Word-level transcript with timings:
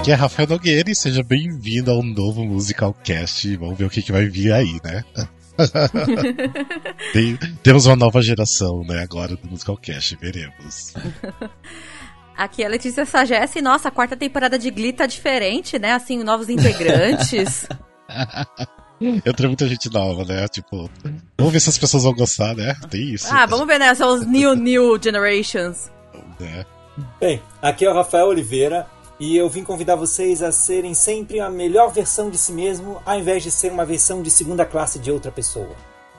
Aqui 0.00 0.12
é 0.12 0.14
Rafael 0.14 0.48
Nogueira 0.48 0.90
e 0.90 0.94
seja 0.94 1.22
bem-vindo 1.22 1.90
ao 1.90 2.02
novo 2.02 2.42
Musical 2.42 2.94
Cast. 3.04 3.54
Vamos 3.58 3.76
ver 3.76 3.84
o 3.84 3.90
que, 3.90 4.00
que 4.00 4.10
vai 4.10 4.24
vir 4.24 4.50
aí, 4.50 4.80
né? 4.82 5.04
Tem, 7.12 7.36
temos 7.62 7.84
uma 7.84 7.96
nova 7.96 8.22
geração, 8.22 8.82
né, 8.82 9.02
agora 9.02 9.36
do 9.36 9.46
Musical 9.50 9.76
Cast, 9.76 10.16
veremos. 10.16 10.94
Aqui 12.34 12.62
é 12.62 12.66
a 12.66 12.70
Letícia 12.70 13.04
Sagesse. 13.04 13.60
Nossa, 13.60 13.88
a 13.88 13.90
quarta 13.90 14.16
temporada 14.16 14.58
de 14.58 14.70
Glee 14.70 14.94
tá 14.94 15.04
diferente, 15.04 15.78
né? 15.78 15.92
Assim, 15.92 16.24
novos 16.24 16.48
integrantes. 16.48 17.66
Entra 18.98 19.48
muita 19.48 19.68
gente 19.68 19.92
nova, 19.92 20.24
né? 20.24 20.48
Tipo, 20.48 20.88
vamos 21.36 21.52
ver 21.52 21.60
se 21.60 21.68
as 21.68 21.76
pessoas 21.76 22.04
vão 22.04 22.14
gostar, 22.14 22.56
né? 22.56 22.74
Tem 22.88 23.12
isso. 23.12 23.26
ah, 23.30 23.44
vamos 23.44 23.66
ver, 23.66 23.78
né? 23.78 23.94
São 23.94 24.14
os 24.14 24.26
new, 24.26 24.56
new 24.56 24.98
generations. 25.02 25.90
né? 26.40 26.64
Bem, 27.20 27.42
aqui 27.60 27.84
é 27.84 27.90
o 27.90 27.94
Rafael 27.94 28.28
Oliveira 28.28 28.86
e 29.20 29.36
eu 29.36 29.48
vim 29.48 29.62
convidar 29.62 29.94
vocês 29.96 30.42
a 30.42 30.50
serem 30.50 30.94
sempre 30.94 31.38
a 31.38 31.48
melhor 31.50 31.92
versão 31.92 32.30
de 32.30 32.38
si 32.38 32.52
mesmo, 32.52 33.00
ao 33.06 33.18
invés 33.20 33.42
de 33.42 33.50
ser 33.50 33.70
uma 33.70 33.84
versão 33.84 34.22
de 34.22 34.30
segunda 34.30 34.64
classe 34.64 34.98
de 34.98 35.12
outra 35.12 35.30
pessoa. 35.30 35.76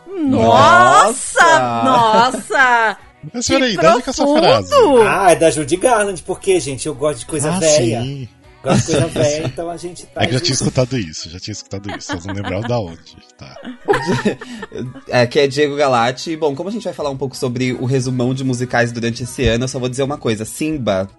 Nossa! 0.07 1.59
Nossa! 1.83 2.97
Mas 3.33 3.45
Que 3.45 3.53
peraí, 3.53 3.77
onde 3.77 4.01
que 4.03 4.09
é 4.09 4.11
essa 4.11 4.25
frase? 4.27 4.69
profundo! 4.69 5.01
Ah, 5.07 5.31
é 5.31 5.35
da 5.35 5.51
Judy 5.51 5.75
Garland, 5.77 6.23
porque, 6.23 6.59
gente, 6.59 6.87
eu 6.87 6.95
gosto 6.95 7.19
de 7.19 7.25
coisa 7.25 7.51
Ah, 7.53 7.59
velha. 7.59 8.01
sim. 8.01 8.27
Gosto 8.63 8.85
de 8.87 8.91
coisa 8.91 9.07
velha, 9.19 9.45
então 9.47 9.69
a 9.69 9.77
gente 9.77 10.05
tá. 10.07 10.21
É 10.23 10.27
que 10.27 10.33
eu 10.35 10.39
já 10.39 10.43
tinha 10.45 10.53
escutado 10.53 10.97
isso, 10.97 11.29
já 11.29 11.39
tinha 11.39 11.51
escutado 11.53 11.89
isso, 11.97 12.07
vocês 12.11 12.25
não 12.25 12.33
lembraram 12.33 12.61
da 12.61 12.79
onde, 12.79 13.17
tá? 13.37 13.55
É, 15.09 15.25
que 15.27 15.39
é 15.39 15.47
Diego 15.47 15.75
Galati. 15.75 16.35
Bom, 16.35 16.55
como 16.55 16.69
a 16.69 16.71
gente 16.71 16.83
vai 16.83 16.93
falar 16.93 17.09
um 17.09 17.17
pouco 17.17 17.35
sobre 17.35 17.73
o 17.73 17.85
resumão 17.85 18.33
de 18.33 18.43
musicais 18.43 18.91
durante 18.91 19.23
esse 19.23 19.47
ano, 19.47 19.63
eu 19.65 19.67
só 19.67 19.79
vou 19.79 19.89
dizer 19.89 20.03
uma 20.03 20.17
coisa. 20.17 20.45
Simba, 20.45 21.09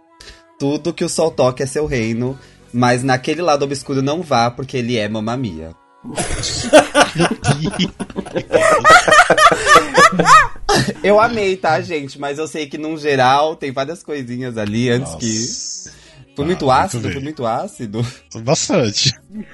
tudo 0.62 0.94
que 0.94 1.04
o 1.04 1.08
sol 1.08 1.28
toca 1.32 1.64
é 1.64 1.66
seu 1.66 1.86
reino, 1.86 2.38
mas 2.72 3.02
naquele 3.02 3.42
lado 3.42 3.64
obscuro 3.64 4.00
não 4.00 4.22
vá, 4.22 4.48
porque 4.48 4.76
ele 4.76 4.96
é 4.96 5.08
mamamia. 5.08 5.74
Eu 11.02 11.18
amei, 11.20 11.56
tá, 11.56 11.80
gente? 11.80 12.16
Mas 12.18 12.38
eu 12.38 12.46
sei 12.46 12.66
que, 12.66 12.78
num 12.78 12.96
geral, 12.96 13.56
tem 13.56 13.72
várias 13.72 14.02
coisinhas 14.04 14.56
ali 14.56 14.88
antes 14.88 15.14
que... 15.16 15.26
Nossa. 15.26 16.02
Foi 16.34 16.44
Ah, 16.44 16.46
muito 16.46 16.64
muito 16.66 16.70
ácido? 16.70 17.02
bem. 17.02 17.12
Foi 17.12 17.22
muito 17.22 17.46
ácido? 17.46 18.06
Bastante. 18.36 19.12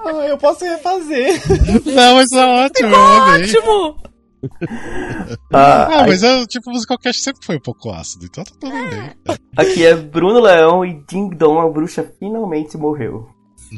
Ah, 0.00 0.26
eu 0.26 0.38
posso 0.38 0.64
refazer. 0.64 1.42
Não, 1.84 2.14
mas 2.14 2.32
é 2.32 2.46
ótimo, 2.46 2.88
eu 2.88 2.96
amei. 3.04 3.42
Ótimo! 3.44 3.96
Ah, 5.52 6.04
mas 6.06 6.22
é, 6.22 6.46
tipo, 6.46 6.70
o 6.70 6.72
Musical 6.72 6.98
Cast 6.98 7.22
sempre 7.22 7.44
foi 7.44 7.56
um 7.56 7.60
pouco 7.60 7.90
ácido, 7.90 8.26
então 8.26 8.44
tá 8.44 8.52
tudo 8.60 8.72
bem. 8.72 9.12
Aqui 9.56 9.84
é 9.84 9.94
Bruno 9.94 10.40
Leão 10.40 10.84
e 10.84 11.02
Ding 11.08 11.30
Dong, 11.30 11.58
a 11.66 11.68
bruxa 11.68 12.10
finalmente 12.18 12.76
morreu. 12.76 13.28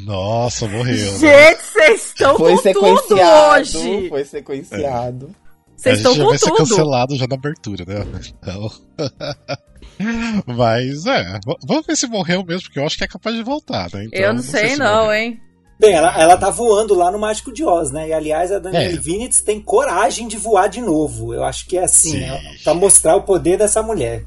Nossa, 0.05 0.69
morreu. 0.69 1.13
né? 1.13 1.19
Gente, 1.19 1.63
vocês 1.63 2.05
estão 2.07 2.37
Foi 2.37 2.55
com 2.57 2.73
tudo 2.73 3.21
hoje! 3.21 4.09
Foi 4.09 4.25
sequenciado. 4.25 5.35
Vocês 5.77 5.95
a 5.95 5.97
estão 5.97 6.13
gente 6.13 6.19
já 6.19 6.25
com 6.25 6.29
vai 6.31 6.39
ser 6.39 6.47
tudo! 6.47 6.57
cancelado 6.59 7.17
já 7.17 7.27
na 7.27 7.35
abertura, 7.37 7.85
né? 7.87 8.05
Então. 8.39 8.71
Mas 10.47 11.07
é, 11.07 11.41
vamos 11.67 11.87
ver 11.87 11.97
se 11.97 12.07
morreu 12.07 12.45
mesmo, 12.45 12.63
porque 12.63 12.79
eu 12.79 12.85
acho 12.87 12.97
que 12.97 13.05
é 13.05 13.09
capaz 13.09 13.35
de 13.37 13.43
voltar, 13.43 13.89
né? 13.93 14.05
Então, 14.05 14.21
Eu 14.21 14.35
não 14.35 14.43
sei 14.43 14.69
se 14.71 14.79
não, 14.79 15.05
morreu. 15.07 15.13
hein? 15.15 15.41
Bem, 15.81 15.95
ela, 15.95 16.15
ela 16.21 16.37
tá 16.37 16.51
voando 16.51 16.95
lá 16.95 17.11
no 17.11 17.19
Mágico 17.19 17.51
de 17.51 17.65
Oz, 17.65 17.91
né? 17.91 18.09
E 18.09 18.13
aliás, 18.13 18.53
a 18.53 18.59
Danielle 18.59 18.97
É. 18.99 19.01
Vinitz 19.01 19.41
tem 19.41 19.59
coragem 19.59 20.29
de 20.29 20.37
voar 20.37 20.69
de 20.69 20.83
novo. 20.83 21.33
Eu 21.33 21.43
acho 21.43 21.67
que 21.67 21.79
é 21.79 21.85
assim, 21.85 22.11
Sim. 22.11 22.21
né? 22.21 22.57
Pra 22.63 22.75
mostrar 22.75 23.17
o 23.17 23.23
poder 23.23 23.57
dessa 23.57 23.83
mulher. 23.83 24.27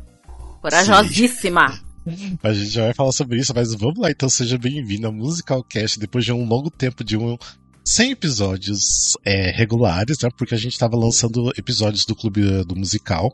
Corajosíssima. 0.62 1.80
A 2.42 2.52
gente 2.52 2.70
já 2.72 2.86
vai 2.86 2.94
falar 2.96 3.12
sobre 3.12 3.38
isso, 3.40 3.54
mas 3.56 3.72
vamos 3.76 4.00
lá, 4.00 4.10
então 4.10 4.28
seja 4.28 4.58
bem-vindo 4.58 5.06
ao 5.06 5.14
Musical 5.14 5.64
Cast 5.64 6.00
depois 6.00 6.26
de 6.26 6.34
um 6.34 6.44
longo 6.44 6.70
tempo 6.72 7.04
de 7.04 7.16
um 7.16 7.38
100 7.86 8.12
episódios 8.12 9.16
é, 9.24 9.52
regulares, 9.52 10.18
né? 10.22 10.30
Porque 10.36 10.56
a 10.56 10.58
gente 10.58 10.78
tava 10.78 10.98
lançando 10.98 11.54
episódios 11.56 12.04
do 12.04 12.16
Clube 12.16 12.64
do 12.66 12.76
Musical. 12.76 13.34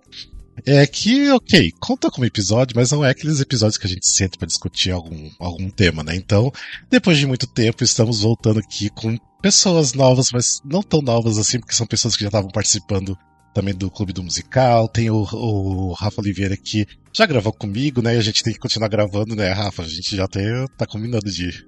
É 0.65 0.85
que, 0.85 1.29
ok, 1.31 1.71
conta 1.79 2.09
como 2.09 2.25
episódio, 2.25 2.75
mas 2.75 2.91
não 2.91 3.03
é 3.03 3.09
aqueles 3.09 3.39
episódios 3.39 3.77
que 3.77 3.87
a 3.87 3.89
gente 3.89 4.07
senta 4.07 4.37
pra 4.37 4.47
discutir 4.47 4.91
algum, 4.91 5.29
algum 5.39 5.69
tema, 5.69 6.03
né? 6.03 6.15
Então, 6.15 6.51
depois 6.89 7.17
de 7.17 7.25
muito 7.25 7.47
tempo, 7.47 7.83
estamos 7.83 8.21
voltando 8.21 8.59
aqui 8.59 8.89
com 8.89 9.17
pessoas 9.41 9.93
novas, 9.93 10.31
mas 10.31 10.59
não 10.65 10.81
tão 10.81 11.01
novas 11.01 11.37
assim, 11.37 11.59
porque 11.59 11.75
são 11.75 11.87
pessoas 11.87 12.15
que 12.15 12.21
já 12.21 12.27
estavam 12.27 12.49
participando 12.49 13.17
também 13.53 13.73
do 13.73 13.89
Clube 13.89 14.13
do 14.13 14.23
Musical. 14.23 14.87
Tem 14.87 15.09
o, 15.09 15.27
o 15.33 15.93
Rafa 15.93 16.21
Oliveira 16.21 16.55
que 16.55 16.85
já 17.13 17.25
gravou 17.25 17.51
comigo, 17.51 18.01
né? 18.01 18.15
E 18.15 18.17
a 18.17 18.21
gente 18.21 18.43
tem 18.43 18.53
que 18.53 18.59
continuar 18.59 18.87
gravando, 18.89 19.35
né, 19.35 19.51
Rafa? 19.51 19.83
A 19.83 19.87
gente 19.87 20.15
já 20.15 20.27
tem, 20.27 20.43
tá 20.77 20.85
combinando 20.85 21.29
de. 21.31 21.65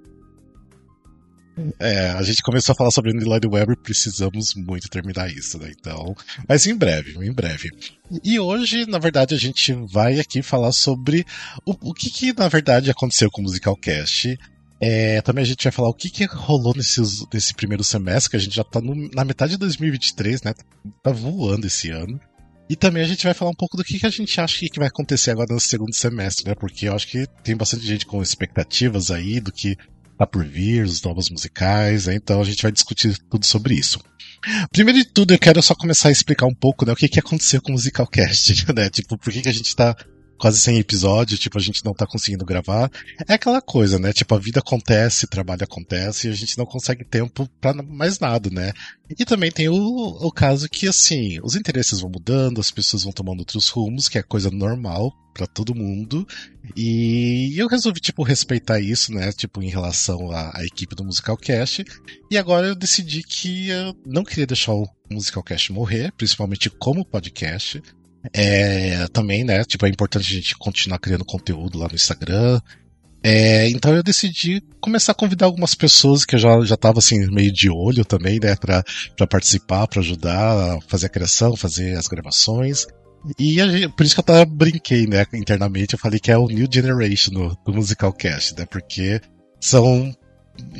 É, 1.79 2.09
a 2.11 2.21
gente 2.23 2.41
começou 2.41 2.73
a 2.73 2.75
falar 2.75 2.91
sobre 2.91 3.11
o 3.11 3.23
Lloyd 3.25 3.47
Webber, 3.47 3.77
precisamos 3.77 4.53
muito 4.55 4.87
terminar 4.89 5.29
isso, 5.31 5.57
né? 5.57 5.71
Então, 5.77 6.15
mas 6.47 6.65
em 6.67 6.75
breve, 6.75 7.13
em 7.25 7.33
breve. 7.33 7.69
E 8.23 8.39
hoje, 8.39 8.85
na 8.85 8.99
verdade, 8.99 9.33
a 9.35 9.37
gente 9.37 9.73
vai 9.91 10.19
aqui 10.19 10.41
falar 10.41 10.71
sobre 10.71 11.25
o, 11.65 11.89
o 11.89 11.93
que, 11.93 12.09
que, 12.09 12.33
na 12.33 12.47
verdade, 12.47 12.89
aconteceu 12.91 13.29
com 13.31 13.41
o 13.41 13.43
Musical 13.43 13.75
Cast. 13.75 14.37
É, 14.79 15.21
também 15.21 15.43
a 15.43 15.47
gente 15.47 15.63
vai 15.63 15.71
falar 15.71 15.89
o 15.89 15.93
que, 15.93 16.09
que 16.09 16.25
rolou 16.25 16.73
nesse, 16.75 16.99
nesse 17.33 17.53
primeiro 17.53 17.83
semestre, 17.83 18.31
que 18.31 18.37
a 18.37 18.39
gente 18.39 18.55
já 18.55 18.63
tá 18.63 18.81
no- 18.81 19.09
na 19.13 19.23
metade 19.23 19.51
de 19.51 19.57
2023, 19.57 20.41
né? 20.41 20.53
Tá 21.03 21.11
voando 21.11 21.67
esse 21.67 21.91
ano. 21.91 22.19
E 22.67 22.75
também 22.75 23.03
a 23.03 23.07
gente 23.07 23.25
vai 23.25 23.33
falar 23.33 23.51
um 23.51 23.55
pouco 23.55 23.75
do 23.75 23.83
que, 23.83 23.99
que 23.99 24.05
a 24.05 24.09
gente 24.09 24.39
acha 24.39 24.57
que 24.57 24.79
vai 24.79 24.87
acontecer 24.87 25.29
agora 25.31 25.53
no 25.53 25.59
segundo 25.59 25.93
semestre, 25.93 26.47
né? 26.47 26.55
Porque 26.55 26.87
eu 26.87 26.95
acho 26.95 27.05
que 27.07 27.27
tem 27.43 27.55
bastante 27.55 27.85
gente 27.85 28.05
com 28.05 28.23
expectativas 28.23 29.11
aí 29.11 29.39
do 29.41 29.51
que 29.51 29.75
tá 30.21 30.27
por 30.27 30.45
vir, 30.45 30.83
os 30.83 31.01
novos 31.01 31.29
musicais, 31.29 32.05
né? 32.05 32.15
então 32.15 32.39
a 32.39 32.43
gente 32.43 32.61
vai 32.61 32.71
discutir 32.71 33.17
tudo 33.29 33.45
sobre 33.45 33.73
isso. 33.73 33.99
Primeiro 34.71 34.99
de 34.99 35.05
tudo, 35.05 35.33
eu 35.33 35.39
quero 35.39 35.61
só 35.61 35.75
começar 35.75 36.09
a 36.09 36.11
explicar 36.11 36.45
um 36.45 36.53
pouco, 36.53 36.85
né, 36.85 36.93
o 36.93 36.95
que, 36.95 37.07
que 37.07 37.19
aconteceu 37.19 37.61
com 37.61 37.69
o 37.69 37.71
Musicalcast, 37.73 38.65
né? 38.73 38.89
Tipo, 38.89 39.17
por 39.17 39.31
que, 39.31 39.41
que 39.41 39.49
a 39.49 39.53
gente 39.53 39.75
tá 39.75 39.95
quase 40.41 40.59
sem 40.59 40.79
episódio, 40.79 41.37
tipo, 41.37 41.59
a 41.59 41.61
gente 41.61 41.85
não 41.85 41.93
tá 41.93 42.07
conseguindo 42.07 42.43
gravar. 42.43 42.89
É 43.27 43.35
aquela 43.35 43.61
coisa, 43.61 43.99
né? 43.99 44.11
Tipo, 44.11 44.33
a 44.33 44.39
vida 44.39 44.59
acontece, 44.59 45.27
trabalho 45.27 45.63
acontece 45.63 46.27
e 46.27 46.31
a 46.31 46.33
gente 46.33 46.57
não 46.57 46.65
consegue 46.65 47.05
tempo 47.05 47.47
pra 47.61 47.73
mais 47.73 48.19
nada, 48.19 48.49
né? 48.49 48.73
E 49.15 49.23
também 49.23 49.51
tem 49.51 49.69
o, 49.69 49.75
o 49.75 50.31
caso 50.31 50.67
que, 50.67 50.87
assim, 50.87 51.39
os 51.43 51.55
interesses 51.55 51.99
vão 51.99 52.09
mudando, 52.09 52.59
as 52.59 52.71
pessoas 52.71 53.03
vão 53.03 53.11
tomando 53.11 53.41
outros 53.41 53.69
rumos, 53.69 54.09
que 54.09 54.17
é 54.17 54.23
coisa 54.23 54.49
normal 54.49 55.13
pra 55.31 55.45
todo 55.45 55.75
mundo. 55.75 56.27
E 56.75 57.53
eu 57.55 57.67
resolvi, 57.67 57.99
tipo, 57.99 58.23
respeitar 58.23 58.79
isso, 58.79 59.13
né? 59.13 59.31
Tipo, 59.31 59.61
em 59.61 59.69
relação 59.69 60.31
à, 60.31 60.57
à 60.57 60.65
equipe 60.65 60.95
do 60.95 61.03
Musical 61.05 61.37
Cast. 61.37 61.85
E 62.31 62.37
agora 62.37 62.65
eu 62.65 62.75
decidi 62.75 63.21
que 63.21 63.69
eu 63.69 63.95
não 64.07 64.23
queria 64.23 64.47
deixar 64.47 64.73
o 64.73 64.89
Musical 65.07 65.43
Cast 65.43 65.71
morrer, 65.71 66.11
principalmente 66.17 66.67
como 66.67 67.05
podcast. 67.05 67.79
É, 68.33 69.07
também, 69.07 69.43
né? 69.43 69.63
Tipo, 69.63 69.85
é 69.85 69.89
importante 69.89 70.31
a 70.31 70.35
gente 70.35 70.55
continuar 70.57 70.99
criando 70.99 71.25
conteúdo 71.25 71.79
lá 71.79 71.87
no 71.87 71.95
Instagram. 71.95 72.59
É, 73.23 73.69
então 73.69 73.95
eu 73.95 74.01
decidi 74.01 74.63
começar 74.79 75.11
a 75.11 75.15
convidar 75.15 75.45
algumas 75.45 75.75
pessoas 75.75 76.25
que 76.25 76.35
eu 76.35 76.39
já, 76.39 76.59
já 76.61 76.75
tava 76.75 76.99
assim, 76.99 77.19
meio 77.31 77.51
de 77.51 77.69
olho 77.69 78.03
também, 78.03 78.39
né? 78.39 78.55
Pra, 78.55 78.83
pra 79.15 79.27
participar, 79.27 79.87
pra 79.87 80.01
ajudar 80.01 80.79
fazer 80.87 81.05
a 81.07 81.09
criação, 81.09 81.55
fazer 81.55 81.95
as 81.97 82.07
gravações. 82.07 82.87
E 83.37 83.53
gente- 83.53 83.89
por 83.89 84.03
isso 84.03 84.15
que 84.15 84.19
eu 84.19 84.35
até 84.35 84.45
brinquei, 84.45 85.05
né, 85.05 85.23
internamente, 85.35 85.93
eu 85.93 85.99
falei 85.99 86.19
que 86.19 86.31
é 86.31 86.37
o 86.37 86.47
New 86.47 86.67
Generation 86.71 87.31
do, 87.31 87.55
do 87.63 87.73
Musical 87.73 88.11
Cast, 88.11 88.57
né? 88.57 88.65
Porque 88.65 89.21
são 89.59 90.11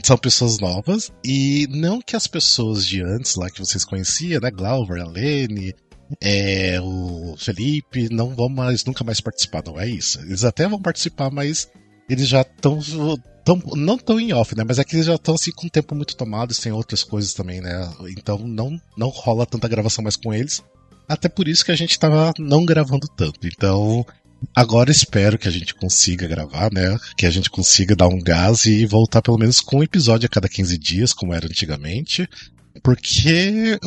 são 0.03 0.17
pessoas 0.17 0.59
novas 0.59 1.11
e 1.23 1.67
não 1.71 2.01
que 2.01 2.15
as 2.15 2.27
pessoas 2.27 2.85
de 2.85 3.01
antes 3.01 3.35
lá 3.35 3.49
que 3.49 3.59
vocês 3.59 3.85
conheciam, 3.85 4.39
né, 4.41 4.51
Glauber, 4.51 4.99
a 5.01 5.07
Lene, 5.07 5.73
é, 6.19 6.79
o 6.81 7.35
Felipe, 7.37 8.09
não 8.11 8.35
vão 8.35 8.49
mais 8.49 8.83
nunca 8.83 9.03
mais 9.03 9.21
participar, 9.21 9.63
não 9.65 9.79
é 9.79 9.87
isso. 9.87 10.19
Eles 10.21 10.43
até 10.43 10.67
vão 10.67 10.81
participar, 10.81 11.29
mas 11.29 11.69
eles 12.09 12.27
já 12.27 12.41
estão 12.41 12.79
tão, 13.43 13.61
não 13.75 13.97
tão 13.97 14.19
em 14.19 14.33
off, 14.33 14.55
né? 14.55 14.63
Mas 14.67 14.79
é 14.79 14.83
que 14.83 14.95
eles 14.95 15.05
já 15.05 15.15
estão 15.15 15.35
assim 15.35 15.51
com 15.51 15.67
o 15.67 15.69
tempo 15.69 15.95
muito 15.95 16.15
tomado, 16.15 16.53
tem 16.55 16.71
outras 16.71 17.03
coisas 17.03 17.33
também, 17.33 17.61
né? 17.61 17.89
Então 18.17 18.37
não 18.37 18.79
não 18.97 19.09
rola 19.09 19.45
tanta 19.45 19.67
gravação 19.67 20.03
mais 20.03 20.15
com 20.15 20.33
eles. 20.33 20.63
Até 21.07 21.27
por 21.27 21.47
isso 21.47 21.65
que 21.65 21.71
a 21.71 21.75
gente 21.75 21.99
tava 21.99 22.33
não 22.39 22.65
gravando 22.65 23.07
tanto. 23.07 23.45
Então, 23.45 24.05
agora 24.55 24.91
espero 24.91 25.37
que 25.37 25.47
a 25.47 25.51
gente 25.51 25.75
consiga 25.75 26.27
gravar, 26.27 26.71
né? 26.71 26.97
Que 27.17 27.25
a 27.25 27.31
gente 27.31 27.49
consiga 27.49 27.95
dar 27.95 28.07
um 28.07 28.19
gás 28.19 28.65
e 28.65 28.85
voltar 28.85 29.21
pelo 29.21 29.37
menos 29.37 29.59
com 29.59 29.77
um 29.77 29.83
episódio 29.83 30.27
a 30.27 30.29
cada 30.29 30.47
15 30.47 30.77
dias, 30.77 31.13
como 31.13 31.33
era 31.33 31.47
antigamente. 31.47 32.29
Porque 32.81 33.77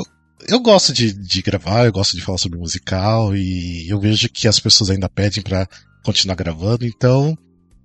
eu, 0.49 0.61
gosto 0.61 0.93
de, 0.93 1.13
de 1.13 1.43
gravar, 1.43 1.87
eu 1.87 1.93
gosto 1.93 2.17
de 2.17 2.23
falar 2.23 2.39
sobre 2.39 2.59
musical 2.59 3.37
e 3.37 3.89
eu 3.89 4.01
vejo 4.01 4.29
que 4.29 4.49
as 4.49 4.61
pessoas 4.61 4.91
ainda 4.91 5.09
pedem 5.09 5.43
pra 5.43 5.67
continuar 6.05 6.37
gravando, 6.37 6.85
então 6.85 7.37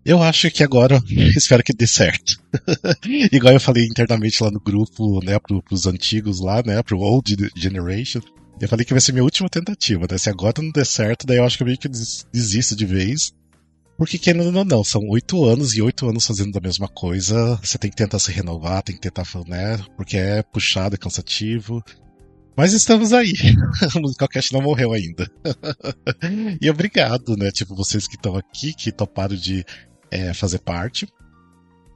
eu 0.06 0.22
acho 0.22 0.50
que 0.51 0.63
agora 0.63 1.00
espero 1.36 1.63
que 1.63 1.74
dê 1.74 1.88
certo. 1.88 2.42
Igual 3.31 3.54
eu 3.54 3.60
falei 3.60 3.86
internamente 3.86 4.42
lá 4.44 4.51
no 4.51 4.60
grupo, 4.60 5.24
né, 5.24 5.38
pro, 5.40 5.62
pros 5.63 5.86
antigos 5.86 6.40
lá, 6.40 6.62
né, 6.66 6.81
pro 6.84 7.00
Old 7.00 7.36
Generation. 7.56 8.22
Eu 8.60 8.68
falei 8.68 8.86
que 8.86 8.94
vai 8.94 9.00
ser 9.00 9.13
minha 9.13 9.24
última 9.24 9.48
tentativa, 9.48 10.06
né? 10.10 10.18
Se 10.18 10.30
agora 10.30 10.62
não 10.62 10.69
der 10.69 10.86
certo, 10.86 11.25
daí 11.25 11.38
eu 11.38 11.45
acho 11.45 11.56
que 11.56 11.63
eu 11.63 11.68
meio 11.68 11.80
que 11.80 11.88
des- 11.88 12.25
desisto 12.34 12.75
de 12.75 12.86
vez. 12.86 13.31
Porque 13.98 14.18
querendo 14.18 14.57
ou 14.57 14.66
não, 14.66 14.84
são 14.84 15.02
oito 15.10 15.45
anos 15.45 15.74
e 15.75 15.81
oito 15.81 16.10
anos 16.10 16.25
fazendo 16.25 16.57
a 16.57 16.62
mesma 16.62 16.88
coisa. 16.90 17.57
Você 17.63 17.78
tem 17.78 17.90
que 17.90 17.95
tentar 17.95 18.19
se 18.19 18.31
renovar, 18.31 18.84
tem 18.84 18.95
que 18.95 19.02
tentar, 19.02 19.25
né? 19.48 19.78
Porque 19.95 20.18
é 20.18 20.44
puxado, 20.44 20.95
é 20.95 20.98
cansativo. 20.98 21.81
Mas 22.60 22.74
estamos 22.74 23.14
aí. 23.14 23.32
o 23.96 24.02
Musicalcast 24.02 24.52
não 24.52 24.62
morreu 24.62 24.92
ainda. 24.92 25.32
e 26.62 26.70
obrigado, 26.70 27.38
né? 27.38 27.52
Tipo, 27.52 27.74
vocês 27.74 28.06
que 28.06 28.18
estão 28.18 28.36
aqui, 28.36 28.74
que 28.74 28.92
toparam 28.92 29.34
de 29.34 29.66
é, 30.12 30.34
fazer 30.34 30.60
parte. 30.60 31.08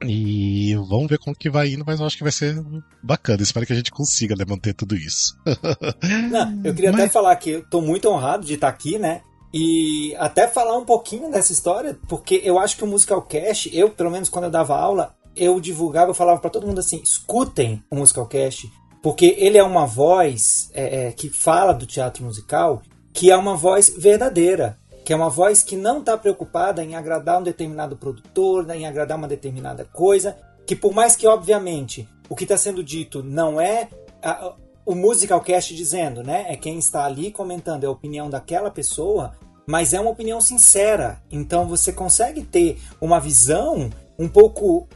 E 0.02 0.74
vamos 0.88 1.08
ver 1.08 1.18
como 1.18 1.36
que 1.36 1.50
vai 1.50 1.68
indo, 1.68 1.84
mas 1.86 2.00
eu 2.00 2.06
acho 2.06 2.16
que 2.16 2.22
vai 2.22 2.32
ser 2.32 2.64
bacana. 3.02 3.42
Espero 3.42 3.66
que 3.66 3.74
a 3.74 3.76
gente 3.76 3.90
consiga 3.90 4.34
né, 4.34 4.46
manter 4.48 4.72
tudo 4.72 4.96
isso. 4.96 5.38
Não, 6.32 6.58
eu 6.64 6.74
queria 6.74 6.92
mas... 6.92 7.02
até 7.02 7.10
falar 7.10 7.36
que 7.36 7.50
eu 7.50 7.68
tô 7.68 7.82
muito 7.82 8.08
honrado 8.08 8.46
de 8.46 8.54
estar 8.54 8.68
aqui, 8.68 8.98
né? 8.98 9.20
E 9.52 10.14
até 10.16 10.48
falar 10.48 10.78
um 10.78 10.84
pouquinho 10.86 11.30
dessa 11.30 11.52
história, 11.52 11.98
porque 12.08 12.40
eu 12.42 12.58
acho 12.58 12.78
que 12.78 12.84
o 12.84 12.86
Musical 12.86 13.20
Cast, 13.20 13.68
eu, 13.76 13.90
pelo 13.90 14.10
menos 14.10 14.30
quando 14.30 14.44
eu 14.44 14.50
dava 14.50 14.74
aula, 14.74 15.14
eu 15.36 15.60
divulgava, 15.60 16.10
eu 16.10 16.14
falava 16.14 16.40
para 16.40 16.48
todo 16.48 16.66
mundo 16.66 16.78
assim: 16.78 17.02
escutem 17.02 17.82
o 17.90 17.96
Musical 17.96 18.26
Cast, 18.26 18.72
porque 19.04 19.36
ele 19.38 19.56
é 19.56 19.62
uma 19.62 19.86
voz 19.86 20.68
é, 20.74 21.06
é, 21.06 21.12
que 21.12 21.28
fala 21.30 21.72
do 21.72 21.86
teatro 21.86 22.24
musical, 22.24 22.82
que 23.12 23.30
é 23.30 23.36
uma 23.36 23.54
voz 23.54 23.88
verdadeira 23.96 24.76
que 25.04 25.12
é 25.12 25.16
uma 25.16 25.28
voz 25.28 25.62
que 25.62 25.76
não 25.76 25.98
está 25.98 26.16
preocupada 26.16 26.82
em 26.82 26.94
agradar 26.94 27.38
um 27.38 27.42
determinado 27.42 27.94
produtor, 27.96 28.64
né, 28.64 28.78
em 28.78 28.86
agradar 28.86 29.18
uma 29.18 29.28
determinada 29.28 29.84
coisa, 29.84 30.36
que 30.66 30.74
por 30.74 30.94
mais 30.94 31.14
que, 31.14 31.26
obviamente, 31.26 32.08
o 32.28 32.34
que 32.34 32.44
está 32.44 32.56
sendo 32.56 32.82
dito 32.82 33.22
não 33.22 33.60
é 33.60 33.88
a, 34.22 34.54
o 34.86 34.94
musicalcast 34.94 35.74
dizendo, 35.74 36.22
né? 36.22 36.46
É 36.48 36.56
quem 36.56 36.78
está 36.78 37.04
ali 37.04 37.30
comentando, 37.30 37.84
é 37.84 37.86
a 37.86 37.90
opinião 37.90 38.30
daquela 38.30 38.70
pessoa, 38.70 39.34
mas 39.66 39.92
é 39.92 40.00
uma 40.00 40.10
opinião 40.10 40.40
sincera. 40.40 41.22
Então 41.30 41.68
você 41.68 41.92
consegue 41.92 42.42
ter 42.42 42.80
uma 42.98 43.20
visão 43.20 43.90
um 44.18 44.28
pouco. 44.28 44.88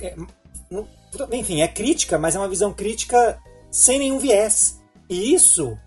É, 0.00 0.14
enfim, 1.32 1.62
é 1.62 1.68
crítica, 1.68 2.16
mas 2.16 2.36
é 2.36 2.38
uma 2.38 2.48
visão 2.48 2.72
crítica 2.72 3.40
sem 3.78 3.98
nenhum 4.00 4.18
viés. 4.18 4.80
E 5.08 5.32
isso 5.32 5.78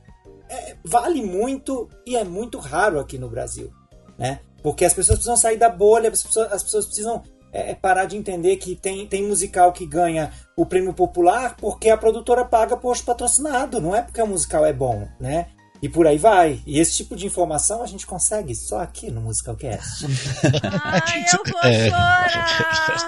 é, 0.50 0.76
vale 0.84 1.22
muito 1.22 1.90
e 2.06 2.16
é 2.16 2.24
muito 2.24 2.58
raro 2.58 3.00
aqui 3.00 3.18
no 3.18 3.30
Brasil, 3.30 3.70
né? 4.18 4.40
Porque 4.64 4.86
as 4.86 4.94
pessoas 4.94 5.18
precisam 5.18 5.36
sair 5.36 5.58
da 5.58 5.70
bolha, 5.70 6.10
as 6.10 6.24
pessoas, 6.24 6.54
as 6.54 6.64
pessoas 6.64 6.86
precisam 6.86 7.22
é, 7.52 7.72
é, 7.72 7.76
parar 7.76 8.06
de 8.06 8.16
entender 8.16 8.56
que 8.58 8.76
tem, 8.76 9.06
tem 9.06 9.24
musical 9.24 9.74
que 9.74 9.86
ganha 9.86 10.32
o 10.56 10.66
prêmio 10.66 10.94
popular 10.94 11.58
porque 11.58 11.90
a 11.90 11.98
produtora 11.98 12.46
paga 12.46 12.78
posto 12.78 13.06
patrocinado, 13.06 13.82
não 13.82 13.94
é 13.94 14.02
porque 14.02 14.22
o 14.22 14.28
musical 14.28 14.66
é 14.66 14.72
bom, 14.72 15.08
né? 15.20 15.48
E 15.82 15.90
por 15.90 16.08
aí 16.08 16.18
vai. 16.18 16.62
E 16.66 16.80
esse 16.80 16.96
tipo 16.96 17.16
de 17.16 17.26
informação 17.26 17.84
a 17.84 17.88
gente 17.88 18.06
consegue 18.06 18.56
só 18.56 18.80
aqui 18.80 19.10
no 19.10 19.20
Musicalcast. 19.20 20.06
Ai, 20.84 21.26
eu 21.34 21.52
vou 21.52 21.62
é. 21.64 21.90
chorar! 21.90 22.32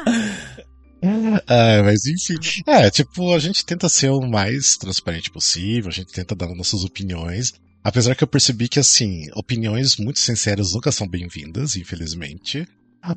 É, 1.47 1.81
mas 1.81 2.05
enfim. 2.05 2.35
É, 2.65 2.89
tipo, 2.89 3.33
a 3.33 3.39
gente 3.39 3.65
tenta 3.65 3.89
ser 3.89 4.09
o 4.09 4.21
mais 4.21 4.77
transparente 4.77 5.29
possível, 5.29 5.89
a 5.89 5.93
gente 5.93 6.13
tenta 6.13 6.35
dar 6.35 6.47
nossas 6.55 6.83
opiniões. 6.83 7.53
Apesar 7.83 8.15
que 8.15 8.23
eu 8.23 8.27
percebi 8.27 8.69
que, 8.69 8.79
assim, 8.79 9.27
opiniões 9.35 9.97
muito 9.97 10.19
sinceras 10.19 10.71
nunca 10.73 10.91
são 10.91 11.05
bem-vindas, 11.07 11.75
infelizmente. 11.75 12.65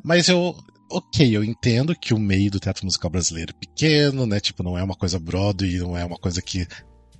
Mas 0.03 0.27
eu. 0.27 0.55
Ok, 0.89 1.35
eu 1.35 1.43
entendo 1.43 1.95
que 1.95 2.13
o 2.13 2.19
meio 2.19 2.49
do 2.49 2.59
teatro 2.59 2.85
musical 2.85 3.09
brasileiro 3.09 3.53
é 3.55 3.59
pequeno, 3.59 4.25
né? 4.25 4.39
Tipo, 4.39 4.63
não 4.63 4.77
é 4.77 4.83
uma 4.83 4.95
coisa 4.95 5.19
Broadway, 5.19 5.77
não 5.77 5.97
é 5.97 6.03
uma 6.03 6.17
coisa 6.17 6.41
que. 6.41 6.67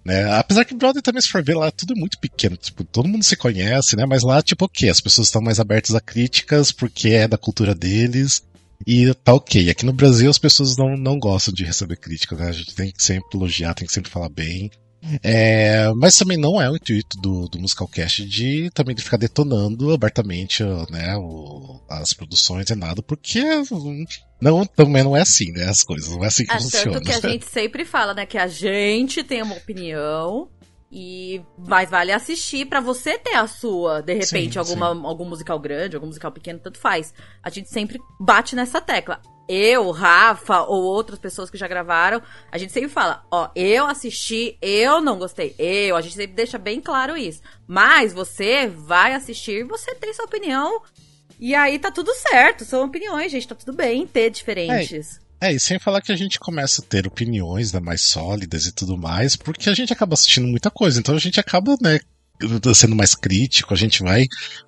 Né? 0.05 0.23
Apesar 0.37 0.63
que 0.63 0.73
Broadway 0.73 1.01
também, 1.01 1.21
se 1.21 1.27
for 1.29 1.43
ver 1.43 1.55
lá, 1.55 1.69
tudo 1.69 1.93
é 1.93 1.99
muito 1.99 2.17
pequeno. 2.19 2.55
Tipo, 2.55 2.83
todo 2.83 3.09
mundo 3.09 3.23
se 3.23 3.35
conhece, 3.35 3.95
né? 3.95 4.05
Mas 4.05 4.23
lá, 4.23 4.41
tipo, 4.41 4.65
ok, 4.65 4.89
as 4.89 5.01
pessoas 5.01 5.27
estão 5.27 5.41
mais 5.41 5.59
abertas 5.59 5.95
a 5.95 6.01
críticas 6.01 6.71
porque 6.71 7.09
é 7.09 7.27
da 7.27 7.37
cultura 7.37 7.75
deles. 7.75 8.41
E 8.85 9.13
tá 9.15 9.33
ok. 9.33 9.69
Aqui 9.69 9.85
no 9.85 9.93
Brasil 9.93 10.29
as 10.29 10.37
pessoas 10.37 10.77
não, 10.77 10.95
não 10.95 11.17
gostam 11.19 11.53
de 11.53 11.63
receber 11.63 11.97
críticas, 11.97 12.39
né? 12.39 12.49
A 12.49 12.51
gente 12.51 12.75
tem 12.75 12.91
que 12.91 13.03
sempre 13.03 13.37
elogiar, 13.37 13.73
tem 13.73 13.87
que 13.87 13.93
sempre 13.93 14.11
falar 14.11 14.29
bem. 14.29 14.69
É, 15.23 15.91
mas 15.95 16.15
também 16.15 16.37
não 16.37 16.61
é 16.61 16.69
o 16.69 16.75
intuito 16.75 17.17
do, 17.21 17.47
do 17.47 17.59
Musicalcast 17.59 18.25
de 18.25 18.69
também 18.71 18.95
de 18.95 19.03
ficar 19.03 19.17
detonando 19.17 19.93
abertamente 19.93 20.63
né, 20.89 21.15
o, 21.17 21.79
as 21.89 22.13
produções 22.13 22.69
e 22.69 22.75
nada, 22.75 23.01
porque 23.01 23.41
não, 24.41 24.65
também 24.65 25.03
não 25.03 25.15
é 25.15 25.21
assim, 25.21 25.51
né? 25.51 25.65
As 25.65 25.83
coisas, 25.83 26.09
não 26.09 26.23
é 26.23 26.27
assim 26.27 26.45
que 26.45 26.53
é, 26.53 26.59
funciona. 26.59 26.91
Tanto 26.93 27.05
que 27.05 27.11
a 27.11 27.29
gente 27.29 27.45
sempre 27.45 27.85
fala, 27.85 28.13
né, 28.13 28.25
que 28.25 28.37
a 28.37 28.47
gente 28.47 29.23
tem 29.23 29.41
uma 29.41 29.55
opinião, 29.55 30.49
e 30.91 31.41
mais 31.57 31.89
vale 31.89 32.11
assistir 32.11 32.65
para 32.65 32.79
você 32.79 33.17
ter 33.17 33.33
a 33.33 33.45
sua, 33.45 34.01
de 34.01 34.13
repente, 34.13 34.53
sim, 34.53 34.59
alguma, 34.59 34.95
sim. 34.95 35.01
algum 35.05 35.25
musical 35.25 35.59
grande, 35.59 35.95
algum 35.95 36.07
musical 36.07 36.31
pequeno, 36.31 36.59
tanto 36.59 36.79
faz. 36.79 37.13
A 37.43 37.49
gente 37.49 37.69
sempre 37.69 37.99
bate 38.19 38.55
nessa 38.55 38.79
tecla. 38.79 39.21
Eu, 39.49 39.91
Rafa 39.91 40.63
ou 40.63 40.83
outras 40.83 41.19
pessoas 41.19 41.49
que 41.49 41.57
já 41.57 41.67
gravaram, 41.67 42.21
a 42.51 42.57
gente 42.57 42.73
sempre 42.73 42.89
fala, 42.89 43.25
ó, 43.31 43.49
eu 43.55 43.85
assisti, 43.85 44.57
eu 44.61 44.99
não 44.99 45.17
gostei. 45.17 45.55
Eu, 45.57 45.95
a 45.95 46.01
gente 46.01 46.15
sempre 46.15 46.35
deixa 46.35 46.57
bem 46.57 46.81
claro 46.81 47.17
isso. 47.17 47.41
Mas 47.65 48.13
você 48.13 48.67
vai 48.67 49.13
assistir, 49.13 49.65
você 49.65 49.95
tem 49.95 50.13
sua 50.13 50.25
opinião. 50.25 50.81
E 51.39 51.53
aí 51.53 51.79
tá 51.79 51.91
tudo 51.91 52.13
certo, 52.15 52.65
são 52.65 52.83
opiniões, 52.85 53.31
gente, 53.31 53.47
tá 53.47 53.55
tudo 53.55 53.73
bem 53.73 54.07
ter 54.07 54.29
diferentes. 54.29 55.17
É. 55.23 55.26
É, 55.39 55.53
e 55.53 55.59
sem 55.59 55.77
falar 55.77 56.01
que 56.01 56.11
a 56.11 56.15
gente 56.15 56.39
começa 56.39 56.81
a 56.81 56.85
ter 56.85 57.05
opiniões 57.05 57.71
né, 57.71 57.79
mais 57.79 58.01
sólidas 58.01 58.65
e 58.65 58.71
tudo 58.71 58.97
mais, 58.97 59.35
porque 59.35 59.69
a 59.69 59.73
gente 59.73 59.93
acaba 59.93 60.13
assistindo 60.13 60.47
muita 60.47 60.71
coisa, 60.71 60.99
então 60.99 61.15
a 61.15 61.19
gente 61.19 61.39
acaba, 61.39 61.75
né, 61.81 61.99
sendo 62.73 62.95
mais 62.95 63.15
crítico, 63.15 63.73
a 63.73 63.77
gente 63.77 64.03
vai 64.03 64.25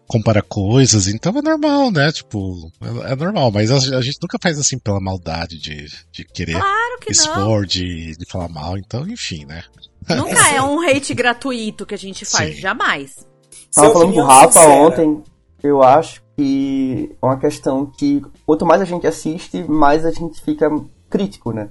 comparar 0.07 0.42
coisas, 0.42 1.07
então 1.07 1.38
é 1.38 1.42
normal, 1.42 1.92
né? 1.92 2.12
Tipo, 2.12 2.71
é, 2.81 3.12
é 3.12 3.16
normal, 3.16 3.51
mas 3.51 3.71
a, 3.71 3.98
a, 3.98 4.01
gente 4.01 4.19
nunca 4.21 4.38
faz 4.42 4.57
assim 4.57 4.77
pela 4.80 5.00
maldade 5.00 5.60
de, 5.60 5.88
de 6.12 6.24
querer 6.24 6.54
claro 6.54 7.00
que 7.00 7.12
expor, 7.12 7.65
de, 7.65 8.15
de 8.15 8.25
falar 8.25 8.50
mal, 8.50 8.77
então, 8.77 9.07
enfim, 9.07 9.45
né? 9.45 9.63
Nunca 10.07 10.50
é 10.50 10.62
um 10.62 10.81
hate 10.81 11.13
gratuito 11.13 11.86
que 11.86 11.94
a 11.94 11.98
gente 11.98 12.25
faz, 12.25 12.56
Sim. 12.56 12.62
jamais. 12.62 13.27
Tava 13.74 13.94
falando 13.94 14.13
com 14.13 14.22
o 14.22 14.25
Rafa 14.25 14.62
ontem, 14.62 15.24
eu 15.63 15.83
acho 15.83 16.22
que 16.39 17.18
é 17.21 17.25
uma 17.25 17.38
questão 17.38 17.86
que 17.86 18.21
quanto 18.45 18.65
mais 18.65 18.81
a 18.81 18.86
gente 18.86 19.06
assiste, 19.06 19.62
mais 19.69 20.06
a 20.06 20.12
gente 20.12 20.39
fica 20.39 20.69
crítico, 21.09 21.51
né? 21.51 21.69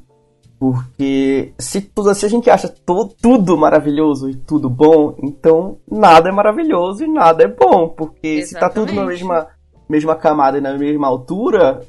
Porque 0.60 1.54
se, 1.58 1.80
tudo, 1.80 2.14
se 2.14 2.26
a 2.26 2.28
gente 2.28 2.50
acha 2.50 2.68
to, 2.68 3.08
tudo 3.18 3.56
maravilhoso 3.56 4.28
e 4.28 4.34
tudo 4.34 4.68
bom, 4.68 5.16
então 5.22 5.78
nada 5.90 6.28
é 6.28 6.32
maravilhoso 6.32 7.02
e 7.02 7.08
nada 7.08 7.44
é 7.44 7.48
bom. 7.48 7.88
Porque 7.88 8.26
Exatamente. 8.26 8.46
se 8.48 8.54
tá 8.60 8.68
tudo 8.68 8.92
na 8.92 9.06
mesma, 9.06 9.46
mesma 9.88 10.14
camada 10.14 10.58
e 10.58 10.60
na 10.60 10.76
mesma 10.76 11.06
altura, 11.06 11.80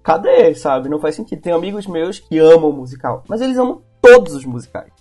cadê, 0.00 0.54
sabe? 0.54 0.88
Não 0.88 1.00
faz 1.00 1.16
sentido. 1.16 1.42
Tem 1.42 1.52
amigos 1.52 1.88
meus 1.88 2.20
que 2.20 2.38
amam 2.38 2.70
musical, 2.70 3.24
mas 3.28 3.40
eles 3.40 3.58
amam 3.58 3.82
todos 4.00 4.34
os 4.34 4.44
musicais. 4.44 4.92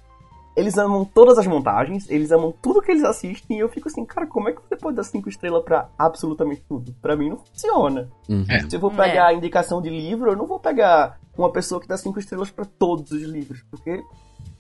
Eles 0.58 0.76
amam 0.76 1.06
todas 1.06 1.38
as 1.38 1.46
montagens, 1.46 2.10
eles 2.10 2.32
amam 2.32 2.52
tudo 2.52 2.82
que 2.82 2.90
eles 2.90 3.04
assistem, 3.04 3.58
e 3.58 3.60
eu 3.60 3.70
fico 3.70 3.90
assim, 3.90 4.04
cara, 4.04 4.26
como 4.26 4.50
é 4.50 4.54
que 4.54 4.60
você 4.60 4.76
pode 4.76 4.96
dar 4.96 5.04
cinco 5.04 5.30
estrelas 5.30 5.64
para 5.64 5.88
absolutamente 5.96 6.64
tudo? 6.68 6.96
Para 7.00 7.16
mim 7.16 7.30
não 7.30 7.38
funciona. 7.38 8.10
Uhum. 8.28 8.44
Se 8.68 8.76
eu 8.76 8.80
vou 8.80 8.90
pegar 8.90 9.14
é. 9.14 9.20
a 9.28 9.34
indicação 9.34 9.80
de 9.80 9.92
livro, 9.92 10.32
eu 10.32 10.36
não 10.36 10.48
vou 10.48 10.60
pegar 10.60 11.20
uma 11.38 11.52
pessoa 11.52 11.80
que 11.80 11.88
dá 11.88 11.96
cinco 11.96 12.18
estrelas 12.18 12.50
para 12.50 12.66
todos 12.66 13.12
os 13.12 13.22
livros, 13.22 13.62
porque 13.70 14.04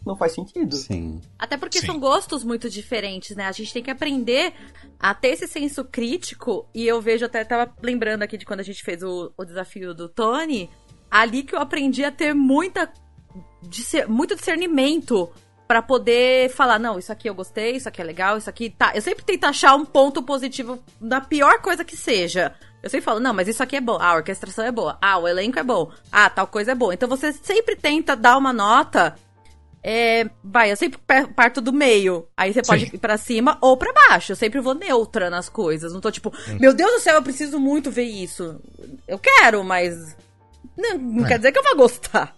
não 0.05 0.15
faz 0.15 0.33
sentido. 0.33 0.75
Sim. 0.75 1.19
Até 1.39 1.57
porque 1.57 1.79
Sim. 1.79 1.87
são 1.87 1.99
gostos 1.99 2.43
muito 2.43 2.69
diferentes, 2.69 3.35
né? 3.35 3.45
A 3.47 3.51
gente 3.51 3.73
tem 3.73 3.81
que 3.81 3.89
aprender 3.89 4.53
a 4.99 5.15
ter 5.15 5.29
esse 5.29 5.47
senso 5.47 5.83
crítico. 5.83 6.67
E 6.75 6.85
eu 6.85 7.01
vejo, 7.01 7.25
até 7.25 7.43
tava 7.43 7.73
lembrando 7.81 8.21
aqui 8.21 8.37
de 8.37 8.45
quando 8.45 8.59
a 8.59 8.63
gente 8.63 8.83
fez 8.83 9.01
o, 9.01 9.31
o 9.35 9.43
desafio 9.43 9.95
do 9.95 10.07
Tony, 10.07 10.69
ali 11.09 11.41
que 11.41 11.55
eu 11.55 11.59
aprendi 11.59 12.05
a 12.05 12.11
ter 12.11 12.35
muita. 12.35 12.93
muito 14.07 14.35
discernimento 14.35 15.27
para 15.67 15.81
poder 15.81 16.49
falar, 16.49 16.79
não, 16.79 16.97
isso 16.97 17.11
aqui 17.11 17.29
eu 17.29 17.35
gostei, 17.35 17.75
isso 17.75 17.89
aqui 17.89 18.01
é 18.01 18.03
legal, 18.03 18.37
isso 18.37 18.49
aqui 18.49 18.69
tá. 18.69 18.93
Eu 18.95 19.01
sempre 19.01 19.25
tento 19.25 19.43
achar 19.43 19.75
um 19.75 19.85
ponto 19.85 20.23
positivo 20.23 20.79
da 20.99 21.19
pior 21.19 21.61
coisa 21.61 21.83
que 21.83 21.97
seja. 21.97 22.55
Eu 22.81 22.89
sempre 22.89 23.03
falo, 23.03 23.19
não, 23.19 23.33
mas 23.33 23.49
isso 23.49 23.61
aqui 23.61 23.75
é 23.75 23.81
bom. 23.81 23.97
Ah, 23.99 24.11
a 24.11 24.15
orquestração 24.15 24.63
é 24.63 24.71
boa. 24.71 24.97
Ah, 25.01 25.17
o 25.17 25.27
elenco 25.27 25.59
é 25.59 25.63
bom. 25.63 25.91
Ah, 26.09 26.29
tal 26.29 26.47
coisa 26.47 26.71
é 26.71 26.75
boa. 26.75 26.93
Então 26.93 27.09
você 27.09 27.33
sempre 27.33 27.75
tenta 27.75 28.15
dar 28.15 28.37
uma 28.37 28.53
nota. 28.53 29.15
É, 29.83 30.29
vai, 30.43 30.71
eu 30.71 30.77
sempre 30.77 30.99
parto 31.35 31.59
do 31.59 31.73
meio. 31.73 32.27
Aí 32.37 32.53
você 32.53 32.61
pode 32.61 32.85
Sim. 32.85 32.91
ir 32.93 32.97
pra 32.97 33.17
cima 33.17 33.57
ou 33.59 33.75
para 33.75 33.91
baixo. 33.91 34.31
Eu 34.31 34.35
sempre 34.37 34.61
vou 34.61 34.73
neutra 34.73 35.29
nas 35.29 35.49
coisas. 35.49 35.91
Não 35.91 35.99
tô 35.99 36.11
tipo, 36.11 36.29
hum. 36.29 36.57
meu 36.59 36.73
Deus 36.73 36.91
do 36.93 36.99
céu, 36.99 37.15
eu 37.15 37.23
preciso 37.23 37.59
muito 37.59 37.91
ver 37.91 38.03
isso. 38.03 38.61
Eu 39.07 39.19
quero, 39.19 39.63
mas. 39.63 40.15
Não, 40.77 40.97
não 40.97 41.25
é. 41.25 41.27
quer 41.27 41.37
dizer 41.39 41.51
que 41.51 41.59
eu 41.59 41.63
vou 41.63 41.75
gostar. 41.75 42.35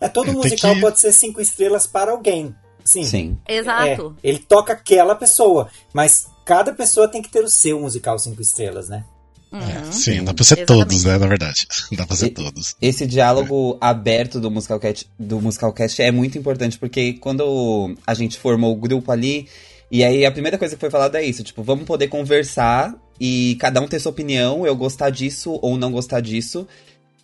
É, 0.00 0.08
todo 0.08 0.32
musical 0.32 0.74
que... 0.74 0.80
pode 0.80 1.00
ser 1.00 1.12
cinco 1.12 1.40
estrelas 1.40 1.86
para 1.86 2.10
alguém. 2.10 2.54
Sim. 2.86 3.04
Sim. 3.04 3.38
Exato. 3.46 4.16
É, 4.22 4.28
ele 4.28 4.38
toca 4.38 4.72
aquela 4.72 5.14
pessoa, 5.14 5.68
mas 5.92 6.28
cada 6.44 6.72
pessoa 6.72 7.08
tem 7.08 7.20
que 7.20 7.28
ter 7.28 7.44
o 7.44 7.48
seu 7.48 7.80
musical 7.80 8.18
cinco 8.18 8.40
estrelas, 8.40 8.88
né? 8.88 9.04
Uhum. 9.52 9.60
É, 9.60 9.92
sim, 9.92 10.24
dá 10.24 10.34
pra 10.34 10.44
ser 10.44 10.58
Exatamente. 10.58 10.86
todos, 10.86 11.04
né, 11.04 11.18
na 11.18 11.26
verdade. 11.26 11.66
Dá 11.96 12.06
pra 12.06 12.16
ser 12.16 12.26
e, 12.26 12.30
todos. 12.30 12.74
Esse 12.80 13.06
diálogo 13.06 13.78
é. 13.80 13.86
aberto 13.86 14.40
do 14.40 14.50
Musicalcast, 14.50 15.08
do 15.18 15.40
Musicalcast 15.40 16.02
é 16.02 16.10
muito 16.10 16.36
importante, 16.36 16.78
porque 16.78 17.14
quando 17.14 17.94
a 18.06 18.14
gente 18.14 18.38
formou 18.38 18.72
o 18.72 18.76
grupo 18.76 19.12
ali, 19.12 19.48
e 19.90 20.02
aí 20.04 20.26
a 20.26 20.32
primeira 20.32 20.58
coisa 20.58 20.74
que 20.74 20.80
foi 20.80 20.90
falada 20.90 21.20
é 21.20 21.24
isso, 21.24 21.44
tipo, 21.44 21.62
vamos 21.62 21.84
poder 21.84 22.08
conversar 22.08 22.94
e 23.20 23.56
cada 23.60 23.80
um 23.80 23.86
ter 23.86 24.00
sua 24.00 24.10
opinião, 24.10 24.66
eu 24.66 24.74
gostar 24.74 25.10
disso 25.10 25.58
ou 25.62 25.78
não 25.78 25.92
gostar 25.92 26.20
disso. 26.20 26.66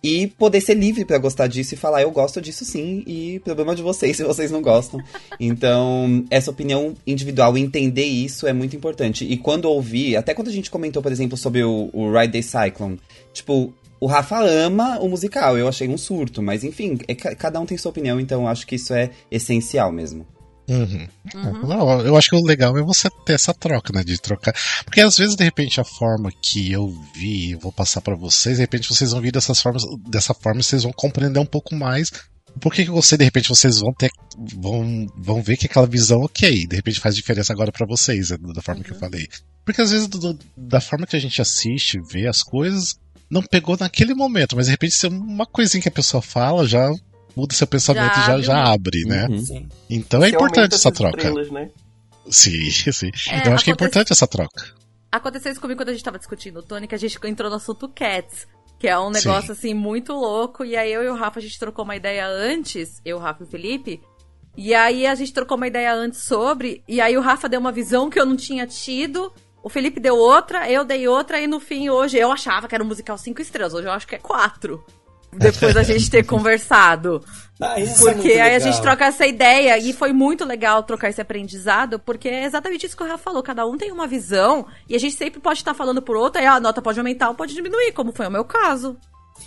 E 0.03 0.27
poder 0.27 0.59
ser 0.59 0.73
livre 0.73 1.05
para 1.05 1.17
gostar 1.17 1.47
disso 1.47 1.73
e 1.73 1.77
falar, 1.77 2.01
eu 2.01 2.11
gosto 2.11 2.41
disso 2.41 2.65
sim, 2.65 3.03
e 3.07 3.39
problema 3.39 3.73
de 3.73 3.81
vocês 3.81 4.17
se 4.17 4.23
vocês 4.23 4.51
não 4.51 4.61
gostam. 4.61 4.99
Então, 5.39 6.25
essa 6.29 6.51
opinião 6.51 6.93
individual, 7.07 7.57
entender 7.57 8.05
isso 8.05 8.45
é 8.45 8.51
muito 8.51 8.75
importante. 8.75 9.23
E 9.23 9.37
quando 9.37 9.65
ouvi, 9.65 10.17
até 10.17 10.33
quando 10.33 10.49
a 10.49 10.51
gente 10.51 10.69
comentou, 10.69 11.01
por 11.01 11.11
exemplo, 11.11 11.37
sobre 11.37 11.63
o, 11.63 11.89
o 11.93 12.11
Ride 12.11 12.33
Day 12.33 12.43
Cyclone, 12.43 12.99
tipo, 13.31 13.73
o 14.03 14.05
Rafa 14.05 14.41
ama 14.43 14.99
o 14.99 15.07
musical, 15.07 15.57
eu 15.57 15.65
achei 15.65 15.87
um 15.87 15.97
surto, 15.97 16.41
mas 16.41 16.65
enfim, 16.65 16.97
é, 17.07 17.15
cada 17.15 17.57
um 17.61 17.65
tem 17.65 17.77
sua 17.77 17.89
opinião, 17.89 18.19
então 18.19 18.45
acho 18.45 18.67
que 18.67 18.75
isso 18.75 18.93
é 18.93 19.09
essencial 19.31 19.93
mesmo. 19.93 20.27
Uhum. 20.67 21.07
Uhum. 21.35 21.67
Não, 21.67 22.01
eu 22.01 22.15
acho 22.15 22.29
que 22.29 22.35
o 22.35 22.45
legal 22.45 22.77
é 22.77 22.81
você 22.81 23.09
ter 23.25 23.33
essa 23.33 23.53
troca, 23.53 23.91
né? 23.93 24.03
De 24.03 24.17
trocar. 24.17 24.55
Porque 24.85 25.01
às 25.01 25.17
vezes, 25.17 25.35
de 25.35 25.43
repente, 25.43 25.81
a 25.81 25.83
forma 25.83 26.31
que 26.41 26.71
eu 26.71 26.87
vi, 27.13 27.51
eu 27.51 27.59
vou 27.59 27.71
passar 27.71 28.01
para 28.01 28.15
vocês, 28.15 28.57
de 28.57 28.63
repente 28.63 28.87
vocês 28.87 29.11
vão 29.11 29.21
vir 29.21 29.31
dessas 29.31 29.61
formas, 29.61 29.83
dessa 30.07 30.33
forma 30.33 30.61
e 30.61 30.63
vocês 30.63 30.83
vão 30.83 30.93
compreender 30.93 31.39
um 31.39 31.45
pouco 31.45 31.75
mais. 31.75 32.11
Por 32.59 32.71
que, 32.71 32.85
que 32.85 32.91
você, 32.91 33.17
de 33.17 33.23
repente, 33.23 33.49
vocês 33.49 33.79
vão 33.79 33.93
ter. 33.93 34.11
Vão, 34.55 35.07
vão 35.17 35.41
ver 35.41 35.57
que 35.57 35.65
aquela 35.65 35.87
visão, 35.87 36.21
ok, 36.21 36.67
de 36.67 36.75
repente 36.75 36.99
faz 36.99 37.15
diferença 37.15 37.51
agora 37.51 37.71
para 37.71 37.85
vocês, 37.85 38.29
né, 38.29 38.37
da 38.53 38.61
forma 38.61 38.79
uhum. 38.79 38.83
que 38.83 38.91
eu 38.91 38.95
uhum. 38.95 38.99
falei. 38.99 39.27
Porque 39.65 39.81
às 39.81 39.91
vezes, 39.91 40.07
do, 40.07 40.37
da 40.55 40.79
forma 40.79 41.07
que 41.07 41.15
a 41.15 41.19
gente 41.19 41.41
assiste, 41.41 41.99
vê 42.11 42.27
as 42.27 42.43
coisas, 42.43 42.95
não 43.29 43.41
pegou 43.41 43.75
naquele 43.79 44.13
momento, 44.13 44.55
mas 44.55 44.65
de 44.65 44.71
repente, 44.71 44.93
se 44.93 45.07
uma 45.07 45.45
coisinha 45.45 45.81
que 45.81 45.89
a 45.89 45.91
pessoa 45.91 46.21
fala 46.21 46.67
já 46.67 46.91
muda 47.35 47.53
seu 47.53 47.67
pensamento 47.67 48.15
já, 48.15 48.37
já, 48.37 48.41
já 48.41 48.63
abre, 48.63 49.03
né? 49.05 49.27
Uhum. 49.27 49.67
Então 49.89 50.23
é 50.23 50.29
importante 50.29 50.75
essa 50.75 50.91
troca. 50.91 51.31
Né? 51.31 51.69
Sim, 52.29 52.69
sim. 52.91 53.11
É, 53.29 53.47
Eu 53.47 53.53
acho 53.53 53.63
que 53.63 53.71
é 53.71 53.73
importante 53.73 54.11
essa 54.11 54.27
troca. 54.27 54.73
Aconteceu 55.11 55.51
isso 55.51 55.61
comigo 55.61 55.79
quando 55.79 55.89
a 55.89 55.93
gente 55.93 56.03
tava 56.03 56.17
discutindo 56.17 56.59
o 56.59 56.63
Tony, 56.63 56.87
que 56.87 56.95
a 56.95 56.97
gente 56.97 57.19
entrou 57.25 57.49
no 57.49 57.57
assunto 57.57 57.87
Cats. 57.89 58.47
Que 58.79 58.87
é 58.87 58.99
um 58.99 59.09
negócio, 59.09 59.47
sim. 59.47 59.51
assim, 59.53 59.73
muito 59.73 60.11
louco. 60.11 60.65
E 60.65 60.75
aí 60.75 60.91
eu 60.91 61.03
e 61.03 61.07
o 61.07 61.15
Rafa, 61.15 61.39
a 61.39 61.41
gente 61.41 61.57
trocou 61.57 61.85
uma 61.85 61.95
ideia 61.95 62.27
antes, 62.27 62.99
eu, 63.05 63.17
o 63.17 63.19
Rafa 63.19 63.43
e 63.43 63.45
o 63.45 63.49
Felipe. 63.49 64.01
E 64.57 64.73
aí 64.73 65.07
a 65.07 65.15
gente 65.15 65.31
trocou 65.31 65.55
uma 65.55 65.67
ideia 65.67 65.93
antes 65.93 66.23
sobre. 66.23 66.83
E 66.87 66.99
aí 66.99 67.15
o 67.15 67.21
Rafa 67.21 67.47
deu 67.47 67.59
uma 67.59 67.71
visão 67.71 68.09
que 68.09 68.19
eu 68.19 68.25
não 68.25 68.35
tinha 68.35 68.67
tido. 68.67 69.31
O 69.63 69.69
Felipe 69.69 70.01
deu 70.01 70.17
outra, 70.17 70.69
eu 70.69 70.83
dei 70.83 71.07
outra, 71.07 71.39
e 71.39 71.47
no 71.47 71.57
fim, 71.57 71.89
hoje, 71.89 72.17
eu 72.17 72.29
achava 72.29 72.67
que 72.67 72.75
era 72.75 72.83
um 72.83 72.87
musical 72.87 73.17
cinco 73.17 73.41
estrelas. 73.41 73.73
Hoje 73.73 73.87
eu 73.87 73.93
acho 73.93 74.05
que 74.05 74.15
é 74.15 74.19
quatro 74.19 74.83
depois 75.37 75.73
da 75.73 75.83
gente 75.83 76.09
ter 76.09 76.23
conversado. 76.27 77.23
Ah, 77.61 77.79
é 77.79 77.85
porque 77.85 78.33
é 78.33 78.41
aí 78.41 78.55
a 78.55 78.59
gente 78.59 78.81
troca 78.81 79.05
essa 79.05 79.25
ideia 79.25 79.77
e 79.77 79.93
foi 79.93 80.11
muito 80.11 80.43
legal 80.43 80.83
trocar 80.83 81.09
esse 81.09 81.21
aprendizado, 81.21 81.99
porque 81.99 82.27
é 82.27 82.45
exatamente 82.45 82.85
isso 82.85 82.97
que 82.97 83.03
o 83.03 83.07
Rafa 83.07 83.23
falou. 83.23 83.43
Cada 83.43 83.65
um 83.65 83.77
tem 83.77 83.91
uma 83.91 84.07
visão 84.07 84.65
e 84.89 84.95
a 84.95 84.99
gente 84.99 85.15
sempre 85.15 85.39
pode 85.39 85.59
estar 85.59 85.73
falando 85.73 86.01
por 86.01 86.15
outra 86.15 86.41
e 86.41 86.45
a 86.45 86.59
nota 86.59 86.81
pode 86.81 86.99
aumentar 86.99 87.29
ou 87.29 87.35
pode 87.35 87.53
diminuir, 87.53 87.91
como 87.93 88.11
foi 88.11 88.27
o 88.27 88.31
meu 88.31 88.43
caso. 88.43 88.97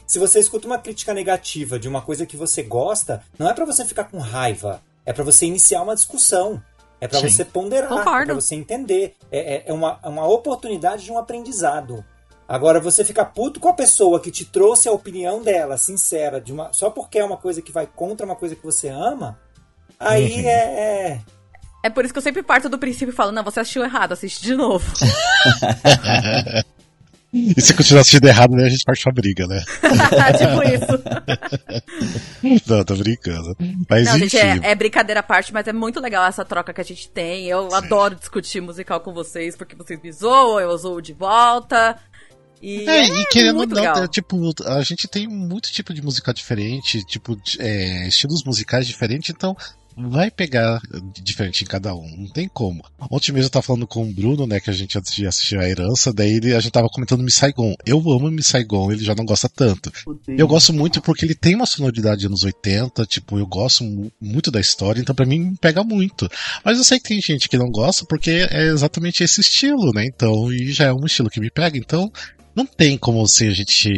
Se 0.06 0.18
você 0.18 0.38
escuta 0.38 0.66
uma 0.66 0.78
crítica 0.78 1.12
negativa 1.12 1.78
de 1.78 1.88
uma 1.88 2.00
coisa 2.00 2.26
que 2.26 2.36
você 2.36 2.62
gosta, 2.62 3.22
não 3.38 3.48
é 3.48 3.54
para 3.54 3.64
você 3.64 3.84
ficar 3.84 4.04
com 4.04 4.18
raiva, 4.18 4.82
é 5.04 5.12
para 5.12 5.24
você 5.24 5.46
iniciar 5.46 5.82
uma 5.82 5.94
discussão. 5.94 6.62
É 6.98 7.06
para 7.06 7.20
você 7.20 7.44
ponderar, 7.44 7.92
é 7.92 8.24
para 8.24 8.34
você 8.34 8.54
entender. 8.54 9.14
É, 9.30 9.56
é, 9.56 9.64
é 9.66 9.72
uma, 9.72 10.00
é 10.02 10.08
uma 10.08 10.26
oportunidade 10.26 11.04
de 11.04 11.12
um 11.12 11.18
aprendizado. 11.18 12.02
Agora, 12.48 12.80
você 12.80 13.04
ficar 13.04 13.24
puto 13.26 13.58
com 13.58 13.68
a 13.68 13.74
pessoa 13.74 14.20
que 14.20 14.30
te 14.30 14.44
trouxe 14.44 14.88
a 14.88 14.92
opinião 14.92 15.42
dela, 15.42 15.76
sincera, 15.76 16.40
de 16.40 16.52
uma, 16.52 16.72
só 16.72 16.90
porque 16.90 17.18
é 17.18 17.24
uma 17.24 17.36
coisa 17.36 17.60
que 17.60 17.72
vai 17.72 17.86
contra 17.86 18.24
uma 18.24 18.36
coisa 18.36 18.54
que 18.54 18.64
você 18.64 18.88
ama, 18.88 19.38
aí 19.98 20.42
uhum. 20.42 20.48
é, 20.48 20.52
é. 20.52 21.20
É 21.82 21.90
por 21.90 22.04
isso 22.04 22.14
que 22.14 22.18
eu 22.18 22.22
sempre 22.22 22.42
parto 22.42 22.68
do 22.68 22.78
princípio 22.78 23.12
e 23.12 23.14
falo: 23.14 23.32
não, 23.32 23.44
você 23.44 23.60
assistiu 23.60 23.84
errado, 23.84 24.12
assiste 24.12 24.42
de 24.42 24.54
novo. 24.54 24.84
E 27.32 27.60
se 27.60 27.74
continuar 27.74 28.00
assistindo 28.00 28.26
errado, 28.26 28.52
né, 28.52 28.64
a 28.64 28.68
gente 28.68 28.84
parte 28.84 29.02
pra 29.02 29.12
briga, 29.12 29.46
né? 29.46 29.62
tipo 30.38 30.62
isso. 30.62 31.02
Não, 32.66 32.84
tô 32.84 32.96
brincando. 32.96 33.54
Mas 33.90 34.06
Não, 34.06 34.18
gente, 34.18 34.38
é, 34.38 34.58
é, 34.62 34.74
brincadeira 34.74 35.20
à 35.20 35.22
parte, 35.22 35.52
mas 35.52 35.66
é 35.66 35.72
muito 35.72 36.00
legal 36.00 36.24
essa 36.24 36.44
troca 36.46 36.72
que 36.72 36.80
a 36.80 36.84
gente 36.84 37.10
tem. 37.10 37.46
Eu 37.46 37.68
Sim. 37.68 37.76
adoro 37.76 38.14
discutir 38.14 38.62
musical 38.62 39.00
com 39.00 39.12
vocês, 39.12 39.54
porque 39.54 39.76
vocês 39.76 40.00
me 40.00 40.10
zoam, 40.12 40.60
eu 40.60 40.76
zoo 40.78 41.02
de 41.02 41.12
volta. 41.12 41.98
E, 42.66 42.84
é, 42.88 42.98
é, 42.98 43.06
e 43.06 43.26
querendo 43.26 43.60
ou 43.60 43.66
não, 43.68 44.02
é, 44.02 44.08
tipo, 44.08 44.52
a 44.64 44.82
gente 44.82 45.06
tem 45.06 45.28
muito 45.28 45.70
tipo 45.70 45.94
de 45.94 46.02
música 46.02 46.34
diferente, 46.34 47.04
tipo, 47.04 47.40
é, 47.60 48.08
estilos 48.08 48.42
musicais 48.42 48.88
diferentes, 48.88 49.30
então 49.30 49.56
vai 49.96 50.32
pegar 50.32 50.80
diferente 51.22 51.62
em 51.62 51.66
cada 51.66 51.94
um, 51.94 52.16
não 52.18 52.28
tem 52.28 52.48
como. 52.48 52.84
Ontem 53.08 53.30
mesmo 53.30 53.46
eu 53.46 53.50
tava 53.50 53.62
falando 53.62 53.86
com 53.86 54.02
o 54.02 54.12
Bruno, 54.12 54.48
né, 54.48 54.58
que 54.58 54.68
a 54.68 54.72
gente 54.72 54.98
antes 54.98 55.14
de 55.14 55.26
assistir 55.26 55.58
a 55.58 55.68
herança, 55.68 56.12
daí 56.12 56.32
ele, 56.34 56.54
a 56.54 56.60
gente 56.60 56.72
tava 56.72 56.88
comentando 56.88 57.22
Miss 57.22 57.36
Saigon. 57.36 57.74
Eu 57.86 57.98
amo 57.98 58.30
Miss 58.30 58.48
Saigon, 58.48 58.92
ele 58.92 59.04
já 59.04 59.14
não 59.14 59.24
gosta 59.24 59.48
tanto. 59.48 59.90
Eu 60.26 60.48
gosto 60.48 60.72
muito 60.72 61.00
porque 61.00 61.24
ele 61.24 61.36
tem 61.36 61.54
uma 61.54 61.66
sonoridade 61.66 62.20
de 62.20 62.26
anos 62.26 62.42
80, 62.42 63.06
tipo, 63.06 63.38
eu 63.38 63.46
gosto 63.46 63.84
muito 64.20 64.50
da 64.50 64.60
história, 64.60 65.00
então 65.00 65.14
para 65.14 65.24
mim 65.24 65.54
pega 65.54 65.84
muito. 65.84 66.28
Mas 66.64 66.76
eu 66.78 66.84
sei 66.84 66.98
que 66.98 67.08
tem 67.08 67.20
gente 67.20 67.48
que 67.48 67.56
não 67.56 67.70
gosta 67.70 68.04
porque 68.06 68.46
é 68.50 68.66
exatamente 68.66 69.22
esse 69.22 69.40
estilo, 69.40 69.92
né, 69.94 70.04
então, 70.04 70.52
e 70.52 70.72
já 70.72 70.86
é 70.86 70.92
um 70.92 71.06
estilo 71.06 71.30
que 71.30 71.40
me 71.40 71.50
pega, 71.50 71.78
então 71.78 72.12
não 72.56 72.64
tem 72.64 72.96
como 72.96 73.22
assim, 73.22 73.48
a 73.48 73.52
gente 73.52 73.92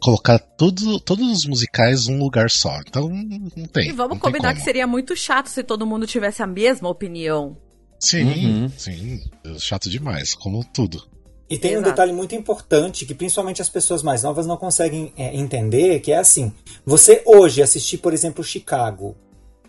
colocar 0.00 0.38
tudo, 0.38 1.00
todos 1.00 1.26
os 1.30 1.46
musicais 1.46 2.06
num 2.06 2.18
lugar 2.18 2.50
só. 2.50 2.78
Então, 2.86 3.08
não 3.08 3.66
tem. 3.66 3.88
E 3.88 3.92
vamos 3.92 4.18
combinar 4.18 4.54
que 4.54 4.60
seria 4.60 4.86
muito 4.86 5.16
chato 5.16 5.48
se 5.48 5.62
todo 5.62 5.86
mundo 5.86 6.06
tivesse 6.06 6.42
a 6.42 6.46
mesma 6.46 6.88
opinião. 6.88 7.56
Sim, 7.98 8.24
uhum. 8.24 8.68
sim. 8.76 9.20
Chato 9.58 9.90
demais, 9.90 10.34
como 10.34 10.64
tudo. 10.64 11.08
E 11.50 11.58
tem 11.58 11.72
Exato. 11.72 11.86
um 11.86 11.90
detalhe 11.90 12.12
muito 12.12 12.34
importante 12.34 13.06
que 13.06 13.14
principalmente 13.14 13.62
as 13.62 13.70
pessoas 13.70 14.02
mais 14.02 14.22
novas 14.22 14.46
não 14.46 14.56
conseguem 14.56 15.12
é, 15.16 15.34
entender, 15.34 16.00
que 16.00 16.12
é 16.12 16.18
assim: 16.18 16.52
você 16.84 17.22
hoje 17.24 17.62
assistir, 17.62 17.98
por 17.98 18.12
exemplo, 18.12 18.44
Chicago 18.44 19.16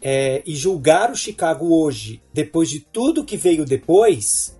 é, 0.01 0.43
e 0.45 0.55
julgar 0.55 1.09
o 1.09 1.15
Chicago 1.15 1.73
hoje, 1.73 2.21
depois 2.33 2.69
de 2.69 2.81
tudo 2.81 3.23
que 3.23 3.37
veio 3.37 3.65
depois, 3.65 4.57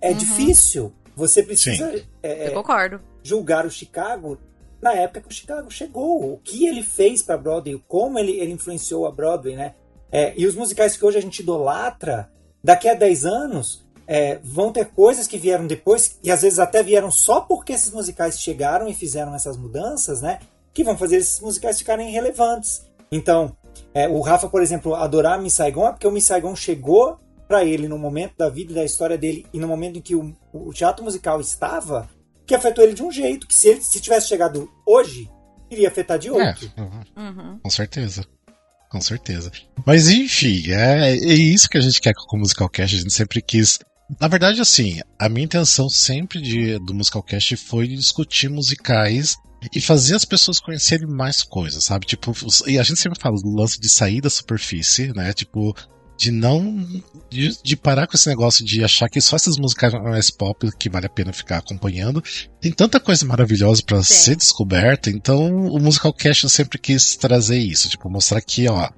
é 0.00 0.10
uhum. 0.10 0.16
difícil. 0.16 0.92
Você 1.16 1.42
precisa 1.42 2.02
é, 2.22 2.50
concordo. 2.50 3.00
julgar 3.22 3.64
o 3.66 3.70
Chicago 3.70 4.38
na 4.84 4.92
época 4.92 5.22
que 5.22 5.28
o 5.28 5.32
Chicago 5.32 5.70
chegou, 5.70 6.34
o 6.34 6.38
que 6.38 6.66
ele 6.66 6.82
fez 6.82 7.22
para 7.22 7.38
Broadway, 7.38 7.82
como 7.88 8.18
ele, 8.18 8.32
ele 8.32 8.52
influenciou 8.52 9.06
a 9.06 9.10
Broadway, 9.10 9.56
né? 9.56 9.74
É, 10.12 10.34
e 10.36 10.46
os 10.46 10.54
musicais 10.54 10.96
que 10.96 11.04
hoje 11.04 11.16
a 11.16 11.22
gente 11.22 11.40
idolatra, 11.40 12.30
daqui 12.62 12.86
a 12.88 12.94
10 12.94 13.24
anos, 13.24 13.84
é, 14.06 14.38
vão 14.44 14.70
ter 14.70 14.86
coisas 14.86 15.26
que 15.26 15.38
vieram 15.38 15.66
depois, 15.66 16.18
e 16.22 16.30
às 16.30 16.42
vezes 16.42 16.58
até 16.58 16.82
vieram 16.82 17.10
só 17.10 17.40
porque 17.40 17.72
esses 17.72 17.90
musicais 17.90 18.38
chegaram 18.38 18.86
e 18.86 18.94
fizeram 18.94 19.34
essas 19.34 19.56
mudanças, 19.56 20.20
né? 20.20 20.38
Que 20.72 20.84
vão 20.84 20.98
fazer 20.98 21.16
esses 21.16 21.40
musicais 21.40 21.78
ficarem 21.78 22.10
relevantes. 22.10 22.84
Então, 23.10 23.56
é, 23.94 24.06
o 24.06 24.20
Rafa, 24.20 24.48
por 24.48 24.60
exemplo, 24.60 24.94
adorar 24.94 25.40
Miss 25.40 25.54
Saigon 25.54 25.88
é 25.88 25.92
porque 25.92 26.06
o 26.06 26.12
Miss 26.12 26.26
Saigon 26.26 26.54
chegou 26.54 27.18
para 27.54 27.64
ele 27.64 27.86
no 27.86 27.96
momento 27.96 28.34
da 28.36 28.48
vida 28.48 28.72
e 28.72 28.74
da 28.74 28.84
história 28.84 29.16
dele 29.16 29.46
e 29.52 29.60
no 29.60 29.68
momento 29.68 29.96
em 29.96 30.02
que 30.02 30.16
o, 30.16 30.36
o, 30.52 30.72
teatro 30.72 31.04
musical 31.04 31.40
estava, 31.40 32.10
que 32.44 32.52
afetou 32.52 32.82
ele 32.82 32.94
de 32.94 33.02
um 33.02 33.12
jeito 33.12 33.46
que 33.46 33.54
se 33.54 33.68
ele 33.68 33.80
se 33.80 34.00
tivesse 34.00 34.26
chegado 34.26 34.68
hoje, 34.84 35.30
iria 35.70 35.86
afetar 35.86 36.18
de 36.18 36.32
outro. 36.32 36.72
É, 36.76 36.80
uhum. 37.20 37.60
Com 37.62 37.70
certeza. 37.70 38.24
Com 38.90 39.00
certeza. 39.00 39.52
Mas 39.86 40.08
enfim, 40.08 40.72
é, 40.72 41.12
é 41.12 41.32
isso 41.32 41.68
que 41.68 41.78
a 41.78 41.80
gente 41.80 42.00
quer 42.00 42.12
com 42.12 42.36
o 42.36 42.40
Musical 42.40 42.68
Cast, 42.68 42.96
a 42.96 42.98
gente 42.98 43.12
sempre 43.12 43.40
quis. 43.40 43.78
Na 44.20 44.26
verdade, 44.26 44.60
assim, 44.60 44.98
a 45.16 45.28
minha 45.28 45.44
intenção 45.44 45.88
sempre 45.88 46.40
de, 46.40 46.76
do 46.80 46.92
Musical 46.92 47.22
Cast 47.22 47.56
foi 47.56 47.86
discutir 47.86 48.50
musicais 48.50 49.36
e 49.72 49.80
fazer 49.80 50.16
as 50.16 50.24
pessoas 50.24 50.58
conhecerem 50.58 51.06
mais 51.06 51.44
coisas, 51.44 51.84
sabe? 51.84 52.04
Tipo, 52.04 52.32
e 52.66 52.80
a 52.80 52.82
gente 52.82 53.00
sempre 53.00 53.20
fala 53.20 53.36
do 53.36 53.54
lance 53.54 53.80
de 53.80 53.88
sair 53.88 54.20
da 54.20 54.28
superfície, 54.28 55.12
né? 55.12 55.32
Tipo, 55.32 55.72
de 56.16 56.30
não. 56.30 56.86
De, 57.30 57.56
de, 57.62 57.76
parar 57.76 58.06
com 58.06 58.16
esse 58.16 58.28
negócio 58.28 58.64
de 58.64 58.84
achar 58.84 59.08
que 59.08 59.20
só 59.20 59.36
essas 59.36 59.56
músicas 59.56 59.92
mais 59.92 60.30
pop 60.30 60.70
que 60.78 60.88
vale 60.88 61.06
a 61.06 61.10
pena 61.10 61.32
ficar 61.32 61.58
acompanhando. 61.58 62.22
Tem 62.60 62.72
tanta 62.72 63.00
coisa 63.00 63.26
maravilhosa 63.26 63.82
para 63.84 64.02
ser 64.02 64.36
descoberta, 64.36 65.10
então 65.10 65.66
o 65.66 65.78
Musical 65.80 66.12
Cast 66.12 66.44
eu 66.44 66.50
sempre 66.50 66.78
quis 66.78 67.16
trazer 67.16 67.58
isso, 67.58 67.88
tipo, 67.88 68.08
mostrar 68.08 68.40
que, 68.40 68.68
ó, 68.68 68.88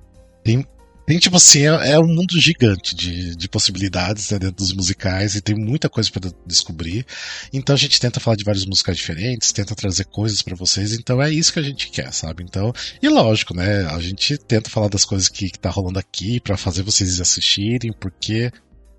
tem 0.44 0.66
tem, 1.06 1.18
tipo 1.18 1.36
assim, 1.36 1.66
é, 1.66 1.92
é 1.92 1.98
um 2.00 2.08
mundo 2.08 2.38
gigante 2.40 2.94
de, 2.94 3.36
de 3.36 3.48
possibilidades 3.48 4.28
né, 4.30 4.40
dentro 4.40 4.56
dos 4.56 4.72
musicais 4.72 5.36
e 5.36 5.40
tem 5.40 5.54
muita 5.54 5.88
coisa 5.88 6.10
para 6.10 6.32
descobrir. 6.44 7.06
Então 7.52 7.74
a 7.74 7.78
gente 7.78 8.00
tenta 8.00 8.18
falar 8.18 8.36
de 8.36 8.42
vários 8.42 8.66
musicais 8.66 8.98
diferentes, 8.98 9.52
tenta 9.52 9.74
trazer 9.76 10.04
coisas 10.06 10.42
para 10.42 10.56
vocês, 10.56 10.92
então 10.92 11.22
é 11.22 11.30
isso 11.30 11.52
que 11.52 11.60
a 11.60 11.62
gente 11.62 11.90
quer, 11.90 12.12
sabe? 12.12 12.42
Então, 12.42 12.72
e 13.00 13.08
lógico, 13.08 13.54
né? 13.54 13.86
A 13.86 14.00
gente 14.00 14.36
tenta 14.36 14.68
falar 14.68 14.88
das 14.88 15.04
coisas 15.04 15.28
que, 15.28 15.48
que 15.48 15.58
tá 15.58 15.70
rolando 15.70 15.98
aqui 15.98 16.40
para 16.40 16.56
fazer 16.56 16.82
vocês 16.82 17.20
assistirem, 17.20 17.92
porque 17.92 18.50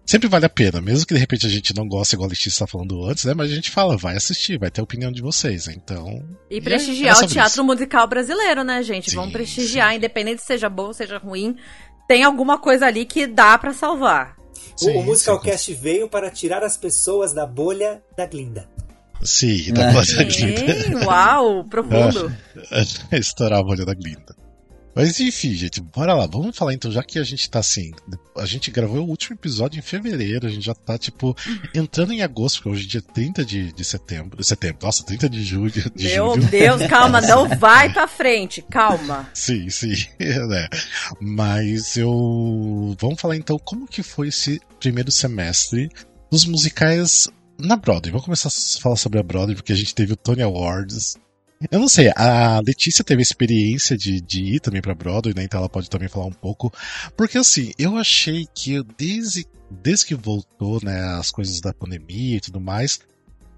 sempre 0.06 0.30
vale 0.30 0.46
a 0.46 0.50
pena, 0.50 0.80
mesmo 0.80 1.06
que 1.06 1.14
de 1.14 1.20
repente 1.20 1.46
a 1.46 1.50
gente 1.50 1.76
não 1.76 1.86
goste, 1.86 2.16
igual 2.16 2.28
a 2.28 2.30
Letícia 2.30 2.50
estava 2.50 2.72
falando 2.72 3.06
antes, 3.06 3.26
né? 3.26 3.34
Mas 3.34 3.52
a 3.52 3.56
gente 3.56 3.70
fala, 3.70 3.98
vai 3.98 4.16
assistir, 4.16 4.58
vai 4.58 4.72
ter 4.72 4.80
a 4.80 4.84
opinião 4.86 5.12
de 5.12 5.22
vocês, 5.22 5.68
então. 5.68 6.26
E 6.50 6.62
prestigiar 6.62 7.18
e 7.18 7.22
é, 7.22 7.26
o 7.26 7.28
teatro 7.28 7.52
isso. 7.52 7.64
musical 7.66 8.08
brasileiro, 8.08 8.64
né, 8.64 8.82
gente? 8.82 9.10
Sim, 9.10 9.18
Vamos 9.18 9.34
prestigiar, 9.34 9.92
sim. 9.92 9.98
independente 9.98 10.40
se 10.40 10.48
seja 10.48 10.70
bom, 10.70 10.94
seja 10.94 11.18
ruim 11.18 11.58
tem 12.08 12.24
alguma 12.24 12.58
coisa 12.58 12.86
ali 12.86 13.06
que 13.06 13.28
dá 13.28 13.58
para 13.58 13.74
salvar. 13.74 14.38
Sim, 14.76 14.98
o, 14.98 15.00
o 15.00 15.04
Musicalcast 15.04 15.74
veio 15.74 16.08
para 16.08 16.30
tirar 16.30 16.64
as 16.64 16.78
pessoas 16.78 17.34
da 17.34 17.46
bolha 17.46 18.02
da 18.16 18.26
Glinda. 18.26 18.70
Sim, 19.24 19.74
da 19.74 19.92
bolha 19.92 20.16
da 20.16 20.24
Glinda. 20.24 21.06
Uau, 21.06 21.64
profundo. 21.66 22.32
Estourar 23.12 23.60
a 23.60 23.64
bolha 23.64 23.86
da 23.86 23.94
Glinda. 23.94 24.47
Mas 24.98 25.20
enfim, 25.20 25.54
gente, 25.54 25.80
bora 25.80 26.16
lá. 26.16 26.25
Vamos 26.25 26.58
falar 26.58 26.74
então, 26.74 26.89
já 26.92 27.04
que 27.04 27.20
a 27.20 27.24
gente 27.24 27.48
tá 27.48 27.60
assim. 27.60 27.92
A 28.36 28.48
gente 28.48 28.72
gravou 28.72 29.06
o 29.06 29.08
último 29.08 29.36
episódio 29.36 29.77
em 29.77 29.82
fevereiro, 29.84 30.48
a 30.48 30.50
gente 30.50 30.66
já 30.66 30.74
tá, 30.74 30.98
tipo, 30.98 31.38
entrando 31.72 32.13
em 32.13 32.24
agosto, 32.24 32.63
porque 32.63 32.70
hoje 32.70 32.86
é 32.86 32.89
dia 32.89 33.01
30 33.04 33.46
de, 33.46 33.72
de 33.72 33.86
setembro. 33.86 34.44
Setembro, 34.44 34.80
nossa, 34.82 35.06
30 35.06 35.30
de 35.30 35.44
julho. 35.44 35.72
De 35.96 36.08
Meu 36.08 36.34
julho. 36.34 36.48
Deus, 36.48 36.88
calma, 36.88 37.22
não 37.22 37.48
vai 37.48 37.94
pra 37.94 38.08
frente, 38.08 38.60
calma. 38.63 39.30
Sim, 39.36 39.70
sim. 39.70 39.94
né? 40.20 40.68
Mas 41.22 41.96
eu. 41.96 42.96
Vamos 43.00 43.22
falar 43.22 43.36
então 43.36 43.60
como 43.60 43.86
que 43.86 44.01
foi 44.01 44.30
esse 44.30 44.60
primeiro 44.80 45.12
semestre 45.12 45.92
dos 46.32 46.44
musicais 46.44 47.30
na 47.60 47.75
Broadway. 47.75 48.12
Vamos 48.12 48.25
começar 48.25 48.50
a 48.50 48.82
falar 48.82 48.96
sobre 48.96 49.20
a 49.20 49.24
Broadway, 49.24 49.56
porque 49.56 49.74
a 49.74 49.77
gente 49.77 49.94
teve 49.94 50.13
o 50.13 50.18
Tony 50.18 50.42
Awards. 50.42 51.18
Eu 51.72 51.80
não 51.80 51.88
sei, 51.88 52.12
a 52.16 52.60
Letícia 52.66 53.04
teve 53.04 53.22
experiência 53.22 53.98
de, 53.98 54.22
de 54.22 54.44
ir 54.44 54.60
também 54.60 54.82
pra 54.82 54.94
Broadway, 54.94 55.34
né? 55.36 55.44
Então 55.44 55.60
ela 55.60 55.70
pode 55.70 55.90
também 55.90 56.08
falar 56.08 56.28
um 56.28 56.32
pouco. 56.32 56.72
Porque 57.16 57.38
assim, 57.38 57.72
eu 57.80 57.98
achei 57.98 58.48
que 58.54 58.84
desde, 58.96 59.46
desde 59.72 60.06
que 60.06 60.16
voltou, 60.16 60.80
né, 60.84 61.00
as 61.18 61.32
coisas 61.32 61.60
da 61.60 61.74
pandemia 61.74 62.38
e 62.38 62.42
tudo 62.42 62.62
mais, 62.62 63.00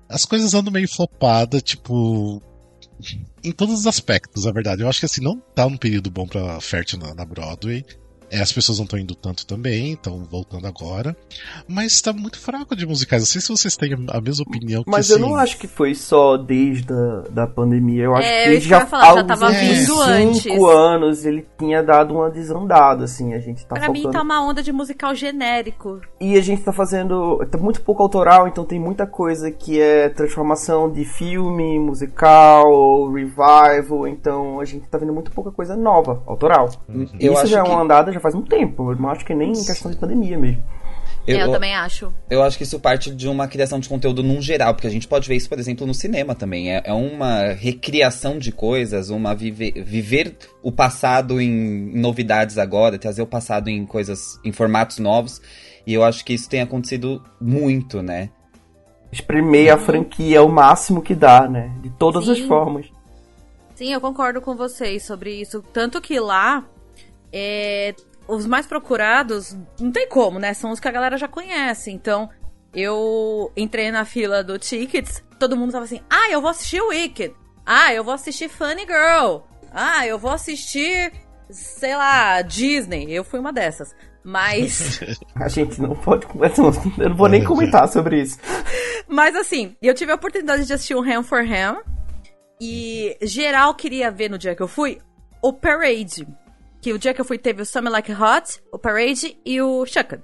as 0.07 0.25
coisas 0.25 0.53
andam 0.53 0.71
meio 0.71 0.87
flopadas, 0.87 1.61
tipo. 1.61 2.41
Em 3.43 3.51
todos 3.51 3.79
os 3.79 3.87
aspectos, 3.87 4.45
na 4.45 4.51
verdade. 4.51 4.81
Eu 4.81 4.89
acho 4.89 4.99
que 4.99 5.05
assim, 5.05 5.21
não 5.21 5.39
tá 5.39 5.65
um 5.65 5.77
período 5.77 6.09
bom 6.09 6.27
pra 6.27 6.59
fértil 6.59 6.99
na, 6.99 7.13
na 7.13 7.25
Broadway. 7.25 7.85
É, 8.31 8.39
as 8.41 8.51
pessoas 8.51 8.77
não 8.77 8.85
estão 8.85 8.99
indo 8.99 9.15
tanto 9.15 9.45
também, 9.45 9.93
estão 9.93 10.23
voltando 10.23 10.67
agora. 10.67 11.15
Mas 11.67 11.93
está 11.93 12.13
muito 12.13 12.39
fraco 12.39 12.75
de 12.75 12.85
musicais. 12.85 13.21
Não 13.23 13.27
sei 13.27 13.41
se 13.41 13.49
vocês 13.49 13.75
têm 13.75 13.93
a 13.93 14.21
mesma 14.21 14.43
opinião 14.47 14.83
que 14.83 14.89
Mas 14.91 15.09
assim, 15.11 15.21
eu 15.21 15.27
não 15.27 15.35
acho 15.35 15.57
que 15.57 15.67
foi 15.67 15.95
só 15.95 16.37
desde 16.37 16.93
a 16.93 17.23
da 17.29 17.47
pandemia. 17.47 18.03
Eu 18.03 18.15
acho 18.15 18.27
É, 18.27 18.43
que 18.43 18.49
que 18.49 18.55
eu 18.55 18.61
já, 18.61 18.79
ia 18.79 18.85
falar, 18.85 19.13
já 19.13 19.19
há 19.21 19.23
tava 19.23 19.49
vindo 19.49 19.95
25 19.95 19.99
antes. 20.05 20.75
anos 20.75 21.25
ele 21.25 21.47
tinha 21.57 21.81
dado 21.83 22.13
uma 22.13 22.29
desandada, 22.29 23.05
assim. 23.05 23.33
A 23.33 23.39
gente 23.39 23.65
tá 23.65 23.75
Pra 23.75 23.85
faltando... 23.85 24.07
mim 24.07 24.11
tá 24.13 24.21
uma 24.21 24.41
onda 24.47 24.61
de 24.61 24.71
musical 24.71 25.13
genérico. 25.15 25.99
E 26.19 26.37
a 26.37 26.41
gente 26.41 26.61
tá 26.61 26.71
fazendo. 26.71 27.43
Tá 27.49 27.57
muito 27.57 27.81
pouco 27.81 28.03
autoral, 28.03 28.47
então 28.47 28.63
tem 28.63 28.79
muita 28.79 29.07
coisa 29.07 29.49
que 29.51 29.79
é 29.79 30.09
transformação 30.09 30.91
de 30.91 31.03
filme, 31.05 31.79
musical, 31.79 33.11
revival. 33.11 34.07
Então 34.07 34.59
a 34.59 34.65
gente 34.65 34.87
tá 34.87 34.97
vendo 34.97 35.13
muito 35.13 35.31
pouca 35.31 35.51
coisa 35.51 35.75
nova, 35.75 36.21
autoral. 36.25 36.69
Eu 37.19 37.33
Isso 37.33 37.41
acho 37.41 37.47
já 37.51 37.59
é 37.59 37.63
que- 37.63 37.69
uma 37.69 37.81
andada 37.81 38.11
já 38.19 38.21
faz 38.21 38.35
um 38.35 38.41
tempo. 38.41 38.91
Eu 38.91 38.97
não 38.97 39.09
acho 39.09 39.25
que 39.25 39.33
nem 39.33 39.51
em 39.51 39.65
questão 39.65 39.89
de 39.89 39.97
pandemia 39.97 40.37
mesmo. 40.37 40.61
Eu, 41.27 41.37
Eu, 41.37 41.51
também 41.51 41.75
acho. 41.75 42.11
eu 42.29 42.41
acho 42.41 42.57
que 42.57 42.63
isso 42.63 42.79
parte 42.79 43.11
de 43.13 43.27
uma 43.27 43.47
criação 43.47 43.79
de 43.79 43.87
conteúdo 43.87 44.23
num 44.23 44.41
geral, 44.41 44.73
porque 44.73 44.87
a 44.87 44.91
gente 44.91 45.07
pode 45.07 45.27
ver 45.27 45.35
isso, 45.35 45.49
por 45.49 45.59
exemplo, 45.59 45.85
no 45.85 45.93
cinema 45.93 46.33
também. 46.33 46.71
É, 46.71 46.81
é 46.85 46.93
uma 46.93 47.51
recriação 47.51 48.39
de 48.39 48.51
coisas, 48.51 49.09
uma 49.09 49.35
viver, 49.35 49.83
viver 49.83 50.35
o 50.63 50.71
passado 50.71 51.39
em 51.39 51.51
novidades 51.99 52.57
agora, 52.57 52.97
trazer 52.97 53.21
o 53.21 53.27
passado 53.27 53.69
em 53.69 53.85
coisas, 53.85 54.39
em 54.43 54.51
formatos 54.51 54.97
novos. 54.97 55.41
E 55.85 55.93
eu 55.93 56.03
acho 56.03 56.23
que 56.25 56.33
isso 56.33 56.49
tem 56.49 56.61
acontecido 56.61 57.23
muito, 57.39 58.01
né? 58.01 58.29
Espremer 59.11 59.73
a 59.73 59.77
franquia 59.77 60.41
o 60.43 60.49
máximo 60.49 61.01
que 61.01 61.15
dá, 61.15 61.47
né? 61.47 61.71
De 61.81 61.89
todas 61.91 62.27
as 62.29 62.37
Sim. 62.37 62.47
formas. 62.47 62.85
Sim, 63.75 63.93
eu 63.93 64.01
concordo 64.01 64.41
com 64.41 64.55
vocês 64.55 65.03
sobre 65.03 65.33
isso. 65.41 65.63
Tanto 65.73 66.01
que 66.01 66.19
lá, 66.19 66.65
é, 67.31 67.93
os 68.29 68.45
mais 68.45 68.65
procurados, 68.65 69.57
não 69.79 69.91
tem 69.91 70.07
como, 70.07 70.39
né? 70.39 70.53
São 70.53 70.71
os 70.71 70.79
que 70.79 70.87
a 70.87 70.91
galera 70.91 71.17
já 71.17 71.27
conhece. 71.27 71.91
Então, 71.91 72.29
eu 72.73 73.51
entrei 73.57 73.91
na 73.91 74.05
fila 74.05 74.43
do 74.43 74.59
Tickets, 74.59 75.23
todo 75.39 75.57
mundo 75.57 75.71
tava 75.71 75.85
assim, 75.85 76.01
ah, 76.09 76.29
eu 76.31 76.41
vou 76.41 76.51
assistir 76.51 76.81
Wicked. 76.81 77.33
Ah, 77.65 77.93
eu 77.93 78.03
vou 78.03 78.13
assistir 78.13 78.49
Funny 78.49 78.81
Girl. 78.81 79.41
Ah, 79.71 80.05
eu 80.05 80.17
vou 80.17 80.31
assistir, 80.31 81.11
sei 81.49 81.95
lá, 81.95 82.41
Disney. 82.41 83.11
Eu 83.11 83.23
fui 83.23 83.39
uma 83.39 83.53
dessas. 83.53 83.95
Mas... 84.23 84.99
A 85.35 85.47
gente 85.47 85.81
não 85.81 85.95
pode 85.95 86.25
conversar. 86.27 86.63
Eu 86.97 87.09
não 87.09 87.15
vou 87.15 87.27
nem 87.27 87.41
É, 87.41 87.45
comentar 87.45 87.87
sobre 87.87 88.21
isso. 88.21 88.37
Mas 89.07 89.35
assim, 89.35 89.75
eu 89.81 89.93
tive 89.93 90.11
a 90.11 90.15
oportunidade 90.15 90.65
de 90.65 90.73
assistir 90.73 90.95
o 90.95 91.01
Ham 91.01 91.23
for 91.23 91.41
Ham. 91.41 91.81
E 92.61 93.17
geral 93.21 93.73
queria 93.73 94.11
ver 94.11 94.29
no 94.29 94.37
dia 94.37 94.55
que 94.55 94.61
eu 94.61 94.67
fui 94.67 94.99
o 95.41 95.53
Parade. 95.53 96.27
Que 96.81 96.93
o 96.93 96.99
dia 96.99 97.13
que 97.13 97.21
eu 97.21 97.25
fui 97.25 97.37
teve 97.37 97.61
o 97.61 97.65
Summer 97.65 97.91
Like 97.91 98.11
Hot, 98.11 98.61
o 98.71 98.79
Parade 98.79 99.37
e 99.45 99.61
o 99.61 99.85
Shucked. 99.85 100.23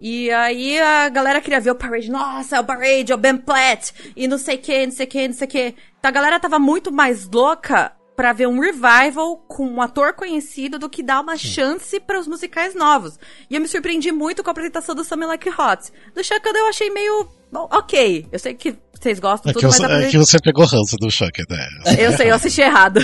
E 0.00 0.28
aí 0.32 0.80
a 0.80 1.08
galera 1.08 1.40
queria 1.40 1.60
ver 1.60 1.70
o 1.70 1.76
Parade. 1.76 2.10
Nossa, 2.10 2.56
é 2.56 2.60
o 2.60 2.64
Parade, 2.64 3.12
é 3.12 3.14
o 3.14 3.18
Ben 3.18 3.36
Platt. 3.36 3.92
E 4.16 4.26
não 4.26 4.36
sei 4.36 4.56
o 4.56 4.58
que, 4.58 4.86
não 4.86 4.92
sei 4.92 5.06
o 5.06 5.08
que, 5.08 5.28
não 5.28 5.34
sei 5.34 5.46
o 5.46 5.50
que. 5.50 5.74
Então 5.98 6.08
a 6.08 6.10
galera 6.10 6.40
tava 6.40 6.58
muito 6.58 6.90
mais 6.90 7.28
louca 7.28 7.92
pra 8.16 8.32
ver 8.32 8.48
um 8.48 8.58
revival 8.58 9.36
com 9.46 9.64
um 9.64 9.80
ator 9.80 10.12
conhecido 10.14 10.78
do 10.78 10.90
que 10.90 11.04
dar 11.04 11.20
uma 11.20 11.36
chance 11.36 12.00
para 12.00 12.18
os 12.18 12.26
musicais 12.26 12.74
novos. 12.74 13.16
E 13.48 13.54
eu 13.54 13.60
me 13.60 13.68
surpreendi 13.68 14.10
muito 14.10 14.42
com 14.42 14.50
a 14.50 14.52
apresentação 14.52 14.94
do 14.94 15.04
Summer 15.04 15.28
Like 15.28 15.48
Hot. 15.48 15.92
Do 16.14 16.24
Shucked 16.24 16.56
eu 16.56 16.66
achei 16.66 16.90
meio... 16.90 17.28
bom, 17.52 17.68
ok. 17.70 18.26
Eu 18.32 18.38
sei 18.40 18.54
que 18.54 18.76
vocês 19.02 19.18
gostam 19.18 19.50
É 19.50 19.52
tudo, 19.52 19.64
mas 19.64 19.76
você, 19.76 19.86
a 19.86 20.00
é 20.00 20.10
que 20.10 20.18
você 20.18 20.38
pegou 20.38 20.64
ranço 20.64 20.96
do 20.96 21.10
Chuck, 21.10 21.42
né? 21.50 21.68
eu 21.98 22.12
sei, 22.12 22.30
eu 22.30 22.34
assisti 22.34 22.60
errado. 22.60 23.00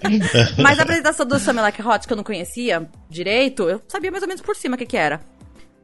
Mas 0.58 0.78
a 0.78 0.82
apresentação 0.82 1.24
do 1.24 1.38
Summer 1.38 1.62
Like 1.62 1.80
Hot, 1.80 2.06
que 2.06 2.12
eu 2.12 2.16
não 2.16 2.24
conhecia 2.24 2.88
direito, 3.08 3.68
eu 3.68 3.80
sabia 3.86 4.10
mais 4.10 4.22
ou 4.22 4.28
menos 4.28 4.42
por 4.42 4.56
cima 4.56 4.74
o 4.74 4.78
que, 4.78 4.86
que 4.86 4.96
era. 4.96 5.20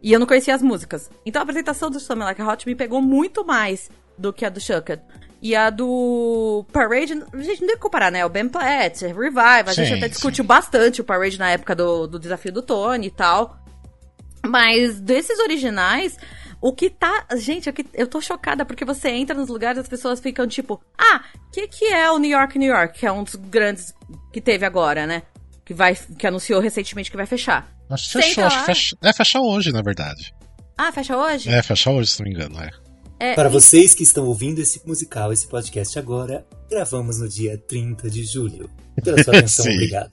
E 0.03 0.13
eu 0.13 0.19
não 0.19 0.27
conhecia 0.27 0.55
as 0.55 0.63
músicas. 0.63 1.11
Então 1.25 1.41
a 1.41 1.45
apresentação 1.45 1.91
do 1.91 2.01
Summer 2.01 2.27
Like 2.27 2.43
Hot 2.43 2.67
me 2.67 2.75
pegou 2.75 3.01
muito 3.01 3.45
mais 3.45 3.91
do 4.17 4.33
que 4.33 4.45
a 4.45 4.49
do 4.49 4.61
Shucked. 4.61 5.01
E 5.41 5.55
a 5.55 5.71
do 5.71 6.67
Parade, 6.73 7.13
a 7.33 7.43
gente 7.43 7.61
não 7.61 7.69
tem 7.69 7.77
que 7.77 7.83
comparar, 7.83 8.11
né? 8.11 8.27
O 8.27 8.29
Ben 8.29 8.49
Platt, 8.49 9.03
Revive, 9.03 9.69
a 9.69 9.73
gente 9.73 9.89
Sim, 9.89 9.95
até 9.95 10.07
sim. 10.07 10.15
discutiu 10.15 10.45
bastante 10.45 11.01
o 11.01 11.05
Parade 11.05 11.39
na 11.39 11.51
época 11.51 11.77
do, 11.77 12.09
do 12.09 12.19
desafio 12.19 12.53
do 12.53 12.63
Tony 12.63 13.07
e 13.07 13.11
tal. 13.11 13.57
Mas 14.45 15.01
desses 15.01 15.39
originais, 15.39 16.17
o 16.61 16.73
que 16.73 16.91
tá. 16.91 17.27
Gente, 17.37 17.73
eu 17.95 18.07
tô 18.07 18.21
chocada 18.21 18.65
porque 18.65 18.85
você 18.85 19.09
entra 19.11 19.35
nos 19.35 19.49
lugares 19.49 19.79
e 19.79 19.81
as 19.81 19.89
pessoas 19.89 20.21
ficam 20.21 20.47
tipo: 20.47 20.81
Ah, 20.97 21.23
o 21.47 21.51
que, 21.51 21.69
que 21.69 21.85
é 21.87 22.11
o 22.11 22.19
New 22.19 22.31
York, 22.31 22.59
New 22.59 22.73
York? 22.73 22.99
Que 22.99 23.07
é 23.07 23.13
um 23.13 23.23
dos 23.25 23.35
grandes 23.37 23.95
que 24.33 24.41
teve 24.41 24.65
agora, 24.67 25.07
né? 25.07 25.23
Que, 25.65 25.75
vai, 25.75 25.95
que 25.95 26.27
anunciou 26.27 26.61
recentemente 26.61 27.11
que 27.11 27.17
vai 27.17 27.27
fechar. 27.27 27.71
Acho 27.91 28.11
que 28.11 28.23
fechou, 28.23 28.45
acho 28.45 28.59
que 28.61 28.65
fecha, 28.67 28.97
é, 29.03 29.13
fecha 29.13 29.41
hoje, 29.41 29.73
na 29.73 29.83
verdade. 29.83 30.35
Ah, 30.77 30.93
fecha 30.93 31.17
hoje? 31.17 31.51
É, 31.51 31.63
fecha 31.63 31.91
hoje, 31.91 32.11
se 32.11 32.21
não 32.21 32.29
me 32.29 32.35
engano, 32.35 32.61
é. 32.61 32.71
É, 33.21 33.35
Para 33.35 33.49
e- 33.49 33.53
vocês 33.53 33.95
que 33.95 34.03
estão 34.03 34.27
ouvindo 34.27 34.61
esse 34.61 34.81
musical, 34.87 35.33
esse 35.33 35.47
podcast 35.47 35.99
agora, 35.99 36.47
gravamos 36.71 37.19
no 37.19 37.29
dia 37.29 37.59
30 37.59 38.09
de 38.09 38.23
julho. 38.25 38.71
Pela 39.03 39.23
sua 39.23 39.35
atenção, 39.39 39.65
obrigado. 39.67 40.11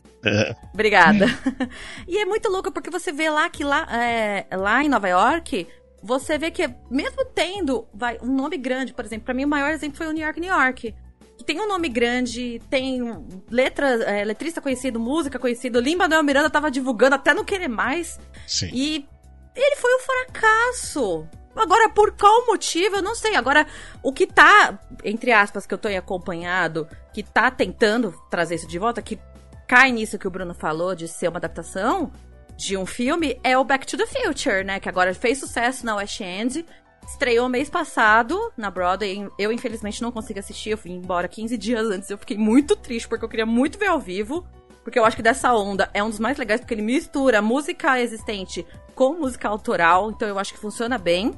Obrigada. 0.73 1.25
e 2.07 2.17
é 2.17 2.25
muito 2.25 2.49
louco 2.49 2.71
porque 2.71 2.89
você 2.89 3.11
vê 3.11 3.29
lá 3.29 3.49
que 3.49 3.63
lá, 3.63 3.87
é, 4.03 4.47
lá 4.55 4.83
em 4.83 4.89
Nova 4.89 5.07
York, 5.07 5.67
você 6.05 6.37
vê 6.37 6.51
que 6.51 6.69
mesmo 6.89 7.25
tendo 7.33 7.87
vai, 7.91 8.19
um 8.21 8.31
nome 8.31 8.57
grande, 8.57 8.93
por 8.93 9.03
exemplo, 9.03 9.25
pra 9.25 9.33
mim 9.33 9.43
o 9.43 9.47
maior 9.47 9.71
exemplo 9.71 9.97
foi 9.97 10.07
o 10.07 10.11
New 10.11 10.23
York, 10.23 10.39
New 10.39 10.53
York. 10.53 10.95
Que 11.37 11.43
tem 11.43 11.59
um 11.59 11.67
nome 11.67 11.89
grande, 11.89 12.61
tem 12.69 13.01
letra, 13.49 13.87
é, 14.03 14.23
letrista 14.23 14.61
conhecido, 14.61 14.99
música 14.99 15.37
conhecido. 15.37 15.81
Lin 15.81 15.95
Manuel 15.95 16.23
Miranda 16.23 16.49
tava 16.49 16.71
divulgando 16.71 17.15
até 17.15 17.33
não 17.33 17.43
querer 17.43 17.67
mais. 17.67 18.17
Sim. 18.47 18.69
E 18.71 19.05
ele 19.53 19.75
foi 19.75 19.95
um 19.95 19.99
fracasso. 19.99 21.27
Agora, 21.55 21.89
por 21.89 22.11
qual 22.11 22.45
motivo, 22.45 22.97
eu 22.97 23.01
não 23.01 23.15
sei. 23.15 23.35
Agora, 23.35 23.65
o 24.01 24.13
que 24.13 24.27
tá, 24.27 24.79
entre 25.03 25.31
aspas, 25.31 25.65
que 25.65 25.73
eu 25.73 25.77
tô 25.77 25.89
acompanhado, 25.89 26.87
que 27.13 27.23
tá 27.23 27.51
tentando 27.51 28.13
trazer 28.29 28.55
isso 28.55 28.67
de 28.67 28.79
volta, 28.79 29.01
que 29.01 29.19
cai 29.67 29.91
nisso 29.91 30.19
que 30.19 30.27
o 30.27 30.31
Bruno 30.31 30.53
falou 30.53 30.95
de 30.95 31.07
ser 31.07 31.27
uma 31.27 31.37
adaptação 31.37 32.11
de 32.57 32.77
um 32.77 32.85
filme, 32.85 33.39
é 33.43 33.57
o 33.57 33.63
Back 33.63 33.85
to 33.85 33.97
the 33.97 34.05
Future, 34.05 34.63
né? 34.63 34.79
Que 34.79 34.87
agora 34.89 35.13
fez 35.13 35.39
sucesso 35.39 35.85
na 35.85 35.95
West 35.97 36.19
End. 36.21 36.65
Estreou 37.07 37.47
mês 37.49 37.69
passado 37.69 38.51
na 38.57 38.71
Broadway. 38.71 39.27
Eu, 39.37 39.51
infelizmente, 39.51 40.01
não 40.01 40.11
consegui 40.11 40.39
assistir. 40.39 40.71
Eu 40.71 40.77
fui 40.77 40.91
embora 40.91 41.27
15 41.27 41.57
dias 41.57 41.85
antes. 41.87 42.09
Eu 42.09 42.17
fiquei 42.17 42.37
muito 42.37 42.75
triste, 42.75 43.07
porque 43.07 43.23
eu 43.25 43.29
queria 43.29 43.45
muito 43.45 43.77
ver 43.77 43.87
ao 43.87 43.99
vivo. 43.99 44.47
Porque 44.83 44.97
eu 44.97 45.05
acho 45.05 45.15
que 45.15 45.21
dessa 45.23 45.53
onda 45.53 45.89
é 45.93 46.03
um 46.03 46.09
dos 46.09 46.19
mais 46.19 46.37
legais, 46.37 46.61
porque 46.61 46.73
ele 46.73 46.81
mistura 46.81 47.41
música 47.41 47.99
existente 47.99 48.65
com 48.93 49.13
música 49.15 49.47
autoral. 49.47 50.11
Então 50.11 50.27
eu 50.27 50.39
acho 50.39 50.53
que 50.53 50.59
funciona 50.59 50.97
bem. 50.97 51.33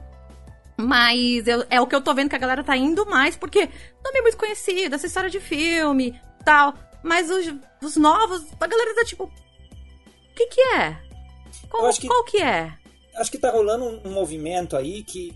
Mas 0.77 1.47
eu- 1.47 1.65
é 1.69 1.81
o 1.81 1.87
que 1.87 1.95
eu 1.95 2.01
tô 2.01 2.13
vendo 2.13 2.29
que 2.29 2.35
a 2.35 2.39
galera 2.39 2.63
tá 2.63 2.77
indo 2.77 3.05
mais, 3.07 3.35
porque 3.35 3.61
nome 3.61 4.19
é 4.19 4.21
muito 4.21 4.37
conhecido, 4.37 4.93
essa 4.95 5.07
história 5.07 5.29
de 5.29 5.39
filme, 5.39 6.19
tal. 6.45 6.73
Mas 7.01 7.29
os, 7.31 7.51
os 7.81 7.97
novos, 7.97 8.45
a 8.59 8.67
galera 8.67 8.93
tá 8.95 9.03
tipo. 9.03 9.23
O 9.23 9.31
que 10.35 10.45
que 10.47 10.61
é? 10.75 10.97
Qual, 11.69 11.91
que- 11.93 12.07
qual 12.07 12.23
que 12.23 12.37
é? 12.37 12.73
Acho 13.15 13.31
que 13.31 13.37
tá 13.37 13.49
rolando 13.49 13.99
um, 14.05 14.11
movimento 14.11 14.75
aí 14.77 15.03
que 15.03 15.33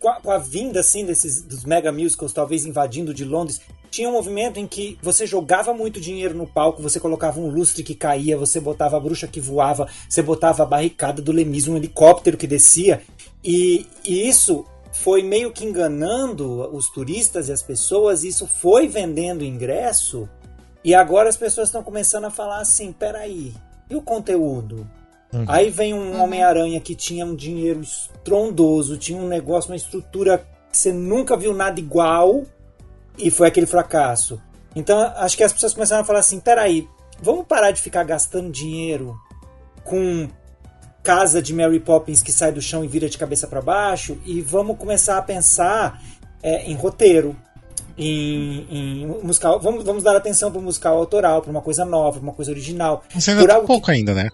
com 0.00 0.08
a, 0.08 0.20
com 0.20 0.30
a, 0.30 0.38
vinda 0.38 0.78
assim 0.80 1.04
desses 1.04 1.42
dos 1.42 1.64
mega 1.64 1.90
musicals 1.90 2.32
talvez 2.32 2.64
invadindo 2.64 3.12
de 3.12 3.24
Londres, 3.24 3.60
tinha 3.90 4.08
um 4.08 4.12
movimento 4.12 4.60
em 4.60 4.66
que 4.66 4.96
você 5.02 5.26
jogava 5.26 5.74
muito 5.74 6.00
dinheiro 6.00 6.34
no 6.34 6.46
palco, 6.46 6.80
você 6.80 7.00
colocava 7.00 7.40
um 7.40 7.48
lustre 7.50 7.82
que 7.82 7.94
caía, 7.94 8.36
você 8.36 8.60
botava 8.60 8.96
a 8.96 9.00
bruxa 9.00 9.26
que 9.26 9.40
voava, 9.40 9.88
você 10.08 10.22
botava 10.22 10.62
a 10.62 10.66
barricada 10.66 11.20
do 11.20 11.32
Lemis, 11.32 11.66
um 11.66 11.76
helicóptero 11.76 12.36
que 12.36 12.46
descia, 12.46 13.02
e, 13.42 13.86
e 14.04 14.28
isso 14.28 14.64
foi 14.92 15.22
meio 15.22 15.50
que 15.52 15.64
enganando 15.64 16.68
os 16.74 16.88
turistas 16.90 17.48
e 17.48 17.52
as 17.52 17.62
pessoas, 17.62 18.22
isso 18.24 18.46
foi 18.46 18.86
vendendo 18.86 19.42
ingresso, 19.44 20.28
e 20.84 20.94
agora 20.94 21.28
as 21.28 21.36
pessoas 21.36 21.68
estão 21.68 21.82
começando 21.82 22.26
a 22.26 22.30
falar 22.30 22.60
assim: 22.60 22.92
peraí, 22.92 23.52
e 23.90 23.96
o 23.96 24.02
conteúdo? 24.02 24.88
Uhum. 25.32 25.44
Aí 25.46 25.70
vem 25.70 25.92
um 25.92 26.12
uhum. 26.12 26.22
Homem-Aranha 26.22 26.80
que 26.80 26.94
tinha 26.94 27.24
um 27.24 27.34
dinheiro 27.34 27.80
estrondoso, 27.80 28.96
tinha 28.96 29.20
um 29.20 29.28
negócio, 29.28 29.70
uma 29.70 29.76
estrutura 29.76 30.46
que 30.70 30.76
você 30.76 30.92
nunca 30.92 31.36
viu 31.36 31.54
nada 31.54 31.78
igual 31.78 32.44
e 33.18 33.30
foi 33.30 33.48
aquele 33.48 33.66
fracasso. 33.66 34.40
Então 34.74 35.00
acho 35.16 35.36
que 35.36 35.44
as 35.44 35.52
pessoas 35.52 35.74
começaram 35.74 36.02
a 36.02 36.04
falar 36.04 36.20
assim: 36.20 36.40
peraí, 36.40 36.88
vamos 37.20 37.46
parar 37.46 37.70
de 37.70 37.80
ficar 37.80 38.04
gastando 38.04 38.50
dinheiro 38.50 39.16
com 39.84 40.28
casa 41.02 41.40
de 41.40 41.54
Mary 41.54 41.80
Poppins 41.80 42.22
que 42.22 42.32
sai 42.32 42.52
do 42.52 42.60
chão 42.60 42.84
e 42.84 42.88
vira 42.88 43.08
de 43.08 43.16
cabeça 43.16 43.46
para 43.46 43.60
baixo 43.60 44.18
e 44.24 44.40
vamos 44.40 44.76
começar 44.76 45.18
a 45.18 45.22
pensar 45.22 46.02
é, 46.42 46.70
em 46.70 46.74
roteiro. 46.74 47.36
Em, 48.00 48.64
em, 48.70 49.06
musical, 49.24 49.58
vamos, 49.58 49.82
vamos 49.82 50.04
dar 50.04 50.14
atenção 50.14 50.52
para 50.52 50.60
o 50.60 50.62
musical 50.62 50.96
autoral, 50.96 51.42
para 51.42 51.50
uma 51.50 51.60
coisa 51.60 51.84
nova, 51.84 52.12
para 52.12 52.22
uma 52.22 52.32
coisa 52.32 52.52
original. 52.52 53.02
Isso 53.12 53.28
ainda 53.28 53.44
tá 53.44 53.60
pouco 53.60 53.86
que... 53.86 53.90
ainda, 53.90 54.14
né? 54.14 54.28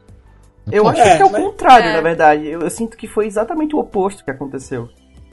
Eu 0.70 0.88
acho 0.88 1.00
é, 1.00 1.16
que 1.16 1.22
é 1.22 1.26
o 1.26 1.32
mas... 1.32 1.42
contrário, 1.42 1.88
é. 1.88 1.92
na 1.92 2.00
verdade. 2.00 2.46
Eu, 2.46 2.60
eu, 2.60 2.70
sinto 2.70 2.96
que 2.96 3.06
foi 3.06 3.26
exatamente 3.26 3.74
o 3.74 3.78
oposto 3.78 4.24
que 4.24 4.30
aconteceu. 4.30 4.88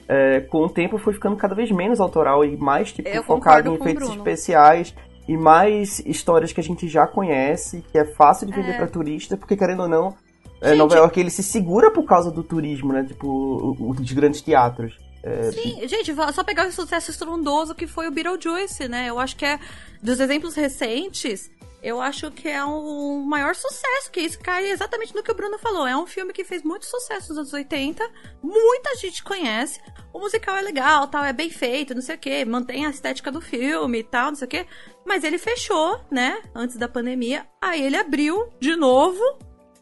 É, 0.08 0.42
com 0.42 0.66
o 0.66 0.70
tempo 0.70 0.98
foi 0.98 1.14
ficando 1.14 1.36
cada 1.38 1.56
vez 1.56 1.72
menos 1.72 2.02
autoral 2.02 2.44
e 2.44 2.58
mais 2.58 2.92
tipo, 2.92 3.10
focado 3.24 3.70
em 3.70 3.76
efeitos 3.76 4.10
especiais 4.10 4.94
e 5.28 5.38
mais 5.38 6.00
histórias 6.00 6.52
que 6.52 6.60
a 6.60 6.64
gente 6.64 6.88
já 6.88 7.08
conhece, 7.08 7.84
que 7.92 7.98
é 7.98 8.04
fácil 8.04 8.46
de 8.48 8.54
vender 8.54 8.72
é. 8.72 8.78
para 8.78 8.88
turista, 8.88 9.38
porque 9.38 9.56
querendo 9.56 9.84
ou 9.84 9.88
não, 9.88 10.14
é, 10.60 10.76
Nova 10.76 10.96
York 10.96 11.20
ele 11.20 11.30
se 11.30 11.42
segura 11.42 11.90
por 11.92 12.04
causa 12.04 12.30
do 12.30 12.44
turismo, 12.44 12.92
né? 12.92 13.04
Tipo, 13.04 13.76
os 13.80 14.12
grandes 14.12 14.42
teatros. 14.42 14.98
É... 15.24 15.52
Sim, 15.52 15.88
gente, 15.88 16.14
só 16.34 16.44
pegar 16.44 16.68
o 16.68 16.72
sucesso 16.72 17.12
estrondoso 17.12 17.74
que 17.74 17.88
foi 17.88 18.08
o 18.08 18.12
Beetlejuice, 18.12 18.88
né? 18.88 19.10
Eu 19.10 19.20
acho 19.20 19.36
que 19.36 19.46
é 19.46 19.60
dos 20.02 20.20
exemplos 20.20 20.56
recentes 20.56 21.50
eu 21.82 22.00
acho 22.00 22.30
que 22.30 22.48
é 22.48 22.64
um 22.64 23.24
maior 23.24 23.56
sucesso, 23.56 24.12
que 24.12 24.20
isso 24.20 24.40
cai 24.40 24.70
exatamente 24.70 25.16
no 25.16 25.24
que 25.24 25.32
o 25.32 25.36
Bruno 25.36 25.58
falou. 25.58 25.88
É 25.88 25.98
um 25.98 26.06
filme 26.06 26.32
que 26.32 26.44
fez 26.44 26.62
muito 26.62 26.86
sucesso 26.86 27.30
nos 27.30 27.40
anos 27.40 27.54
80, 27.54 28.08
muita 28.42 28.96
gente 28.98 29.24
conhece. 29.24 29.82
O 30.14 30.20
musical 30.20 30.56
é 30.58 30.62
legal, 30.62 31.08
tal, 31.08 31.24
é 31.24 31.34
bem 31.34 31.50
feito, 31.50 31.96
não 31.96 32.02
sei 32.02 32.16
o 32.16 32.20
que, 32.20 32.46
mantém 32.46 32.86
a 32.86 32.90
estética 32.92 33.32
do 33.32 33.42
filme 33.42 34.00
e 34.00 34.04
tal, 34.04 34.28
não 34.28 34.36
sei 34.36 34.46
o 34.46 34.50
que. 34.50 34.66
Mas 35.06 35.24
ele 35.24 35.40
fechou, 35.40 36.00
né, 36.12 36.42
antes 36.54 36.78
da 36.78 36.88
pandemia. 36.88 37.48
Aí 37.60 37.82
ele 37.82 37.98
abriu 37.98 38.50
de 38.60 38.76
novo, 38.76 39.22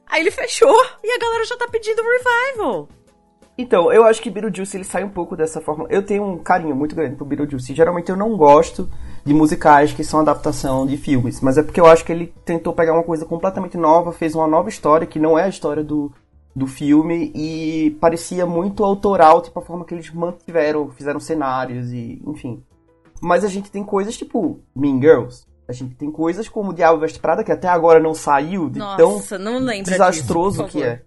aí 0.08 0.22
ele 0.22 0.32
fechou 0.32 0.74
e 1.04 1.12
a 1.12 1.20
galera 1.20 1.44
já 1.44 1.58
tá 1.58 1.68
pedindo 1.68 2.02
revival. 2.02 2.88
Então, 3.58 3.92
eu 3.92 4.06
acho 4.06 4.22
que 4.22 4.30
Beetlejuice 4.30 4.78
ele 4.78 4.86
sai 4.86 5.04
um 5.04 5.10
pouco 5.10 5.36
dessa 5.36 5.60
forma. 5.60 5.86
Eu 5.90 6.02
tenho 6.02 6.24
um 6.24 6.38
carinho 6.38 6.74
muito 6.74 6.96
grande 6.96 7.18
pro 7.18 7.26
Beetlejuice. 7.26 7.76
Geralmente 7.76 8.10
eu 8.10 8.16
não 8.16 8.38
gosto 8.38 8.90
de 9.24 9.34
musicais 9.34 9.94
que 9.94 10.04
são 10.04 10.20
adaptação 10.20 10.86
de 10.86 10.98
filmes, 10.98 11.42
mas 11.42 11.58
é 11.58 11.64
porque 11.64 11.80
eu 11.80 11.86
acho 11.86 12.06
que 12.06 12.12
ele 12.12 12.34
tentou 12.46 12.74
pegar 12.74 12.94
uma 12.94 13.04
coisa 13.04 13.26
completamente 13.26 13.78
nova, 13.78 14.12
fez 14.12 14.36
uma 14.36 14.48
nova 14.48 14.70
história 14.70 15.08
que 15.08 15.20
não 15.20 15.38
é 15.38 15.44
a 15.44 15.50
história 15.50 15.84
do, 15.84 16.12
do 16.56 16.68
filme 16.68 17.32
e 17.36 17.92
parecia 18.02 18.46
muito 18.46 18.84
autoral, 18.84 19.42
tipo 19.42 19.60
a 19.60 19.64
forma 19.64 19.86
que 19.86 19.94
eles 19.94 20.12
mantiveram, 20.12 20.90
fizeram 20.90 21.20
cenários 21.20 21.92
e, 21.92 22.22
enfim. 22.26 22.64
Mas 23.22 23.44
a 23.44 23.48
gente 23.48 23.70
tem 23.70 23.84
coisas 23.84 24.18
tipo 24.18 24.60
Mean 24.76 25.00
Girls. 25.00 25.48
A 25.68 25.72
gente 25.72 25.94
tem 25.94 26.10
coisas 26.12 26.50
como 26.50 26.74
Diabo 26.74 27.00
Veste 27.00 27.20
Prada, 27.20 27.44
que 27.44 27.52
até 27.52 27.68
agora 27.68 28.00
não 28.00 28.16
saiu 28.16 28.72
de 28.72 28.80
Nossa, 28.80 28.98
tão 28.98 29.20
desastroso 29.84 30.64
disso, 30.64 30.78
que 30.78 30.84
é. 30.84 31.04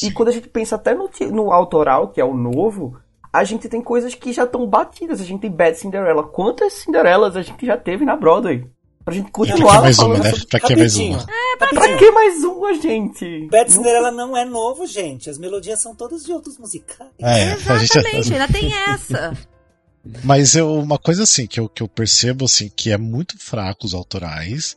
E 0.00 0.12
quando 0.12 0.28
a 0.28 0.32
gente 0.32 0.48
pensa 0.48 0.76
até 0.76 0.94
no, 0.94 1.10
no 1.32 1.50
autoral, 1.50 2.08
que 2.08 2.20
é 2.20 2.24
o 2.24 2.36
novo, 2.36 2.96
a 3.38 3.44
gente 3.44 3.68
tem 3.68 3.82
coisas 3.82 4.14
que 4.14 4.32
já 4.32 4.44
estão 4.44 4.66
batidas. 4.66 5.20
A 5.20 5.24
gente 5.24 5.40
tem 5.40 5.50
Bad 5.50 5.78
Cinderella. 5.78 6.22
Quantas 6.22 6.72
Cinderellas 6.72 7.36
a 7.36 7.42
gente 7.42 7.66
já 7.66 7.76
teve 7.76 8.04
na 8.04 8.16
Broadway? 8.16 8.64
Pra 9.04 9.14
gente 9.14 9.30
continuar 9.30 9.58
pra 9.58 9.76
que 9.76 9.82
mais 9.82 9.98
uma, 9.98 10.18
né? 10.18 10.32
Pra 10.50 10.60
que 10.60 10.76
mais 10.76 10.96
uma? 10.96 11.18
É, 11.18 11.56
pra, 11.58 11.68
pra 11.68 11.96
que 11.96 12.10
mais 12.10 12.42
uma, 12.42 12.74
gente? 12.74 13.46
Bad 13.50 13.72
Cinderella 13.72 14.10
não 14.10 14.36
é 14.36 14.44
novo, 14.44 14.86
gente. 14.86 15.30
As 15.30 15.38
melodias 15.38 15.80
são 15.80 15.94
todas 15.94 16.24
de 16.24 16.32
outros 16.32 16.58
musicais. 16.58 17.10
É, 17.20 17.52
Exatamente, 17.52 18.24
gente... 18.24 18.32
ainda 18.32 18.48
tem 18.52 18.72
essa. 18.74 19.36
Mas 20.24 20.54
eu, 20.54 20.72
uma 20.74 20.98
coisa 20.98 21.24
assim 21.24 21.46
que 21.46 21.60
eu, 21.60 21.68
que 21.68 21.82
eu 21.82 21.88
percebo 21.88 22.44
assim 22.46 22.70
que 22.74 22.90
é 22.90 22.96
muito 22.96 23.38
fraco 23.38 23.86
os 23.86 23.94
autorais. 23.94 24.76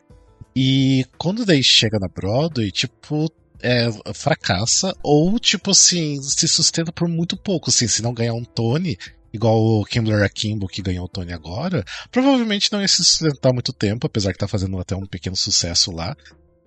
E 0.55 1.05
quando 1.17 1.45
daí 1.45 1.63
chega 1.63 1.97
na 1.99 2.07
Broadway, 2.07 2.71
tipo, 2.71 3.31
é, 3.61 3.89
fracassa, 4.13 4.95
ou, 5.03 5.37
tipo 5.39 5.71
assim, 5.71 6.21
se 6.21 6.47
sustenta 6.47 6.91
por 6.91 7.07
muito 7.07 7.37
pouco. 7.37 7.69
Assim, 7.69 7.87
se 7.87 8.01
não 8.01 8.13
ganhar 8.13 8.33
um 8.33 8.43
Tony, 8.43 8.97
igual 9.33 9.57
o 9.57 9.85
Kimbler 9.85 10.23
Akimbo 10.23 10.67
que 10.67 10.81
ganhou 10.81 11.05
o 11.05 11.09
Tony 11.09 11.33
agora, 11.33 11.83
provavelmente 12.11 12.71
não 12.71 12.81
ia 12.81 12.87
se 12.87 13.03
sustentar 13.03 13.53
muito 13.53 13.73
tempo, 13.73 14.07
apesar 14.07 14.31
que 14.31 14.39
tá 14.39 14.47
fazendo 14.47 14.79
até 14.79 14.95
um 14.95 15.05
pequeno 15.05 15.35
sucesso 15.35 15.91
lá. 15.91 16.15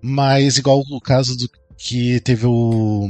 Mas 0.00 0.58
igual 0.58 0.80
o 0.80 1.00
caso 1.00 1.36
do 1.36 1.48
que 1.78 2.20
teve 2.20 2.46
o. 2.46 3.08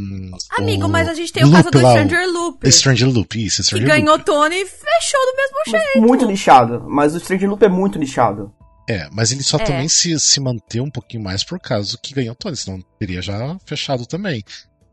Amigo, 0.57 0.87
o 0.87 0.88
mas 0.88 1.09
a 1.09 1.14
gente 1.14 1.33
tem 1.33 1.45
o 1.45 1.53
caso 1.53 1.71
do 1.71 1.79
Stranger 1.79 2.27
Loop. 2.33 2.73
Stranger 2.73 3.09
Loop, 3.09 3.45
isso, 3.45 3.62
Stranger 3.62 3.87
que 3.87 3.92
ganhou 3.92 4.18
Tony 4.18 4.57
e 4.57 4.66
fechou 4.66 5.21
do 5.21 5.37
mesmo 5.37 5.85
jeito. 5.85 6.07
Muito 6.07 6.25
lixado, 6.25 6.85
mas 6.88 7.14
o 7.14 7.21
Stranger 7.21 7.49
Loop 7.49 7.62
é 7.62 7.68
muito 7.68 7.99
lixado. 7.99 8.53
É, 8.88 9.09
mas 9.12 9.31
ele 9.31 9.42
só 9.42 9.57
é. 9.59 9.64
também 9.64 9.88
se, 9.88 10.18
se 10.18 10.40
manteve 10.40 10.81
um 10.81 10.90
pouquinho 10.90 11.23
mais 11.23 11.45
por 11.45 11.59
causa 11.61 11.97
que 12.01 12.14
ganhou 12.14 12.33
o 12.33 12.37
Tony, 12.37 12.57
senão 12.57 12.81
teria 12.99 13.23
já 13.23 13.57
fechado 13.64 14.07
também. 14.07 14.45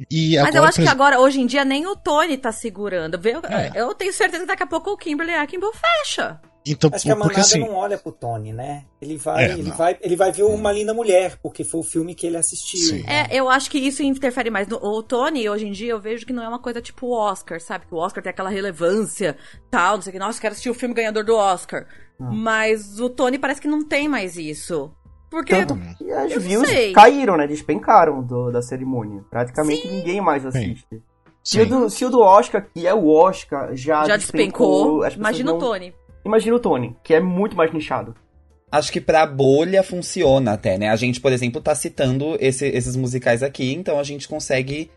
E 0.10 0.38
agora, 0.38 0.52
Mas 0.52 0.56
eu 0.56 0.64
acho 0.64 0.82
que 0.82 0.88
agora, 0.88 1.20
hoje 1.20 1.42
em 1.42 1.46
dia, 1.46 1.66
nem 1.66 1.86
o 1.86 1.96
Tony 1.96 2.38
tá 2.38 2.52
segurando. 2.52 3.20
Eu, 3.28 3.42
é. 3.50 3.72
eu 3.76 3.94
tenho 3.94 4.14
certeza 4.14 4.44
que 4.44 4.48
daqui 4.48 4.64
a 4.64 4.68
pouco 4.68 4.92
o 4.92 4.98
Kimberly 4.98 5.34
Akinbo 5.34 5.72
fecha. 5.74 6.40
Então, 6.72 6.90
Acho 6.94 7.04
que 7.04 7.12
a 7.12 7.16
manada 7.16 7.40
assim, 7.40 7.60
não 7.60 7.74
olha 7.74 7.98
pro 7.98 8.12
Tony, 8.12 8.54
né? 8.54 8.86
Ele 9.02 9.18
vai, 9.18 9.46
é, 9.46 9.54
ele 9.54 9.72
vai, 9.72 9.98
ele 10.02 10.16
vai 10.16 10.32
ver 10.32 10.44
uma 10.44 10.72
linda 10.72 10.94
mulher, 10.94 11.38
porque 11.42 11.64
foi 11.64 11.80
o 11.80 11.84
filme 11.84 12.14
que 12.14 12.28
ele 12.28 12.38
assistiu. 12.38 12.80
Sim. 12.80 13.04
É, 13.08 13.36
eu 13.36 13.50
acho 13.50 13.72
que 13.72 13.80
isso 13.80 14.04
interfere 14.04 14.50
mais. 14.50 14.68
O 14.72 15.02
Tony, 15.02 15.50
hoje 15.50 15.68
em 15.68 15.72
dia, 15.72 15.92
eu 15.92 16.00
vejo 16.00 16.26
que 16.26 16.34
não 16.34 16.44
é 16.44 16.48
uma 16.48 16.60
coisa 16.60 16.82
tipo 16.82 17.08
o 17.08 17.12
Oscar, 17.12 17.60
sabe? 17.60 17.88
Que 17.88 17.94
o 17.96 17.98
Oscar 17.98 18.22
tem 18.22 18.30
aquela 18.30 18.50
relevância, 18.50 19.36
tal, 19.72 19.96
não 19.96 20.02
sei 20.02 20.12
o 20.12 20.14
que. 20.14 20.20
Nossa, 20.20 20.40
quero 20.40 20.52
assistir 20.52 20.70
o 20.70 20.76
filme 20.76 20.94
ganhador 20.94 21.26
do 21.26 21.36
Oscar. 21.36 21.88
Hum. 22.20 22.30
Mas 22.32 23.00
o 23.00 23.10
Tony 23.10 23.40
parece 23.40 23.62
que 23.62 23.68
não 23.68 23.84
tem 23.84 24.08
mais 24.08 24.38
isso. 24.38 24.92
Porque. 25.30 25.56
Tanto 25.56 25.76
que 25.98 26.12
as 26.12 26.34
views 26.42 26.68
sei. 26.68 26.94
caíram, 26.94 27.38
né? 27.38 27.48
Despencaram 27.48 28.22
do, 28.22 28.52
da 28.52 28.62
cerimônia. 28.62 29.24
Praticamente 29.30 29.88
Sim. 29.88 29.98
ninguém 29.98 30.22
mais 30.22 30.46
assiste. 30.46 31.02
Se 31.44 31.62
o, 31.62 31.66
do, 31.66 31.90
se 31.90 32.06
o, 32.06 32.10
do, 32.10 32.20
Oscar, 32.20 32.68
que 32.72 32.86
é 32.86 32.94
o 32.94 33.08
Oscar, 33.08 33.74
já, 33.74 34.06
já 34.06 34.18
despencou. 34.18 35.00
despencou 35.00 35.20
imagina 35.20 35.52
não... 35.52 35.58
o 35.58 35.60
Tony. 35.60 35.94
Imagina 36.30 36.56
o 36.56 36.60
Tony, 36.60 36.96
que 37.04 37.16
é 37.16 37.20
muito 37.20 37.58
mais 37.58 37.74
nichado. 37.74 38.16
Acho 38.72 38.92
que 38.92 39.02
pra 39.02 39.26
bolha 39.26 39.82
funciona 39.82 40.54
até, 40.54 40.78
né? 40.78 40.90
A 40.90 40.96
gente, 40.96 41.20
por 41.20 41.32
exemplo, 41.32 41.60
tá 41.60 41.74
citando 41.74 42.38
esse, 42.40 42.68
esses 42.68 42.96
musicais 42.96 43.42
aqui, 43.42 43.74
então 43.74 44.00
a 44.00 44.04
gente 44.04 44.28
consegue 44.28 44.92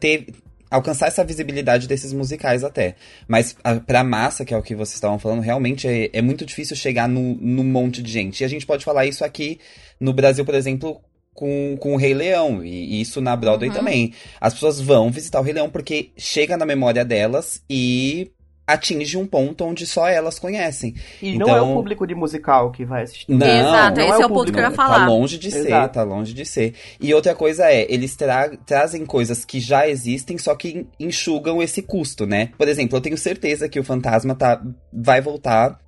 ter, 0.00 0.26
alcançar 0.68 1.06
essa 1.06 1.24
visibilidade 1.24 1.86
desses 1.86 2.12
musicais 2.12 2.64
até. 2.64 2.96
Mas 3.28 3.56
a, 3.62 3.76
pra 3.76 4.02
massa, 4.02 4.44
que 4.44 4.52
é 4.52 4.56
o 4.56 4.62
que 4.62 4.74
vocês 4.74 4.96
estavam 4.96 5.20
falando, 5.20 5.40
realmente 5.40 5.86
é, 5.86 6.10
é 6.12 6.20
muito 6.20 6.44
difícil 6.44 6.74
chegar 6.74 7.08
no, 7.08 7.36
no 7.36 7.62
monte 7.62 8.02
de 8.02 8.10
gente. 8.10 8.40
E 8.40 8.44
a 8.44 8.48
gente 8.48 8.66
pode 8.66 8.84
falar 8.84 9.06
isso 9.06 9.24
aqui 9.24 9.60
no 10.00 10.12
Brasil, 10.12 10.44
por 10.44 10.56
exemplo, 10.56 11.00
com, 11.32 11.76
com 11.78 11.94
o 11.94 11.96
Rei 11.96 12.12
Leão. 12.12 12.64
E, 12.64 13.00
isso 13.00 13.20
na 13.20 13.36
Broadway 13.36 13.70
uhum. 13.70 13.76
também. 13.76 14.12
As 14.40 14.52
pessoas 14.52 14.80
vão 14.80 15.12
visitar 15.12 15.38
o 15.38 15.44
Rei 15.44 15.54
Leão 15.54 15.70
porque 15.70 16.10
chega 16.16 16.56
na 16.56 16.66
memória 16.66 17.04
delas 17.04 17.62
e 17.70 18.32
atinge 18.66 19.16
um 19.16 19.26
ponto 19.26 19.64
onde 19.64 19.86
só 19.86 20.08
elas 20.08 20.38
conhecem. 20.38 20.94
E 21.22 21.34
então, 21.34 21.46
não 21.46 21.56
é 21.56 21.60
o 21.60 21.64
então, 21.64 21.74
público 21.74 22.06
de 22.06 22.14
musical 22.14 22.72
que 22.72 22.84
vai 22.84 23.04
assistir. 23.04 23.30
Não, 23.30 23.46
Exato, 23.46 24.00
não 24.00 24.08
esse 24.08 24.20
é, 24.20 24.22
é 24.22 24.26
o 24.26 24.28
ponto 24.28 24.52
que 24.52 24.58
eu 24.58 24.62
ia 24.62 24.70
falar. 24.70 25.00
Tá 25.00 25.06
longe 25.06 25.38
de 25.38 25.48
Exato. 25.48 25.64
ser, 25.64 25.88
tá 25.88 26.02
longe 26.02 26.34
de 26.34 26.44
ser. 26.44 26.74
E 27.00 27.14
outra 27.14 27.34
coisa 27.34 27.70
é, 27.70 27.86
eles 27.92 28.16
tra 28.16 28.48
trazem 28.66 29.06
coisas 29.06 29.44
que 29.44 29.60
já 29.60 29.88
existem, 29.88 30.36
só 30.36 30.54
que 30.54 30.86
enxugam 30.98 31.62
esse 31.62 31.80
custo, 31.82 32.26
né? 32.26 32.50
Por 32.58 32.66
exemplo, 32.66 32.96
eu 32.96 33.00
tenho 33.00 33.16
certeza 33.16 33.68
que 33.68 33.78
o 33.78 33.84
Fantasma 33.84 34.34
tá, 34.34 34.60
vai 34.92 35.20
voltar 35.20 35.78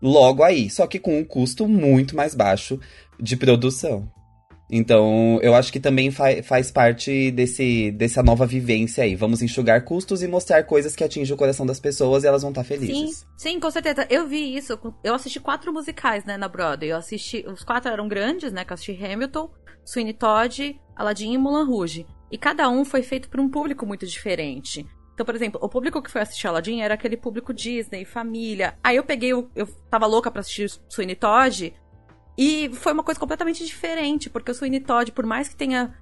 logo 0.00 0.42
aí, 0.42 0.68
só 0.68 0.86
que 0.86 0.98
com 0.98 1.18
um 1.18 1.24
custo 1.24 1.66
muito 1.66 2.14
mais 2.14 2.34
baixo 2.34 2.78
de 3.18 3.36
produção. 3.36 4.10
Então, 4.70 5.38
eu 5.42 5.54
acho 5.54 5.72
que 5.72 5.78
também 5.78 6.10
fa 6.10 6.42
faz 6.42 6.70
parte 6.70 7.30
desse, 7.30 7.90
dessa 7.92 8.22
nova 8.22 8.44
vivência 8.44 9.04
aí. 9.04 9.14
Vamos 9.14 9.40
enxugar 9.40 9.84
custos 9.84 10.22
e 10.22 10.28
mostrar 10.28 10.64
coisas 10.64 10.96
que 10.96 11.04
atingem 11.04 11.34
o 11.34 11.38
coração 11.38 11.64
das 11.64 11.78
pessoas 11.78 12.24
e 12.24 12.26
elas 12.26 12.42
vão 12.42 12.50
estar 12.50 12.64
felizes. 12.64 13.18
Sim, 13.18 13.26
sim, 13.36 13.60
com 13.60 13.70
certeza. 13.70 14.06
Eu 14.10 14.26
vi 14.26 14.56
isso. 14.56 14.78
Eu 15.04 15.14
assisti 15.14 15.38
quatro 15.38 15.72
musicais, 15.72 16.24
né, 16.24 16.36
na 16.36 16.48
Broadway. 16.48 16.90
Eu 16.90 16.96
assisti. 16.96 17.44
Os 17.46 17.62
quatro 17.62 17.90
eram 17.90 18.08
grandes, 18.08 18.52
né? 18.52 18.64
Que 18.64 18.72
eu 18.72 18.74
assisti 18.74 19.04
Hamilton, 19.04 19.48
Sweeney 19.84 20.14
Todd, 20.14 20.80
Aladdin 20.96 21.32
e 21.32 21.38
Mulan 21.38 21.64
Rouge. 21.64 22.06
E 22.30 22.36
cada 22.36 22.68
um 22.68 22.84
foi 22.84 23.02
feito 23.02 23.28
para 23.28 23.40
um 23.40 23.48
público 23.48 23.86
muito 23.86 24.04
diferente. 24.04 24.84
Então, 25.14 25.24
por 25.24 25.34
exemplo, 25.34 25.58
o 25.62 25.68
público 25.68 26.02
que 26.02 26.10
foi 26.10 26.20
assistir 26.20 26.46
Aladdin 26.46 26.82
era 26.82 26.92
aquele 26.92 27.16
público 27.16 27.54
Disney, 27.54 28.04
família. 28.04 28.76
Aí 28.84 28.96
eu 28.96 29.04
peguei, 29.04 29.32
o, 29.32 29.48
eu 29.54 29.66
tava 29.88 30.04
louca 30.06 30.30
pra 30.30 30.40
assistir 30.40 30.70
Sweeney 30.90 31.16
Todd. 31.16 31.72
E 32.36 32.70
foi 32.74 32.92
uma 32.92 33.02
coisa 33.02 33.18
completamente 33.18 33.64
diferente, 33.64 34.28
porque 34.28 34.50
o 34.50 34.54
Sweeney 34.54 34.80
Todd, 34.80 35.10
por 35.12 35.24
mais 35.24 35.48
que 35.48 35.56
tenha. 35.56 35.94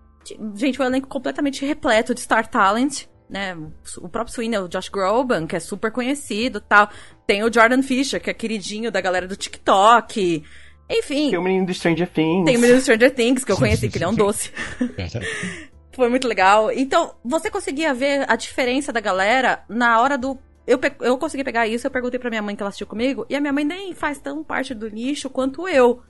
Gente, 0.54 0.76
foi 0.76 0.86
um 0.86 0.88
elenco 0.88 1.08
completamente 1.08 1.64
repleto 1.64 2.14
de 2.14 2.20
Star 2.20 2.48
Talent, 2.48 3.04
né? 3.28 3.56
O 3.98 4.08
próprio 4.08 4.34
Sweeney, 4.34 4.58
o 4.58 4.68
Josh 4.68 4.88
Groban, 4.88 5.46
que 5.46 5.54
é 5.54 5.60
super 5.60 5.92
conhecido 5.92 6.60
tal. 6.60 6.88
Tem 7.26 7.44
o 7.44 7.52
Jordan 7.52 7.82
Fisher, 7.82 8.20
que 8.20 8.30
é 8.30 8.34
queridinho 8.34 8.90
da 8.90 9.00
galera 9.00 9.28
do 9.28 9.36
TikTok. 9.36 10.42
Enfim. 10.88 11.30
Tem 11.30 11.38
o 11.38 11.42
menino 11.42 11.66
do 11.66 11.74
Stranger 11.74 12.08
Things. 12.08 12.44
Tem 12.44 12.56
o 12.56 12.60
menino 12.60 12.78
do 12.78 12.82
Stranger 12.82 13.14
Things, 13.14 13.44
que 13.44 13.52
eu 13.52 13.56
conheci, 13.56 13.88
que 13.88 13.98
ele 13.98 14.04
é 14.04 14.08
um 14.08 14.14
doce. 14.16 14.50
Foi 15.92 16.08
muito 16.08 16.26
legal. 16.26 16.72
Então, 16.72 17.14
você 17.24 17.50
conseguia 17.50 17.94
ver 17.94 18.24
a 18.28 18.34
diferença 18.34 18.92
da 18.92 19.00
galera 19.00 19.64
na 19.68 20.00
hora 20.00 20.18
do. 20.18 20.36
Eu, 20.66 20.80
eu 21.00 21.18
consegui 21.18 21.44
pegar 21.44 21.66
isso, 21.66 21.86
eu 21.86 21.90
perguntei 21.90 22.18
pra 22.18 22.30
minha 22.30 22.42
mãe 22.42 22.56
que 22.56 22.62
ela 22.62 22.70
assistiu 22.70 22.86
comigo, 22.86 23.26
e 23.28 23.36
a 23.36 23.40
minha 23.40 23.52
mãe 23.52 23.64
nem 23.64 23.92
faz 23.94 24.18
tão 24.18 24.42
parte 24.42 24.74
do 24.74 24.88
nicho 24.90 25.28
quanto 25.28 25.68
eu. 25.68 26.02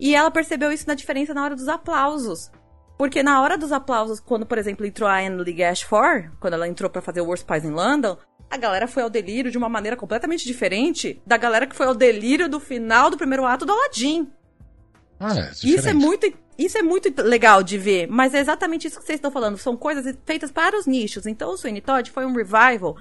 E 0.00 0.14
ela 0.14 0.30
percebeu 0.30 0.72
isso 0.72 0.88
na 0.88 0.94
diferença 0.94 1.34
na 1.34 1.44
hora 1.44 1.54
dos 1.54 1.68
aplausos. 1.68 2.50
Porque 2.96 3.22
na 3.22 3.40
hora 3.40 3.56
dos 3.56 3.70
aplausos, 3.70 4.18
quando, 4.18 4.46
por 4.46 4.58
exemplo, 4.58 4.84
entrou 4.86 5.08
a 5.08 5.22
Emily 5.22 5.62
Ashford, 5.62 6.30
quando 6.40 6.54
ela 6.54 6.66
entrou 6.66 6.90
para 6.90 7.02
fazer 7.02 7.20
o 7.20 7.26
Worst 7.26 7.46
Pies 7.46 7.64
in 7.64 7.70
London, 7.70 8.16
a 8.50 8.56
galera 8.56 8.88
foi 8.88 9.02
ao 9.02 9.10
delírio 9.10 9.50
de 9.50 9.58
uma 9.58 9.68
maneira 9.68 9.96
completamente 9.96 10.44
diferente 10.44 11.22
da 11.26 11.36
galera 11.36 11.66
que 11.66 11.76
foi 11.76 11.86
ao 11.86 11.94
delírio 11.94 12.48
do 12.48 12.58
final 12.58 13.08
do 13.08 13.16
primeiro 13.16 13.46
ato 13.46 13.64
do 13.64 13.72
Aladdin. 13.72 14.30
Ah, 15.20 15.38
é 15.38 15.50
isso 15.62 15.88
é 15.88 15.92
muito 15.92 16.32
isso 16.58 16.76
é 16.76 16.82
muito 16.82 17.10
legal 17.22 17.62
de 17.62 17.78
ver, 17.78 18.06
mas 18.06 18.34
é 18.34 18.38
exatamente 18.38 18.86
isso 18.86 18.98
que 18.98 19.06
vocês 19.06 19.16
estão 19.16 19.30
falando. 19.30 19.56
São 19.56 19.76
coisas 19.78 20.14
feitas 20.26 20.50
para 20.50 20.78
os 20.78 20.86
nichos. 20.86 21.24
Então, 21.24 21.52
o 21.52 21.56
Sweeney 21.56 21.80
Todd 21.80 22.10
foi 22.10 22.26
um 22.26 22.34
revival 22.34 22.98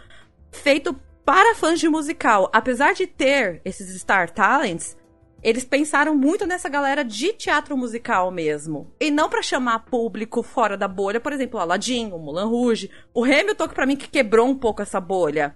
feito 0.50 0.98
para 1.26 1.56
fãs 1.56 1.78
de 1.78 1.90
musical. 1.90 2.50
Apesar 2.54 2.94
de 2.94 3.06
ter 3.06 3.62
esses 3.66 4.00
Star 4.00 4.32
Talents, 4.32 4.96
eles 5.42 5.64
pensaram 5.64 6.16
muito 6.16 6.46
nessa 6.46 6.68
galera 6.68 7.04
de 7.04 7.34
teatro 7.34 7.78
musical 7.78 8.32
mesmo. 8.32 8.92
E 9.00 9.10
não 9.10 9.30
para 9.30 9.42
chamar 9.42 9.80
público 9.80 10.44
fora 10.44 10.78
da 10.78 10.88
bolha, 10.88 11.20
por 11.20 11.34
exemplo, 11.34 11.60
o 11.60 11.62
Aladdin, 11.62 12.12
o 12.12 12.20
Mulan 12.20 12.46
Rouge, 12.46 12.90
o 13.14 13.24
Hamilton, 13.24 13.68
que 13.68 13.76
pra 13.76 13.86
mim 13.86 13.96
que 13.96 14.10
quebrou 14.10 14.48
um 14.48 14.56
pouco 14.56 14.82
essa 14.82 15.00
bolha. 15.00 15.56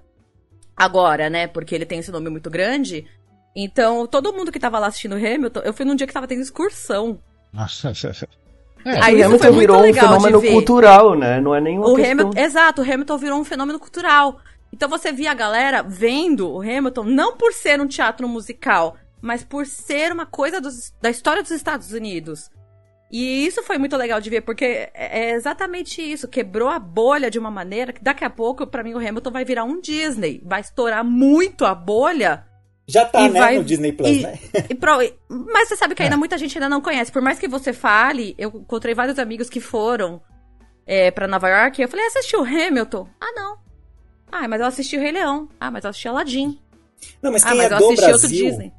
Agora, 0.75 1.29
né? 1.29 1.47
Porque 1.47 1.75
ele 1.75 1.85
tem 1.85 1.99
esse 1.99 2.11
nome 2.11 2.29
muito 2.29 2.49
grande. 2.49 3.05
Então, 3.55 4.07
todo 4.07 4.33
mundo 4.33 4.51
que 4.51 4.59
tava 4.59 4.79
lá 4.79 4.87
assistindo 4.87 5.13
o 5.13 5.17
Hamilton, 5.17 5.59
eu 5.61 5.73
fui 5.73 5.85
num 5.85 5.95
dia 5.95 6.07
que 6.07 6.13
tava 6.13 6.27
tendo 6.27 6.41
excursão. 6.41 7.19
Nossa, 7.51 7.91
é, 8.85 8.99
Aí 9.01 9.21
o 9.21 9.25
Hamilton 9.25 9.51
virou 9.51 9.85
um 9.85 9.93
fenômeno 9.93 10.41
cultural, 10.41 11.15
né? 11.15 11.39
Não 11.39 11.53
é 11.53 11.61
nenhuma 11.61 11.89
o 11.89 11.95
questão... 11.95 12.11
Hamilton, 12.11 12.39
Exato, 12.39 12.81
o 12.81 12.85
Hamilton 12.85 13.17
virou 13.17 13.39
um 13.39 13.43
fenômeno 13.43 13.79
cultural. 13.79 14.39
Então 14.73 14.89
você 14.89 15.11
via 15.11 15.29
a 15.29 15.35
galera 15.35 15.83
vendo 15.83 16.49
o 16.49 16.59
Hamilton 16.59 17.03
não 17.03 17.37
por 17.37 17.53
ser 17.53 17.79
um 17.79 17.87
teatro 17.87 18.27
musical, 18.27 18.97
mas 19.23 19.41
por 19.41 19.65
ser 19.65 20.11
uma 20.11 20.25
coisa 20.25 20.59
dos, 20.59 20.93
da 21.01 21.09
história 21.09 21.41
dos 21.41 21.51
Estados 21.51 21.93
Unidos. 21.93 22.51
E 23.09 23.45
isso 23.45 23.63
foi 23.63 23.77
muito 23.77 23.95
legal 23.95 24.19
de 24.19 24.29
ver, 24.29 24.41
porque 24.41 24.65
é, 24.65 24.91
é 24.93 25.31
exatamente 25.31 26.01
isso. 26.01 26.27
Quebrou 26.27 26.67
a 26.67 26.77
bolha 26.77 27.31
de 27.31 27.39
uma 27.39 27.49
maneira 27.49 27.93
que 27.93 28.03
daqui 28.03 28.25
a 28.25 28.29
pouco, 28.29 28.67
para 28.67 28.83
mim, 28.83 28.93
o 28.93 28.97
Hamilton 28.97 29.31
vai 29.31 29.45
virar 29.45 29.63
um 29.63 29.79
Disney. 29.79 30.41
Vai 30.43 30.59
estourar 30.59 31.05
muito 31.05 31.63
a 31.63 31.73
bolha 31.73 32.45
já 32.85 33.05
tá, 33.05 33.29
né, 33.29 33.39
vai... 33.39 33.57
no 33.57 33.63
Disney 33.63 33.93
Plus, 33.93 34.09
e, 34.09 34.23
né? 34.23 34.37
E 34.69 34.75
pro... 34.75 34.97
Mas 35.29 35.69
você 35.69 35.77
sabe 35.77 35.95
que 35.95 36.03
ainda 36.03 36.15
é. 36.15 36.17
muita 36.17 36.37
gente 36.37 36.57
ainda 36.57 36.67
não 36.67 36.81
conhece. 36.81 37.13
Por 37.13 37.21
mais 37.21 37.39
que 37.39 37.47
você 37.47 37.71
fale, 37.71 38.35
eu 38.37 38.49
encontrei 38.49 38.93
vários 38.93 39.17
amigos 39.17 39.49
que 39.49 39.61
foram 39.61 40.21
é, 40.85 41.11
para 41.11 41.29
Nova 41.29 41.47
York. 41.47 41.79
E 41.79 41.85
eu 41.85 41.87
falei, 41.87 42.05
assistiu 42.07 42.43
Hamilton? 42.43 43.07
Ah, 43.21 43.31
não. 43.33 43.57
Ah, 44.29 44.49
mas 44.49 44.59
eu 44.59 44.67
assisti 44.67 44.97
o 44.97 44.99
Rei 44.99 45.13
Leão. 45.13 45.47
Ah, 45.61 45.71
mas 45.71 45.85
eu 45.85 45.91
assisti 45.91 46.09
Aladdin. 46.09 46.59
Não, 47.21 47.31
mas 47.31 47.45
ah, 47.45 47.51
quem 47.51 47.59
ah, 47.61 47.69
mas 47.69 47.71
é 47.71 47.77
do 47.77 47.95
Brasil, 47.95 48.73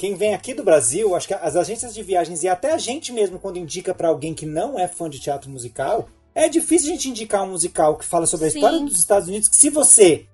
quem 0.00 0.14
vem 0.14 0.32
aqui 0.32 0.54
do 0.54 0.64
Brasil, 0.64 1.14
acho 1.14 1.28
que 1.28 1.34
as 1.34 1.54
agências 1.54 1.92
de 1.92 2.02
viagens 2.02 2.42
e 2.42 2.48
até 2.48 2.72
a 2.72 2.78
gente 2.78 3.12
mesmo, 3.12 3.38
quando 3.38 3.58
indica 3.58 3.94
para 3.94 4.08
alguém 4.08 4.32
que 4.32 4.46
não 4.46 4.78
é 4.78 4.88
fã 4.88 5.10
de 5.10 5.20
teatro 5.20 5.50
musical, 5.50 6.08
é 6.34 6.48
difícil 6.48 6.88
a 6.88 6.92
gente 6.92 7.10
indicar 7.10 7.42
um 7.42 7.50
musical 7.50 7.98
que 7.98 8.06
fala 8.06 8.24
sobre 8.24 8.46
a 8.46 8.50
Sim. 8.50 8.56
história 8.56 8.80
dos 8.80 8.98
Estados 8.98 9.28
Unidos, 9.28 9.46
que 9.46 9.56
se 9.56 9.68
você, 9.68 10.24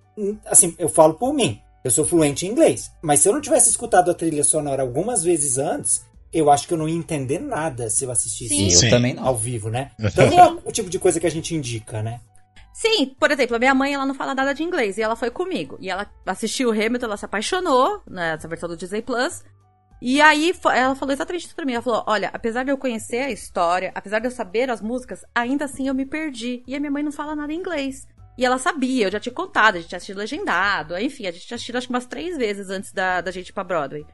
assim, 0.44 0.72
eu 0.78 0.88
falo 0.88 1.14
por 1.14 1.34
mim, 1.34 1.58
eu 1.82 1.90
sou 1.90 2.06
fluente 2.06 2.46
em 2.46 2.50
inglês. 2.50 2.92
Mas 3.02 3.18
se 3.18 3.28
eu 3.28 3.32
não 3.32 3.40
tivesse 3.40 3.68
escutado 3.68 4.08
a 4.08 4.14
trilha 4.14 4.44
sonora 4.44 4.84
algumas 4.84 5.24
vezes 5.24 5.58
antes, 5.58 6.04
eu 6.32 6.48
acho 6.48 6.68
que 6.68 6.74
eu 6.74 6.78
não 6.78 6.88
ia 6.88 6.94
entender 6.94 7.40
nada 7.40 7.90
se 7.90 8.04
eu 8.04 8.12
assistisse 8.12 8.70
Sim. 8.70 8.84
Eu 8.86 8.90
também 8.90 9.14
não. 9.14 9.26
ao 9.26 9.36
vivo, 9.36 9.68
né? 9.68 9.90
Então 9.98 10.30
não 10.30 10.38
é 10.38 10.58
o 10.64 10.70
tipo 10.70 10.88
de 10.88 11.00
coisa 11.00 11.18
que 11.18 11.26
a 11.26 11.30
gente 11.30 11.56
indica, 11.56 12.04
né? 12.04 12.20
Sim, 12.72 13.16
por 13.18 13.32
exemplo, 13.32 13.56
a 13.56 13.58
minha 13.58 13.74
mãe 13.74 13.94
ela 13.94 14.06
não 14.06 14.14
fala 14.14 14.32
nada 14.32 14.54
de 14.54 14.62
inglês 14.62 14.96
e 14.96 15.02
ela 15.02 15.16
foi 15.16 15.30
comigo. 15.30 15.76
E 15.80 15.90
ela 15.90 16.06
assistiu 16.24 16.68
o 16.68 16.72
Hamilton, 16.72 17.06
ela 17.06 17.16
se 17.16 17.24
apaixonou 17.24 18.00
nessa 18.06 18.46
versão 18.46 18.68
do 18.68 18.76
Disney 18.76 19.02
Plus. 19.02 19.42
E 20.00 20.20
aí 20.20 20.52
ela 20.74 20.94
falou 20.94 21.12
exatamente 21.12 21.46
isso 21.46 21.54
pra 21.54 21.64
mim. 21.64 21.72
Ela 21.72 21.82
falou: 21.82 22.04
Olha, 22.06 22.30
apesar 22.32 22.64
de 22.64 22.70
eu 22.70 22.78
conhecer 22.78 23.18
a 23.18 23.30
história, 23.30 23.92
apesar 23.94 24.18
de 24.18 24.26
eu 24.26 24.30
saber 24.30 24.70
as 24.70 24.80
músicas, 24.80 25.24
ainda 25.34 25.64
assim 25.64 25.88
eu 25.88 25.94
me 25.94 26.04
perdi. 26.04 26.62
E 26.66 26.74
a 26.74 26.80
minha 26.80 26.90
mãe 26.90 27.02
não 27.02 27.12
fala 27.12 27.34
nada 27.34 27.52
em 27.52 27.56
inglês. 27.56 28.06
E 28.38 28.44
ela 28.44 28.58
sabia, 28.58 29.06
eu 29.06 29.10
já 29.10 29.18
tinha 29.18 29.34
contado, 29.34 29.76
a 29.76 29.78
gente 29.78 29.88
tinha 29.88 29.96
assistido 29.96 30.18
legendado, 30.18 30.98
enfim, 30.98 31.26
a 31.26 31.32
gente 31.32 31.46
tinha 31.46 31.54
assistido 31.54 31.76
acho 31.76 31.86
que 31.86 31.92
umas 31.92 32.04
três 32.04 32.36
vezes 32.36 32.68
antes 32.68 32.92
da, 32.92 33.22
da 33.22 33.30
gente 33.30 33.48
ir 33.48 33.52
pra 33.52 33.64
Broadway. 33.64 34.04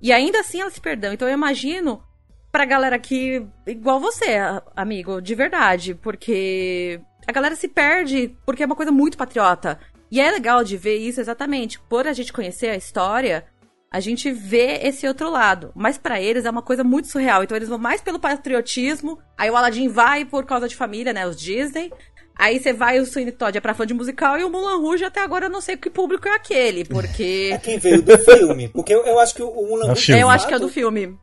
E 0.00 0.12
ainda 0.12 0.40
assim 0.40 0.62
ela 0.62 0.70
se 0.70 0.80
perdeu. 0.80 1.12
Então 1.12 1.28
eu 1.28 1.34
imagino 1.34 2.02
pra 2.50 2.64
galera 2.64 2.96
aqui, 2.96 3.46
igual 3.66 4.00
você, 4.00 4.38
amigo, 4.74 5.20
de 5.20 5.34
verdade, 5.34 5.94
porque 5.94 7.00
a 7.26 7.32
galera 7.32 7.54
se 7.54 7.68
perde 7.68 8.34
porque 8.46 8.62
é 8.62 8.66
uma 8.66 8.76
coisa 8.76 8.90
muito 8.90 9.18
patriota. 9.18 9.78
E 10.10 10.20
é 10.20 10.30
legal 10.30 10.64
de 10.64 10.76
ver 10.76 10.96
isso 10.96 11.20
exatamente. 11.20 11.78
Por 11.78 12.06
a 12.06 12.12
gente 12.12 12.32
conhecer 12.32 12.70
a 12.70 12.76
história, 12.76 13.44
a 13.92 13.98
gente 13.98 14.30
vê 14.30 14.80
esse 14.82 15.06
outro 15.06 15.28
lado. 15.28 15.72
Mas 15.74 15.98
para 15.98 16.20
eles 16.20 16.44
é 16.44 16.50
uma 16.50 16.62
coisa 16.62 16.84
muito 16.84 17.08
surreal. 17.08 17.42
Então 17.42 17.56
eles 17.56 17.68
vão 17.68 17.78
mais 17.78 18.00
pelo 18.00 18.20
patriotismo. 18.20 19.18
Aí 19.36 19.50
o 19.50 19.56
Aladdin 19.56 19.88
vai 19.88 20.24
por 20.24 20.46
causa 20.46 20.68
de 20.68 20.76
família, 20.76 21.12
né? 21.12 21.26
Os 21.26 21.36
Disney. 21.36 21.90
Aí 22.36 22.58
você 22.58 22.72
vai, 22.72 22.98
o 22.98 23.04
Sweeney 23.04 23.32
Todd 23.32 23.58
é 23.58 23.60
pra 23.60 23.74
fã 23.74 23.86
de 23.86 23.92
musical 23.92 24.38
e 24.38 24.44
o 24.44 24.48
Mulan 24.48 24.78
Rouge 24.78 25.04
até 25.04 25.20
agora 25.20 25.46
eu 25.46 25.50
não 25.50 25.60
sei 25.60 25.76
que 25.76 25.90
público 25.90 26.26
é 26.26 26.34
aquele, 26.34 26.86
porque... 26.86 27.50
É 27.52 27.58
quem 27.58 27.76
veio 27.76 28.00
do 28.00 28.16
filme, 28.16 28.68
porque 28.68 28.94
eu, 28.94 29.04
eu 29.04 29.18
acho 29.18 29.34
que 29.34 29.42
o 29.42 29.52
Mulan 29.52 29.88
Rouge... 29.88 30.14
É 30.14 30.22
eu 30.22 30.30
acho 30.30 30.48
que 30.48 30.54
é 30.54 30.58
do 30.58 30.70
filme. 30.70 31.18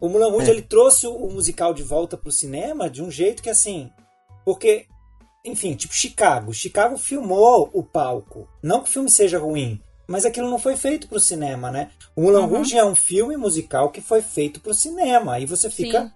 O 0.00 0.08
Mulan 0.08 0.30
Rouge, 0.30 0.48
é. 0.48 0.54
ele 0.54 0.62
trouxe 0.62 1.06
o 1.06 1.28
musical 1.28 1.74
de 1.74 1.82
volta 1.82 2.16
pro 2.16 2.32
cinema 2.32 2.88
de 2.88 3.02
um 3.02 3.10
jeito 3.10 3.42
que, 3.42 3.50
assim... 3.50 3.90
Porque, 4.46 4.86
enfim, 5.44 5.74
tipo 5.74 5.92
Chicago. 5.92 6.54
Chicago 6.54 6.96
filmou 6.96 7.68
o 7.74 7.82
palco. 7.82 8.48
Não 8.62 8.80
que 8.80 8.88
o 8.88 8.92
filme 8.92 9.10
seja 9.10 9.38
ruim, 9.38 9.78
mas 10.12 10.24
aquilo 10.24 10.50
não 10.50 10.58
foi 10.58 10.76
feito 10.76 11.08
pro 11.08 11.18
cinema, 11.18 11.70
né? 11.70 11.90
O 12.14 12.22
Mulan 12.22 12.42
uhum. 12.42 12.46
Rouge 12.46 12.76
é 12.76 12.84
um 12.84 12.94
filme 12.94 13.36
musical 13.36 13.90
que 13.90 14.00
foi 14.00 14.20
feito 14.20 14.60
pro 14.60 14.74
cinema. 14.74 15.34
Aí 15.34 15.46
você 15.46 15.70
fica... 15.70 16.02
Sim 16.02 16.10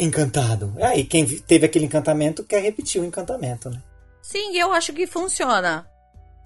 encantado. 0.00 0.72
É, 0.78 0.98
e 0.98 1.04
quem 1.04 1.26
teve 1.26 1.66
aquele 1.66 1.84
encantamento 1.84 2.42
quer 2.42 2.62
repetir 2.62 3.00
o 3.00 3.04
encantamento, 3.04 3.68
né? 3.68 3.82
Sim, 4.22 4.56
eu 4.56 4.72
acho 4.72 4.92
que 4.92 5.06
funciona. 5.06 5.86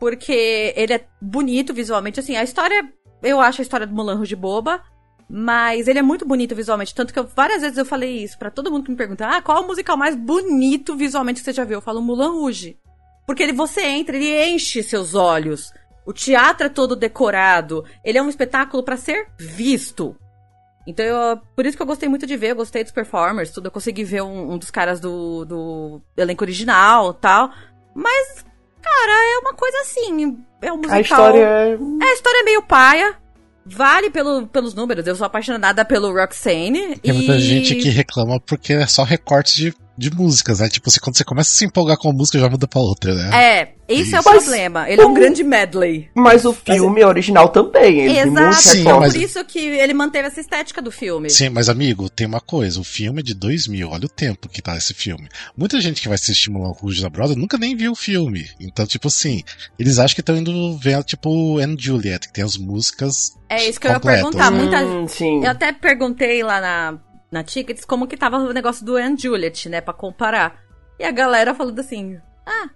Porque 0.00 0.74
ele 0.76 0.92
é 0.92 1.06
bonito 1.20 1.72
visualmente. 1.72 2.20
Assim, 2.20 2.36
a 2.36 2.42
história. 2.42 2.92
Eu 3.22 3.40
acho 3.40 3.60
a 3.60 3.62
história 3.62 3.86
do 3.86 3.94
Mulan 3.94 4.16
Rouge 4.16 4.34
boba. 4.34 4.82
Mas 5.28 5.88
ele 5.88 5.98
é 5.98 6.02
muito 6.02 6.26
bonito 6.26 6.54
visualmente. 6.54 6.94
Tanto 6.94 7.12
que 7.12 7.18
eu, 7.18 7.26
várias 7.26 7.62
vezes 7.62 7.78
eu 7.78 7.86
falei 7.86 8.22
isso 8.22 8.38
para 8.38 8.50
todo 8.50 8.70
mundo 8.70 8.84
que 8.84 8.90
me 8.90 8.96
pergunta: 8.96 9.26
ah, 9.26 9.40
qual 9.40 9.58
é 9.58 9.60
o 9.60 9.66
musical 9.66 9.96
mais 9.96 10.14
bonito 10.14 10.96
visualmente 10.96 11.40
que 11.40 11.44
você 11.44 11.52
já 11.52 11.64
viu? 11.64 11.78
Eu 11.78 11.82
falo 11.82 12.02
Mulan 12.02 12.32
Rouge. 12.32 12.78
Porque 13.26 13.42
ele, 13.42 13.52
você 13.52 13.82
entra, 13.86 14.16
ele 14.16 14.54
enche 14.54 14.82
seus 14.82 15.14
olhos. 15.14 15.72
O 16.06 16.12
teatro 16.12 16.66
é 16.66 16.70
todo 16.70 16.96
decorado. 16.96 17.84
Ele 18.04 18.18
é 18.18 18.22
um 18.22 18.28
espetáculo 18.28 18.82
para 18.82 18.96
ser 18.96 19.28
visto. 19.38 20.16
Então, 20.86 21.04
eu, 21.04 21.38
por 21.56 21.64
isso 21.64 21.76
que 21.76 21.82
eu 21.82 21.86
gostei 21.86 22.08
muito 22.08 22.26
de 22.26 22.36
ver, 22.36 22.50
eu 22.50 22.56
gostei 22.56 22.82
dos 22.82 22.92
performers, 22.92 23.50
tudo. 23.50 23.66
Eu 23.66 23.70
consegui 23.70 24.04
ver 24.04 24.22
um, 24.22 24.52
um 24.52 24.58
dos 24.58 24.70
caras 24.70 25.00
do, 25.00 25.44
do 25.44 26.02
elenco 26.16 26.44
original 26.44 27.14
tal. 27.14 27.50
Mas, 27.94 28.44
cara, 28.82 29.12
é 29.34 29.38
uma 29.38 29.54
coisa 29.54 29.78
assim. 29.78 30.38
É 30.60 30.72
um 30.72 30.76
musical. 30.76 30.96
A 30.96 31.00
história 31.00 31.38
é. 31.38 31.72
é 31.72 32.10
a 32.10 32.14
história 32.14 32.40
é 32.40 32.44
meio 32.44 32.62
paia. 32.62 33.16
Vale 33.66 34.10
pelo, 34.10 34.46
pelos 34.46 34.74
números. 34.74 35.06
Eu 35.06 35.16
sou 35.16 35.26
apaixonada 35.26 35.86
pelo 35.86 36.12
Roxane. 36.12 36.96
Tem 36.96 37.10
e... 37.10 37.12
muita 37.14 37.38
gente 37.38 37.76
que 37.76 37.88
reclama 37.88 38.38
porque 38.38 38.74
é 38.74 38.86
só 38.86 39.04
recortes 39.04 39.54
de 39.54 39.74
de 39.96 40.10
músicas, 40.10 40.60
né? 40.60 40.68
Tipo, 40.68 40.88
assim, 40.88 41.00
quando 41.00 41.16
você 41.16 41.24
começa 41.24 41.50
a 41.50 41.54
se 41.54 41.64
empolgar 41.64 41.96
com 41.96 42.10
a 42.10 42.12
música, 42.12 42.38
já 42.38 42.48
muda 42.48 42.66
pra 42.66 42.80
outra, 42.80 43.14
né? 43.14 43.30
É, 43.32 43.74
esse 43.88 44.14
é 44.14 44.20
o 44.20 44.22
problema. 44.22 44.88
Ele 44.88 45.00
é 45.00 45.06
um 45.06 45.14
grande 45.14 45.44
medley. 45.44 46.08
Mas 46.14 46.44
o 46.44 46.52
filme 46.52 47.00
mas... 47.00 47.08
original 47.08 47.48
também. 47.48 48.00
Ele 48.00 48.18
Exato, 48.18 48.54
Sim, 48.54 48.84
mas... 48.84 49.12
por 49.12 49.22
isso 49.22 49.44
que 49.44 49.58
ele 49.58 49.94
manteve 49.94 50.28
essa 50.28 50.40
estética 50.40 50.80
do 50.80 50.90
filme. 50.90 51.30
Sim, 51.30 51.50
mas 51.50 51.68
amigo, 51.68 52.08
tem 52.08 52.26
uma 52.26 52.40
coisa. 52.40 52.80
O 52.80 52.84
filme 52.84 53.20
é 53.20 53.22
de 53.22 53.34
2000. 53.34 53.90
Olha 53.90 54.06
o 54.06 54.08
tempo 54.08 54.48
que 54.48 54.62
tá 54.62 54.76
esse 54.76 54.94
filme. 54.94 55.28
Muita 55.56 55.80
gente 55.80 56.00
que 56.00 56.08
vai 56.08 56.16
assistir 56.16 56.50
Mulan 56.50 56.72
Rouge 56.72 57.02
na 57.02 57.10
Broadway 57.10 57.38
nunca 57.38 57.58
nem 57.58 57.76
viu 57.76 57.92
o 57.92 57.96
filme. 57.96 58.48
Então, 58.60 58.86
tipo 58.86 59.08
assim, 59.08 59.42
eles 59.78 59.98
acham 59.98 60.14
que 60.14 60.20
estão 60.20 60.36
indo 60.36 60.76
ver, 60.78 61.02
tipo, 61.04 61.58
Anne 61.58 61.76
Juliet, 61.78 62.26
que 62.26 62.32
tem 62.32 62.44
as 62.44 62.56
músicas 62.56 63.36
É 63.48 63.68
isso 63.68 63.78
que 63.78 63.88
completas. 63.88 64.22
eu 64.22 64.26
ia 64.26 64.32
perguntar. 64.32 64.50
Muita... 64.50 64.84
Hum, 64.84 65.06
sim. 65.06 65.44
Eu 65.44 65.50
até 65.50 65.72
perguntei 65.72 66.42
lá 66.42 66.60
na 66.60 66.98
na 67.34 67.42
Tickets 67.42 67.84
como 67.84 68.06
que 68.06 68.16
tava 68.16 68.38
o 68.38 68.52
negócio 68.52 68.86
do 68.86 68.96
Anne 68.96 69.18
Juliet, 69.18 69.68
né? 69.68 69.80
Pra 69.80 69.92
comparar. 69.92 70.64
E 70.98 71.04
a 71.04 71.10
galera 71.10 71.52
falando 71.52 71.80
assim: 71.80 72.18
Ah, 72.46 72.70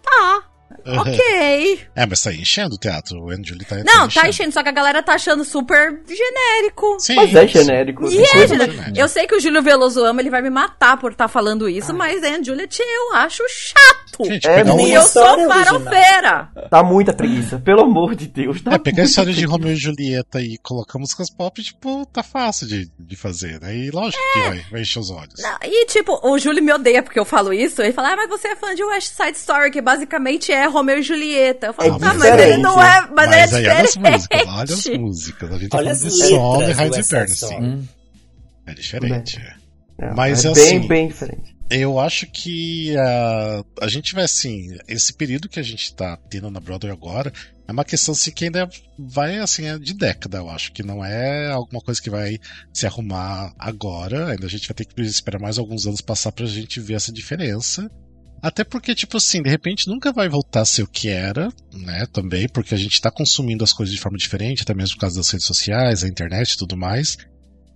tá. 0.00 0.49
ok. 0.86 1.86
É, 1.94 2.06
mas 2.06 2.22
tá 2.22 2.32
enchendo 2.32 2.74
o 2.74 2.78
teatro. 2.78 3.20
O 3.20 3.30
Andrew 3.30 3.56
tá 3.58 3.76
Não, 3.84 4.08
tá 4.08 4.28
enchendo, 4.28 4.52
só 4.52 4.62
que 4.62 4.68
a 4.68 4.72
galera 4.72 5.02
tá 5.02 5.14
achando 5.14 5.44
super 5.44 6.00
genérico. 6.06 6.98
Sim, 6.98 7.16
mas 7.16 7.34
é 7.34 7.46
genérico. 7.46 8.08
E 8.08 8.22
é 8.22 8.48
genérico. 8.48 8.82
Eu 8.94 9.08
sei 9.08 9.26
que 9.26 9.34
o 9.34 9.40
Júlio 9.40 9.62
Veloso 9.62 10.04
ama, 10.04 10.20
ele 10.20 10.30
vai 10.30 10.42
me 10.42 10.50
matar 10.50 10.96
por 10.96 11.12
estar 11.12 11.24
tá 11.24 11.28
falando 11.28 11.68
isso, 11.68 11.92
mas 11.94 12.22
Anne 12.22 12.44
Juliet 12.44 12.78
eu 12.80 13.14
acho 13.16 13.42
chato. 13.48 14.24
Gente, 14.24 14.46
é, 14.46 14.64
um... 14.64 14.80
E 14.80 14.92
eu 14.92 15.02
sou 15.02 15.22
farofeira. 15.48 16.48
Tá 16.70 16.82
muita 16.82 17.12
preguiça, 17.12 17.58
pelo 17.58 17.82
amor 17.82 18.14
de 18.14 18.26
Deus. 18.26 18.60
Tá 18.60 18.74
é, 18.74 18.78
pegar 18.78 19.02
a 19.02 19.06
história 19.06 19.32
de 19.32 19.44
Romeo 19.44 19.72
e 19.72 19.76
Julieta 19.76 20.40
e 20.40 20.58
colocar 20.58 20.98
músicas 20.98 21.30
pop, 21.30 21.62
tipo, 21.62 22.06
tá 22.06 22.22
fácil 22.22 22.66
de, 22.66 22.90
de 22.98 23.16
fazer, 23.16 23.60
né? 23.60 23.74
E 23.74 23.90
lógico 23.90 24.22
é. 24.22 24.32
que 24.32 24.48
vai, 24.48 24.64
vai 24.70 24.80
encher 24.82 25.00
os 25.00 25.10
olhos. 25.10 25.40
Não, 25.40 25.56
e 25.62 25.86
tipo, 25.86 26.20
o 26.22 26.38
Júlio 26.38 26.62
me 26.62 26.72
odeia 26.72 27.02
porque 27.02 27.18
eu 27.18 27.24
falo 27.24 27.52
isso. 27.52 27.80
Ele 27.82 27.92
fala, 27.92 28.12
ah, 28.12 28.16
mas 28.16 28.28
você 28.28 28.48
é 28.48 28.56
fã 28.56 28.74
de 28.74 28.84
West 28.84 29.12
Side 29.14 29.36
Story, 29.36 29.70
que 29.70 29.80
basicamente 29.80 30.52
é 30.52 30.59
Romeo 30.66 30.98
e 30.98 31.02
Julieta. 31.02 31.68
Eu 31.68 31.74
falo, 31.74 31.96
é 31.96 31.98
tá, 31.98 32.14
mas 32.14 32.38
ele 32.38 32.56
não 32.58 32.82
é. 32.82 33.00
Mas, 33.12 33.28
mas 33.28 33.52
ele 33.52 33.68
é 33.68 33.82
diferente. 33.82 34.28
Olha 34.46 34.62
as 34.64 34.86
músicas, 34.86 34.90
olha 34.90 34.90
as 34.90 34.98
músicas. 34.98 35.52
A 35.52 35.58
gente 35.58 35.68
tá 35.68 35.78
olha 35.78 35.94
falando 35.94 36.10
de 36.10 36.28
Sol 36.28 36.62
e 36.62 36.72
Raios 36.72 36.98
Eternos, 36.98 37.38
sim. 37.38 37.60
Hum. 37.60 37.84
É 38.66 38.74
diferente. 38.74 39.38
É. 39.98 40.14
Mas 40.14 40.44
é, 40.44 40.48
assim, 40.48 40.78
bem, 40.80 40.88
bem 40.88 41.08
diferente. 41.08 41.54
Eu 41.70 42.00
acho 42.00 42.26
que 42.26 42.94
uh, 42.96 43.64
a 43.80 43.86
gente 43.86 44.12
vai 44.12 44.24
assim, 44.24 44.76
esse 44.88 45.12
período 45.12 45.48
que 45.48 45.60
a 45.60 45.62
gente 45.62 45.94
tá 45.94 46.16
tendo 46.28 46.50
na 46.50 46.58
Broadway 46.58 46.92
agora 46.92 47.32
é 47.68 47.72
uma 47.72 47.84
questão 47.84 48.10
assim 48.10 48.32
que 48.32 48.46
ainda 48.46 48.68
vai 48.98 49.38
assim 49.38 49.66
é 49.66 49.78
de 49.78 49.94
década, 49.94 50.38
eu 50.38 50.50
acho 50.50 50.72
que 50.72 50.82
não 50.82 51.04
é 51.04 51.48
alguma 51.52 51.80
coisa 51.80 52.02
que 52.02 52.10
vai 52.10 52.40
se 52.74 52.84
arrumar 52.86 53.54
agora, 53.56 54.30
ainda 54.30 54.46
a 54.46 54.50
gente 54.50 54.66
vai 54.66 54.74
ter 54.74 54.84
que 54.84 55.00
esperar 55.02 55.40
mais 55.40 55.58
alguns 55.58 55.86
anos 55.86 56.00
passar 56.00 56.32
pra 56.32 56.44
gente 56.46 56.80
ver 56.80 56.94
essa 56.94 57.12
diferença. 57.12 57.88
Até 58.42 58.64
porque, 58.64 58.94
tipo 58.94 59.18
assim, 59.18 59.42
de 59.42 59.50
repente 59.50 59.88
nunca 59.88 60.12
vai 60.12 60.28
voltar 60.28 60.62
a 60.62 60.64
ser 60.64 60.82
o 60.82 60.86
que 60.86 61.08
era, 61.08 61.52
né? 61.72 62.06
Também, 62.12 62.48
porque 62.48 62.74
a 62.74 62.78
gente 62.78 63.00
tá 63.00 63.10
consumindo 63.10 63.62
as 63.62 63.72
coisas 63.72 63.94
de 63.94 64.00
forma 64.00 64.16
diferente, 64.16 64.62
até 64.62 64.74
mesmo 64.74 64.96
por 64.96 65.02
causa 65.02 65.16
das 65.16 65.28
redes 65.28 65.46
sociais, 65.46 66.02
a 66.02 66.08
internet 66.08 66.52
e 66.52 66.56
tudo 66.56 66.76
mais. 66.76 67.18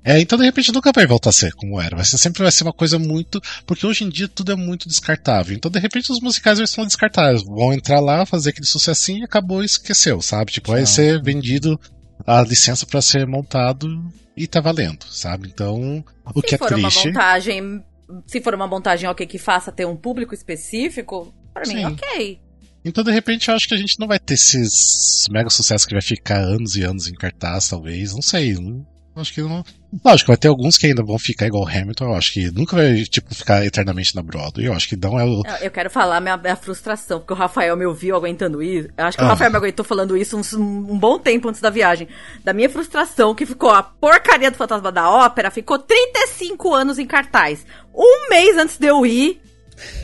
É, 0.07 0.21
então 0.21 0.37
de 0.37 0.45
repente 0.45 0.71
nunca 0.71 0.93
vai 0.95 1.07
voltar 1.07 1.31
a 1.31 1.33
ser 1.33 1.53
como 1.55 1.81
era. 1.81 1.97
Vai 1.97 2.05
ser, 2.05 2.19
sempre 2.19 2.43
vai 2.43 2.53
ser 2.53 2.65
uma 2.65 2.75
coisa 2.75 2.99
muito. 2.99 3.41
Porque 3.67 3.87
hoje 3.87 4.05
em 4.05 4.11
dia 4.11 4.29
tudo 4.29 4.53
é 4.53 4.57
muito 4.57 4.87
descartável. 4.87 5.57
Então 5.57 5.71
de 5.71 5.79
repente 5.79 6.13
os 6.13 6.21
musicais 6.21 6.59
vão 6.59 6.67
ser 6.67 6.85
descartáveis. 6.85 7.43
Vão 7.43 7.73
entrar 7.73 8.01
lá, 8.01 8.27
fazer 8.27 8.51
aquele 8.51 8.67
sucessinho 8.67 9.21
e 9.21 9.25
acabou 9.25 9.63
e 9.63 9.67
esqueceu, 9.67 10.21
sabe? 10.21 10.53
Tipo, 10.53 10.73
vai 10.73 10.85
ser 10.85 11.23
vendido 11.23 11.81
a 12.27 12.43
licença 12.43 12.85
para 12.85 13.01
ser 13.01 13.27
montado 13.27 13.89
e 14.37 14.47
tá 14.47 14.61
valendo, 14.61 15.07
sabe? 15.11 15.49
Então, 15.49 16.05
o 16.35 16.41
se 16.41 16.47
que 16.47 16.55
é 16.55 16.59
for 16.59 16.69
triste. 16.69 17.09
Uma 17.09 17.15
montagem, 17.15 17.85
se 18.27 18.41
for 18.41 18.55
uma 18.55 18.67
montagem 18.67 19.09
ok 19.09 19.27
que 19.27 19.39
faça 19.39 19.73
ter 19.73 19.87
um 19.87 19.97
público 19.97 20.35
específico, 20.35 21.35
para 21.53 21.67
mim, 21.67 21.85
ok. 21.85 22.41
Então, 22.85 23.03
de 23.03 23.11
repente, 23.11 23.49
eu 23.49 23.55
acho 23.55 23.67
que 23.67 23.75
a 23.75 23.79
gente 23.79 23.99
não 23.99 24.07
vai 24.07 24.19
ter 24.19 24.35
esses 24.35 25.27
mega 25.31 25.49
sucessos 25.49 25.87
que 25.87 25.95
vai 25.95 26.03
ficar 26.03 26.39
anos 26.39 26.77
e 26.77 26.83
anos 26.83 27.09
em 27.09 27.15
cartaz, 27.15 27.69
talvez. 27.69 28.13
Não 28.13 28.21
sei. 28.21 28.53
Não, 28.55 28.87
Acho 29.17 29.33
que 29.33 29.43
não. 29.43 29.65
Lógico, 30.05 30.29
vai 30.29 30.37
ter 30.37 30.49
alguns 30.49 30.77
que 30.77 30.87
ainda 30.87 31.05
vão 31.05 31.17
ficar 31.19 31.47
igual 31.47 31.69
Hamilton. 31.69 32.07
Eu 32.07 32.15
acho 32.15 32.33
que 32.33 32.51
nunca 32.51 32.75
vai, 32.75 32.97
tipo, 33.05 33.33
ficar 33.33 33.65
eternamente 33.65 34.15
na 34.17 34.23
Broadway. 34.23 34.67
Eu 34.67 34.73
acho 34.73 34.89
que 34.89 34.97
não 34.97 35.19
é 35.19 35.25
o. 35.25 35.43
Eu 35.61 35.71
quero 35.71 35.89
falar 35.89 36.21
minha, 36.21 36.37
minha 36.37 36.57
frustração, 36.57 37.21
porque 37.21 37.33
o 37.33 37.37
Rafael 37.37 37.77
me 37.77 37.87
ouviu 37.87 38.17
aguentando 38.17 38.61
isso. 38.61 38.89
Eu 38.97 39.05
acho 39.05 39.17
que 39.17 39.23
ah. 39.23 39.27
o 39.27 39.31
Rafael 39.31 39.53
me 39.53 39.57
aguentou 39.57 39.85
falando 39.85 40.17
isso 40.17 40.37
um, 40.37 40.65
um, 40.65 40.99
bom 40.99 41.17
tempo 41.19 41.49
antes 41.49 41.61
da 41.61 41.71
viagem. 41.71 42.09
Da 42.43 42.53
minha 42.53 42.69
frustração, 42.69 43.35
que 43.37 43.47
ficou 43.47 43.71
a 43.71 43.85
porcaria 43.85 44.51
do 44.51 44.57
Fantasma 44.57 44.91
da 44.91 45.09
Ópera, 45.09 45.51
ficou 45.51 45.79
35 45.79 46.75
anos 46.75 46.99
em 46.99 47.07
cartaz. 47.07 47.65
Um 47.95 48.29
mês 48.29 48.59
antes 48.59 48.79
de 48.79 48.87
eu 48.87 49.07
ir, 49.07 49.41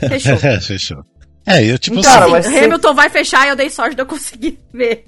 fechou. 0.07 0.37
fechou. 0.61 1.03
É, 1.45 1.63
eu 1.65 1.77
tipo 1.77 1.99
então, 1.99 2.35
assim, 2.35 2.57
Hamilton 2.57 2.93
vai 2.93 3.09
fechar 3.09 3.45
e 3.47 3.49
eu 3.49 3.55
dei 3.55 3.69
sorte 3.69 3.95
de 3.95 4.01
eu 4.01 4.05
conseguir 4.05 4.59
ver. 4.73 5.05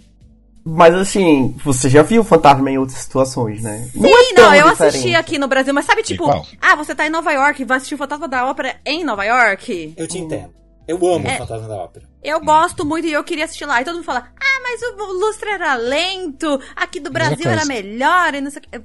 Mas 0.66 0.96
assim, 0.96 1.54
você 1.64 1.90
já 1.90 2.02
viu 2.02 2.22
o 2.22 2.26
Fantasma 2.26 2.72
em 2.72 2.78
outras 2.78 3.00
situações, 3.00 3.62
né? 3.62 3.90
Sim, 3.92 4.00
não, 4.00 4.10
é 4.10 4.34
não 4.34 4.56
eu 4.56 4.70
diferente. 4.70 4.96
assisti 4.96 5.16
aqui 5.16 5.38
no 5.38 5.48
Brasil, 5.48 5.74
mas 5.74 5.86
sabe, 5.86 6.04
tipo, 6.04 6.26
ah, 6.62 6.76
você 6.76 6.96
tá 6.96 7.06
em 7.06 7.10
Nova 7.10 7.32
York, 7.34 7.66
vai 7.66 7.78
assistir 7.78 7.96
o 7.96 7.98
Fantasma 7.98 8.28
da 8.28 8.46
Ópera 8.46 8.78
em 8.86 9.04
Nova 9.04 9.26
York? 9.26 9.94
Eu 9.98 10.08
te 10.08 10.20
entendo. 10.20 10.54
Eu 10.88 10.98
amo 11.06 11.28
é, 11.28 11.36
o 11.36 11.38
Fantasma 11.40 11.68
da 11.68 11.76
Ópera. 11.76 12.06
Eu 12.24 12.40
gosto 12.40 12.86
muito 12.86 13.08
e 13.08 13.14
eu 13.14 13.24
queria 13.24 13.46
assistir 13.46 13.66
lá. 13.66 13.82
E 13.82 13.86
todo 13.86 13.96
mundo 13.96 14.06
fala, 14.06 14.30
ah, 14.36 14.62
mas 14.64 14.82
o 14.82 15.14
lustre 15.14 15.50
era 15.50 15.76
lento, 15.76 16.60
aqui 16.76 17.00
do 17.00 17.12
Brasil 17.12 17.50
era 17.50 17.66
melhor, 17.66 18.34
e 18.34 18.42
não 18.42 18.50
sei 18.50 18.62
o 18.62 18.64
que. 18.64 18.82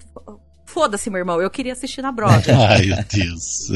Foda-se, 0.67 1.09
meu 1.09 1.19
irmão, 1.19 1.41
eu 1.41 1.49
queria 1.49 1.73
assistir 1.73 2.03
na 2.03 2.13
Broadway. 2.13 2.55
Ai, 2.69 2.87
meu 2.87 3.05
Deus. 3.11 3.69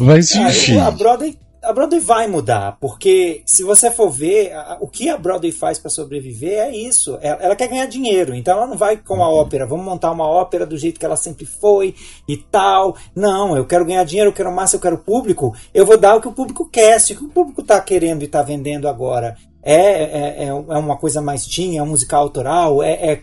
Mas 0.00 0.34
enfim. 0.34 0.78
a 0.78 0.90
Broadway 0.90 1.38
a 1.66 1.72
Broadway 1.72 2.00
vai 2.00 2.26
mudar, 2.28 2.78
porque 2.80 3.42
se 3.44 3.64
você 3.64 3.90
for 3.90 4.08
ver, 4.08 4.52
a, 4.52 4.78
o 4.80 4.86
que 4.86 5.08
a 5.08 5.18
Broadway 5.18 5.50
faz 5.50 5.78
para 5.78 5.90
sobreviver 5.90 6.58
é 6.58 6.70
isso. 6.70 7.18
Ela, 7.20 7.42
ela, 7.42 7.56
quer 7.56 7.68
ganhar 7.68 7.86
dinheiro, 7.86 8.34
então 8.34 8.56
ela 8.56 8.66
não 8.66 8.76
vai 8.76 8.96
com 8.96 9.22
a 9.22 9.28
ópera, 9.28 9.66
vamos 9.66 9.84
montar 9.84 10.12
uma 10.12 10.26
ópera 10.26 10.64
do 10.64 10.78
jeito 10.78 11.00
que 11.00 11.04
ela 11.04 11.16
sempre 11.16 11.44
foi 11.44 11.94
e 12.28 12.36
tal. 12.36 12.96
Não, 13.14 13.56
eu 13.56 13.66
quero 13.66 13.84
ganhar 13.84 14.04
dinheiro, 14.04 14.30
eu 14.30 14.34
quero 14.34 14.52
massa, 14.52 14.76
eu 14.76 14.80
quero 14.80 14.98
público. 14.98 15.54
Eu 15.74 15.84
vou 15.84 15.98
dar 15.98 16.16
o 16.16 16.20
que 16.20 16.28
o 16.28 16.32
público 16.32 16.68
quer. 16.70 17.00
Se 17.00 17.12
o 17.12 17.16
que 17.16 17.24
o 17.24 17.28
público 17.28 17.60
está 17.60 17.80
querendo 17.80 18.22
e 18.22 18.26
está 18.26 18.42
vendendo 18.42 18.88
agora 18.88 19.36
é, 19.62 19.74
é, 19.74 20.44
é, 20.44 20.46
é 20.46 20.52
uma 20.52 20.96
coisa 20.96 21.20
mais 21.20 21.44
teen, 21.44 21.76
é 21.76 21.82
um 21.82 21.86
musical 21.86 22.22
autoral, 22.22 22.80
é, 22.84 22.92
é 22.92 23.22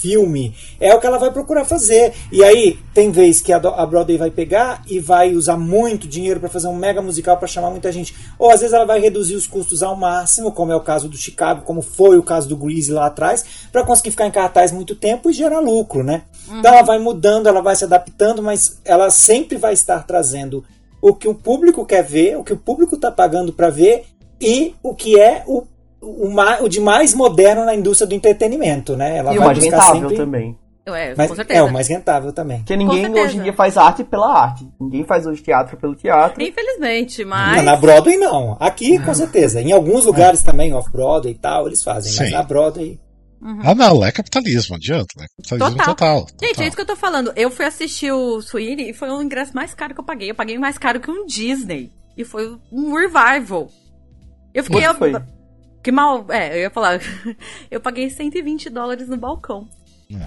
filme, 0.00 0.54
é 0.80 0.94
o 0.94 1.00
que 1.00 1.06
ela 1.06 1.18
vai 1.18 1.30
procurar 1.30 1.64
fazer. 1.64 2.12
E 2.32 2.42
aí, 2.42 2.78
tem 2.94 3.10
vez 3.10 3.40
que 3.40 3.52
a, 3.52 3.56
a 3.56 3.86
Broadway 3.86 4.16
vai 4.16 4.30
pegar 4.30 4.82
e 4.88 5.00
vai 5.00 5.34
usar 5.34 5.56
muito 5.56 6.06
dinheiro 6.06 6.40
para 6.40 6.48
fazer 6.48 6.68
um 6.68 6.76
mega 6.76 7.02
musical 7.02 7.36
para 7.36 7.48
chamar 7.48 7.70
muita 7.70 7.90
gente. 7.90 8.14
Ou 8.38 8.50
às 8.50 8.60
vezes 8.60 8.74
ela 8.74 8.84
vai 8.84 9.00
reduzir 9.00 9.34
os 9.34 9.46
custos 9.46 9.82
ao 9.82 9.96
máximo, 9.96 10.52
como 10.52 10.72
é 10.72 10.76
o 10.76 10.80
caso 10.80 11.08
do 11.08 11.16
Chicago, 11.16 11.62
como 11.62 11.82
foi 11.82 12.16
o 12.18 12.22
caso 12.22 12.48
do 12.48 12.56
Greasy 12.56 12.92
lá 12.92 13.06
atrás, 13.06 13.44
para 13.72 13.84
conseguir 13.84 14.12
ficar 14.12 14.26
em 14.26 14.30
cartaz 14.30 14.72
muito 14.72 14.94
tempo 14.94 15.30
e 15.30 15.32
gerar 15.32 15.60
lucro, 15.60 16.02
né? 16.02 16.22
Uhum. 16.48 16.60
Então 16.60 16.72
ela 16.72 16.82
vai 16.82 16.98
mudando, 16.98 17.48
ela 17.48 17.60
vai 17.60 17.76
se 17.76 17.84
adaptando, 17.84 18.42
mas 18.42 18.80
ela 18.84 19.10
sempre 19.10 19.56
vai 19.56 19.72
estar 19.72 20.04
trazendo 20.06 20.64
o 21.00 21.14
que 21.14 21.28
o 21.28 21.34
público 21.34 21.84
quer 21.84 22.02
ver, 22.02 22.36
o 22.36 22.44
que 22.44 22.52
o 22.52 22.56
público 22.56 22.96
está 22.96 23.10
pagando 23.10 23.52
para 23.52 23.70
ver 23.70 24.04
e 24.40 24.74
o 24.82 24.94
que 24.94 25.18
é 25.18 25.44
o 25.46 25.64
o, 26.00 26.30
mais, 26.30 26.60
o 26.60 26.68
de 26.68 26.80
mais 26.80 27.14
moderno 27.14 27.64
na 27.64 27.74
indústria 27.74 28.06
do 28.06 28.14
entretenimento, 28.14 28.96
né? 28.96 29.18
Ela 29.18 29.34
e 29.34 29.38
o 29.38 29.44
mais 29.44 29.58
rentável 29.58 30.00
sempre... 30.00 30.16
também. 30.16 30.58
É, 30.94 31.14
Mas, 31.14 31.30
é, 31.50 31.62
o 31.62 31.70
mais 31.70 31.88
rentável 31.88 32.32
também. 32.32 32.58
Porque 32.58 32.76
ninguém 32.76 33.10
hoje 33.10 33.36
em 33.36 33.42
dia 33.42 33.52
faz 33.52 33.76
arte 33.76 34.02
pela 34.04 34.32
arte. 34.32 34.66
Ninguém 34.80 35.04
faz 35.04 35.26
hoje 35.26 35.42
teatro 35.42 35.76
pelo 35.76 35.94
teatro. 35.94 36.42
Infelizmente, 36.42 37.24
mas. 37.24 37.62
na 37.62 37.76
Broadway 37.76 38.16
não. 38.16 38.56
Aqui, 38.58 38.98
com 38.98 39.12
certeza. 39.12 39.60
Em 39.60 39.72
alguns 39.72 40.06
lugares 40.06 40.42
é. 40.42 40.46
também, 40.46 40.72
off-Broadway 40.72 41.34
e 41.34 41.38
tal, 41.38 41.66
eles 41.66 41.82
fazem. 41.82 42.10
Sim. 42.10 42.22
Mas 42.24 42.32
na 42.32 42.42
Broadway. 42.42 42.98
Uhum. 43.40 43.60
Ah, 43.62 43.74
não, 43.74 44.04
é 44.04 44.10
capitalismo, 44.10 44.76
adianta, 44.76 45.14
né? 45.16 45.26
Capitalismo 45.36 45.78
total. 45.78 45.94
total. 45.94 46.18
Gente, 46.40 46.48
total. 46.48 46.64
é 46.64 46.66
isso 46.66 46.76
que 46.76 46.82
eu 46.82 46.86
tô 46.86 46.96
falando. 46.96 47.32
Eu 47.36 47.50
fui 47.50 47.64
assistir 47.66 48.10
o 48.10 48.40
Sweeney 48.40 48.90
e 48.90 48.94
foi 48.94 49.10
o 49.10 49.22
ingresso 49.22 49.54
mais 49.54 49.74
caro 49.74 49.94
que 49.94 50.00
eu 50.00 50.04
paguei. 50.04 50.30
Eu 50.30 50.34
paguei 50.34 50.58
mais 50.58 50.78
caro 50.78 51.00
que 51.00 51.10
um 51.10 51.26
Disney. 51.26 51.92
E 52.16 52.24
foi 52.24 52.58
um 52.72 52.94
revival. 52.94 53.68
Eu 54.54 54.64
fiquei. 54.64 54.84
Eu? 54.84 54.94
Que 55.88 55.92
mal. 55.92 56.26
É, 56.28 56.54
eu 56.54 56.60
ia 56.60 56.70
falar. 56.70 57.00
eu 57.70 57.80
paguei 57.80 58.10
120 58.10 58.68
dólares 58.68 59.08
no 59.08 59.16
balcão. 59.16 59.66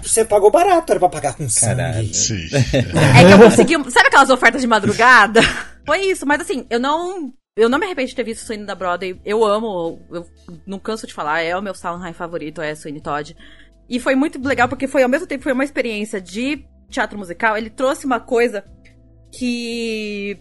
Você 0.02 0.24
pagou 0.24 0.50
barato, 0.50 0.90
era 0.90 0.98
pra 0.98 1.08
pagar 1.08 1.36
com 1.36 1.48
sangue. 1.48 2.12
Sim. 2.12 2.48
É 2.52 3.24
que 3.24 3.32
eu 3.32 3.38
consegui. 3.38 3.90
Sabe 3.92 4.08
aquelas 4.08 4.30
ofertas 4.30 4.60
de 4.60 4.66
madrugada? 4.66 5.40
Foi 5.86 6.00
isso, 6.00 6.26
mas 6.26 6.40
assim, 6.40 6.66
eu 6.68 6.80
não. 6.80 7.32
Eu 7.56 7.68
não 7.68 7.78
me 7.78 7.86
arrependo 7.86 8.08
de 8.08 8.14
ter 8.16 8.24
visto 8.24 8.44
Sweeney 8.44 8.66
da 8.66 8.74
Broadway. 8.74 9.20
Eu 9.24 9.44
amo, 9.44 10.00
eu 10.10 10.26
não 10.66 10.80
canso 10.80 11.06
de 11.06 11.14
falar, 11.14 11.42
é 11.42 11.56
o 11.56 11.62
meu 11.62 11.76
Sondheim 11.76 12.12
favorito, 12.12 12.60
é 12.60 12.74
Sweeney 12.74 13.00
Todd. 13.00 13.36
E 13.88 14.00
foi 14.00 14.16
muito 14.16 14.44
legal 14.44 14.68
porque 14.68 14.88
foi 14.88 15.04
ao 15.04 15.08
mesmo 15.08 15.28
tempo 15.28 15.44
foi 15.44 15.52
uma 15.52 15.62
experiência 15.62 16.20
de 16.20 16.66
teatro 16.90 17.16
musical. 17.16 17.56
Ele 17.56 17.70
trouxe 17.70 18.04
uma 18.04 18.18
coisa 18.18 18.64
que 19.32 20.36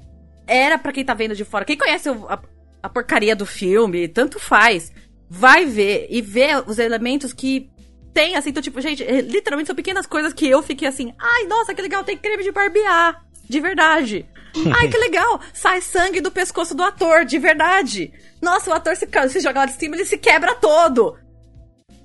era 0.47 0.79
para 0.79 0.91
quem 0.91 1.05
tá 1.05 1.13
vendo 1.13 1.35
de 1.35 1.45
fora. 1.45 1.63
Quem 1.63 1.77
conhece 1.77 2.09
a, 2.09 2.41
a 2.81 2.89
porcaria 2.89 3.35
do 3.35 3.45
filme, 3.45 4.07
tanto 4.07 4.39
faz. 4.39 4.91
Vai 5.33 5.65
ver 5.65 6.07
e 6.09 6.21
ver 6.21 6.61
os 6.67 6.77
elementos 6.77 7.31
que 7.31 7.71
tem, 8.13 8.35
assim, 8.35 8.49
então, 8.49 8.61
tipo, 8.61 8.81
gente, 8.81 9.01
é, 9.01 9.21
literalmente 9.21 9.67
são 9.67 9.75
pequenas 9.75 10.05
coisas 10.05 10.33
que 10.33 10.45
eu 10.45 10.61
fiquei 10.61 10.85
assim, 10.85 11.13
ai, 11.17 11.45
nossa, 11.45 11.73
que 11.73 11.81
legal, 11.81 12.03
tem 12.03 12.17
creme 12.17 12.43
de 12.43 12.51
barbear, 12.51 13.23
de 13.49 13.59
verdade. 13.61 14.25
ai, 14.77 14.89
que 14.89 14.97
legal, 14.97 15.39
sai 15.53 15.79
sangue 15.79 16.19
do 16.19 16.31
pescoço 16.31 16.75
do 16.75 16.83
ator, 16.83 17.23
de 17.23 17.39
verdade. 17.39 18.11
Nossa, 18.41 18.69
o 18.69 18.73
ator 18.73 18.93
se, 18.97 19.07
se 19.29 19.39
joga 19.39 19.61
lá 19.61 19.65
de 19.65 19.73
cima, 19.73 19.95
ele 19.95 20.03
se 20.03 20.17
quebra 20.17 20.53
todo. 20.55 21.17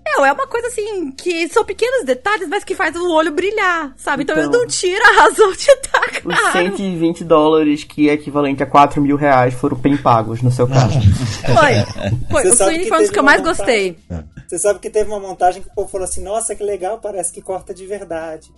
Meu, 0.06 0.24
é 0.24 0.32
uma 0.32 0.46
coisa 0.46 0.68
assim, 0.68 1.10
que 1.10 1.48
são 1.48 1.64
pequenos 1.64 2.04
detalhes, 2.04 2.48
mas 2.48 2.62
que 2.62 2.76
faz 2.76 2.94
o 2.94 3.10
olho 3.10 3.32
brilhar, 3.32 3.92
sabe? 3.96 4.22
Então, 4.22 4.38
então 4.38 4.50
não 4.50 4.66
tira 4.66 5.04
a 5.04 5.22
razão 5.22 5.50
de 5.50 5.58
estar 5.58 6.10
caro. 6.22 6.28
Os 6.28 6.52
120 6.52 7.24
dólares, 7.24 7.82
que 7.82 8.08
é 8.08 8.12
equivalente 8.12 8.62
a 8.62 8.66
4 8.66 9.02
mil 9.02 9.16
reais, 9.16 9.54
foram 9.54 9.76
bem 9.76 9.96
pagos 9.96 10.42
no 10.42 10.52
seu 10.52 10.68
caso. 10.68 11.00
foi. 11.42 12.42
Foi. 12.42 12.50
o 12.50 12.54
Sweeney 12.54 12.88
foi 12.88 12.98
um 12.98 13.02
dos 13.02 13.10
que 13.10 13.18
eu 13.18 13.24
mais 13.24 13.40
montagem, 13.40 13.66
gostei. 13.66 13.98
Você 14.46 14.58
sabe 14.58 14.78
que 14.78 14.88
teve 14.88 15.10
uma 15.10 15.18
montagem 15.18 15.60
que 15.60 15.68
o 15.68 15.74
povo 15.74 15.88
falou 15.88 16.04
assim, 16.04 16.22
nossa, 16.22 16.54
que 16.54 16.62
legal, 16.62 16.98
parece 16.98 17.32
que 17.32 17.42
corta 17.42 17.74
de 17.74 17.84
verdade. 17.84 18.52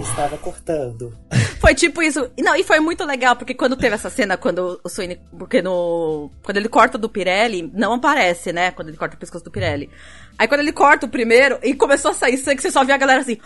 Estava 0.00 0.38
cortando. 0.38 1.12
Foi 1.60 1.74
tipo 1.74 2.02
isso. 2.02 2.30
Não, 2.38 2.54
e 2.54 2.62
foi 2.62 2.80
muito 2.80 3.04
legal, 3.04 3.36
porque 3.36 3.52
quando 3.52 3.76
teve 3.76 3.94
essa 3.94 4.08
cena, 4.08 4.36
quando 4.36 4.80
o 4.82 4.88
Sweeney. 4.88 5.20
Porque 5.36 5.60
no. 5.60 6.30
Quando 6.42 6.56
ele 6.56 6.68
corta 6.68 6.96
do 6.96 7.08
Pirelli, 7.08 7.70
não 7.74 7.94
aparece, 7.94 8.52
né? 8.52 8.70
Quando 8.70 8.88
ele 8.88 8.96
corta 8.96 9.16
o 9.16 9.18
pescoço 9.18 9.44
do 9.44 9.50
Pirelli. 9.50 9.90
Aí 10.38 10.46
quando 10.46 10.60
ele 10.60 10.72
corta 10.72 11.06
o 11.06 11.08
primeiro 11.08 11.58
e 11.62 11.74
começou 11.74 12.12
a 12.12 12.14
sair 12.14 12.36
sangue, 12.38 12.62
você 12.62 12.70
só 12.70 12.84
via 12.84 12.94
a 12.94 12.98
galera 12.98 13.20
assim: 13.20 13.38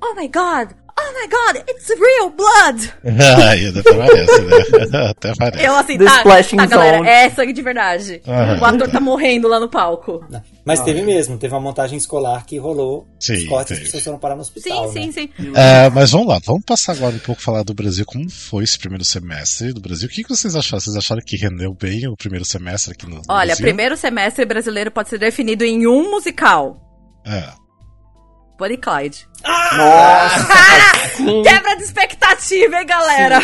Oh 0.00 0.14
my 0.14 0.28
god! 0.28 0.85
Oh 0.98 1.12
my 1.12 1.28
god, 1.28 1.62
it's 1.68 1.90
real 1.90 2.30
blood! 2.30 2.92
Ai, 3.04 3.66
até 3.68 3.82
parece, 3.82 4.40
né? 4.42 5.06
Até 5.10 5.34
parece. 5.34 5.64
Eu 5.64 5.76
assim, 5.76 5.98
tá, 5.98 6.22
tá 6.22 6.66
galera, 6.66 7.08
é 7.08 7.30
sangue 7.30 7.52
de 7.52 7.62
verdade. 7.62 8.22
O 8.60 8.64
ator 8.64 8.88
tá 8.88 8.98
morrendo 8.98 9.46
lá 9.46 9.60
no 9.60 9.68
palco. 9.68 10.24
Mas 10.64 10.80
teve 10.80 11.02
mesmo, 11.02 11.38
teve 11.38 11.54
uma 11.54 11.60
montagem 11.60 11.98
escolar 11.98 12.44
que 12.46 12.58
rolou. 12.58 13.06
Sim, 13.20 13.34
os 13.34 13.44
cortes 13.44 13.68
teve. 13.68 13.80
as 13.80 13.86
pessoas 13.86 14.04
foram 14.04 14.18
parar 14.18 14.34
no 14.34 14.40
hospital. 14.40 14.88
Sim, 14.90 15.06
né? 15.06 15.12
sim, 15.12 15.30
sim. 15.36 15.52
É, 15.54 15.90
mas 15.90 16.10
vamos 16.10 16.28
lá, 16.28 16.40
vamos 16.44 16.64
passar 16.64 16.92
agora 16.92 17.14
um 17.14 17.20
pouco 17.20 17.42
falar 17.42 17.62
do 17.62 17.74
Brasil. 17.74 18.04
Como 18.06 18.28
foi 18.30 18.64
esse 18.64 18.78
primeiro 18.78 19.04
semestre 19.04 19.72
do 19.72 19.80
Brasil? 19.80 20.08
O 20.08 20.10
que 20.10 20.22
que 20.22 20.30
vocês 20.30 20.56
acharam? 20.56 20.80
Vocês 20.80 20.96
acharam 20.96 21.20
que 21.24 21.36
rendeu 21.36 21.74
bem 21.74 22.08
o 22.08 22.16
primeiro 22.16 22.44
semestre 22.44 22.92
aqui 22.92 23.06
no, 23.06 23.16
no 23.16 23.22
Olha, 23.28 23.48
Brasil? 23.48 23.64
primeiro 23.64 23.96
semestre 23.96 24.44
brasileiro 24.44 24.90
pode 24.90 25.10
ser 25.10 25.18
definido 25.18 25.62
em 25.64 25.86
um 25.86 26.10
musical. 26.10 26.80
É. 27.24 27.65
Bonnie 28.58 28.76
Clyde. 28.78 29.28
Nossa! 29.44 30.46
sim. 31.16 31.42
Quebra 31.42 31.76
de 31.76 31.82
expectativa, 31.82 32.76
hein, 32.80 32.86
galera? 32.86 33.40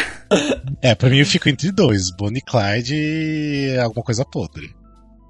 É, 0.81 0.95
pra 0.95 1.09
mim 1.11 1.19
eu 1.19 1.27
fico 1.27 1.49
entre 1.49 1.71
dois, 1.71 2.11
Bonnie 2.11 2.39
e 2.39 2.43
Clyde 2.43 2.95
e 2.97 3.79
alguma 3.79 4.03
coisa 4.05 4.25
podre. 4.25 4.75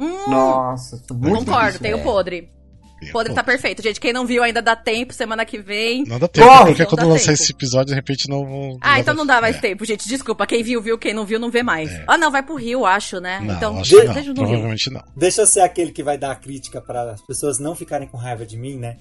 Hum, 0.00 0.30
Nossa, 0.30 1.00
muito 1.12 1.44
concordo, 1.44 1.78
tem 1.78 1.94
o 1.94 2.02
podre. 2.02 2.50
Podre 3.12 3.34
tá 3.34 3.42
perfeito, 3.42 3.82
gente. 3.82 3.98
Quem 3.98 4.12
não 4.12 4.24
viu 4.24 4.44
ainda 4.44 4.62
dá 4.62 4.76
tempo, 4.76 5.12
semana 5.12 5.44
que 5.44 5.58
vem. 5.58 6.04
Não 6.04 6.20
dá 6.20 6.28
tempo, 6.28 6.46
Corre! 6.46 6.66
porque 6.66 6.82
Não 6.82 6.88
quando 6.90 7.08
lançar 7.08 7.32
tempo. 7.32 7.42
esse 7.42 7.50
episódio, 7.52 7.86
de 7.88 7.94
repente 7.94 8.28
não. 8.28 8.44
não 8.44 8.78
Ah, 8.80 9.00
então 9.00 9.12
não 9.12 9.26
dá 9.26 9.40
mais 9.40 9.56
é. 9.56 9.60
tempo, 9.60 9.84
gente. 9.84 10.08
Desculpa. 10.08 10.46
Quem 10.46 10.62
viu, 10.62 10.80
viu. 10.80 10.96
Quem 10.96 11.12
não 11.12 11.26
viu, 11.26 11.40
não 11.40 11.50
vê 11.50 11.64
mais. 11.64 11.90
É. 11.90 12.04
Ah, 12.06 12.16
não, 12.16 12.30
vai 12.30 12.44
pro 12.44 12.54
Rio, 12.54 12.86
acho, 12.86 13.18
né? 13.18 13.40
Não, 13.42 13.54
então, 13.56 13.78
acho 13.80 13.90
que 13.90 14.04
não. 14.04 14.14
deixa 14.14 14.28
no 14.28 14.34
Rio. 14.36 14.46
Provavelmente 14.46 14.90
não. 14.90 15.02
Deixa 15.16 15.40
eu 15.42 15.46
ser 15.48 15.62
aquele 15.62 15.90
que 15.90 16.00
vai 16.04 16.16
dar 16.16 16.30
a 16.30 16.36
crítica 16.36 16.80
para 16.80 17.10
as 17.14 17.20
pessoas 17.22 17.58
não 17.58 17.74
ficarem 17.74 18.06
com 18.06 18.16
raiva 18.16 18.46
de 18.46 18.56
mim, 18.56 18.76
né? 18.78 18.96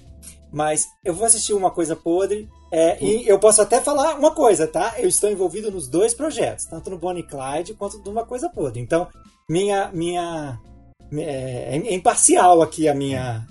Mas 0.52 0.86
eu 1.02 1.14
vou 1.14 1.24
assistir 1.24 1.54
uma 1.54 1.70
coisa 1.70 1.96
podre. 1.96 2.48
é, 2.70 3.02
e 3.02 3.26
eu 3.26 3.38
posso 3.38 3.62
até 3.62 3.80
falar 3.80 4.14
uma 4.16 4.32
coisa, 4.32 4.66
tá? 4.66 4.94
Eu 4.98 5.08
estou 5.08 5.30
envolvido 5.30 5.70
nos 5.70 5.88
dois 5.88 6.12
projetos, 6.12 6.66
tanto 6.66 6.90
no 6.90 6.98
Bonnie 6.98 7.22
Clyde 7.22 7.74
quanto 7.74 7.98
numa 8.04 8.24
coisa 8.26 8.48
podre. 8.50 8.80
Então, 8.80 9.08
minha. 9.48 9.90
minha 9.92 10.58
é, 11.14 11.76
é 11.76 11.94
imparcial 11.94 12.60
aqui 12.62 12.88
a 12.88 12.94
minha. 12.94 13.46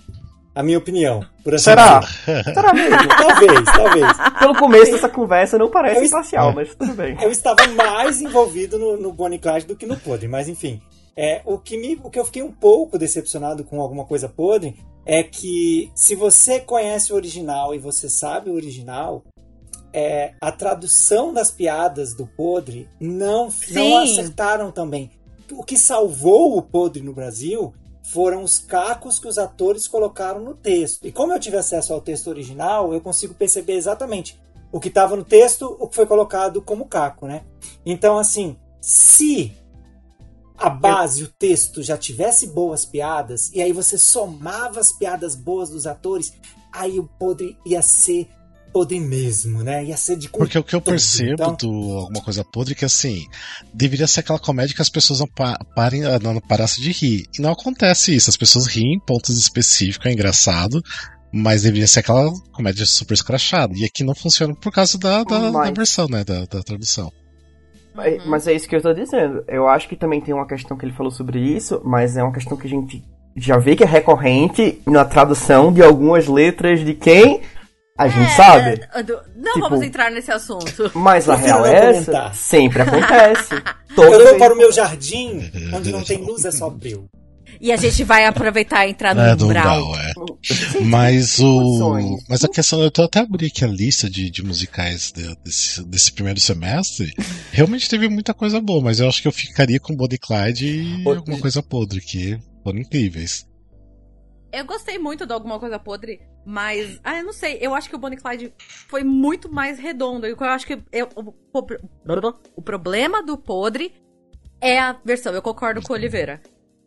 A 0.54 0.62
minha 0.62 0.78
opinião. 0.78 1.26
Por 1.46 1.56
assim 1.56 1.64
Será? 1.64 2.02
Será 2.54 2.74
mesmo? 2.74 3.08
Talvez, 3.08 3.64
talvez. 3.74 4.08
Pelo 4.38 4.56
começo 4.58 4.92
dessa 4.92 5.08
conversa 5.08 5.58
não 5.58 5.72
parece 5.72 6.02
Eu- 6.02 6.06
imparcial, 6.08 6.54
mas 6.54 6.76
tudo 6.76 6.94
bem. 6.94 7.18
Eu 7.22 7.32
estava 7.32 7.66
mais 7.68 8.22
envolvido 8.22 8.78
no, 8.78 8.98
no 8.98 9.14
Bonnie 9.14 9.40
Clyde 9.40 9.66
do 9.66 9.78
que 9.78 9.86
no 9.86 9.96
podre, 9.98 10.28
mas 10.28 10.50
enfim. 10.50 10.82
É, 11.16 11.42
o, 11.46 11.58
que 11.58 11.78
me, 11.78 11.98
o 12.04 12.10
que 12.10 12.20
eu 12.20 12.26
fiquei 12.26 12.44
um 12.44 12.52
pouco 12.52 12.98
decepcionado 12.98 13.64
com 13.64 13.80
alguma 13.82 14.04
coisa 14.04 14.28
podre 14.28 14.76
é 15.06 15.24
que 15.24 15.92
se 15.96 16.16
você 16.16 16.60
conhece 16.60 17.12
o 17.12 17.16
original 17.16 17.74
e 17.74 17.80
você 17.80 18.10
sabe 18.10 18.50
o 18.50 18.54
original, 18.54 19.24
é, 19.94 20.34
a 20.40 20.52
tradução 20.52 21.34
das 21.34 21.52
piadas 21.52 22.14
do 22.14 22.26
podre 22.26 22.88
não, 23.00 23.50
não 23.72 23.98
acertaram 23.98 24.72
também. 24.72 25.12
O 25.52 25.64
que 25.64 25.78
salvou 25.78 26.58
o 26.58 26.62
podre 26.62 27.04
no 27.04 27.14
Brasil 27.14 27.74
foram 28.04 28.44
os 28.44 28.58
cacos 28.58 29.20
que 29.20 29.28
os 29.28 29.38
atores 29.38 29.88
colocaram 29.88 30.42
no 30.42 30.54
texto. 30.54 31.06
E 31.06 31.12
como 31.12 31.34
eu 31.34 31.40
tive 31.40 31.58
acesso 31.58 31.94
ao 31.94 32.02
texto 32.02 32.28
original, 32.28 32.94
eu 32.94 33.02
consigo 33.02 33.34
perceber 33.34 33.74
exatamente 33.74 34.40
o 34.72 34.80
que 34.80 34.88
estava 34.88 35.16
no 35.16 35.24
texto, 35.24 35.76
o 35.80 35.88
que 35.88 35.96
foi 35.96 36.06
colocado 36.06 36.62
como 36.62 36.86
caco, 36.86 37.28
né? 37.28 37.44
Então, 37.86 38.18
assim, 38.18 38.56
se 38.80 39.52
a 40.62 40.70
base, 40.70 41.24
o 41.24 41.28
texto 41.28 41.82
já 41.82 41.98
tivesse 41.98 42.48
boas 42.48 42.86
piadas, 42.86 43.52
e 43.54 43.62
aí 43.62 43.74
você 43.74 43.98
somava 43.98 44.80
as 44.80 44.92
piadas 44.92 45.36
boas 45.36 45.70
dos 45.70 45.88
atores, 45.88 46.34
aí 46.72 47.00
o 47.00 47.06
podre 47.06 47.58
ia 47.66 47.82
ser 47.82 48.30
podre 48.72 49.00
mesmo, 49.00 49.64
né? 49.64 49.84
Ia 49.84 49.98
ser 49.98 50.16
de 50.16 50.30
com 50.30 50.40
Porque 50.40 50.58
o 50.58 50.64
que 50.64 50.74
eu 50.74 50.82
percebo 50.82 51.34
Então, 51.34 51.56
do 51.56 51.98
alguma 51.98 52.22
coisa 52.22 52.44
podre 52.44 52.74
é 52.74 52.76
que 52.76 52.86
assim, 52.86 53.26
deveria 53.74 54.08
ser 54.08 54.22
aquela 54.22 54.40
comédia 54.40 54.74
que 54.76 54.82
as 54.82 54.90
pessoas 54.90 55.20
não, 55.20 55.28
pa 55.28 55.58
parem, 55.76 56.06
ah, 56.06 56.18
não 56.20 56.40
parassem 56.40 56.82
de 56.84 56.92
rir. 56.92 57.26
E 57.38 57.42
não 57.42 57.52
acontece 57.52 58.16
isso. 58.16 58.30
As 58.30 58.38
pessoas 58.38 58.68
riem 58.68 58.96
em 58.96 59.00
pontos 59.00 59.38
específicos, 59.38 60.06
é 60.06 60.14
engraçado. 60.14 60.82
Mas 61.34 61.64
deveria 61.64 61.88
ser 61.88 62.00
aquela 62.00 62.32
comédia 62.54 62.86
super 62.86 63.14
escrachada. 63.14 63.74
E 63.76 63.86
aqui 63.86 64.04
não 64.04 64.14
funciona 64.16 64.54
por 64.54 64.72
causa 64.72 64.98
da, 64.98 65.24
da, 65.24 65.40
da 65.40 65.52
Mas- 65.52 65.74
versão, 65.76 66.08
né? 66.08 66.24
Da, 66.24 66.46
da 66.46 66.62
tradução. 66.62 67.12
É, 67.98 68.18
Mas 68.26 68.48
é 68.48 68.54
isso 68.54 68.68
que 68.68 68.76
eu 68.76 68.82
tô 68.82 68.94
dizendo. 68.94 69.44
Eu 69.48 69.68
acho 69.68 69.88
que 69.90 69.96
também 69.96 70.22
tem 70.22 70.34
uma 70.34 70.48
questão 70.48 70.78
que 70.78 70.86
ele 70.86 70.94
falou 70.94 71.12
sobre 71.12 71.40
isso, 71.40 71.82
mas 71.84 72.16
é 72.18 72.24
uma 72.24 72.32
questão 72.34 72.56
que 72.58 72.68
a 72.68 72.70
gente 72.70 73.04
já 73.36 73.58
vê 73.58 73.76
que 73.76 73.84
é 73.84 73.88
recorrente 73.88 74.82
na 74.86 75.06
tradução 75.06 75.72
de 75.72 75.82
algumas 75.84 76.28
letras 76.28 76.80
de 76.84 76.94
quem 76.94 77.42
a 77.98 78.08
gente 78.08 78.32
sabe. 78.32 78.82
É, 78.94 79.04
Não 79.36 79.54
Tipo- 79.54 79.70
vamos 79.70 79.82
entrar 79.86 80.10
nesse 80.12 80.32
assunto. 80.32 80.92
Mas 80.94 81.30
a 81.30 81.36
real 81.36 81.66
é 81.66 81.90
essa, 81.92 82.12
comentar. 82.12 82.36
sempre 82.36 82.82
acontece. 82.84 83.54
Eu 83.98 84.26
vou 84.26 84.38
para 84.38 84.54
o 84.54 84.58
meu 84.58 84.72
jardim, 84.72 85.52
onde 85.74 85.92
não 85.92 86.04
tem 86.04 86.18
luz, 86.18 86.46
é 86.46 86.52
só 86.52 86.70
breu. 86.70 87.06
E 87.62 87.72
a 87.72 87.76
gente 87.78 88.04
vai 88.04 88.26
aproveitar 88.26 88.88
e 88.88 88.90
entrar 88.92 89.14
no 89.14 89.22
É, 89.22 89.36
do 89.36 89.46
umbral. 89.46 89.84
umbral, 89.86 90.00
é. 90.02 90.14
Mas 90.84 91.38
o. 91.40 92.18
Mas 92.28 92.44
a 92.44 92.48
questão, 92.50 92.82
eu 92.82 92.90
tô 92.90 93.04
até 93.04 93.20
abri 93.20 93.46
aqui 93.48 93.64
a 93.64 93.68
lista 93.68 94.10
de, 94.10 94.30
de 94.32 94.44
musicais 94.44 95.12
de- 95.12 95.36
desse, 95.44 95.84
desse 95.86 96.12
primeiro 96.12 96.40
semestre. 96.40 97.14
Realmente 97.54 97.88
teve 97.88 98.10
muita 98.10 98.34
coisa 98.34 98.60
boa, 98.60 98.82
mas 98.82 99.00
eu 99.00 99.08
acho 99.08 99.22
que 99.22 99.28
eu 99.28 99.32
ficaria 99.32 99.80
com 99.80 99.96
Body 99.96 100.18
Clyde 100.18 100.66
e 100.68 101.08
alguma 101.08 101.40
coisa 101.40 101.62
podre, 101.62 102.02
que 102.02 102.40
foram 102.64 102.80
incríveis. 102.80 103.46
Eu 104.52 104.66
gostei 104.66 104.98
muito 104.98 105.26
de 105.26 105.32
alguma 105.32 105.60
coisa 105.60 105.78
podre, 105.80 106.20
mas. 106.46 107.00
Ah, 107.04 107.20
eu 107.20 107.24
não 107.24 107.32
sei. 107.34 107.58
Eu 107.62 107.74
acho 107.76 107.88
que 107.88 107.96
o 107.96 108.00
Bonnie 108.00 108.18
Clyde 108.18 108.52
foi 108.90 109.04
muito 109.04 109.50
mais 109.52 109.78
redondo. 109.80 110.26
Eu 110.26 110.36
acho 110.42 110.66
que. 110.66 110.80
Eu, 110.92 111.08
o, 111.16 111.30
o- 111.58 112.34
o 112.58 112.62
problema 112.62 113.24
do 113.24 113.38
podre 113.38 113.94
é 114.60 114.80
a 114.80 114.94
versão. 115.06 115.32
Eu 115.34 115.42
concordo 115.44 115.82
com 115.82 115.94
o 115.94 115.96
Oliveira. 115.96 116.42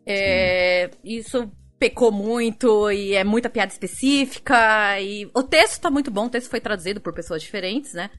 É, 0.05 0.89
isso 1.03 1.49
pecou 1.77 2.09
muito 2.11 2.89
e 2.89 3.13
é 3.15 3.23
muita 3.23 3.49
piada 3.49 3.71
específica. 3.71 4.99
E 5.01 5.27
o 5.35 5.43
texto 5.43 5.81
tá 5.81 5.91
muito 5.91 6.09
bom, 6.09 6.25
o 6.25 6.29
texto 6.29 6.49
foi 6.49 6.59
traduzido 6.59 7.01
por 7.01 7.13
pessoas 7.13 7.41
diferentes, 7.41 7.93
né? 7.93 8.09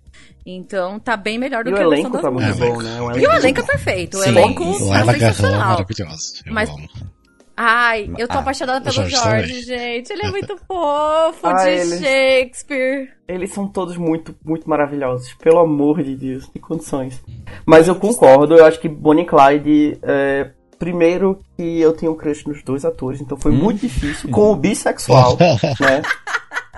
Então 0.45 0.99
tá 1.01 1.17
bem 1.17 1.39
melhor 1.39 1.65
do 1.65 1.71
E 1.71 1.73
o 1.73 1.77
que 1.77 1.83
a 1.83 1.89
versão 1.89 2.11
elenco 2.11 2.23
tá 2.23 2.31
muito. 2.31 2.49
É, 2.49 2.69
bom, 2.69 2.83
né? 2.83 3.01
Um 3.01 3.19
E 3.19 3.27
o 3.27 3.33
elenco 3.33 3.61
é 3.61 3.65
perfeito. 3.65 4.19
O 4.19 4.23
Sim, 4.23 4.29
elenco 4.31 4.65
Laila 4.65 5.13
tá 5.13 5.19
Garrão 5.19 5.35
sensacional. 5.35 5.87
Eu 6.47 6.53
Mas- 6.53 6.71
amo. 6.71 6.89
Ai, 7.59 8.11
eu 8.19 8.29
tô 8.29 8.35
Ah, 8.37 8.41
apaixonada 8.41 8.81
o 8.81 8.83
pelo 8.95 9.09
Jorge 9.09 9.17
Jorge, 9.17 9.63
gente. 9.63 10.13
Ele 10.13 10.27
é 10.27 10.31
muito 10.31 10.59
fofo 10.59 11.47
Ah, 11.47 11.55
de 11.65 11.71
ele- 11.71 11.99
Shakespeare. 12.05 13.09
Eles 13.27 13.51
são 13.55 13.67
todos 13.67 13.97
muito, 13.97 14.37
muito 14.45 14.69
maravilhosos. 14.69 15.33
Pelo 15.35 15.61
amor 15.61 16.03
de 16.03 16.15
Deus, 16.15 16.45
que 16.51 16.59
condições. 16.59 17.19
Mas 17.65 17.89
eu 17.89 17.95
concordo, 17.97 18.55
eu 18.57 18.65
acho 18.67 18.79
que 18.79 18.91
Bonnie 18.91 19.25
e 19.25 19.27
Clyde. 19.27 19.99
É, 20.03 20.51
primeiro 20.79 21.41
que 21.57 21.81
eu 21.81 21.93
tenho 21.93 22.13
um 22.13 22.17
crush 22.17 22.47
nos 22.47 22.63
dois 22.63 22.85
atores, 22.85 23.21
então 23.21 23.37
foi 23.39 23.53
muito 23.53 23.81
difícil. 23.81 24.31
Com 24.31 24.53
o 24.53 24.57
bissexual, 24.57 25.37
né? 25.39 26.03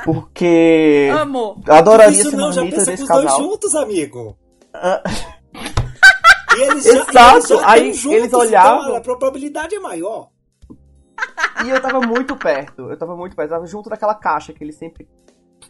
Porque. 0.05 1.09
Amo. 1.12 1.61
Adoraria 1.68 2.20
Isso 2.20 2.30
ser 2.30 2.36
não, 2.36 2.53
já 2.53 2.62
pensa 2.62 2.96
com 2.96 3.03
os 3.03 3.09
dois 3.09 3.36
juntos, 3.36 3.74
amigo. 3.74 4.36
Ah. 4.72 5.03
E 6.57 6.61
eles 6.62 6.84
já, 6.84 6.90
Exato, 6.92 7.36
eles 7.36 7.49
já 7.49 7.70
aí 7.70 7.92
juntos, 7.92 8.18
eles 8.18 8.32
olhavam- 8.32 8.82
Então 8.82 8.96
a 8.96 9.01
probabilidade 9.01 9.74
é 9.74 9.80
maior. 9.80 10.28
E 11.64 11.70
eu 11.70 11.80
tava 11.80 12.01
muito 12.01 12.36
perto, 12.36 12.90
eu 12.90 12.96
tava 12.96 13.16
muito 13.16 13.34
perto, 13.34 13.51
eu 13.51 13.55
tava 13.57 13.66
junto 13.66 13.90
daquela 13.90 14.14
caixa 14.14 14.53
que 14.53 14.62
eles 14.62 14.76
sempre 14.76 15.09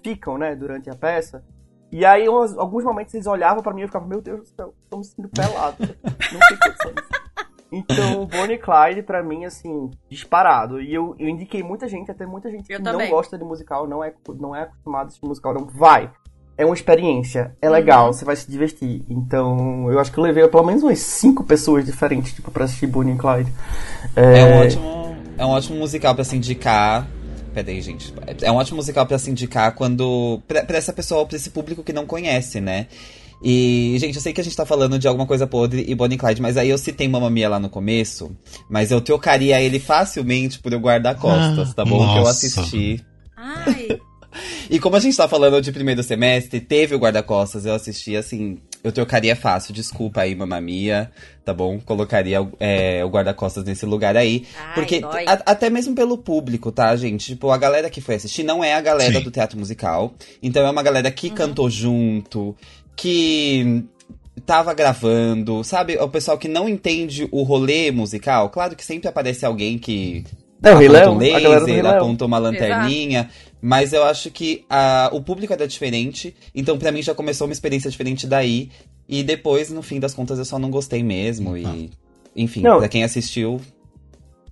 ficam, 0.03 0.37
né, 0.39 0.55
durante 0.55 0.89
a 0.91 0.95
peça. 0.95 1.43
E 1.91 2.05
aí, 2.05 2.27
alguns 2.27 2.85
momentos 2.85 3.15
eles 3.15 3.27
olhavam 3.27 3.63
pra 3.63 3.73
mim 3.73 3.81
e 3.81 3.85
eu 3.85 3.89
ficava, 3.89 4.07
meu 4.07 4.21
Deus 4.21 4.41
do 4.41 4.47
céu, 4.55 4.75
tô 4.91 4.99
me 4.99 5.05
sentindo 5.05 5.29
pelado. 5.31 5.77
Não 5.81 6.41
tem 6.41 6.59
condições. 6.59 7.09
Então, 7.71 8.25
Bonnie 8.27 8.57
e 8.57 8.59
Clyde, 8.59 9.03
pra 9.03 9.23
mim, 9.23 9.45
assim, 9.45 9.91
disparado. 10.09 10.81
E 10.81 10.93
eu, 10.93 11.15
eu 11.19 11.29
indiquei 11.29 11.63
muita 11.63 11.89
gente, 11.89 12.11
até 12.11 12.27
muita 12.27 12.51
gente 12.51 12.71
Eu 12.71 12.79
que 12.79 12.85
também. 12.85 13.09
não 13.09 13.17
gosta 13.17 13.37
de 13.37 13.45
musical, 13.45 13.87
não 13.87 14.03
é, 14.03 14.13
não 14.39 14.57
é 14.57 14.63
acostumado 14.63 15.05
a 15.05 15.07
assistir 15.09 15.27
musical, 15.27 15.55
não 15.55 15.67
vai. 15.67 16.11
É 16.57 16.65
uma 16.65 16.75
experiência, 16.75 17.55
é 17.63 17.71
legal, 17.71 18.13
você 18.13 18.25
vai 18.25 18.35
se 18.35 18.51
divertir. 18.51 19.05
Então, 19.09 19.89
eu 19.93 20.01
acho 20.01 20.11
que 20.11 20.19
eu 20.19 20.25
levei 20.25 20.47
pelo 20.49 20.65
menos 20.65 20.83
umas 20.83 20.99
cinco 20.99 21.45
pessoas 21.45 21.85
diferentes, 21.85 22.33
tipo, 22.33 22.51
pra 22.51 22.65
assistir 22.65 22.89
Bonnie 22.89 23.15
e 23.15 23.17
Clyde. 23.17 23.53
É 24.17 24.45
um 24.45 24.61
ótimo, 24.61 25.17
é 25.39 25.47
um 25.47 25.51
ótimo 25.51 25.79
musical 25.79 26.15
pra 26.17 26.25
se 26.25 26.37
indicar. 26.37 27.07
Peraí, 27.55 27.81
gente. 27.81 28.13
É 28.43 28.51
um 28.51 28.57
ótimo 28.57 28.77
musical 28.77 29.07
pra 29.07 29.19
se 29.19 29.31
indicar 29.31 29.73
quando. 29.75 30.41
Pra, 30.49 30.65
pra 30.65 30.77
essa 30.79 30.93
pessoa, 30.93 31.25
pra 31.27 31.37
esse 31.37 31.51
público 31.51 31.85
que 31.85 31.93
não 31.93 32.07
conhece, 32.07 32.61
né? 32.61 32.89
E, 33.43 33.97
gente, 33.99 34.17
eu 34.17 34.21
sei 34.23 34.33
que 34.33 34.41
a 34.41 34.45
gente 34.45 34.57
tá 34.57 34.67
falando 34.67 34.99
de 34.99 35.07
alguma 35.07 35.27
coisa 35.27 35.47
podre 35.47 35.85
e 35.87 35.95
Bonnie 35.95 36.19
Clyde, 36.19 36.43
mas 36.43 36.57
aí 36.57 36.71
eu 36.71 36.79
citei 36.79 37.07
Mamma 37.09 37.31
Mia 37.31 37.49
lá 37.49 37.61
no 37.61 37.71
começo, 37.71 38.31
mas 38.69 38.91
eu 38.91 39.01
trocaria 39.01 39.61
ele 39.61 39.79
facilmente 39.79 40.59
por 40.59 40.73
eu 40.73 40.81
guardar 40.81 41.15
costas, 41.17 41.71
Ah, 41.71 41.75
tá 41.75 41.85
bom? 41.85 41.99
Que 41.99 42.19
eu 42.19 42.25
nossa. 42.25 42.31
assisti. 42.31 43.05
Ai, 43.37 43.89
E 44.71 44.79
como 44.79 44.95
a 44.95 45.01
gente 45.01 45.17
tá 45.17 45.27
falando 45.27 45.61
de 45.61 45.73
primeiro 45.73 46.03
semestre, 46.03 46.61
teve 46.61 46.95
o 46.95 46.99
guarda-costas, 46.99 47.65
eu 47.65 47.75
assisti 47.75 48.15
assim. 48.15 48.59
Eu 48.85 48.93
trocaria 48.93 49.35
fácil, 49.35 49.73
desculpa 49.75 50.21
aí, 50.21 50.35
mamamia, 50.35 51.11
tá 51.45 51.53
bom? 51.55 51.81
Colocaria 51.81 52.39
é, 52.61 53.03
o 53.05 53.09
guarda-costas 53.09 53.65
nesse 53.65 53.87
lugar 53.87 54.17
aí. 54.17 54.45
Ai, 54.57 54.75
porque 54.75 55.01
a- 55.27 55.43
até 55.47 55.71
mesmo 55.71 55.95
pelo 55.95 56.19
público, 56.19 56.71
tá, 56.71 56.95
gente? 56.95 57.33
Tipo, 57.33 57.51
a 57.51 57.57
galera 57.57 57.89
que 57.91 58.01
foi 58.03 58.17
assistir 58.17 58.43
não 58.45 58.63
é 58.63 58.75
a 58.75 58.81
galera 58.81 59.15
Sim. 59.19 59.25
do 59.25 59.31
teatro 59.31 59.59
musical. 59.59 60.13
Então 60.43 60.65
é 60.65 60.71
uma 60.71 60.83
galera 60.83 61.11
que 61.11 61.31
cantou 61.31 61.69
junto, 61.71 62.55
que 62.99 63.85
tava 64.45 64.75
gravando, 64.75 65.63
sabe? 65.63 65.97
O 65.99 66.09
pessoal 66.09 66.37
que 66.37 66.49
não 66.49 66.69
entende 66.69 67.29
o 67.31 67.43
rolê 67.43 67.91
musical. 67.93 68.51
Claro 68.51 68.75
que 68.75 68.85
sempre 68.85 69.09
aparece 69.09 69.47
alguém 69.47 69.79
que 69.79 70.25
É, 70.63 70.75
o 70.75 70.79
Rei 70.79 70.89
aponta 70.89 71.19
Leão, 71.19 71.43
um 71.43 71.55
a 71.55 71.59
laser, 71.59 71.87
aponta 71.87 72.25
uma 72.25 72.39
lanterninha. 72.39 73.31
Mas 73.61 73.93
eu 73.93 74.05
acho 74.05 74.31
que 74.31 74.65
ah, 74.69 75.11
o 75.13 75.23
público 75.23 75.53
era 75.53 75.67
diferente. 75.67 76.35
Então, 76.55 76.77
pra 76.77 76.91
mim, 76.91 77.03
já 77.03 77.15
começou 77.15 77.47
uma 77.47 77.53
experiência 77.53 77.91
diferente 77.91 78.27
daí. 78.27 78.71
E 79.09 79.23
depois, 79.23 79.71
no 79.71 79.83
fim 79.83 80.01
das 80.01 80.13
contas, 80.13 80.39
eu 80.39 80.45
só 80.45 80.59
não 80.59 80.71
gostei 80.71 81.03
mesmo. 81.03 81.57
E. 81.57 81.91
Enfim, 82.37 82.63
Não. 82.63 82.79
pra 82.79 82.89
quem 82.89 83.05
assistiu. 83.05 83.61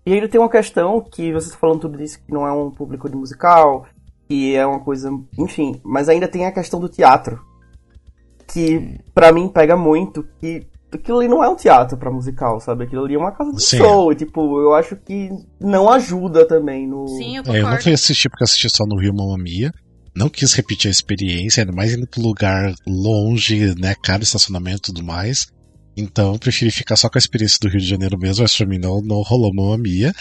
E 0.05 0.13
ainda 0.13 0.29
tem 0.29 0.41
uma 0.41 0.49
questão 0.49 1.01
que 1.01 1.33
você 1.33 1.49
está 1.49 1.59
falando 1.59 1.81
tudo 1.81 2.03
isso, 2.03 2.19
que 2.25 2.33
não 2.33 2.47
é 2.47 2.53
um 2.53 2.71
público 2.71 3.09
de 3.09 3.17
musical, 3.17 3.87
que 4.29 4.55
é 4.55 4.65
uma 4.65 4.81
coisa. 4.81 5.11
Enfim, 5.39 5.81
mas 5.85 6.09
ainda 6.09 6.29
tem 6.29 6.47
a 6.47 6.53
questão 6.53 6.79
do 6.79 6.89
teatro. 6.89 7.41
Que 8.53 8.99
pra 9.15 9.33
mim 9.33 9.49
pega 9.49 9.77
muito, 9.77 10.25
que 10.41 10.67
aquilo 10.93 11.19
ali 11.19 11.29
não 11.29 11.43
é 11.43 11.49
um 11.49 11.57
teatro 11.57 11.97
pra 11.99 12.11
musical, 12.11 12.61
sabe? 12.61 12.85
Aquilo 12.85 13.05
ali 13.05 13.15
é 13.15 13.19
uma 13.19 13.33
casa 13.33 13.53
de 13.53 13.63
Sim. 13.63 13.79
show. 13.79 14.13
E, 14.13 14.15
tipo, 14.17 14.61
eu 14.61 14.75
acho 14.75 14.97
que 14.97 15.29
não 15.61 15.91
ajuda 15.91 16.47
também 16.47 16.87
no. 16.87 17.07
Sim, 17.09 17.37
eu 17.39 17.43
É, 17.53 17.61
eu 17.61 17.69
não 17.69 17.81
fui 17.81 17.93
assistir 17.93 18.29
porque 18.29 18.45
assisti 18.45 18.69
só 18.75 18.85
no 18.87 18.99
Rio 18.99 19.15
Mamma 19.15 19.37
Mia. 19.37 19.73
Não 20.15 20.29
quis 20.31 20.55
repetir 20.55 20.89
a 20.89 20.91
experiência, 20.93 21.63
ainda 21.63 21.73
mais 21.73 21.93
indo 21.93 22.07
pro 22.07 22.23
lugar 22.23 22.73
longe, 22.87 23.75
né? 23.79 23.95
Caro 24.03 24.23
estacionamento 24.23 24.91
e 24.91 24.95
tudo 24.95 25.05
mais. 25.05 25.47
Então, 25.95 26.33
eu 26.35 26.39
preferi 26.39 26.71
ficar 26.71 26.97
só 26.97 27.09
com 27.11 27.19
a 27.19 27.21
experiência 27.21 27.59
do 27.61 27.69
Rio 27.69 27.81
de 27.81 27.87
Janeiro 27.87 28.19
mesmo, 28.19 28.43
mas 28.43 28.57
pra 28.57 28.67
mim 28.67 28.79
não, 28.79 29.01
não 29.03 29.21
rolou 29.23 29.53
Mamma 29.53 29.77
Mia. 29.77 30.15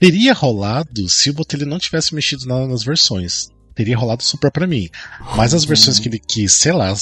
Teria 0.00 0.32
rolado 0.32 1.08
se 1.08 1.30
o 1.30 1.34
Botelho 1.34 1.66
não 1.66 1.78
tivesse 1.78 2.14
mexido 2.14 2.46
na- 2.46 2.66
nas 2.66 2.82
versões. 2.82 3.48
Teria 3.74 3.96
rolado 3.96 4.22
super 4.22 4.50
pra 4.50 4.66
mim. 4.66 4.88
Mas 5.36 5.54
as 5.54 5.64
versões 5.64 5.98
que 5.98 6.08
ele 6.08 6.18
quis, 6.18 6.52
sei 6.52 6.72
lá, 6.72 6.92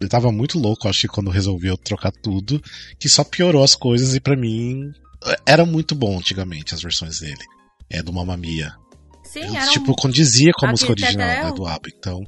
ele 0.00 0.08
tava 0.10 0.30
muito 0.32 0.58
louco, 0.58 0.88
acho 0.88 1.02
que 1.02 1.08
quando 1.08 1.30
resolveu 1.30 1.76
trocar 1.76 2.12
tudo, 2.12 2.60
que 2.98 3.08
só 3.08 3.24
piorou 3.24 3.62
as 3.64 3.74
coisas 3.74 4.14
e 4.14 4.20
pra 4.20 4.36
mim 4.36 4.92
era 5.46 5.64
muito 5.66 5.94
bom 5.94 6.16
antigamente 6.18 6.74
as 6.74 6.82
versões 6.82 7.20
dele. 7.20 7.44
É 7.90 8.02
do 8.02 8.12
Mamma 8.12 8.36
Mia. 8.36 8.72
Sim, 9.24 9.56
era 9.56 9.66
tipo, 9.70 9.92
um... 9.92 9.94
condizia 9.94 10.52
com 10.58 10.66
a 10.66 10.70
música 10.70 10.92
original, 10.92 11.28
é 11.28 11.42
né, 11.44 11.50
o- 11.50 11.54
do 11.54 11.66
ABBA. 11.66 11.88
Então, 11.98 12.22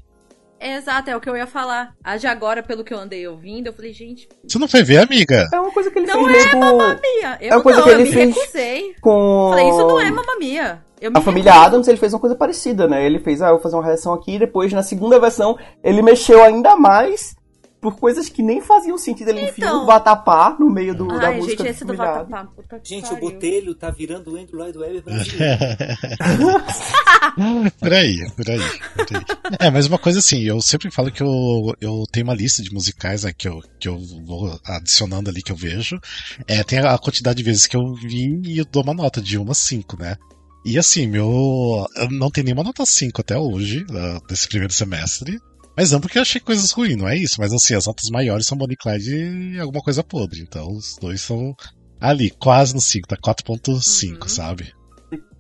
Exato, 0.62 1.09
é 1.09 1.16
o 1.16 1.21
que 1.21 1.29
eu 1.31 1.35
ia 1.37 1.47
falar. 1.47 1.95
A 2.05 2.18
de 2.18 2.27
agora, 2.27 2.62
pelo 2.62 2.85
que 2.85 2.93
eu 2.93 2.99
andei 2.99 3.27
ouvindo, 3.27 3.68
eu 3.68 3.73
falei, 3.73 3.95
gente, 3.95 4.29
você 4.47 4.59
não 4.59 4.68
foi 4.68 4.83
ver, 4.83 4.99
amiga? 4.99 5.49
É 5.55 5.59
uma 5.59 5.73
coisa 5.73 5.91
que 5.91 5.99
ele 5.99 6.07
Não 6.07 6.27
fez 6.27 6.45
é 6.45 6.55
meio 6.55 6.61
Mamma 6.61 7.01
Mia. 7.01 7.39
Eu 7.41 7.49
É 7.51 7.57
uma 7.57 7.62
coisa 7.62 7.79
não, 7.79 7.85
que 7.87 7.91
eu 7.91 7.95
ele 8.01 8.05
me 8.05 8.12
fez 8.14 8.35
recusei. 8.35 8.95
com. 9.01 9.47
Falei, 9.51 9.68
isso 9.71 9.79
não 9.79 9.99
é 10.01 10.11
Mamma 10.11 10.39
Mia. 10.39 10.83
Eu 11.01 11.11
me 11.11 11.16
A 11.16 11.21
família 11.23 11.53
recuso. 11.53 11.66
Adams 11.66 11.89
ele 11.89 11.97
fez 11.97 12.12
uma 12.12 12.21
coisa 12.21 12.37
parecida, 12.37 12.87
né? 12.87 13.07
Ele 13.07 13.18
fez, 13.18 13.41
ah, 13.41 13.47
eu 13.47 13.53
vou 13.55 13.62
fazer 13.62 13.77
uma 13.77 13.85
reação 13.87 14.12
aqui, 14.12 14.35
e 14.35 14.39
depois 14.39 14.71
na 14.71 14.83
segunda 14.83 15.18
versão 15.18 15.57
ele 15.83 16.03
mexeu 16.03 16.43
ainda 16.45 16.77
mais 16.77 17.35
por 17.81 17.97
coisas 17.97 18.28
que 18.28 18.43
nem 18.43 18.61
faziam 18.61 18.99
sentido. 18.99 19.28
Ele 19.28 19.49
enfiou 19.49 19.68
Então. 19.68 19.83
o 19.83 19.87
vatapá 19.87 20.57
no 20.59 20.70
meio 20.70 20.95
do, 20.95 21.07
da 21.07 21.28
Ai, 21.28 21.37
música 21.37 21.64
gente, 21.64 21.64
do 21.64 21.68
esse 21.68 21.85
do. 21.85 21.97
Vatapá. 21.97 22.45
Puta 22.45 22.78
que 22.78 22.89
Gente, 22.89 23.12
o. 23.12 23.16
Botelho 23.16 23.74
tá 23.74 23.91
virando 23.91 24.33
o 24.33 24.37
Andrew 24.37 24.59
Lloyd 24.59 24.78
Webber 24.78 25.03
brasileiro. 25.03 25.59
por 27.81 27.93
aí, 27.93 28.31
por 28.37 28.51
aí, 28.51 28.61
por 28.97 29.16
aí. 29.16 29.24
É, 29.59 29.70
mas 29.70 29.87
uma 29.87 29.99
coisa 29.99 30.18
assim, 30.18 30.43
eu 30.43 30.61
sempre 30.61 30.91
falo 30.91 31.11
que 31.11 31.22
eu, 31.22 31.74
eu 31.81 32.05
tenho 32.12 32.26
uma 32.26 32.35
lista 32.35 32.62
de 32.62 32.72
musicais 32.72 33.24
né, 33.24 33.33
que, 33.37 33.49
eu, 33.49 33.61
que 33.78 33.89
eu 33.89 33.99
vou 34.26 34.59
adicionando 34.64 35.31
ali 35.31 35.43
que 35.43 35.53
eu 35.53 35.57
vejo. 35.57 35.99
É, 36.47 36.62
tem 36.62 36.78
a 36.81 36.99
quantidade 36.99 37.39
de 37.39 37.45
vezes 37.45 37.66
que 37.66 37.76
eu 37.76 37.95
vi 37.95 38.41
e 38.45 38.59
eu 38.59 38.64
dou 38.64 38.83
uma 38.83 38.95
nota 38.95 39.20
de 39.20 39.39
1 39.39 39.51
a 39.51 39.55
5, 39.55 39.99
né? 39.99 40.16
E 40.64 40.78
assim, 40.78 41.07
meu. 41.07 41.87
Eu 41.97 42.11
não 42.11 42.31
tenho 42.31 42.45
nenhuma 42.45 42.62
nota 42.62 42.85
5 42.85 43.20
até 43.20 43.39
hoje, 43.39 43.85
ah, 43.91 44.18
desse 44.28 44.47
primeiro 44.47 44.72
semestre. 44.72 45.39
Mas 45.77 45.91
não 45.93 46.01
porque 46.01 46.18
eu 46.18 46.23
achei 46.23 46.41
coisas 46.41 46.71
ruins, 46.73 46.97
não 46.97 47.09
é 47.09 47.16
isso. 47.16 47.37
Mas 47.39 47.53
assim, 47.53 47.75
as 47.75 47.87
notas 47.87 48.09
maiores 48.11 48.47
são 48.47 48.57
Bonnie 48.59 48.75
e 48.75 48.77
Clyde 48.77 49.16
e 49.55 49.59
alguma 49.61 49.83
coisa 49.83 50.03
podre. 50.05 50.41
Então 50.41 50.68
os 50.68 50.97
dois 51.01 51.21
são 51.23 51.55
ali, 52.01 52.31
quase 52.31 52.75
no 52.75 52.81
5, 52.81 53.09
tá 53.09 53.16
4.5, 53.16 54.23
Uhum. 54.23 54.29
sabe? 54.29 54.73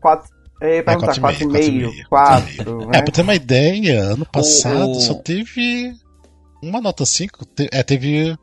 Quatro, 0.00 0.30
eu 0.62 0.68
ia 0.76 0.82
perguntar, 0.84 1.14
4,5, 1.20 1.48
4,5, 1.50 2.08
4, 2.08 2.86
né? 2.86 2.98
É, 2.98 3.02
pra 3.02 3.12
ter 3.12 3.22
uma 3.22 3.34
ideia, 3.34 4.00
ano 4.02 4.24
passado 4.26 4.90
o- 4.92 5.00
só 5.00 5.14
teve 5.14 5.92
uma 6.62 6.80
nota 6.80 7.04
5. 7.04 7.44
Te- 7.44 7.68
é, 7.72 7.82
teve. 7.82 8.34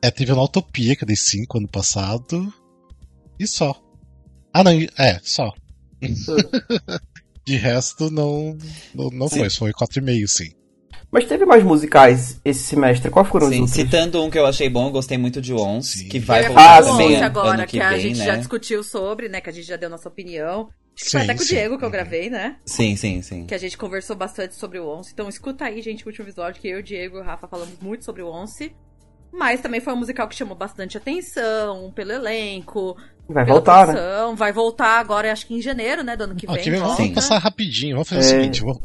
É, 0.00 0.10
teve 0.12 0.32
uma 0.32 0.44
Utopia 0.44 0.94
que 0.94 1.02
eu 1.02 1.06
dei 1.08 1.16
5 1.16 1.58
ano 1.58 1.68
passado. 1.68 2.52
E 3.38 3.46
só. 3.46 3.74
Ah, 4.54 4.62
não, 4.62 4.70
é, 4.96 5.18
só. 5.22 5.52
De 7.44 7.56
resto, 7.56 8.10
não. 8.10 8.56
Não, 8.94 9.08
não 9.10 9.28
foi, 9.28 9.48
foi 9.50 9.72
4,5, 9.72 10.26
sim. 10.28 10.50
Mas 11.10 11.24
teve 11.24 11.46
mais 11.46 11.64
musicais 11.64 12.38
esse 12.44 12.60
semestre, 12.64 13.10
quais 13.10 13.26
foram 13.28 13.46
os 13.46 13.52
Sim, 13.54 13.60
outros? 13.62 13.76
citando 13.76 14.22
um 14.22 14.28
que 14.30 14.38
eu 14.38 14.44
achei 14.44 14.68
bom, 14.68 14.88
eu 14.88 14.92
gostei 14.92 15.16
muito 15.16 15.40
de 15.40 15.54
Ons, 15.54 15.92
Sim. 15.92 16.08
que 16.08 16.18
vai 16.18 16.44
voltar 16.44 16.78
Ah, 16.78 16.82
também 16.82 17.08
sim. 17.08 17.14
Ano 17.16 17.24
agora, 17.24 17.66
que 17.66 17.78
que, 17.78 17.80
a 17.82 17.90
vem, 17.90 18.00
gente 18.00 18.18
né? 18.18 18.24
já 18.26 18.36
discutiu 18.36 18.82
sobre, 18.84 19.28
né? 19.28 19.40
Que 19.40 19.48
a 19.48 19.52
gente 19.52 19.66
já 19.66 19.76
deu 19.76 19.88
nossa 19.88 20.08
opinião. 20.08 20.68
Acho 20.94 21.04
que 21.06 21.10
foi 21.12 21.20
Sim, 21.20 21.24
até 21.26 21.34
com 21.34 21.40
o 21.42 21.46
sim. 21.46 21.54
Diego 21.54 21.78
que 21.78 21.84
eu 21.84 21.90
gravei, 21.90 22.28
né? 22.28 22.56
Sim, 22.66 22.94
sim, 22.96 23.22
sim. 23.22 23.46
Que 23.46 23.54
a 23.54 23.58
gente 23.58 23.78
conversou 23.78 24.16
bastante 24.16 24.54
sobre 24.56 24.78
o 24.80 24.86
Once. 24.86 25.10
Então 25.14 25.28
escuta 25.28 25.64
aí, 25.64 25.80
gente, 25.80 26.04
o 26.04 26.08
último 26.08 26.26
episódio 26.26 26.60
que 26.60 26.68
eu, 26.68 26.80
o 26.80 26.82
Diego 26.82 27.16
e 27.16 27.20
o 27.20 27.24
Rafa 27.24 27.46
falamos 27.48 27.78
muito 27.80 28.04
sobre 28.04 28.20
o 28.20 28.28
Once. 28.28 28.70
Mas 29.32 29.60
também 29.60 29.80
foi 29.80 29.92
um 29.94 29.96
musical 29.96 30.26
que 30.28 30.34
chamou 30.34 30.56
bastante 30.56 30.96
atenção 30.98 31.90
pelo 31.94 32.12
elenco. 32.12 32.96
Vai 33.28 33.44
pela 33.44 33.56
voltar, 33.56 33.86
né? 33.88 33.94
Vai 34.36 34.52
voltar 34.52 34.98
agora, 34.98 35.30
acho 35.32 35.46
que 35.46 35.54
em 35.54 35.62
janeiro, 35.62 36.02
né? 36.02 36.16
Do 36.16 36.24
ano 36.24 36.34
que 36.34 36.46
Ó, 36.48 36.52
vem. 36.54 36.62
que 36.64 36.70
vem, 36.70 36.80
vamos 36.80 36.96
Sim. 36.96 37.14
passar 37.14 37.38
rapidinho, 37.38 37.94
vamos 37.94 38.08
fazer 38.08 38.20
É. 38.20 38.24
o 38.24 38.40
seguinte. 38.40 38.60
Vou... 38.62 38.82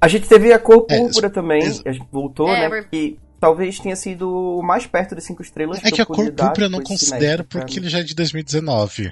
A 0.00 0.08
gente 0.08 0.28
teve 0.28 0.52
a 0.52 0.58
cor 0.58 0.86
É, 0.90 0.98
púrpura 0.98 1.30
também, 1.30 1.62
ex- 1.62 1.82
a 1.86 1.92
gente 1.92 2.06
voltou, 2.12 2.48
É, 2.48 2.68
né? 2.68 2.86
Que 2.90 3.18
talvez 3.40 3.78
tenha 3.78 3.96
sido 3.96 4.28
o 4.58 4.62
mais 4.62 4.86
perto 4.86 5.14
de 5.14 5.22
cinco 5.22 5.42
estrelas. 5.42 5.78
É 5.84 5.90
que 5.90 6.00
a 6.00 6.02
eu 6.02 6.06
cor 6.06 6.16
púrpura 6.32 6.66
eu 6.66 6.70
não 6.70 6.82
considero 6.82 7.44
porque 7.44 7.78
ele 7.78 7.88
já 7.88 8.00
é 8.00 8.02
de 8.02 8.14
2019. 8.14 9.10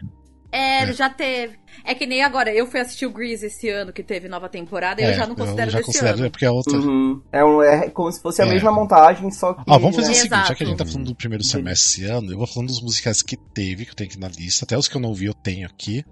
É, 0.53 0.83
ele 0.83 0.93
É. 0.93 0.95
já 0.95 1.11
teve. 1.11 1.59
É 1.85 1.95
que 1.95 2.07
nem 2.07 2.23
agora, 2.23 2.55
eu 2.55 2.65
fui 2.67 2.79
assistir 2.81 3.05
o 3.07 3.11
Grease 3.11 3.47
esse 3.47 3.69
ano, 3.69 3.93
que 3.93 4.03
teve 4.05 4.29
nova 4.29 4.49
temporada, 4.49 5.01
e 5.01 5.05
É, 5.05 5.11
eu 5.11 5.15
já 5.15 5.27
não 5.27 5.35
considero 5.35 5.69
já 5.71 5.79
desse 5.79 5.87
considero, 5.93 6.19
ano. 6.21 6.31
porque 6.31 6.47
a 6.47 6.53
outra. 6.53 6.79
Uhum. 6.79 7.21
É, 7.33 7.45
um, 7.45 7.61
é 7.63 7.91
como 7.91 8.11
se 8.13 8.21
fosse 8.23 8.41
a 8.41 8.47
É. 8.47 8.51
mesma 8.51 8.71
montagem, 8.71 9.31
só 9.33 9.53
que. 9.55 9.63
Ó, 9.67 9.79
vamos 9.79 9.97
fazer 9.97 10.09
o 10.09 10.11
né? 10.13 10.15
seguinte, 10.15 10.31
já 10.49 10.55
que 10.55 10.63
a 10.63 10.67
Exato. 10.67 10.67
gente 10.67 10.77
tá 10.79 10.87
falando 10.87 11.07
do 11.09 11.15
primeiro 11.17 11.43
semestre 11.43 12.03
esse 12.05 12.11
ano, 12.11 12.31
eu 12.33 12.39
vou 12.39 12.47
falando 12.47 12.69
dos 12.69 12.81
musicais 12.81 13.21
que 13.21 13.37
teve, 13.37 13.85
que 13.85 13.91
eu 13.91 13.95
tenho 13.97 14.09
aqui 14.11 14.19
na 14.21 14.29
lista, 14.29 14.65
até 14.65 14.79
os 14.79 14.87
que 14.87 14.97
eu 14.97 15.01
não 15.01 15.13
vi 15.13 15.27
eu 15.27 15.35
tenho 15.35 15.67
aqui. 15.67 16.05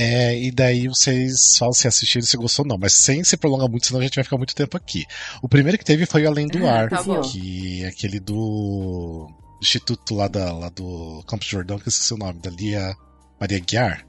É, 0.00 0.40
e 0.40 0.52
daí 0.52 0.86
vocês 0.86 1.56
falam 1.58 1.72
se 1.72 1.88
assistiram 1.88 2.24
se 2.24 2.36
gostou 2.36 2.64
ou 2.64 2.68
não, 2.68 2.78
mas 2.78 2.92
sem 2.92 3.24
se 3.24 3.36
prolongar 3.36 3.68
muito, 3.68 3.88
senão 3.88 3.98
a 3.98 4.04
gente 4.04 4.14
vai 4.14 4.22
ficar 4.22 4.36
muito 4.36 4.54
tempo 4.54 4.76
aqui. 4.76 5.04
O 5.42 5.48
primeiro 5.48 5.76
que 5.76 5.84
teve 5.84 6.06
foi 6.06 6.22
o 6.22 6.28
Além 6.28 6.46
do 6.46 6.64
Ah, 6.68 6.82
Ar, 6.82 6.88
tá 6.88 7.02
que 7.32 7.82
é 7.82 7.88
aquele 7.88 8.20
do 8.20 9.28
Instituto 9.60 10.14
lá, 10.14 10.28
da, 10.28 10.52
lá 10.52 10.68
do 10.68 11.20
Campos 11.26 11.48
Jordão, 11.48 11.80
que 11.80 11.88
eu 11.88 11.90
esqueci 11.90 12.14
o 12.14 12.16
nome, 12.16 12.40
da 12.40 12.48
Lia 12.48 12.94
Maria 13.40 13.58
Guiar. 13.58 14.06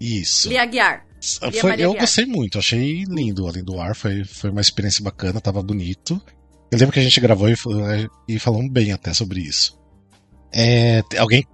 Isso. 0.00 0.48
Lia 0.48 0.66
Guiar. 0.66 1.06
Lia 1.42 1.60
Foi- 1.60 1.72
eu 1.74 1.90
Guiar. 1.92 2.00
gostei 2.00 2.26
muito, 2.26 2.58
achei 2.58 3.04
lindo 3.04 3.46
Além 3.46 3.62
do 3.62 3.78
Ar, 3.80 3.94
foi, 3.94 4.24
foi 4.24 4.50
uma 4.50 4.60
experiência 4.60 5.04
bacana, 5.04 5.40
tava 5.40 5.62
bonito. 5.62 6.20
Eu 6.72 6.78
lembro 6.78 6.92
que 6.92 6.98
a 6.98 7.04
gente 7.04 7.20
gravou 7.20 7.48
e, 7.48 7.54
e 8.26 8.36
falamos 8.40 8.72
bem 8.72 8.90
até 8.90 9.14
sobre 9.14 9.42
isso. 9.42 9.78
É, 10.52 11.02
alguém. 11.18 11.46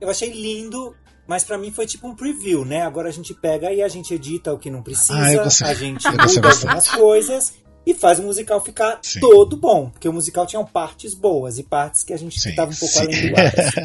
Eu 0.00 0.08
achei 0.08 0.30
lindo, 0.32 0.94
mas 1.26 1.44
pra 1.44 1.56
mim 1.58 1.70
foi 1.70 1.86
tipo 1.86 2.06
um 2.06 2.14
preview, 2.14 2.64
né? 2.64 2.82
Agora 2.82 3.08
a 3.08 3.12
gente 3.12 3.32
pega 3.34 3.72
e 3.72 3.82
a 3.82 3.88
gente 3.88 4.12
edita 4.14 4.52
o 4.52 4.58
que 4.58 4.70
não 4.70 4.82
precisa, 4.82 5.14
Ah, 5.40 5.44
gostei. 5.44 5.66
a 5.68 5.74
gente 5.74 6.06
muda 6.08 6.22
algumas 6.50 6.88
coisas 6.88 7.52
e 7.86 7.92
faz 7.94 8.18
o 8.18 8.22
musical 8.22 8.60
ficar 8.64 8.98
Sim. 9.02 9.20
todo 9.20 9.56
bom. 9.56 9.90
Porque 9.90 10.08
o 10.08 10.12
musical 10.12 10.46
tinha 10.46 10.62
partes 10.64 11.14
boas 11.14 11.58
e 11.58 11.62
partes 11.62 12.02
que 12.02 12.12
a 12.12 12.16
gente 12.16 12.40
Sim, 12.40 12.50
ficava 12.50 12.70
um 12.70 12.74
pouco 12.74 12.94
sim. 12.94 13.00
além 13.00 13.30
do 13.30 13.36
ar. 13.36 13.46
assim. 13.46 13.80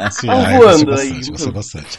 É, 0.00 0.10
sim, 0.10 0.28
ah, 0.28 0.54
eu 0.54 0.60
gostei 0.60 0.84
voando 0.86 0.90
aí. 0.92 1.08
bastante, 1.10 1.30
gostei 1.30 1.52
bastante. 1.52 1.98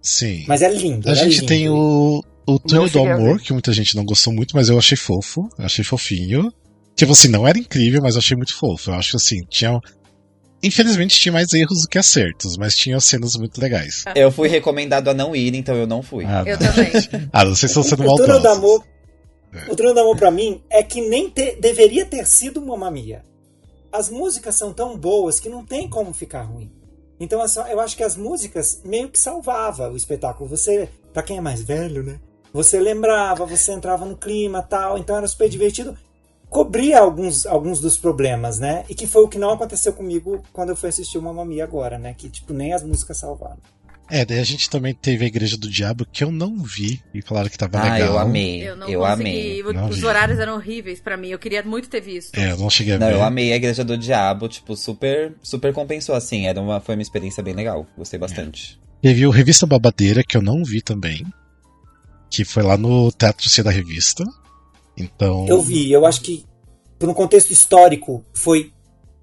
Sim. 0.00 0.44
Mas 0.48 0.62
é 0.62 0.68
lindo. 0.72 1.08
A 1.08 1.12
é 1.12 1.14
gente 1.14 1.34
lindo. 1.36 1.46
tem 1.46 1.68
o, 1.68 2.22
o 2.46 2.58
Túnel 2.58 2.88
do 2.88 2.98
Amor, 3.00 3.40
que 3.40 3.52
muita 3.52 3.72
gente 3.72 3.94
não 3.96 4.04
gostou 4.04 4.32
muito, 4.32 4.54
mas 4.56 4.68
eu 4.68 4.76
achei 4.78 4.96
fofo, 4.96 5.48
eu 5.58 5.64
achei 5.64 5.84
fofinho. 5.84 6.52
Tipo 6.96 7.12
assim, 7.12 7.28
não 7.28 7.46
era 7.46 7.58
incrível, 7.58 8.00
mas 8.02 8.14
eu 8.14 8.18
achei 8.18 8.36
muito 8.36 8.54
fofo. 8.54 8.90
Eu 8.90 8.94
acho 8.94 9.10
que 9.12 9.16
assim, 9.16 9.40
tinha. 9.48 9.80
Infelizmente 10.62 11.18
tinha 11.18 11.32
mais 11.32 11.52
erros 11.52 11.82
do 11.82 11.88
que 11.88 11.98
acertos, 11.98 12.56
mas 12.56 12.76
tinha 12.76 12.98
cenas 13.00 13.34
muito 13.36 13.60
legais. 13.60 14.04
Eu 14.14 14.30
fui 14.30 14.48
recomendado 14.48 15.08
a 15.08 15.14
não 15.14 15.34
ir, 15.34 15.54
então 15.54 15.74
eu 15.74 15.86
não 15.86 16.02
fui. 16.02 16.24
Ah, 16.24 16.44
Eu 16.46 16.58
não. 16.58 16.66
também. 16.66 16.92
Ah, 17.32 17.44
vocês 17.44 17.70
estão 17.70 17.82
sendo 17.82 18.04
O 18.04 18.16
Túnel 18.16 18.38
do 18.40 18.44
maldosos. 18.44 18.58
Amor, 18.58 18.84
É. 19.52 19.72
o 19.72 19.76
Túnel 19.76 19.94
do 19.94 20.00
Amor 20.00 20.16
pra 20.16 20.30
mim 20.30 20.62
é 20.70 20.82
que 20.82 21.00
nem 21.00 21.28
te- 21.30 21.56
deveria 21.60 22.06
ter 22.06 22.26
sido 22.26 22.60
Mamma 22.60 22.90
Mia. 22.90 23.22
As 23.92 24.08
músicas 24.08 24.54
são 24.54 24.72
tão 24.72 24.96
boas 24.96 25.40
que 25.40 25.48
não 25.48 25.64
tem 25.64 25.88
como 25.88 26.14
ficar 26.14 26.42
ruim. 26.42 26.70
Então 27.20 27.40
assim, 27.42 27.60
eu 27.70 27.78
acho 27.80 27.96
que 27.96 28.02
as 28.02 28.16
músicas 28.16 28.80
meio 28.84 29.08
que 29.08 29.18
salvava 29.18 29.90
o 29.90 29.96
espetáculo. 29.96 30.48
Você, 30.48 30.88
pra 31.12 31.22
quem 31.22 31.38
é 31.38 31.40
mais 31.40 31.62
velho, 31.62 32.02
né? 32.02 32.18
você 32.52 32.78
lembrava, 32.78 33.46
você 33.46 33.72
entrava 33.72 34.04
no 34.04 34.14
clima 34.16 34.60
tal, 34.62 34.98
então 34.98 35.16
era 35.16 35.26
super 35.26 35.48
divertido. 35.48 35.96
Cobria 36.52 37.00
alguns, 37.00 37.46
alguns 37.46 37.80
dos 37.80 37.96
problemas, 37.96 38.58
né? 38.58 38.84
E 38.86 38.94
que 38.94 39.06
foi 39.06 39.22
o 39.22 39.28
que 39.28 39.38
não 39.38 39.52
aconteceu 39.52 39.90
comigo 39.94 40.44
quando 40.52 40.68
eu 40.68 40.76
fui 40.76 40.90
assistir 40.90 41.16
o 41.16 41.22
Mamma 41.22 41.46
Mia 41.46 41.64
agora, 41.64 41.98
né? 41.98 42.12
Que, 42.12 42.28
tipo, 42.28 42.52
nem 42.52 42.74
as 42.74 42.82
músicas 42.84 43.16
salvaram. 43.16 43.56
É, 44.10 44.22
daí 44.26 44.38
a 44.38 44.44
gente 44.44 44.68
também 44.68 44.92
teve 44.92 45.24
a 45.24 45.28
Igreja 45.28 45.56
do 45.56 45.70
Diabo, 45.70 46.04
que 46.04 46.22
eu 46.22 46.30
não 46.30 46.58
vi, 46.58 47.02
e 47.14 47.22
falaram 47.22 47.48
que 47.48 47.56
tava 47.56 47.78
ah, 47.78 47.94
legal. 47.94 48.00
eu 48.00 48.18
amei. 48.18 48.68
Eu 48.68 48.76
não 48.76 48.86
eu 48.86 49.00
consegui. 49.00 49.22
amei. 49.22 49.62
Não 49.62 49.88
Os 49.88 50.00
vi. 50.00 50.04
horários 50.04 50.38
eram 50.38 50.56
horríveis 50.56 51.00
pra 51.00 51.16
mim. 51.16 51.28
Eu 51.28 51.38
queria 51.38 51.62
muito 51.62 51.88
ter 51.88 52.02
visto. 52.02 52.38
É, 52.38 52.50
eu 52.50 52.58
não 52.58 52.68
cheguei 52.68 52.96
a 52.96 52.98
Não, 52.98 53.06
ver. 53.06 53.14
eu 53.14 53.22
amei 53.22 53.50
a 53.50 53.56
Igreja 53.56 53.82
do 53.82 53.96
Diabo, 53.96 54.46
tipo, 54.46 54.76
super, 54.76 55.32
super 55.42 55.72
compensou, 55.72 56.14
assim. 56.14 56.46
Era 56.46 56.60
uma, 56.60 56.80
foi 56.80 56.96
uma 56.96 57.02
experiência 57.02 57.42
bem 57.42 57.54
legal. 57.54 57.86
Gostei 57.96 58.18
bastante. 58.20 58.78
Teve 59.00 59.26
o 59.26 59.30
Revista 59.30 59.66
Babadeira, 59.66 60.22
que 60.22 60.36
eu 60.36 60.42
não 60.42 60.62
vi 60.62 60.82
também. 60.82 61.24
Que 62.30 62.44
foi 62.44 62.62
lá 62.62 62.76
no 62.76 63.10
Teatro 63.10 63.48
C 63.48 63.62
da 63.62 63.70
Revista. 63.70 64.22
Então. 64.96 65.46
Eu 65.48 65.60
vi, 65.60 65.90
eu 65.90 66.04
acho 66.06 66.20
que, 66.20 66.44
por 66.98 67.08
um 67.08 67.14
contexto 67.14 67.50
histórico, 67.50 68.24
foi 68.34 68.72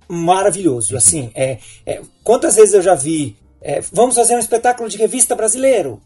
maravilhoso. 0.07 0.95
Assim, 0.97 1.31
é, 1.35 1.57
é, 1.85 2.01
quantas 2.23 2.55
vezes 2.55 2.73
eu 2.73 2.81
já 2.81 2.95
vi, 2.95 3.37
é, 3.61 3.81
vamos 3.91 4.15
fazer 4.15 4.35
um 4.35 4.39
espetáculo 4.39 4.89
de 4.89 4.97
revista 4.97 5.35
brasileiro. 5.35 6.01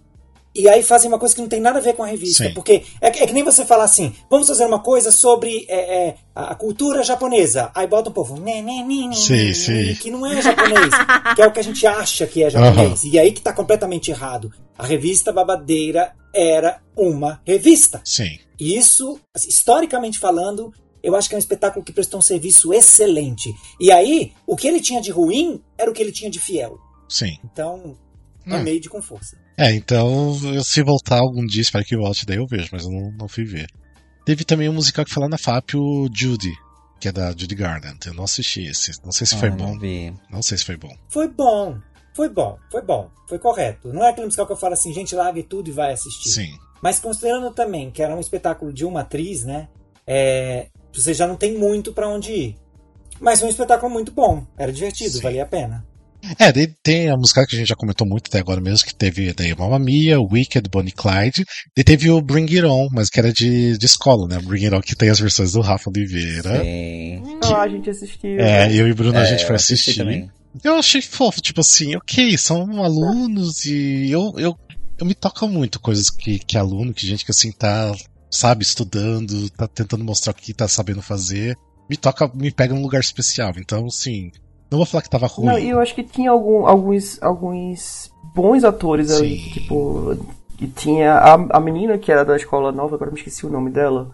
E 0.55 0.69
aí 0.69 0.83
fazem 0.83 1.07
uma 1.09 1.17
coisa 1.17 1.33
que 1.33 1.41
não 1.41 1.47
tem 1.47 1.59
nada 1.59 1.79
a 1.79 1.81
ver 1.81 1.93
com 1.95 2.03
a 2.03 2.05
revista. 2.05 2.43
Sim. 2.43 2.53
Porque 2.53 2.83
é, 3.01 3.09
que- 3.09 3.23
é 3.23 3.25
que 3.25 3.33
nem 3.33 3.43
você 3.43 3.65
falar 3.65 3.85
assim, 3.85 4.13
vamos 4.29 4.47
fazer 4.47 4.65
uma 4.67 4.77
coisa 4.77 5.11
sobre 5.11 5.65
é, 5.67 6.09
é, 6.09 6.15
a 6.35 6.53
cultura 6.53 7.01
japonesa. 7.01 7.71
Aí 7.73 7.87
bota 7.87 8.11
um 8.11 8.13
povo, 8.13 8.39
né, 8.39 8.61
né, 8.61 8.85
né, 8.87 9.07
né, 9.07 9.13
Sim, 9.13 9.47
né, 9.47 9.53
sim. 9.53 9.95
que 9.95 10.11
não 10.11 10.27
é 10.27 10.39
japonês, 10.39 10.89
que 11.35 11.41
é 11.41 11.47
o 11.47 11.51
que 11.51 11.59
a 11.59 11.63
gente 11.63 11.87
acha 11.87 12.27
que 12.27 12.43
é 12.43 12.51
japonês. 12.51 13.01
E 13.11 13.17
aí 13.17 13.31
que 13.31 13.41
tá 13.41 13.51
completamente 13.51 14.11
errado. 14.11 14.51
A 14.77 14.85
revista 14.85 15.31
Babadeira 15.33 16.11
era 16.33 16.81
uma 16.97 17.41
revista. 17.45 18.01
Sim. 18.03 18.39
E 18.59 18.77
isso, 18.77 19.19
assim, 19.35 19.49
historicamente 19.49 20.17
falando, 20.19 20.73
eu 21.01 21.15
acho 21.15 21.27
que 21.27 21.35
é 21.35 21.37
um 21.37 21.39
espetáculo 21.39 21.83
que 21.83 21.91
prestou 21.91 22.19
um 22.19 22.23
serviço 22.23 22.73
excelente. 22.73 23.53
E 23.79 23.91
aí, 23.91 24.31
o 24.47 24.55
que 24.55 24.67
ele 24.67 24.79
tinha 24.79 25.01
de 25.01 25.11
ruim 25.11 25.61
era 25.77 25.89
o 25.89 25.93
que 25.93 26.01
ele 26.01 26.11
tinha 26.11 26.29
de 26.31 26.39
fiel. 26.39 26.77
Sim. 27.09 27.37
Então, 27.43 27.97
Hum. 28.47 28.55
amei 28.55 28.79
de 28.79 28.89
com 28.89 29.01
força. 29.01 29.37
É, 29.57 29.71
então, 29.73 30.37
eu- 30.53 30.63
se 30.63 30.81
voltar 30.83 31.19
algum 31.19 31.45
dia, 31.45 31.61
espero 31.61 31.85
que 31.85 31.95
volte, 31.95 32.25
daí 32.25 32.37
eu 32.37 32.47
vejo, 32.47 32.69
mas 32.71 32.83
eu 32.85 32.91
não, 32.91 33.11
não 33.11 33.27
fui 33.27 33.43
ver. 33.45 33.67
Teve 34.25 34.43
também 34.43 34.67
um 34.69 34.73
musical 34.73 35.03
que 35.05 35.11
foi 35.13 35.21
lá 35.23 35.29
na 35.29 35.37
FAP, 35.37 35.75
o 35.75 36.07
Judy, 36.13 36.51
que 36.99 37.07
é 37.09 37.11
da 37.11 37.29
Judy 37.31 37.53
Garland. 37.55 37.99
Eu 38.05 38.13
não 38.13 38.23
assisti 38.23 38.61
esse. 38.65 38.91
Não 39.03 39.11
sei 39.11 39.27
se 39.27 39.35
foi 39.37 39.49
Ah, 39.49 39.51
bom. 39.51 39.73
Não 39.73 39.79
vi. 39.79 40.13
Não 40.31 40.41
sei 40.41 40.57
se 40.57 40.63
foi 40.65 40.77
bom. 40.77 40.93
Foi 41.09 41.27
bom, 41.27 41.77
foi 42.15 42.29
bom, 42.29 42.57
foi 42.71 42.81
bom, 42.81 43.09
foi 43.27 43.39
correto. 43.39 43.91
Não 43.93 44.03
é 44.03 44.09
aquele 44.09 44.25
musical 44.25 44.45
que 44.45 44.53
eu 44.53 44.57
falo 44.57 44.73
assim, 44.73 44.93
gente, 44.93 45.15
largue 45.15 45.43
tudo 45.43 45.69
e 45.69 45.73
vai 45.73 45.93
assistir. 45.93 46.29
Sim. 46.29 46.49
Mas 46.81 46.99
considerando 46.99 47.51
também 47.51 47.89
que 47.91 48.01
era 48.01 48.15
um 48.15 48.19
espetáculo 48.19 48.71
de 48.73 48.85
uma 48.85 49.01
atriz, 49.01 49.43
né? 49.45 49.67
É, 50.05 50.67
você 50.93 51.13
já 51.13 51.25
não 51.25 51.35
tem 51.35 51.57
muito 51.57 51.93
pra 51.93 52.07
onde 52.09 52.31
ir. 52.31 52.55
Mas 53.19 53.39
foi 53.39 53.47
um 53.47 53.51
espetáculo 53.51 53.91
muito 53.91 54.11
bom. 54.11 54.45
Era 54.57 54.71
divertido, 54.71 55.11
Sim. 55.11 55.21
valia 55.21 55.43
a 55.43 55.45
pena. 55.45 55.85
É, 56.39 56.51
tem 56.81 57.09
a 57.09 57.17
música 57.17 57.45
que 57.45 57.53
a 57.53 57.59
gente 57.59 57.67
já 57.67 57.75
comentou 57.75 58.07
muito 58.07 58.27
até 58.27 58.39
agora 58.39 58.61
mesmo, 58.61 58.85
que 58.87 58.95
teve 58.95 59.33
daí 59.33 59.53
Mamma 59.53 59.77
Mia, 59.77 60.21
Wicked, 60.21 60.69
Bonnie 60.69 60.93
Clyde, 60.93 61.43
e 61.75 61.83
teve 61.83 62.09
o 62.09 62.21
Bring 62.21 62.45
It 62.45 62.63
On, 62.63 62.87
mas 62.93 63.09
que 63.09 63.19
era 63.19 63.31
de, 63.33 63.77
de 63.77 63.85
escola, 63.85 64.25
né? 64.27 64.39
Bring 64.39 64.65
It 64.65 64.75
On, 64.75 64.79
que 64.81 64.95
tem 64.95 65.09
as 65.09 65.19
versões 65.19 65.51
do 65.51 65.59
Rafa 65.61 65.89
Oliveira. 65.89 66.61
Sim. 66.63 67.23
Ah, 67.43 67.61
a 67.61 67.67
gente 67.67 67.89
assistiu. 67.89 68.39
É, 68.39 68.73
eu 68.73 68.87
e 68.87 68.91
o 68.91 68.95
Bruno 68.95 69.17
a 69.17 69.23
É, 69.23 69.25
gente 69.25 69.45
foi 69.45 69.55
assistir. 69.57 69.95
também. 69.97 70.29
Eu 70.63 70.75
achei 70.75 71.01
fofo, 71.01 71.41
tipo 71.41 71.61
assim, 71.61 71.95
ok, 71.95 72.37
são 72.37 72.83
alunos 72.83 73.65
e 73.65 74.11
eu, 74.11 74.33
eu, 74.37 74.57
eu 74.99 75.05
me 75.05 75.15
toca 75.15 75.47
muito 75.47 75.79
coisas 75.79 76.09
que, 76.09 76.39
que 76.39 76.57
aluno, 76.57 76.93
que 76.93 77.07
gente 77.07 77.23
que 77.25 77.31
assim 77.31 77.51
tá, 77.51 77.91
sabe, 78.29 78.63
estudando, 78.63 79.49
tá 79.51 79.67
tentando 79.67 80.03
mostrar 80.03 80.31
o 80.31 80.35
que 80.35 80.53
tá 80.53 80.67
sabendo 80.67 81.01
fazer. 81.01 81.55
Me 81.89 81.97
toca, 81.97 82.29
me 82.33 82.51
pega 82.51 82.73
num 82.73 82.81
lugar 82.81 83.01
especial. 83.01 83.51
Então, 83.57 83.85
assim, 83.87 84.31
não 84.71 84.77
vou 84.77 84.85
falar 84.85 85.01
que 85.01 85.09
tava 85.09 85.27
ruim. 85.27 85.47
Não, 85.47 85.57
eu 85.57 85.79
acho 85.79 85.93
que 85.95 86.03
tinha 86.03 86.31
algum- 86.31 86.65
alguns, 86.65 87.21
alguns 87.21 88.11
bons 88.33 88.63
atores 88.63 89.11
ali, 89.11 89.37
Sim. 89.39 89.49
tipo, 89.51 90.17
que 90.57 90.67
tinha 90.67 91.13
a, 91.13 91.57
a 91.57 91.59
menina 91.59 91.97
que 91.97 92.11
era 92.11 92.23
da 92.23 92.35
escola 92.37 92.71
nova, 92.71 92.95
agora 92.95 93.11
me 93.11 93.17
esqueci 93.17 93.45
o 93.45 93.49
nome 93.49 93.69
dela, 93.69 94.11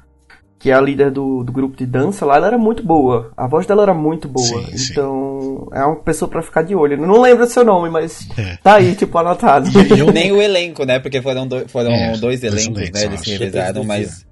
que 0.60 0.70
é 0.70 0.74
a 0.74 0.82
líder 0.82 1.10
do, 1.10 1.41
do 1.43 1.51
grupo 1.53 1.78
de 1.78 1.86
dança 1.86 2.26
lá, 2.26 2.36
ela 2.36 2.47
era 2.47 2.57
muito 2.57 2.84
boa. 2.86 3.32
A 3.38 3.47
voz 3.47 3.66
dela 3.66 3.82
era 3.84 3.93
muito 3.93 4.28
boa. 4.28 4.45
Sim, 4.45 4.78
sim. 4.78 4.91
então, 4.91 5.70
é 5.74 5.84
uma 5.86 5.95
pessoa 5.95 6.30
pra 6.30 6.41
ficar 6.41 6.64
de 6.64 6.76
olho. 6.76 6.95
Eu 7.01 7.07
não 7.07 7.22
lembro 7.22 7.45
seu 7.47 7.64
nome, 7.64 7.89
mas 7.89 8.28
É. 8.38 8.57
tá 8.62 8.76
aí, 8.76 8.93
tipo, 8.93 9.18
anotado. 9.18 9.70
E 9.70 9.99
eu, 9.99 10.12
Nem 10.12 10.32
o 10.34 10.41
elenco, 10.41 10.84
né? 10.86 10.99
Porque 10.99 11.22
foram, 11.22 11.47
do- 11.47 11.68
foram 11.70 11.91
É, 11.91 12.10
dois 12.18 12.41
dois 12.41 12.43
elencos, 12.43 12.78
elencos, 12.78 12.99
né? 13.01 13.05
Eles 13.07 13.20
se 13.22 13.32
revezaram, 13.32 13.84
mas. 13.86 14.26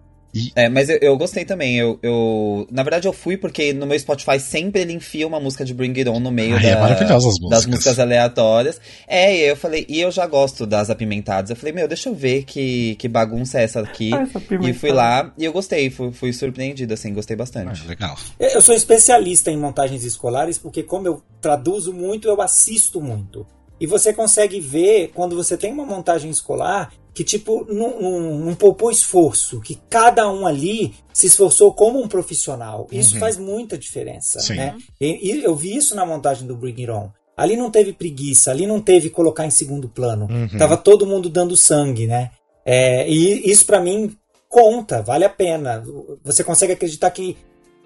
É, 0.55 0.69
mas 0.69 0.89
eu, 0.89 0.97
eu 1.01 1.17
gostei 1.17 1.45
também. 1.45 1.77
Eu, 1.77 1.97
eu. 2.03 2.67
Na 2.69 2.83
verdade, 2.83 3.07
eu 3.07 3.13
fui 3.13 3.37
porque 3.37 3.73
no 3.73 3.85
meu 3.85 3.97
Spotify 3.97 4.39
sempre 4.39 4.81
ele 4.81 4.93
enfia 4.93 5.25
uma 5.25 5.39
música 5.39 5.63
de 5.63 5.73
Bring 5.73 5.93
It 5.97 6.09
On 6.09 6.19
no 6.19 6.31
meio 6.31 6.55
Ai, 6.55 6.61
da, 6.61 6.69
é 6.69 6.75
maravilhosa 6.79 7.15
as 7.29 7.39
músicas. 7.39 7.49
das 7.49 7.65
músicas 7.65 7.99
aleatórias. 7.99 8.81
É, 9.07 9.35
e 9.35 9.41
eu 9.47 9.55
falei, 9.55 9.85
e 9.87 10.01
eu 10.01 10.11
já 10.11 10.27
gosto 10.27 10.65
das 10.65 10.89
apimentadas. 10.89 11.49
Eu 11.49 11.55
falei, 11.55 11.73
meu, 11.73 11.87
deixa 11.87 12.09
eu 12.09 12.13
ver 12.13 12.43
que, 12.43 12.95
que 12.95 13.07
bagunça 13.07 13.59
é 13.59 13.63
essa 13.63 13.79
aqui. 13.79 14.13
Ah, 14.13 14.23
essa 14.23 14.41
e 14.61 14.73
fui 14.73 14.91
lá 14.91 15.33
e 15.37 15.45
eu 15.45 15.53
gostei, 15.53 15.89
fui, 15.89 16.11
fui 16.11 16.33
surpreendido, 16.33 16.93
assim, 16.93 17.13
gostei 17.13 17.35
bastante. 17.35 17.81
Ah, 17.85 17.87
legal. 17.87 18.17
Eu 18.39 18.57
eu 18.57 18.61
sou 18.61 18.73
especialista 18.73 19.51
em 19.51 19.57
montagens 19.57 20.03
escolares 20.03 20.57
porque, 20.57 20.81
como 20.81 21.07
eu 21.07 21.21
traduzo 21.39 21.93
muito, 21.93 22.27
eu 22.27 22.41
assisto 22.41 22.99
muito. 22.99 23.45
E 23.79 23.85
você 23.85 24.11
consegue 24.13 24.59
ver, 24.59 25.11
quando 25.13 25.35
você 25.35 25.55
tem 25.57 25.71
uma 25.71 25.85
montagem 25.85 26.29
escolar, 26.31 26.91
que, 27.13 27.23
tipo, 27.23 27.65
não, 27.71 27.99
não, 28.01 28.37
não 28.39 28.55
poupou 28.55 28.91
esforço, 28.91 29.59
que 29.61 29.75
cada 29.89 30.29
um 30.31 30.45
ali 30.47 30.93
se 31.13 31.27
esforçou 31.27 31.73
como 31.73 31.99
um 32.01 32.07
profissional. 32.07 32.87
Isso 32.91 33.15
Uhum. 33.15 33.19
faz 33.19 33.37
muita 33.37 33.77
diferença, 33.77 34.39
Sim. 34.39 34.55
né? 34.55 34.75
E, 35.01 35.31
e 35.33 35.43
eu 35.43 35.55
vi 35.55 35.75
isso 35.75 35.95
na 35.95 36.05
montagem 36.05 36.47
do 36.47 36.55
Bring 36.55 36.75
It 36.81 36.91
On. 36.91 37.09
Ali 37.35 37.55
não 37.55 37.69
teve 37.69 37.93
preguiça, 37.93 38.49
ali 38.51 38.65
não 38.65 38.81
teve 38.81 39.09
colocar 39.11 39.45
em 39.45 39.51
segundo 39.51 39.87
plano. 39.87 40.27
Uhum. 40.29 40.57
Tava 40.57 40.75
todo 40.77 41.05
mundo 41.05 41.29
dando 41.29 41.55
sangue, 41.57 42.07
né? 42.07 42.31
É, 42.65 43.07
e 43.09 43.49
isso 43.49 43.65
pra 43.65 43.79
mim 43.79 44.15
conta, 44.49 45.01
vale 45.03 45.23
a 45.23 45.29
pena. 45.29 45.83
Você 46.23 46.43
consegue 46.43 46.73
acreditar 46.73 47.11
que 47.11 47.37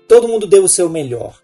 todo 0.07 0.27
mundo 0.27 0.47
deu 0.47 0.63
o 0.63 0.69
seu 0.69 0.89
melhor. 0.89 1.39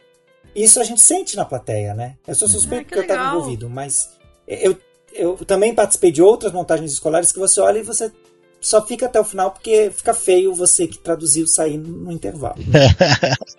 Isso 0.56 0.80
a 0.80 0.84
gente 0.84 1.02
sente 1.02 1.36
na 1.36 1.46
plateia, 1.46 1.94
né? 1.94 2.16
Eu 2.28 2.34
sou 2.34 2.48
suspeito 2.48 2.82
Ah, 2.82 2.84
que 2.84 2.90
porque 2.96 3.00
eu 3.00 3.02
estava 3.04 3.22
legal. 3.22 3.36
envolvido, 3.38 3.70
mas 3.70 4.10
eu, 4.48 4.78
eu 5.14 5.36
também 5.46 5.74
participei 5.74 6.12
de 6.12 6.22
outras 6.22 6.52
montagens 6.54 6.92
escolares 6.92 7.32
que 7.32 7.40
você 7.40 7.60
olha 7.60 7.80
e 7.80 7.84
você 7.84 8.12
só 8.60 8.86
fica 8.86 9.06
até 9.06 9.20
o 9.20 9.24
final 9.24 9.52
porque 9.52 9.92
fica 9.96 10.14
feio 10.14 10.54
você 10.54 10.88
que 10.88 10.98
traduziu 10.98 11.48
sair 11.48 11.78
no 11.78 12.12
intervalo. 12.12 12.58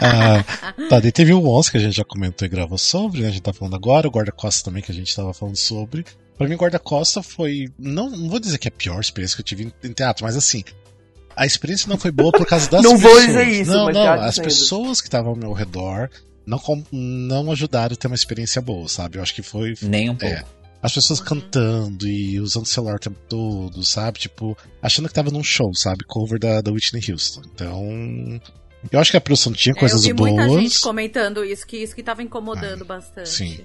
Ah, 0.00 0.44
tá, 0.88 1.00
daí 1.00 1.10
teve 1.10 1.32
o 1.32 1.48
11 1.48 1.70
que 1.70 1.76
a 1.76 1.80
gente 1.80 1.96
já 1.96 2.04
comentou 2.04 2.44
e 2.46 2.48
gravou 2.48 2.78
sobre, 2.78 3.22
né? 3.22 3.28
A 3.28 3.30
gente 3.30 3.42
tá 3.42 3.52
falando 3.52 3.74
agora, 3.74 4.06
o 4.06 4.10
guarda-costas 4.10 4.62
também 4.62 4.82
que 4.82 4.92
a 4.92 4.94
gente 4.94 5.14
tava 5.14 5.32
falando 5.32 5.56
sobre. 5.56 6.04
Pra 6.36 6.46
mim, 6.46 6.56
guarda-costa 6.56 7.22
foi. 7.22 7.68
Não, 7.78 8.10
não 8.10 8.28
vou 8.28 8.38
dizer 8.38 8.58
que 8.58 8.68
é 8.68 8.70
a 8.70 8.72
pior 8.72 9.00
experiência 9.00 9.36
que 9.36 9.40
eu 9.40 9.44
tive 9.46 9.64
em, 9.64 9.88
em 9.88 9.92
teatro, 9.92 10.24
mas 10.24 10.36
assim. 10.36 10.62
A 11.36 11.46
experiência 11.46 11.88
não 11.88 11.96
foi 11.96 12.10
boa 12.10 12.32
por 12.32 12.44
causa 12.46 12.68
das 12.68 12.82
Não 12.82 12.98
vou 12.98 13.10
pessoas. 13.12 13.26
dizer 13.26 13.48
isso, 13.48 13.70
não, 13.70 13.84
mas 13.86 13.94
não, 13.94 14.12
as 14.12 14.38
pessoas 14.38 15.00
que 15.00 15.06
estavam 15.06 15.30
ao 15.30 15.36
meu 15.36 15.52
redor 15.52 16.10
não, 16.48 16.60
não 16.90 17.52
ajudaram 17.52 17.92
a 17.92 17.96
ter 17.96 18.06
uma 18.06 18.16
experiência 18.16 18.62
boa, 18.62 18.88
sabe? 18.88 19.18
Eu 19.18 19.22
acho 19.22 19.34
que 19.34 19.42
foi. 19.42 19.74
Nem 19.82 20.08
um 20.08 20.16
pouco. 20.16 20.34
É. 20.34 20.44
As 20.80 20.94
pessoas 20.94 21.20
cantando 21.20 22.06
e 22.06 22.40
usando 22.40 22.64
o 22.64 22.68
celular 22.68 22.96
o 22.96 23.00
tempo 23.00 23.18
todo, 23.28 23.84
sabe? 23.84 24.20
Tipo, 24.20 24.56
achando 24.80 25.08
que 25.08 25.14
tava 25.14 25.30
num 25.30 25.42
show, 25.42 25.74
sabe? 25.74 26.04
Cover 26.06 26.38
da, 26.38 26.60
da 26.60 26.70
Whitney 26.70 27.02
Houston. 27.10 27.42
Então. 27.52 28.40
Eu 28.92 29.00
acho 29.00 29.10
que 29.10 29.16
a 29.16 29.20
produção 29.20 29.52
tinha 29.52 29.74
É, 29.74 29.78
coisas 29.78 30.02
eu 30.02 30.08
vi 30.08 30.12
boas. 30.14 30.32
muita 30.32 30.48
gente 30.60 30.80
comentando 30.80 31.44
isso, 31.44 31.66
que 31.66 31.76
isso 31.78 31.94
que 31.96 32.02
tava 32.02 32.22
incomodando 32.22 32.84
bastante. 32.84 33.28
sim. 33.28 33.58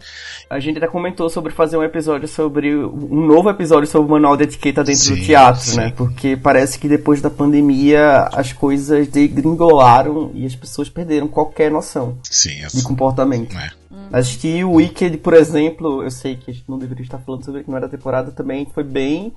A 0.49 0.59
gente 0.59 0.77
até 0.77 0.87
comentou 0.87 1.29
sobre 1.29 1.53
fazer 1.53 1.77
um 1.77 1.83
episódio 1.83 2.27
sobre. 2.27 2.75
um 2.75 3.25
novo 3.25 3.49
episódio 3.49 3.87
sobre 3.87 4.07
o 4.07 4.11
manual 4.11 4.35
de 4.35 4.43
etiqueta 4.45 4.83
dentro 4.83 5.01
Sim, 5.03 5.15
do 5.15 5.21
teatro, 5.25 5.61
sim. 5.61 5.77
né? 5.77 5.93
Porque 5.95 6.35
parece 6.35 6.79
que 6.79 6.87
depois 6.87 7.21
da 7.21 7.29
pandemia 7.29 8.23
as 8.33 8.51
coisas 8.53 9.07
degringolaram 9.07 10.31
e 10.33 10.45
as 10.45 10.55
pessoas 10.55 10.89
perderam 10.89 11.27
qualquer 11.27 11.69
noção 11.71 12.17
Sim, 12.23 12.65
de 12.73 12.81
comportamento. 12.83 13.55
é. 13.57 13.69
Assistir 14.11 14.63
o 14.63 14.73
Wicked, 14.73 15.17
por 15.17 15.33
exemplo, 15.33 16.03
eu 16.03 16.11
sei 16.11 16.35
que 16.35 16.51
a 16.51 16.53
gente 16.53 16.65
não 16.69 16.77
deveria 16.77 17.03
estar 17.03 17.17
falando 17.19 17.43
sobre 17.45 17.63
que 17.63 17.69
não 17.69 17.77
era 17.77 17.89
temporada 17.89 18.31
também, 18.31 18.67
foi 18.73 18.83
bem. 18.83 19.33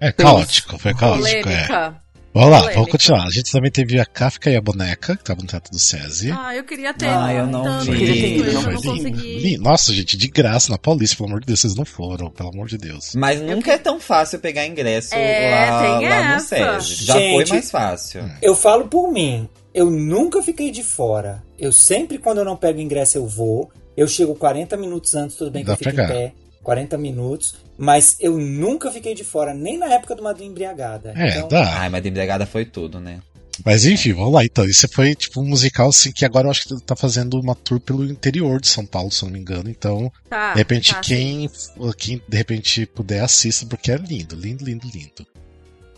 é 0.00 0.10
caótico, 0.12 0.78
foi 0.78 0.94
caótico, 0.94 1.48
é. 1.48 1.94
Vamos 2.34 2.50
lá, 2.50 2.70
vamos 2.72 2.90
continuar. 2.90 3.26
A 3.26 3.30
gente 3.30 3.50
também 3.50 3.70
teve 3.70 3.98
a 3.98 4.04
Kafka 4.04 4.50
e 4.50 4.56
a 4.56 4.60
boneca, 4.60 5.16
que 5.16 5.24
tava 5.24 5.40
no 5.40 5.46
teatro 5.46 5.72
do 5.72 5.78
SESI. 5.78 6.30
Ah, 6.30 6.54
eu 6.54 6.62
queria 6.62 6.92
ter. 6.94 7.08
Ah, 7.08 7.32
eu 7.32 7.46
não 7.46 7.64
tanto 7.64 7.90
vi. 7.90 8.36
isso, 8.36 8.44
eu 8.44 8.52
Não 8.52 8.72
não 8.72 8.82
consegui. 8.82 9.58
Nossa, 9.58 9.92
gente, 9.92 10.16
de 10.16 10.28
graça 10.28 10.70
na 10.70 10.78
Paulista, 10.78 11.16
pelo 11.16 11.30
amor 11.30 11.40
de 11.40 11.46
Deus, 11.46 11.60
vocês 11.60 11.74
não 11.74 11.84
foram, 11.84 12.30
pelo 12.30 12.50
amor 12.50 12.68
de 12.68 12.78
Deus. 12.78 13.14
Mas 13.14 13.40
nunca 13.40 13.72
é 13.72 13.78
tão 13.78 13.98
fácil 13.98 14.38
pegar 14.38 14.66
ingresso 14.66 15.14
É, 15.14 15.50
lá, 15.50 16.00
lá 16.00 16.34
no. 16.34 16.40
SESI. 16.40 17.04
Já 17.04 17.14
foi 17.14 17.22
Gente, 17.22 17.50
mais 17.50 17.70
fácil. 17.70 18.30
Eu 18.42 18.54
falo 18.54 18.86
por 18.88 19.10
mim, 19.10 19.48
eu 19.74 19.90
nunca 19.90 20.42
fiquei 20.42 20.70
de 20.70 20.82
fora. 20.84 21.42
Eu 21.58 21.72
sempre, 21.72 22.18
quando 22.18 22.38
eu 22.38 22.44
não 22.44 22.56
pego 22.56 22.80
ingresso, 22.80 23.18
eu 23.18 23.26
vou. 23.26 23.70
Eu 23.96 24.06
chego 24.06 24.34
40 24.34 24.76
minutos 24.76 25.14
antes, 25.14 25.36
tudo 25.36 25.50
bem 25.50 25.62
que 25.62 25.66
Dá 25.66 25.72
eu 25.72 25.76
fico 25.76 25.90
em 25.90 25.94
pé. 26.06 26.32
40 26.68 26.98
minutos, 26.98 27.54
mas 27.78 28.14
eu 28.20 28.36
nunca 28.36 28.90
fiquei 28.90 29.14
de 29.14 29.24
fora, 29.24 29.54
nem 29.54 29.78
na 29.78 29.86
época 29.86 30.14
do 30.14 30.22
Madrinha 30.22 30.50
Embriagada. 30.50 31.14
É, 31.16 31.38
então, 31.38 31.48
dá. 31.48 31.80
Ai, 31.80 31.88
mas 31.88 32.02
de 32.02 32.10
embriagada 32.10 32.44
foi 32.44 32.66
tudo, 32.66 33.00
né? 33.00 33.20
Mas 33.64 33.86
enfim, 33.86 34.12
vamos 34.12 34.34
lá 34.34 34.44
então. 34.44 34.66
Isso 34.66 34.86
foi 34.92 35.14
tipo 35.14 35.40
um 35.40 35.46
musical 35.46 35.88
assim 35.88 36.12
que 36.12 36.26
agora 36.26 36.46
eu 36.46 36.50
acho 36.50 36.68
que 36.68 36.78
tá 36.82 36.94
fazendo 36.94 37.40
uma 37.40 37.54
tour 37.54 37.80
pelo 37.80 38.04
interior 38.04 38.60
de 38.60 38.68
São 38.68 38.84
Paulo, 38.84 39.10
se 39.10 39.22
eu 39.22 39.28
não 39.28 39.32
me 39.32 39.40
engano. 39.40 39.70
Então, 39.70 40.12
Tá, 40.28 40.52
de 40.52 40.58
repente, 40.58 40.92
tá, 40.92 41.00
quem, 41.00 41.50
quem 41.96 42.22
de 42.28 42.36
repente 42.36 42.84
puder 42.84 43.20
assista, 43.20 43.64
porque 43.64 43.90
é 43.90 43.96
lindo, 43.96 44.36
lindo, 44.36 44.62
lindo, 44.62 44.86
lindo. 44.92 45.26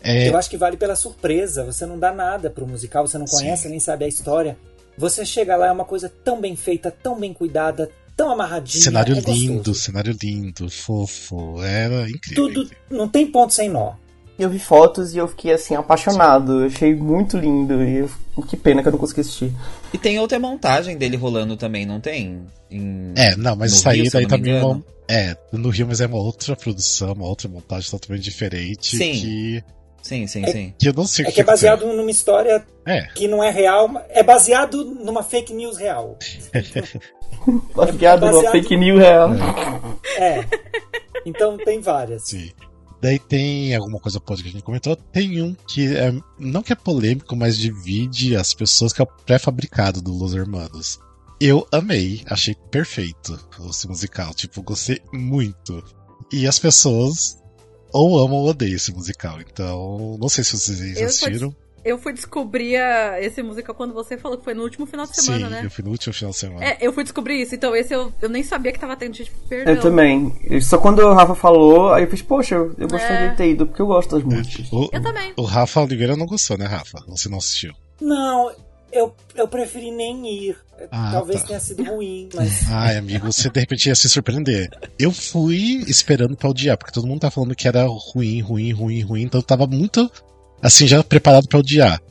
É, 0.01 0.29
Eu 0.29 0.37
acho 0.37 0.49
que 0.49 0.55
vale 0.55 0.77
pela 0.77 0.95
surpresa. 0.95 1.65
Você 1.65 1.85
não 1.85 1.99
dá 1.99 2.13
nada 2.13 2.49
pro 2.49 2.65
musical, 2.65 3.05
você 3.05 3.17
não 3.17 3.25
conhece, 3.25 3.63
Sim. 3.63 3.71
nem 3.71 3.79
sabe 3.81 4.05
a 4.05 4.07
história. 4.07 4.57
Você 4.97 5.25
chega 5.25 5.57
lá, 5.57 5.67
é 5.67 5.71
uma 5.71 5.85
coisa 5.85 6.09
tão 6.23 6.39
bem 6.39 6.55
feita, 6.55 6.89
tão 6.89 7.19
bem 7.19 7.33
cuidada, 7.33 7.91
tão 8.15 8.31
amarradinha. 8.31 8.83
cenário 8.83 9.13
é 9.13 9.15
gostoso. 9.15 9.37
lindo, 9.37 9.75
cenário 9.75 10.17
lindo, 10.21 10.69
fofo. 10.69 11.61
Era 11.63 12.09
incrível. 12.09 12.47
Tudo 12.47 12.69
não 12.89 13.07
tem 13.07 13.25
ponto 13.27 13.53
sem 13.53 13.69
nó. 13.69 13.93
Eu 14.39 14.49
vi 14.49 14.57
fotos 14.57 15.13
e 15.13 15.17
eu 15.17 15.27
fiquei 15.27 15.53
assim, 15.53 15.75
apaixonado. 15.75 16.61
Eu 16.61 16.67
achei 16.67 16.95
muito 16.95 17.37
lindo. 17.37 17.83
E 17.83 17.97
eu... 17.97 18.09
que 18.47 18.57
pena 18.57 18.81
que 18.81 18.87
eu 18.87 18.91
não 18.93 18.99
consegui 18.99 19.21
assistir. 19.21 19.53
E 19.93 19.97
tem 19.97 20.19
outra 20.19 20.39
montagem 20.39 20.97
dele 20.97 21.15
rolando 21.15 21.55
também, 21.55 21.85
não 21.85 21.99
tem? 21.99 22.41
Em- 22.69 23.13
É, 23.15 23.35
não, 23.35 23.55
mas 23.55 23.71
no 23.71 23.77
isso 23.77 23.89
aí 23.89 24.01
Rio, 24.01 24.11
daí 24.11 24.25
também 24.27 24.53
é. 24.53 24.81
É, 25.07 25.37
no 25.51 25.69
Rio, 25.69 25.85
mas 25.87 26.01
é 26.01 26.07
uma 26.07 26.17
outra 26.17 26.55
produção, 26.55 27.13
uma 27.13 27.27
outra 27.27 27.47
montagem 27.49 27.91
totalmente 27.91 28.23
diferente. 28.23 28.95
Sim. 28.97 29.11
Que, 29.11 29.63
Sim, 30.01 30.25
sim, 30.27 30.43
É- 30.43 30.51
sim. 30.51 30.73
que 30.79 30.89
eu 30.89 30.93
não 30.93 31.05
sei 31.05 31.25
o 31.25 31.27
É 31.27 31.31
que 31.31 31.41
é 31.41 31.43
baseado 31.43 31.79
aconteceu. 31.79 31.97
numa 31.97 32.11
história 32.11 32.65
É, 32.85 33.01
que 33.13 33.27
não 33.27 33.43
é 33.43 33.49
real, 33.51 33.89
é 34.09 34.23
baseado 34.23 34.83
numa 34.83 35.23
fake 35.23 35.53
news 35.53 35.77
real. 35.77 36.17
Baseado 37.75 38.25
numa 38.29 38.51
fake 38.51 38.75
news 38.77 38.99
real. 38.99 39.29
É. 40.17 40.45
Então 41.25 41.57
tem 41.57 41.79
várias. 41.79 42.23
sim. 42.27 42.51
Daí 43.01 43.17
tem 43.17 43.75
alguma 43.75 43.99
coisa 43.99 44.19
que 44.19 44.31
a 44.31 44.35
gente 44.35 44.61
comentou. 44.61 44.95
Tem 44.95 45.41
um 45.41 45.55
que 45.67 45.87
é, 45.97 46.13
não 46.37 46.61
que 46.61 46.71
é 46.71 46.75
polêmico, 46.75 47.35
mas 47.35 47.57
divide 47.57 48.35
as 48.35 48.53
pessoas, 48.53 48.93
que 48.93 49.01
é 49.01 49.03
o 49.03 49.07
pré-fabricado 49.07 50.03
do 50.03 50.13
Los 50.13 50.35
Hermanos. 50.35 50.99
Eu 51.39 51.67
amei, 51.71 52.21
achei 52.27 52.53
perfeito 52.69 53.39
esse 53.67 53.87
musical. 53.87 54.35
Tipo, 54.35 54.61
gostei 54.61 55.01
muito. 55.11 55.83
E 56.31 56.45
as 56.45 56.59
pessoas 56.59 57.40
ou 57.93 58.19
amam 58.19 58.37
ou 58.39 58.49
odeiam 58.49 58.75
esse 58.75 58.91
musical. 58.93 59.39
Então, 59.41 60.17
não 60.19 60.29
sei 60.29 60.43
se 60.43 60.57
vocês 60.57 60.97
Eu 60.97 61.05
assistiram. 61.07 61.55
Eu 61.83 61.97
fui 61.97 62.13
descobrir 62.13 62.77
a- 62.77 63.19
esse 63.19 63.41
musical 63.41 63.73
quando 63.73 63.91
você 63.91 64.15
falou 64.15 64.37
que 64.37 64.43
foi 64.43 64.53
no 64.53 64.61
último 64.61 64.85
final 64.85 65.03
de 65.07 65.15
semana, 65.19 65.47
Sim, 65.47 65.51
né? 65.51 65.61
eu 65.65 65.71
fui 65.71 65.83
no 65.83 65.89
último 65.89 66.13
final 66.13 66.29
de 66.29 66.37
semana. 66.37 66.63
É, 66.63 66.77
eu 66.79 66.93
fui 66.93 67.01
descobrir 67.03 67.41
isso, 67.41 67.55
então 67.55 67.75
esse 67.75 67.91
eu, 67.91 68.13
eu 68.21 68.29
nem 68.29 68.43
sabia 68.43 68.71
que 68.71 68.77
tava 68.79 68.95
tendo 68.95 69.15
gente 69.15 69.31
perdão. 69.49 69.73
Eu 69.73 69.81
também. 69.81 70.61
Só 70.61 70.77
quando 70.77 70.99
o 70.99 71.11
Rafa 71.11 71.33
falou, 71.33 71.91
aí 71.91 72.03
eu 72.03 72.09
fiz, 72.09 72.21
poxa, 72.21 72.53
eu, 72.53 72.75
eu 72.77 72.87
gostaria 72.87 73.25
É. 73.25 73.29
de 73.29 73.37
ter 73.37 73.49
ido, 73.49 73.65
porque 73.65 73.81
eu 73.81 73.87
gosto 73.87 74.15
das 74.15 74.23
músicas. 74.23 74.71
O, 74.71 74.89
Eu 74.93 75.01
também. 75.01 75.33
o 75.35 75.41
Rafa 75.41 75.81
Oliveira 75.81 76.15
não 76.15 76.27
gostou, 76.27 76.55
né, 76.55 76.65
Rafa? 76.67 76.99
Você 77.07 77.27
não 77.29 77.39
assistiu. 77.39 77.73
Não, 77.99 78.51
eu, 78.91 79.15
eu 79.35 79.47
preferi 79.47 79.91
nem 79.91 80.47
ir. 80.47 80.57
Ah, 80.91 81.11
Talvez 81.11 81.41
tá. 81.41 81.47
tenha 81.47 81.59
sido 81.59 81.83
ruim, 81.83 82.27
mas. 82.33 82.69
Ai, 82.71 82.97
amigo, 82.97 83.31
você 83.31 83.49
de 83.49 83.59
repente 83.59 83.87
ia 83.87 83.95
se 83.95 84.09
surpreender. 84.09 84.69
Eu 84.97 85.11
fui 85.11 85.83
esperando 85.87 86.35
pra 86.35 86.49
odiar, 86.49 86.77
porque 86.77 86.91
todo 86.91 87.07
mundo 87.07 87.21
tá 87.21 87.31
falando 87.31 87.55
que 87.55 87.67
era 87.67 87.85
ruim, 87.85 88.41
ruim, 88.41 88.71
ruim, 88.71 89.01
ruim, 89.01 89.21
então 89.23 89.39
eu 89.39 89.45
tava 89.45 89.67
muito, 89.67 90.09
assim, 90.61 90.87
já 90.87 91.03
preparado 91.03 91.47
pra 91.47 91.59
odiar. 91.59 92.01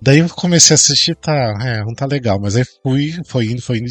Daí 0.00 0.18
eu 0.18 0.28
comecei 0.30 0.74
a 0.74 0.76
assistir, 0.76 1.14
tá, 1.16 1.58
é, 1.62 1.84
não 1.84 1.94
tá 1.94 2.06
legal, 2.06 2.38
mas 2.40 2.56
aí 2.56 2.64
fui, 2.82 3.20
foi 3.26 3.46
indo, 3.46 3.60
foi 3.60 3.78
indo, 3.78 3.90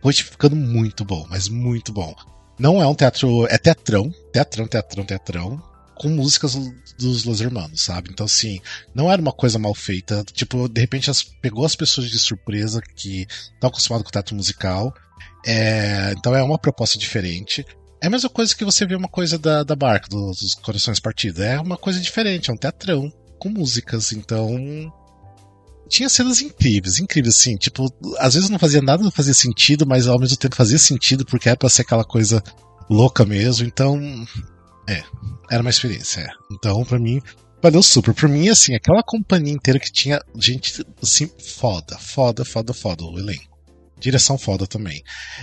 foi 0.00 0.12
ficando 0.12 0.54
muito 0.54 1.04
bom, 1.04 1.26
mas 1.28 1.48
muito 1.48 1.92
bom. 1.92 2.14
Não 2.58 2.80
é 2.80 2.86
um 2.86 2.94
teatro, 2.94 3.46
é 3.46 3.56
teatrão, 3.58 4.12
teatrão, 4.32 4.66
teatrão, 4.66 5.04
teatrão, 5.04 5.62
com 6.00 6.08
músicas 6.08 6.56
dos 6.98 7.24
Los 7.24 7.42
Hermanos, 7.42 7.82
sabe? 7.82 8.08
Então, 8.10 8.24
assim, 8.24 8.58
não 8.94 9.12
era 9.12 9.20
uma 9.20 9.32
coisa 9.32 9.58
mal 9.58 9.74
feita, 9.74 10.24
tipo, 10.32 10.66
de 10.66 10.80
repente 10.80 11.10
as, 11.10 11.22
pegou 11.22 11.62
as 11.62 11.76
pessoas 11.76 12.08
de 12.08 12.18
surpresa 12.18 12.80
que 12.80 13.26
estão 13.52 13.68
acostumadas 13.68 14.06
com 14.06 14.10
teatro 14.10 14.34
musical, 14.34 14.94
é, 15.44 16.14
então 16.16 16.34
é 16.34 16.42
uma 16.42 16.58
proposta 16.58 16.98
diferente. 16.98 17.66
É 18.00 18.06
a 18.06 18.10
mesma 18.10 18.30
coisa 18.30 18.56
que 18.56 18.64
você 18.64 18.86
vê 18.86 18.94
uma 18.94 19.10
coisa 19.10 19.38
da, 19.38 19.62
da 19.62 19.76
Barca, 19.76 20.08
dos, 20.08 20.40
dos 20.40 20.54
Corações 20.54 20.98
Partidos. 20.98 21.42
É 21.42 21.60
uma 21.60 21.76
coisa 21.76 22.00
diferente, 22.00 22.48
é 22.48 22.54
um 22.54 22.56
teatrão 22.56 23.12
com 23.38 23.50
músicas, 23.50 24.10
então. 24.10 24.50
Tinha 25.86 26.08
cenas 26.08 26.40
incríveis, 26.40 26.98
incríveis, 26.98 27.36
assim. 27.36 27.56
Tipo, 27.56 27.92
às 28.18 28.32
vezes 28.32 28.48
não 28.48 28.58
fazia 28.58 28.80
nada, 28.80 29.02
não 29.02 29.10
fazia 29.10 29.34
sentido, 29.34 29.86
mas 29.86 30.06
ao 30.06 30.18
mesmo 30.18 30.38
tempo 30.38 30.56
fazia 30.56 30.78
sentido, 30.78 31.26
porque 31.26 31.50
era 31.50 31.58
pra 31.58 31.68
ser 31.68 31.82
aquela 31.82 32.04
coisa 32.04 32.42
louca 32.88 33.26
mesmo, 33.26 33.66
então. 33.66 34.00
É, 34.90 35.04
era 35.48 35.62
uma 35.62 35.70
experiência, 35.70 36.20
é. 36.22 36.28
Então, 36.50 36.84
pra 36.84 36.98
mim, 36.98 37.22
valeu 37.62 37.80
super. 37.80 38.12
Pra 38.12 38.28
mim, 38.28 38.48
assim, 38.48 38.74
aquela 38.74 39.04
companhia 39.04 39.52
inteira 39.52 39.78
que 39.78 39.92
tinha 39.92 40.20
gente, 40.34 40.84
assim, 41.00 41.30
foda, 41.38 41.96
foda, 41.96 42.44
foda, 42.44 42.74
foda, 42.74 43.04
o 43.04 43.16
elenco. 43.16 43.48
Direção 44.00 44.36
foda 44.36 44.66
também. 44.66 45.00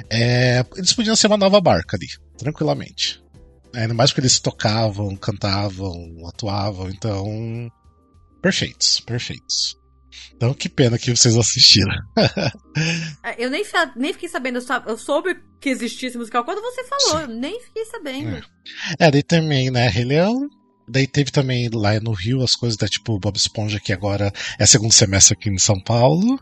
É, 0.10 0.66
eles 0.76 0.92
podiam 0.92 1.16
ser 1.16 1.28
uma 1.28 1.38
nova 1.38 1.62
barca 1.62 1.96
ali, 1.96 2.08
tranquilamente. 2.38 3.24
Ainda 3.74 3.94
mais 3.94 4.10
porque 4.12 4.22
eles 4.22 4.40
tocavam, 4.40 5.16
cantavam, 5.16 5.94
atuavam, 6.28 6.90
então. 6.90 7.72
Perfeitos, 8.42 9.00
perfeitos. 9.00 9.77
Então, 10.36 10.54
que 10.54 10.70
pena 10.70 10.98
que 10.98 11.10
vocês 11.16 11.36
assistiram. 11.36 11.92
É, 13.24 13.36
Eu 13.44 13.50
nem, 13.50 13.64
nem 13.96 14.14
fiquei 14.14 14.30
sabendo, 14.30 14.58
eu 14.58 14.62
só- 14.62 14.84
eu 14.86 14.98
soube 14.98 15.36
que 15.60 15.70
existia 15.70 16.10
esse 16.10 16.18
musical 16.18 16.44
quando 16.46 16.62
você 16.62 16.84
falou, 16.84 17.22
eu 17.22 17.28
nem 17.28 17.60
fiquei 17.62 17.86
sabendo. 17.86 18.44
É, 19.00 19.10
daí 19.12 19.24
também, 19.24 19.72
né, 19.72 19.88
Rei 19.88 20.06
Leão. 20.06 20.48
Daí 20.90 21.06
teve 21.06 21.32
também 21.32 21.70
lá 21.74 22.00
no 22.00 22.12
Rio 22.14 22.42
as 22.42 22.56
coisas 22.56 22.78
da 22.78 22.88
tipo 22.88 23.20
Bob 23.20 23.36
Esponja, 23.36 23.80
que 23.80 23.92
agora 23.92 24.32
é 24.58 24.66
segundo 24.66 24.94
semestre 24.94 25.34
aqui 25.38 25.50
em 25.50 25.58
São 25.58 25.78
Paulo. 25.82 26.40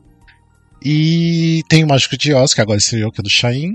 E 0.84 1.64
tem 1.68 1.84
o 1.84 1.88
Mágico 1.88 2.18
de 2.18 2.34
Oz, 2.34 2.54
que 2.54 2.62
agora 2.62 2.78
estreou, 2.78 3.12
que 3.12 3.22
é 3.22 3.24
do 3.24 3.30
Chain. 3.30 3.72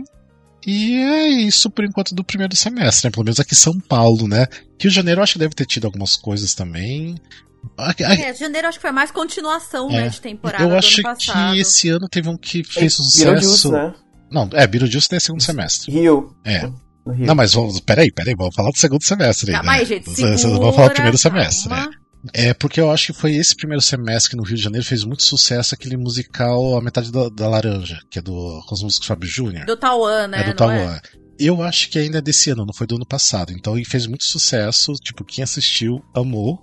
E 0.66 0.94
é 0.94 1.28
isso 1.28 1.70
por 1.70 1.84
enquanto 1.84 2.14
do 2.14 2.22
primeiro 2.22 2.54
semestre, 2.54 3.08
né? 3.08 3.10
Pelo 3.10 3.24
menos 3.24 3.40
aqui 3.40 3.54
em 3.54 3.56
São 3.56 3.80
Paulo, 3.80 4.28
né? 4.28 4.46
Rio 4.78 4.90
de 4.90 4.94
Janeiro 4.94 5.18
eu 5.20 5.22
acho 5.24 5.32
que 5.32 5.38
deve 5.38 5.54
ter 5.54 5.66
tido 5.66 5.86
algumas 5.86 6.14
coisas 6.16 6.54
também. 6.54 7.16
É, 7.98 8.34
janeiro 8.34 8.68
acho 8.68 8.78
que 8.78 8.82
foi 8.82 8.92
mais 8.92 9.10
continuação, 9.10 9.90
É. 9.90 10.02
né, 10.02 10.08
de 10.08 10.20
temporada 10.20 10.62
eu 10.64 10.68
do 10.70 10.76
acho 10.76 10.94
ano 11.06 11.16
passado. 11.16 11.52
que 11.54 11.60
esse 11.60 11.88
ano 11.88 12.08
teve 12.08 12.28
um 12.28 12.36
que 12.36 12.62
fez 12.62 12.96
Beetlejuice, 12.98 13.46
sucesso. 13.46 13.72
né? 13.72 13.94
Não, 14.30 14.48
é, 14.52 14.66
Beetlejuice 14.66 15.08
é 15.12 15.20
segundo 15.20 15.42
semestre. 15.42 15.90
Rio. 15.92 16.34
É. 16.44 16.58
Rio. 16.58 16.74
Não, 17.26 17.34
mas 17.34 17.54
vamos, 17.54 17.80
peraí, 17.80 18.12
peraí, 18.12 18.34
vamos 18.36 18.54
falar 18.54 18.70
do 18.70 18.76
segundo 18.78 19.02
semestre 19.02 19.50
aí, 19.50 19.56
Calma 19.56 19.72
né? 19.72 19.78
aí, 19.78 19.84
gente, 19.86 20.10
segura, 20.10 20.36
vão 20.60 20.72
falar 20.72 20.88
do 20.88 20.94
primeiro 20.94 21.18
semestre, 21.18 21.68
né? 21.70 21.88
É 22.34 22.52
porque 22.52 22.78
eu 22.78 22.90
acho 22.90 23.06
que 23.06 23.18
foi 23.18 23.34
esse 23.34 23.56
primeiro 23.56 23.80
semestre 23.80 24.30
que 24.30 24.36
no 24.36 24.42
Rio 24.42 24.56
de 24.56 24.62
Janeiro 24.62 24.86
fez 24.86 25.04
muito 25.04 25.22
sucesso 25.22 25.74
aquele 25.74 25.96
musical 25.96 26.76
A 26.76 26.82
Metade 26.82 27.10
da, 27.10 27.30
da 27.30 27.48
Laranja, 27.48 27.98
que 28.10 28.18
é 28.18 28.22
do 28.22 28.62
com 28.68 28.74
os 28.74 28.82
músicos 28.82 29.06
Fábio 29.08 29.26
Júnior. 29.28 29.64
Do 29.64 29.74
Tauan, 29.76 30.28
né? 30.28 30.40
é 30.40 30.42
do 30.42 30.48
não 30.48 30.56
Tauan. 30.56 31.00
Eu 31.38 31.62
acho 31.62 31.88
que 31.88 31.98
ainda 31.98 32.18
é 32.18 32.20
desse 32.20 32.50
ano, 32.50 32.66
não 32.66 32.74
foi 32.74 32.86
do 32.86 32.96
ano 32.96 33.06
passado. 33.06 33.50
Então 33.52 33.74
ele 33.74 33.86
fez 33.86 34.06
muito 34.06 34.24
sucesso, 34.24 34.92
tipo, 35.02 35.24
quem 35.24 35.42
assistiu 35.42 36.04
amou. 36.14 36.60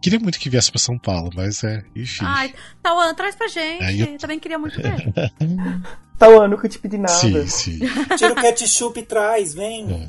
Queria 0.00 0.18
muito 0.18 0.38
que 0.38 0.48
viesse 0.48 0.70
pra 0.70 0.80
São 0.80 0.98
Paulo, 0.98 1.30
mas 1.34 1.62
é, 1.62 1.84
enfim. 1.94 2.24
Ai, 2.24 2.54
Tauan, 2.82 3.14
traz 3.14 3.34
pra 3.36 3.48
gente. 3.48 3.82
É, 3.82 4.14
eu- 4.14 4.18
Também 4.18 4.38
queria 4.38 4.58
muito 4.58 4.80
ver. 4.80 5.12
Tá, 6.20 6.26
eu 6.28 6.46
nunca 6.48 6.68
te 6.68 6.78
pedi 6.78 6.98
nada. 6.98 7.14
sim, 7.14 7.46
sim. 7.46 7.78
Tira 8.18 8.32
o 8.32 8.36
ketchup 8.36 9.00
e 9.00 9.02
traz, 9.02 9.54
vem. 9.54 10.08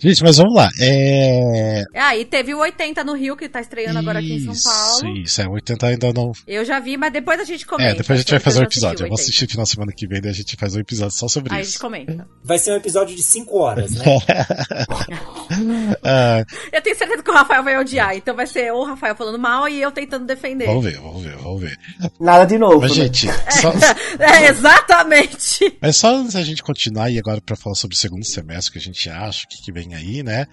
Gente, 0.00 0.22
mas 0.22 0.36
vamos 0.36 0.54
lá. 0.54 0.68
É. 0.80 1.82
ah, 1.96 2.16
e 2.16 2.24
teve 2.24 2.54
o 2.54 2.58
80 2.60 3.02
no 3.02 3.14
Rio, 3.14 3.36
que 3.36 3.48
tá 3.48 3.60
estreando 3.60 3.98
agora 3.98 4.20
aqui 4.20 4.34
em 4.34 4.44
São 4.44 4.52
Isso, 4.52 4.68
Paulo. 4.68 5.16
Isso, 5.16 5.42
é 5.42 5.48
80 5.48 5.86
ainda 5.86 6.12
não. 6.12 6.30
Eu 6.46 6.64
já 6.64 6.78
vi, 6.78 6.96
mas 6.96 7.12
depois 7.12 7.40
a 7.40 7.44
gente 7.44 7.66
comenta. 7.66 7.90
É, 7.90 7.94
depois 7.94 8.18
a 8.20 8.22
gente 8.22 8.30
vai 8.30 8.38
fazer 8.38 8.60
um 8.60 8.62
episódio. 8.62 9.00
o 9.00 9.06
Eu 9.06 9.08
vou 9.08 9.14
80. 9.16 9.22
assistir 9.22 9.44
no 9.46 9.50
final 9.50 9.64
de 9.64 9.70
semana 9.70 9.92
que 9.92 10.06
vem, 10.06 10.20
daí 10.20 10.30
a 10.30 10.34
gente 10.34 10.56
faz 10.56 10.76
um 10.76 10.80
episódio 10.80 11.16
só 11.16 11.26
sobre 11.26 11.52
Aí 11.52 11.58
a 11.58 11.62
isso. 11.62 11.72
gente 11.72 11.80
comenta. 11.80 12.28
Vai 12.44 12.58
ser 12.58 12.70
um 12.72 12.76
episódio 12.76 13.16
de 13.16 13.22
5 13.22 13.58
horas, 13.58 13.90
né? 13.92 14.04
Ah, 16.04 16.44
Eu 16.72 16.80
tenho 16.82 16.96
certeza 16.96 17.22
que 17.22 17.30
o 17.30 17.34
Rafael 17.34 17.62
vai 17.62 17.76
odiar, 17.78 18.16
então 18.16 18.34
vai 18.34 18.46
ser 18.46 18.72
o 18.72 18.84
Rafael 18.84 19.14
falando 19.14 19.38
mal 19.38 19.68
e 19.68 19.80
eu 19.80 19.90
tentando 19.90 20.24
defender. 20.26 20.66
vamos 20.66 20.84
ver, 20.84 20.98
vamos 20.98 21.22
ver, 21.22 21.36
vamos 21.36 21.60
ver. 21.60 21.78
Nada 22.20 22.44
de 22.44 22.58
novo. 22.58 22.80
Mas, 22.80 22.96
né? 22.96 23.04
gente, 23.04 23.26
só, 23.50 23.72
É, 24.18 24.48
exatamente. 24.48 25.31
Mas 25.80 25.96
só 25.96 26.14
antes 26.14 26.34
da 26.34 26.42
gente 26.42 26.62
continuar 26.62 27.10
e 27.10 27.18
agora 27.18 27.40
pra 27.40 27.56
falar 27.56 27.74
sobre 27.74 27.94
o 27.96 27.98
segundo 27.98 28.24
semestre, 28.24 28.72
que 28.72 28.78
a 28.78 28.82
gente 28.82 29.08
acha, 29.08 29.44
o 29.44 29.48
que, 29.48 29.62
que 29.62 29.72
vem 29.72 29.94
aí, 29.94 30.22
né? 30.22 30.46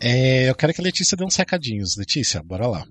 É, 0.00 0.50
eu 0.50 0.54
quero 0.54 0.74
que 0.74 0.80
a 0.80 0.84
Letícia 0.84 1.16
dê 1.16 1.24
uns 1.24 1.36
recadinhos. 1.36 1.96
Letícia, 1.96 2.42
bora 2.42 2.66
lá. 2.66 2.84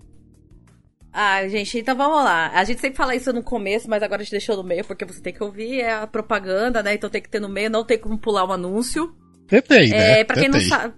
Ah, 1.14 1.46
gente, 1.48 1.78
então 1.78 1.96
vamos 1.96 2.24
lá. 2.24 2.52
A 2.54 2.64
gente 2.64 2.80
sempre 2.80 2.96
fala 2.96 3.14
isso 3.14 3.34
no 3.34 3.44
começo, 3.44 3.90
mas 3.90 4.02
agora 4.02 4.22
a 4.22 4.24
gente 4.24 4.32
deixou 4.32 4.56
no 4.56 4.64
meio, 4.64 4.86
porque 4.86 5.04
você 5.04 5.20
tem 5.20 5.34
que 5.34 5.44
ouvir 5.44 5.82
é 5.82 5.94
a 5.94 6.08
propaganda, 6.08 6.82
né? 6.82 6.94
Então 6.94 7.10
tem 7.10 7.22
que 7.22 7.30
ter 7.30 7.42
no 7.42 7.50
meio, 7.50 7.70
não 7.70 7.84
tem 7.84 8.00
como 8.00 8.18
pular 8.18 8.46
um 8.48 8.54
anúncio. 8.54 9.14
Tentei, 9.46 9.90
né? 9.90 10.22
É, 10.22 10.24
pra 10.24 10.38
quem 10.38 10.48
não 10.48 10.60
Tentei. 10.60 10.70
sabe. 10.70 10.94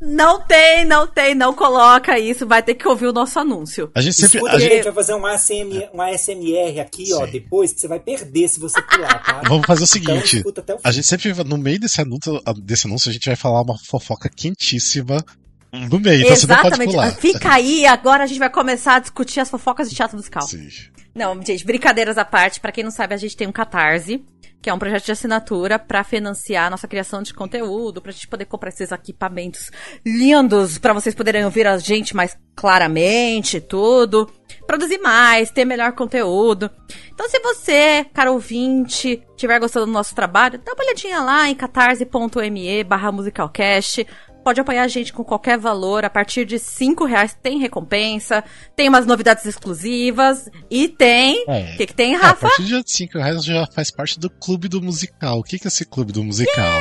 Não 0.00 0.40
tem, 0.40 0.84
não 0.84 1.06
tem, 1.06 1.34
não 1.34 1.52
coloca 1.52 2.18
isso. 2.18 2.46
Vai 2.46 2.62
ter 2.62 2.74
que 2.74 2.86
ouvir 2.86 3.06
o 3.06 3.12
nosso 3.12 3.38
anúncio. 3.38 3.90
A 3.94 4.00
gente 4.00 4.14
sempre. 4.14 4.38
Escuta, 4.38 4.56
a 4.56 4.60
gente, 4.60 4.84
vai 4.84 4.92
fazer 4.92 5.14
um, 5.14 5.26
ASMR, 5.26 5.90
um 5.92 6.00
ASMR 6.00 6.80
aqui, 6.80 7.12
ó, 7.12 7.26
depois, 7.26 7.72
que 7.72 7.80
você 7.80 7.88
vai 7.88 7.98
perder 7.98 8.48
se 8.48 8.60
você 8.60 8.80
pular, 8.82 9.22
tá? 9.22 9.42
Vamos 9.48 9.66
fazer 9.66 9.82
o 9.82 9.84
Então, 9.84 10.20
seguinte: 10.20 10.44
até 10.56 10.74
o 10.74 10.78
a 10.82 10.92
gente 10.92 11.06
sempre, 11.06 11.32
no 11.44 11.58
meio 11.58 11.80
desse 11.80 12.00
anúncio, 12.00 12.40
desse 12.62 12.86
anúncio, 12.86 13.10
a 13.10 13.12
gente 13.12 13.26
vai 13.26 13.36
falar 13.36 13.62
uma 13.62 13.76
fofoca 13.78 14.28
quentíssima 14.28 15.24
no 15.72 16.00
meio, 16.00 16.22
então 16.22 16.32
Exatamente. 16.32 17.20
Fica 17.20 17.52
aí, 17.52 17.86
agora 17.86 18.24
a 18.24 18.26
gente 18.26 18.38
vai 18.38 18.50
começar 18.50 18.96
a 18.96 18.98
discutir 18.98 19.40
as 19.40 19.50
fofocas 19.50 19.90
de 19.90 19.96
teatro 19.96 20.16
musical. 20.16 20.42
Sim. 20.42 20.68
Não, 21.14 21.34
gente, 21.42 21.64
brincadeiras 21.64 22.16
à 22.16 22.24
parte. 22.24 22.60
Pra 22.60 22.72
quem 22.72 22.84
não 22.84 22.90
sabe, 22.90 23.12
a 23.12 23.16
gente 23.16 23.36
tem 23.36 23.46
um 23.46 23.52
Catarse, 23.52 24.24
que 24.62 24.70
é 24.70 24.74
um 24.74 24.78
projeto 24.78 25.04
de 25.04 25.12
assinatura 25.12 25.78
pra 25.78 26.04
financiar 26.04 26.66
a 26.66 26.70
nossa 26.70 26.88
criação 26.88 27.22
de 27.22 27.34
conteúdo, 27.34 28.00
pra 28.00 28.12
gente 28.12 28.28
poder 28.28 28.44
comprar 28.44 28.70
esses 28.70 28.90
equipamentos 28.92 29.70
lindos, 30.06 30.78
pra 30.78 30.92
vocês 30.92 31.14
poderem 31.14 31.44
ouvir 31.44 31.66
a 31.66 31.76
gente 31.76 32.14
mais 32.14 32.36
claramente, 32.56 33.60
tudo. 33.60 34.30
Produzir 34.66 34.98
mais, 34.98 35.50
ter 35.50 35.64
melhor 35.64 35.92
conteúdo. 35.92 36.70
Então, 37.12 37.28
se 37.28 37.38
você, 37.40 38.06
cara 38.14 38.30
ouvinte, 38.30 39.22
estiver 39.30 39.58
gostando 39.58 39.86
do 39.86 39.92
nosso 39.92 40.14
trabalho, 40.14 40.60
dá 40.64 40.72
uma 40.72 40.84
olhadinha 40.84 41.20
lá 41.20 41.48
em 41.48 41.54
catarse.me 41.54 42.84
barra 42.84 43.10
musicalcast. 43.10 44.06
Pode 44.44 44.60
apoiar 44.60 44.84
a 44.84 44.88
gente 44.88 45.12
com 45.12 45.22
qualquer 45.24 45.58
valor. 45.58 46.04
A 46.04 46.10
partir 46.10 46.44
de 46.46 46.58
5 46.58 47.04
reais 47.04 47.36
tem 47.42 47.58
recompensa, 47.58 48.42
tem 48.74 48.88
umas 48.88 49.04
novidades 49.06 49.44
exclusivas 49.44 50.48
e 50.70 50.88
tem. 50.88 51.44
O 51.46 51.50
É. 51.50 51.76
que, 51.76 51.86
que 51.86 51.94
tem, 51.94 52.14
É, 52.14 52.16
a 52.16 52.20
Rafa? 52.20 52.48
partir 52.48 52.64
de 52.64 52.82
5 52.90 53.18
reais 53.18 53.44
já 53.44 53.66
faz 53.74 53.90
parte 53.90 54.18
do 54.18 54.30
clube 54.30 54.68
do 54.68 54.80
musical. 54.80 55.38
O 55.38 55.42
que, 55.42 55.58
que 55.58 55.66
é 55.66 55.68
esse 55.68 55.84
clube 55.84 56.12
do 56.12 56.24
musical? 56.24 56.80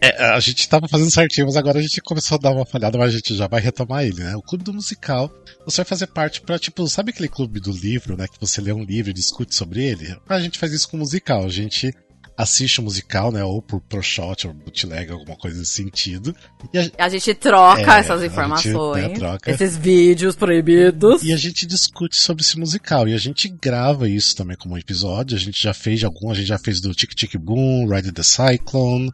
É, 0.00 0.24
a 0.32 0.40
gente 0.40 0.68
tava 0.68 0.86
fazendo 0.88 1.10
certinho, 1.10 1.46
mas 1.46 1.56
agora 1.56 1.78
a 1.78 1.82
gente 1.82 2.00
começou 2.00 2.36
a 2.36 2.38
dar 2.38 2.52
uma 2.52 2.64
falhada, 2.64 2.96
mas 2.96 3.08
a 3.08 3.16
gente 3.16 3.34
já 3.34 3.46
vai 3.48 3.60
retomar 3.60 4.04
ele, 4.04 4.22
né? 4.22 4.36
O 4.36 4.42
clube 4.42 4.62
do 4.64 4.72
musical, 4.72 5.30
você 5.66 5.78
vai 5.78 5.84
fazer 5.84 6.06
parte 6.06 6.40
pra, 6.40 6.58
tipo, 6.58 6.86
sabe 6.86 7.10
aquele 7.10 7.28
clube 7.28 7.58
do 7.60 7.72
livro, 7.72 8.16
né? 8.16 8.26
Que 8.28 8.40
você 8.40 8.60
lê 8.60 8.72
um 8.72 8.84
livro 8.84 9.10
e 9.10 9.14
discute 9.14 9.54
sobre 9.54 9.84
ele? 9.84 10.16
A 10.28 10.40
gente 10.40 10.58
faz 10.58 10.72
isso 10.72 10.88
com 10.88 10.96
o 10.96 11.00
musical. 11.00 11.44
A 11.44 11.48
gente 11.50 11.92
assiste 12.36 12.80
o 12.80 12.82
musical, 12.82 13.30
né? 13.30 13.44
Ou 13.44 13.60
por 13.60 13.80
pro 13.80 14.02
shot, 14.02 14.46
ou 14.46 14.54
bootleg, 14.54 15.10
alguma 15.12 15.36
coisa 15.36 15.58
nesse 15.58 15.72
sentido. 15.72 16.34
E 16.72 16.78
a, 16.78 16.90
A 16.98 17.08
gente 17.08 17.34
troca 17.34 17.80
É, 17.80 17.98
essas 18.00 18.10
a 18.20 18.22
gente, 18.22 18.32
informações, 18.32 19.02
né, 19.02 19.08
troca. 19.10 19.50
esses 19.50 19.76
vídeos 19.76 20.36
proibidos. 20.36 21.22
E 21.22 21.32
a 21.32 21.36
gente 21.36 21.66
discute 21.66 22.16
sobre 22.16 22.42
esse 22.42 22.58
musical. 22.58 23.06
E 23.08 23.14
a 23.14 23.18
gente 23.18 23.48
grava 23.48 24.08
isso 24.08 24.34
também 24.36 24.56
como 24.56 24.74
um 24.74 24.78
episódio. 24.78 25.36
A 25.36 25.40
gente 25.40 25.62
já 25.62 25.74
fez 25.74 25.98
de 26.00 26.06
algum, 26.06 26.30
a 26.30 26.34
gente 26.34 26.46
já 26.46 26.58
fez 26.58 26.80
do 26.80 26.94
Tic 26.94 27.14
Tic 27.14 27.36
Boom, 27.36 27.86
Ride 27.88 28.12
the 28.12 28.22
Cyclone. 28.22 29.10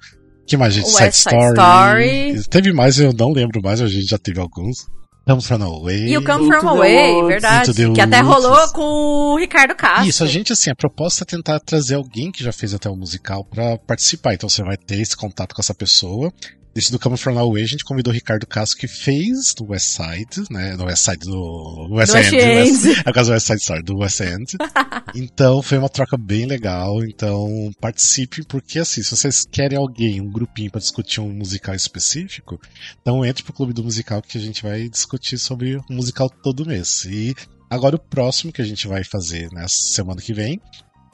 que 0.47 0.57
mais, 0.57 0.75
gente? 0.75 0.87
West 0.95 1.15
Side 1.23 1.35
Story. 1.37 2.45
Teve 2.49 2.73
mais, 2.73 2.99
eu 2.99 3.13
não 3.13 3.33
lembro 3.33 3.61
mais, 3.63 3.81
a 3.81 3.89
gente 3.89 4.07
já 4.07 4.19
teve 4.19 4.39
alguns. 4.41 4.87
Come 5.27 5.43
From 5.43 5.63
Away. 5.63 6.07
E 6.07 6.17
o 6.17 6.25
Come 6.25 6.47
From 6.47 6.69
Away, 6.69 7.27
verdade. 7.27 7.73
Que 7.93 8.01
até 8.01 8.21
rolou 8.21 8.69
com 8.73 8.83
o 8.83 9.37
Ricardo 9.37 9.75
Castro. 9.75 10.09
Isso, 10.09 10.23
a 10.23 10.27
gente, 10.27 10.53
assim, 10.53 10.71
a 10.71 10.75
proposta 10.75 11.25
é 11.25 11.27
tentar 11.27 11.59
trazer 11.59 11.97
alguém 11.97 12.31
que 12.31 12.45
já 12.45 12.53
fez 12.53 12.73
até 12.73 12.89
o 12.89 12.95
musical 12.95 13.45
pra 13.45 13.77
participar. 13.77 14.35
Então 14.35 14.49
você 14.49 14.63
vai 14.63 14.77
ter 14.77 15.01
esse 15.01 15.17
contato 15.17 15.53
com 15.53 15.61
essa 15.61 15.75
pessoa. 15.75 16.33
Esse 16.77 16.93
do 16.93 16.99
Come 16.99 17.17
From 17.17 17.39
Away, 17.39 17.63
a 17.63 17.67
gente 17.67 17.85
convidou 17.85 18.13
o 18.13 18.15
Ricardo 18.15 18.47
Castro, 18.47 18.79
que 18.79 18.87
fez 18.87 19.55
no 19.59 19.71
West 19.71 19.97
Side, 19.97 20.45
né? 20.51 20.77
No 20.77 20.85
West 20.85 21.05
Side, 21.05 21.27
no 21.27 21.89
West 21.95 22.13
Do 22.13 22.19
West 22.19 22.33
End. 22.35 22.87
West- 22.89 23.03
É 23.07 23.13
caso 23.13 23.31
do 23.31 23.33
West 23.35 23.47
Side 23.47 23.61
Story, 23.63 23.83
do 23.83 23.97
West 23.99 24.21
End. 24.21 24.45
então 25.17 25.63
foi 25.63 25.79
uma 25.79 25.89
troca 25.89 26.17
bem 26.19 26.45
legal. 26.45 27.03
Então 27.03 27.71
participem, 27.81 28.45
porque 28.45 28.79
assim, 28.79 29.03
se 29.03 29.17
vocês 29.17 29.45
querem 29.51 29.79
alguém, 29.79 30.21
um 30.21 30.31
grupinho 30.31 30.71
pra 30.71 30.81
discutir 30.81 31.21
um 31.21 31.33
musical 31.33 31.75
específico, 31.75 32.61
então 33.01 33.25
entre 33.25 33.43
pro 33.43 33.55
Clube 33.55 33.73
do 33.73 33.83
Musical 33.83 34.21
que 34.21 34.37
a 34.37 34.41
gente 34.41 34.63
vai 34.63 34.89
discutir 34.89 35.39
sobre 35.39 35.77
o 35.77 35.83
musical 35.89 36.29
todo 36.29 36.67
mês. 36.67 37.05
E 37.07 37.35
agora 37.71 37.97
o 37.97 37.99
próximo 37.99 38.53
que 38.53 38.61
a 38.61 38.67
gente 38.67 38.87
vai 38.87 39.03
fazer 39.03 39.49
nessa 39.53 39.83
semana 39.95 40.21
que 40.21 40.35
vem 40.35 40.61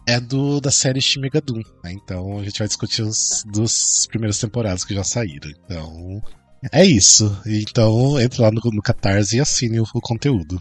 é 0.07 0.20
do 0.20 0.61
da 0.61 0.70
série 0.70 1.00
Shin 1.00 1.20
Megadum, 1.20 1.62
né? 1.82 1.92
Então 1.92 2.38
a 2.38 2.44
gente 2.44 2.59
vai 2.59 2.68
discutir 2.68 3.03
os 3.03 3.44
dos 3.46 4.07
primeiras 4.07 4.38
temporadas 4.38 4.84
que 4.84 4.94
já 4.94 5.05
saíram. 5.05 5.50
Então 5.50 6.22
é 6.72 6.84
isso. 6.84 7.40
Então 7.46 8.20
entre 8.20 8.42
lá 8.42 8.50
no, 8.50 8.61
no 8.72 8.82
Catarse 8.82 9.36
e 9.36 9.40
assine 9.40 9.80
o, 9.80 9.84
o 9.94 10.00
conteúdo. 10.00 10.59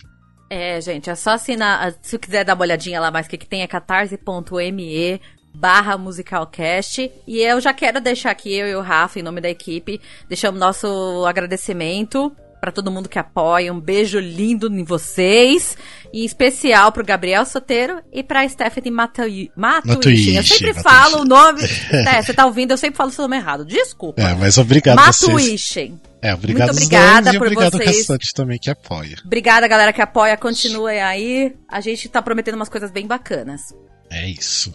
É, 0.50 0.82
gente, 0.82 1.10
é 1.10 1.16
só 1.16 1.32
assinar. 1.32 1.96
Se 2.02 2.20
quiser 2.20 2.44
dar 2.44 2.56
uma 2.56 2.64
olhadinha 2.64 3.00
lá 3.00 3.10
mais 3.10 3.26
o 3.26 3.30
que, 3.30 3.38
que 3.38 3.48
tem, 3.48 3.62
é 3.62 3.68
catarse.me 3.68 5.22
barra 5.54 5.98
musicalcast. 5.98 7.12
E 7.28 7.40
eu 7.40 7.60
já 7.62 7.74
quero 7.74 8.02
deixar 8.02 8.32
aqui, 8.32 8.54
eu 8.54 8.68
e 8.68 8.76
o 8.76 8.82
Rafa, 8.82 9.20
em 9.20 9.24
nome 9.24 9.42
da 9.42 9.50
equipe, 9.50 10.00
deixamos 10.28 10.60
nosso 10.60 11.26
agradecimento 11.26 12.36
pra 12.62 12.72
todo 12.72 12.92
mundo 12.92 13.10
que 13.10 13.18
apoia. 13.20 13.74
Um 13.74 13.80
beijo 13.82 14.20
lindo 14.20 14.68
em 14.68 14.84
vocês. 14.84 15.76
E 16.14 16.22
em 16.22 16.26
especial 16.26 16.92
pro 16.92 17.04
Gabriel 17.04 17.44
Soteiro 17.46 18.00
e 18.14 18.22
pra 18.22 18.48
Stephanie 18.48 18.92
Matui- 18.92 19.50
Matuishi. 19.56 20.36
Eu 20.36 20.44
sempre 20.44 20.68
Matuishi, 20.68 20.84
falo 20.84 21.22
o 21.22 21.26
nome. 21.26 21.62
É, 21.92 22.22
você 22.22 22.34
tá 22.34 22.46
ouvindo, 22.46 22.72
eu 22.72 22.78
sempre 22.78 22.98
falo 22.98 23.10
o 23.10 23.14
seu 23.14 23.24
nome 23.24 23.38
errado. 23.38 23.66
Desculpa. 23.66 24.22
É, 24.22 24.36
mas 24.36 24.58
obrigado. 24.58 24.96
Matuishi. 24.98 25.94
É, 26.22 26.34
obrigado 26.36 26.68
Muito 26.68 26.78
obrigada 26.84 27.32
por 27.34 27.48
obrigado 27.48 27.72
vocês. 27.78 27.98
restante 27.98 28.34
também 28.34 28.60
que 28.60 28.70
apoia. 28.70 29.16
Obrigada, 29.26 29.68
galera 29.68 29.92
que 29.92 30.02
apoia. 30.02 30.38
Continuem 30.38 31.02
aí. 31.02 31.56
A 31.68 31.82
gente 31.82 32.08
tá 32.10 32.22
prometendo 32.22 32.56
umas 32.56 32.70
coisas 32.70 32.92
bem 32.92 33.08
bacanas. 33.08 33.74
É 34.12 34.30
isso. 34.30 34.74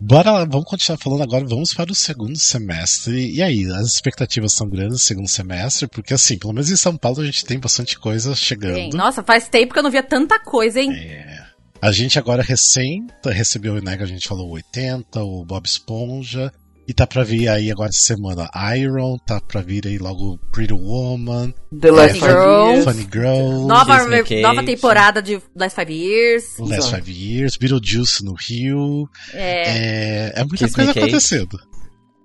Bora 0.00 0.32
lá, 0.32 0.44
vamos 0.44 0.66
continuar 0.66 0.98
falando 0.98 1.22
agora, 1.22 1.46
vamos 1.46 1.72
para 1.72 1.92
o 1.92 1.94
segundo 1.94 2.36
semestre. 2.36 3.32
E 3.32 3.40
aí, 3.40 3.64
as 3.70 3.86
expectativas 3.86 4.52
são 4.54 4.68
grandes 4.68 4.92
no 4.94 4.98
segundo 4.98 5.28
semestre, 5.28 5.86
porque 5.86 6.12
assim, 6.12 6.36
pelo 6.36 6.52
menos 6.52 6.68
em 6.68 6.76
São 6.76 6.96
Paulo 6.96 7.20
a 7.20 7.24
gente 7.24 7.44
tem 7.44 7.60
bastante 7.60 7.96
coisa 7.96 8.34
chegando. 8.34 8.74
Bem, 8.74 8.90
nossa, 8.90 9.22
faz 9.22 9.48
tempo 9.48 9.72
que 9.72 9.78
eu 9.78 9.84
não 9.84 9.90
via 9.90 10.02
tanta 10.02 10.40
coisa, 10.40 10.80
hein? 10.80 10.92
É. 10.92 11.46
A 11.80 11.92
gente 11.92 12.18
agora 12.18 12.42
recém 12.42 13.06
recebeu, 13.24 13.80
né, 13.80 13.96
que 13.96 14.02
a 14.02 14.06
gente 14.06 14.28
falou 14.28 14.48
o 14.48 14.52
80, 14.52 15.22
o 15.22 15.44
Bob 15.44 15.64
Esponja, 15.64 16.52
e 16.92 16.94
tá 16.94 17.06
pra 17.06 17.24
vir 17.24 17.48
aí 17.48 17.70
agora 17.70 17.88
essa 17.88 18.02
semana 18.02 18.50
Iron, 18.76 19.16
tá 19.26 19.40
pra 19.40 19.62
vir 19.62 19.86
aí 19.86 19.96
logo 19.96 20.38
Pretty 20.52 20.74
Woman, 20.74 21.54
The 21.80 21.90
Last 21.90 22.18
Five 22.18 22.26
Girl. 22.32 22.68
Years. 22.70 22.84
Funny 22.84 23.08
Girl, 23.10 23.66
Nova, 23.66 23.98
nova 24.42 24.62
temporada 24.62 25.22
de 25.22 25.40
Last 25.56 25.74
Five 25.74 25.92
Years. 25.92 26.44
Last. 26.58 26.94
Five 26.94 27.10
Years, 27.10 27.56
Beetlejuice 27.56 28.22
no 28.22 28.34
Rio. 28.34 29.08
É, 29.32 30.32
É, 30.32 30.32
é 30.40 30.44
muita 30.44 30.66
Kiss 30.66 30.70
Me 30.70 30.74
coisa 30.74 30.92
Kate. 30.92 30.98
acontecendo. 31.00 31.58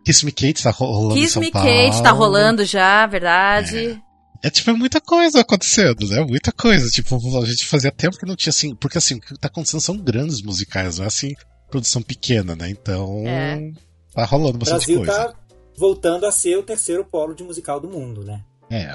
Kiss 0.06 0.26
Me 0.26 0.32
Kate 0.34 0.62
tá 0.64 0.70
ro- 0.72 0.86
rolando 0.92 1.18
em 1.18 1.22
Kiss 1.22 1.34
São 1.34 1.42
Me 1.42 1.52
Paulo. 1.52 1.68
Kate 1.70 2.04
tá 2.04 2.12
rolando 2.12 2.66
já, 2.66 3.06
verdade. 3.08 4.02
É 4.44 4.50
tipo, 4.50 4.70
é 4.70 4.74
muita 4.74 5.00
coisa 5.02 5.40
acontecendo, 5.42 6.08
né? 6.10 6.20
Muita 6.24 6.52
coisa. 6.52 6.90
Tipo, 6.90 7.16
a 7.42 7.46
gente 7.46 7.66
fazia 7.66 7.92
tempo 7.92 8.18
que 8.18 8.26
não 8.26 8.36
tinha 8.36 8.52
assim. 8.52 8.76
Porque 8.76 8.98
assim, 8.98 9.16
o 9.16 9.20
que 9.22 9.34
tá 9.40 9.48
acontecendo 9.48 9.82
são 9.82 9.98
grandes 9.98 10.42
musicais, 10.42 10.98
não 10.98 11.06
é 11.06 11.08
assim, 11.08 11.34
produção 11.72 12.02
pequena, 12.02 12.56
né? 12.56 12.70
Então. 12.70 13.24
É. 13.26 13.72
Tá 14.18 14.26
rolando 14.26 14.56
O 14.56 14.58
bastante 14.58 14.96
Brasil 14.96 14.98
coisa. 14.98 15.12
tá 15.12 15.34
voltando 15.78 16.26
a 16.26 16.32
ser 16.32 16.58
o 16.58 16.64
terceiro 16.64 17.06
polo 17.06 17.36
de 17.36 17.44
musical 17.44 17.80
do 17.80 17.88
mundo, 17.88 18.24
né? 18.24 18.44
É, 18.68 18.92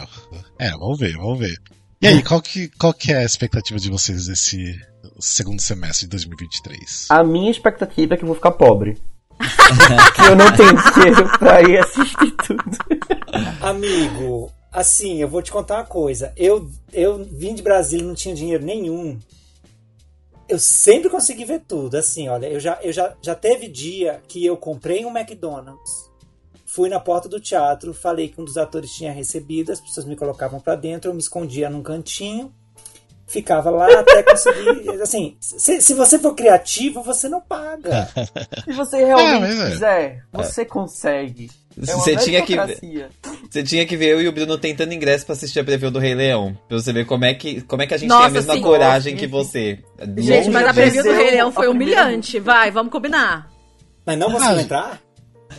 é, 0.59 0.71
vamos 0.73 0.99
ver, 0.99 1.13
vamos 1.17 1.39
ver. 1.39 1.57
E 2.01 2.09
aí, 2.09 2.25
qual 2.25 2.43
que, 2.43 2.69
qual 2.71 2.93
que 2.93 3.13
é 3.13 3.19
a 3.19 3.25
expectativa 3.25 3.79
de 3.79 3.89
vocês 3.89 4.27
desse 4.27 4.75
segundo 5.21 5.63
semestre 5.63 6.07
de 6.07 6.11
2023? 6.11 7.07
A 7.09 7.23
minha 7.23 7.53
expectativa 7.53 8.15
é 8.15 8.17
que 8.17 8.25
eu 8.25 8.27
vou 8.27 8.35
ficar 8.35 8.51
pobre. 8.51 9.01
que 9.39 10.23
eu 10.23 10.35
não 10.35 10.53
tenho 10.57 10.75
dinheiro 10.93 11.39
pra 11.39 11.63
ir 11.63 11.79
assistir 11.79 12.33
tudo. 12.45 12.65
Amigo, 13.61 14.51
assim, 14.73 15.19
eu 15.19 15.29
vou 15.29 15.41
te 15.41 15.53
contar 15.53 15.77
uma 15.77 15.85
coisa. 15.85 16.33
Eu, 16.37 16.69
eu 16.93 17.25
vim 17.25 17.55
de 17.55 17.63
Brasília 17.63 18.03
e 18.03 18.09
não 18.09 18.15
tinha 18.17 18.35
dinheiro 18.35 18.65
nenhum. 18.65 19.21
Eu 20.53 20.59
sempre 20.59 21.09
consegui 21.09 21.47
ver 21.47 21.61
tudo. 21.67 21.97
Assim, 21.97 22.29
olha, 22.29 22.47
eu 22.47 22.61
já, 22.61 22.79
eu 22.83 22.93
já, 22.93 23.17
já 23.23 23.35
teve 23.35 23.69
dia 23.69 24.21
que 24.29 24.45
eu 24.45 24.55
comprei 24.55 25.03
um 25.03 25.17
McDonald's, 25.17 26.11
fui 26.67 26.91
na 26.91 27.01
porta 27.01 27.27
do 27.27 27.41
teatro, 27.41 27.95
falei 27.95 28.29
que 28.29 28.39
um 28.39 28.45
dos 28.45 28.59
atores 28.59 28.93
tinha 28.93 29.11
recebido, 29.11 29.73
as 29.73 29.81
pessoas 29.81 30.05
me 30.05 30.15
colocavam 30.15 30.61
pra 30.61 30.75
dentro, 30.75 31.11
eu 31.11 31.15
me 31.15 31.21
escondia 31.21 31.71
num 31.71 31.83
cantinho, 31.83 32.53
ficava 33.27 33.71
lá 33.71 33.87
até 34.01 34.23
conseguir. 34.23 34.91
Assim, 35.01 35.39
se, 35.41 35.81
se 35.81 35.95
você 35.95 36.19
for 36.19 36.35
criativo, 36.35 37.03
você 37.03 37.31
não 37.31 37.41
paga. 37.41 38.07
Se 38.65 38.73
você 38.75 39.03
realmente 39.03 39.41
mas 39.41 39.59
é. 39.59 39.71
quiser, 39.71 40.25
você 40.31 40.65
consegue. 40.67 41.51
É 41.81 41.87
Você 41.95 42.17
tinha 42.17 42.43
que. 42.43 42.55
Você 43.51 43.63
tinha 43.63 43.87
que 43.87 43.97
ver 43.97 44.09
eu 44.13 44.21
e 44.23 44.29
o 44.29 44.33
Bruno 44.33 44.57
tentando 44.59 44.93
ingresso 44.93 45.25
pra 45.27 45.35
assistir 45.35 45.61
a 45.61 45.65
preview 45.65 45.91
do 45.91 45.99
Rei 45.99 46.15
Leão. 46.15 46.57
Pra 46.69 46.79
você 46.79 46.93
ver 46.93 47.07
como 47.07 47.25
é 47.25 47.35
que, 47.35 47.61
como 47.63 47.83
é 47.83 47.87
que 47.87 47.95
a 47.95 47.97
gente 47.97 48.09
Nossa, 48.09 48.23
tem 48.23 48.31
a 48.31 48.35
mesma 48.35 48.55
sim. 48.55 48.61
coragem 48.63 49.17
que 49.17 49.27
você. 49.27 49.79
Gente, 50.19 50.51
mas 50.51 50.67
a 50.67 50.75
preview 50.75 51.03
do 51.03 51.13
Rei 51.13 51.31
Leão 51.31 51.53
foi 51.53 51.69
primeira 51.69 52.03
humilhante. 52.03 52.39
Vai, 52.41 52.71
vamos 52.71 52.93
combinar. 52.93 53.49
Mas 54.05 54.19
não 54.19 54.31
conseguiu 54.33 54.57
Ah, 54.59 54.63
entrar? 54.63 55.01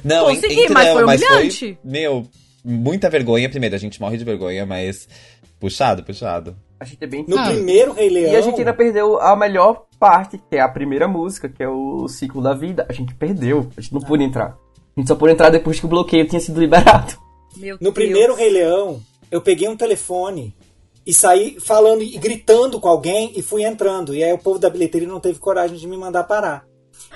Não, 0.03 0.25
Consegui, 0.25 0.69
mas 0.69 0.89
foi 0.89 1.03
humilhante. 1.03 1.77
meu, 1.83 2.23
muita 2.65 3.09
vergonha. 3.09 3.49
Primeiro, 3.49 3.75
a 3.75 3.79
gente 3.79 4.01
morre 4.01 4.17
de 4.17 4.23
vergonha, 4.25 4.65
mas 4.65 5.07
puxado, 5.59 6.03
puxado. 6.03 6.55
A 6.79 6.85
gente 6.85 6.97
é 7.03 7.07
bem 7.07 7.23
No 7.27 7.37
Ah. 7.37 7.45
primeiro 7.49 7.93
Rei 7.93 8.09
Leão. 8.09 8.33
E 8.33 8.35
a 8.35 8.41
gente 8.41 8.59
ainda 8.59 8.73
perdeu 8.73 9.21
a 9.21 9.35
melhor 9.35 9.85
parte, 9.99 10.37
que 10.49 10.57
é 10.57 10.61
a 10.61 10.67
primeira 10.67 11.07
música, 11.07 11.47
que 11.47 11.63
é 11.63 11.69
o 11.69 12.07
ciclo 12.07 12.41
da 12.41 12.53
vida. 12.53 12.85
A 12.89 12.93
gente 12.93 13.13
perdeu, 13.15 13.69
a 13.77 13.81
gente 13.81 13.93
não 13.93 14.01
pôde 14.01 14.23
entrar. 14.23 14.57
A 14.95 14.99
gente 14.99 15.07
só 15.07 15.15
pôde 15.15 15.33
entrar 15.33 15.49
depois 15.49 15.79
que 15.79 15.85
o 15.85 15.89
bloqueio 15.89 16.27
tinha 16.27 16.39
sido 16.39 16.59
liberado. 16.59 17.13
Meu 17.57 17.75
No 17.75 17.79
Deus. 17.81 17.93
primeiro 17.93 18.35
Rei 18.35 18.49
Leão, 18.49 19.01
eu 19.31 19.41
peguei 19.41 19.67
um 19.67 19.75
telefone 19.77 20.55
e 21.05 21.13
saí 21.13 21.57
falando 21.59 22.01
e 22.01 22.17
gritando 22.17 22.79
com 22.79 22.87
alguém 22.87 23.33
e 23.35 23.41
fui 23.41 23.63
entrando. 23.63 24.13
E 24.15 24.23
aí 24.23 24.31
o 24.31 24.37
povo 24.37 24.59
da 24.59 24.69
bilheteria 24.69 25.07
não 25.07 25.19
teve 25.19 25.39
coragem 25.39 25.77
de 25.77 25.87
me 25.87 25.97
mandar 25.97 26.23
parar. 26.23 26.65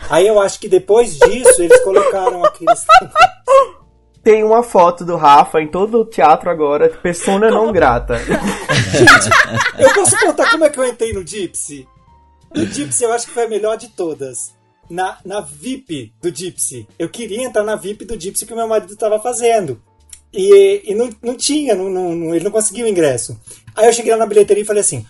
Aí 0.10 0.28
eu 0.28 0.40
acho 0.40 0.60
que 0.60 0.68
depois 0.68 1.18
disso 1.18 1.62
eles 1.62 1.80
colocaram 1.84 2.44
aqueles. 2.44 2.86
Tem 4.24 4.44
uma 4.44 4.62
foto 4.62 5.06
do 5.06 5.16
Rafa 5.16 5.62
em 5.62 5.68
todo 5.70 6.02
o 6.02 6.06
teatro 6.06 6.50
agora, 6.50 6.90
persona 6.90 7.50
não 7.50 7.72
grata. 7.72 8.18
Gente, 8.18 9.30
eu 9.80 9.94
posso 9.94 10.20
contar 10.20 10.52
como 10.52 10.66
é 10.66 10.70
que 10.70 10.78
eu 10.78 10.86
entrei 10.86 11.14
no 11.14 11.26
Gypsy? 11.26 11.88
No 12.54 12.66
Gypsy 12.66 13.06
eu 13.06 13.14
acho 13.14 13.28
que 13.28 13.32
foi 13.34 13.46
a 13.46 13.50
melhor 13.50 13.78
de 13.78 13.88
todas. 13.88 14.54
Na, 14.90 15.18
na 15.26 15.42
VIP 15.42 16.14
do 16.22 16.34
Gypsy. 16.34 16.88
Eu 16.98 17.10
queria 17.10 17.46
entrar 17.46 17.64
na 17.64 17.76
VIP 17.76 18.06
do 18.06 18.20
Gypsy 18.20 18.46
que 18.46 18.54
o 18.54 18.56
meu 18.56 18.68
marido 18.68 18.94
estava 18.94 19.20
fazendo. 19.20 19.82
E, 20.34 20.84
e 20.86 20.96
não, 20.96 21.10
não 21.22 21.36
tinha, 21.36 21.74
não, 21.74 21.90
não, 21.90 22.36
ele 22.36 22.44
não 22.44 22.52
conseguiu 22.52 22.86
o 22.86 22.90
ingresso. 22.90 23.40
Aí 23.76 23.86
eu 23.88 23.94
cheguei 23.94 24.12
lá 24.12 24.18
na 24.18 24.26
bilheteria 24.26 24.64
e 24.64 24.66
falei 24.66 24.82
assim: 24.82 25.06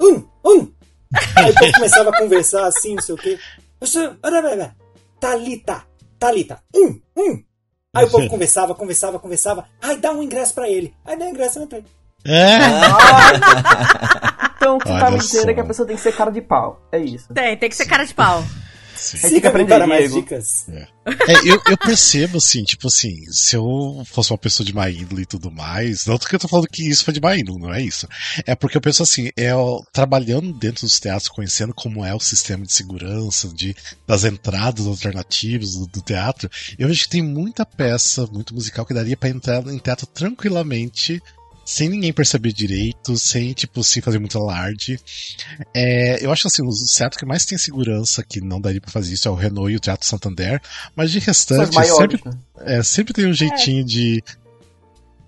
um, 0.00 0.24
um. 0.44 0.72
Aí 1.36 1.48
eu 1.48 1.72
começava 1.72 2.10
a 2.10 2.18
conversar 2.18 2.66
assim, 2.66 2.94
não 2.94 3.02
sei 3.02 3.14
o 3.14 3.18
quê. 3.18 3.38
Talita, 5.20 5.84
Talita, 6.18 6.62
um, 6.74 7.00
um. 7.16 7.42
Aí 7.94 8.04
o 8.04 8.10
povo 8.10 8.28
conversava, 8.28 8.74
conversava, 8.74 9.18
conversava. 9.18 9.66
Ai, 9.80 9.96
dá 9.96 10.12
um 10.12 10.22
ingresso 10.22 10.54
pra 10.54 10.68
ele. 10.68 10.94
Aí 11.04 11.18
dá 11.18 11.24
um 11.24 11.30
ingresso, 11.30 11.58
eu 11.58 11.64
entrei. 11.64 11.84
É. 12.24 12.58
Então 14.58 14.76
o 14.76 14.78
que 14.78 14.88
você 14.88 14.98
tá 14.98 15.10
me 15.10 15.18
dizendo 15.18 15.50
é 15.50 15.54
que 15.54 15.60
a 15.60 15.64
pessoa 15.64 15.86
tem 15.86 15.96
que 15.96 16.02
ser 16.02 16.12
cara 16.14 16.32
de 16.32 16.42
pau. 16.42 16.82
É 16.90 16.98
isso. 16.98 17.32
Tem, 17.32 17.56
tem 17.56 17.68
que 17.68 17.76
ser 17.76 17.86
cara 17.86 18.04
de 18.04 18.12
pau. 18.12 18.44
Sim. 18.98 19.30
Tem 19.30 19.40
que 19.40 19.46
aprender, 19.46 19.74
para 19.76 19.86
mais 19.86 20.12
dicas. 20.12 20.66
É, 20.68 20.86
eu, 21.44 21.62
eu 21.70 21.78
percebo, 21.78 22.38
assim, 22.38 22.64
tipo 22.64 22.88
assim, 22.88 23.14
se 23.30 23.54
eu 23.54 24.02
fosse 24.04 24.32
uma 24.32 24.38
pessoa 24.38 24.66
de 24.66 24.74
má 24.74 24.90
índole 24.90 25.22
e 25.22 25.26
tudo 25.26 25.50
mais, 25.52 26.04
não 26.04 26.18
porque 26.18 26.34
eu 26.34 26.40
tô 26.40 26.48
falando 26.48 26.66
que 26.66 26.86
isso 26.86 27.04
foi 27.04 27.14
de 27.14 27.20
má 27.20 27.36
índole, 27.36 27.60
não 27.60 27.72
é 27.72 27.80
isso. 27.80 28.08
É 28.44 28.56
porque 28.56 28.76
eu 28.76 28.80
penso 28.80 29.04
assim, 29.04 29.30
eu, 29.36 29.84
trabalhando 29.92 30.52
dentro 30.52 30.84
dos 30.84 30.98
teatros, 30.98 31.28
conhecendo 31.28 31.72
como 31.72 32.04
é 32.04 32.12
o 32.12 32.20
sistema 32.20 32.66
de 32.66 32.72
segurança, 32.72 33.48
de, 33.48 33.74
das 34.06 34.24
entradas 34.24 34.86
alternativas 34.86 35.74
do, 35.74 35.86
do 35.86 36.02
teatro, 36.02 36.50
eu 36.76 36.88
vejo 36.88 37.04
que 37.04 37.10
tem 37.10 37.22
muita 37.22 37.64
peça, 37.64 38.26
muito 38.26 38.52
musical 38.52 38.84
que 38.84 38.94
daria 38.94 39.16
pra 39.16 39.28
entrar 39.28 39.64
em 39.68 39.78
teatro 39.78 40.06
tranquilamente, 40.06 41.22
sem 41.68 41.86
ninguém 41.86 42.14
perceber 42.14 42.50
direito, 42.50 43.14
sem, 43.18 43.52
tipo, 43.52 43.84
sem 43.84 44.00
fazer 44.00 44.18
muito 44.18 44.38
alarde. 44.38 44.98
É, 45.74 46.24
eu 46.24 46.32
acho 46.32 46.48
assim, 46.48 46.66
os 46.66 46.78
teatros 46.94 47.20
que 47.20 47.26
mais 47.26 47.44
tem 47.44 47.58
segurança 47.58 48.24
que 48.26 48.40
não 48.40 48.58
daria 48.58 48.80
pra 48.80 48.90
fazer 48.90 49.12
isso 49.12 49.28
é 49.28 49.30
o 49.30 49.34
Renault 49.34 49.70
e 49.70 49.76
o 49.76 49.80
Teatro 49.80 50.06
Santander, 50.06 50.62
mas 50.96 51.12
de 51.12 51.18
restante, 51.18 51.74
maiores. 51.74 52.18
sempre, 52.18 52.30
né? 52.30 52.38
é, 52.60 52.82
sempre 52.82 53.12
tem 53.12 53.26
um 53.26 53.34
jeitinho 53.34 53.84
de. 53.84 54.24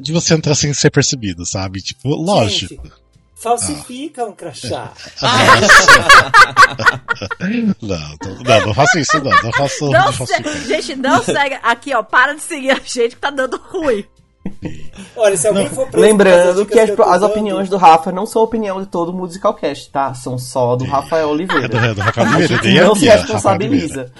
de 0.01 0.12
você 0.12 0.32
entrar 0.32 0.55
sem 0.55 0.72
ser 0.72 0.88
percebido, 0.88 1.45
sabe? 1.45 1.82
Tipo, 1.82 2.09
lógico. 2.09 2.84
Gente, 2.84 2.95
falsifica 3.36 4.24
um 4.24 4.32
crachá. 4.32 4.95
Não, 7.82 7.99
não, 7.99 8.45
não, 8.45 8.66
não 8.66 8.74
faço 8.74 8.99
isso, 8.99 9.18
não. 9.18 9.43
Não 9.43 9.53
faço. 9.53 9.84
Não 9.84 9.93
Não 9.93 10.12
faço 10.12 10.32
se... 10.32 10.66
Gente, 10.66 10.97
não 10.97 11.22
segue. 11.22 11.59
Aqui, 11.62 11.95
ó, 11.95 12.03
para 12.03 12.34
de 12.34 12.43
seguir 12.43 12.70
a 12.70 12.80
gente 12.82 13.16
que 13.16 13.20
tá 13.20 13.30
dando 13.30 13.59
ruim. 13.59 14.07
Olha, 15.16 15.36
se 15.36 15.47
alguém 15.49 15.68
for 15.68 15.86
preso 15.88 16.07
Lembrando 16.07 16.64
que 16.66 16.78
as, 16.78 16.88
eu 16.88 17.03
as 17.05 17.22
opiniões 17.22 17.68
do 17.68 17.76
Rafa 17.76 18.11
não 18.11 18.24
são 18.26 18.43
opinião 18.43 18.80
de 18.80 18.86
todo 18.88 19.11
o 19.11 19.12
Musicalcast, 19.14 19.91
tá? 19.91 20.14
São 20.14 20.38
só 20.38 20.76
do 20.76 20.84
Rafael 20.84 21.24
É 21.24 21.26
do, 21.26 21.30
Oliveira. 21.32 21.64
é 21.66 21.95
do 21.95 22.01
Rafael 22.01 22.26
A 22.26 22.30
Oliveira, 22.36 22.62
gente 22.62 22.78
a 22.78 22.84
não 22.84 22.95
se 22.95 23.01
Oliveira. 23.01 23.20
responsabiliza. 23.20 24.12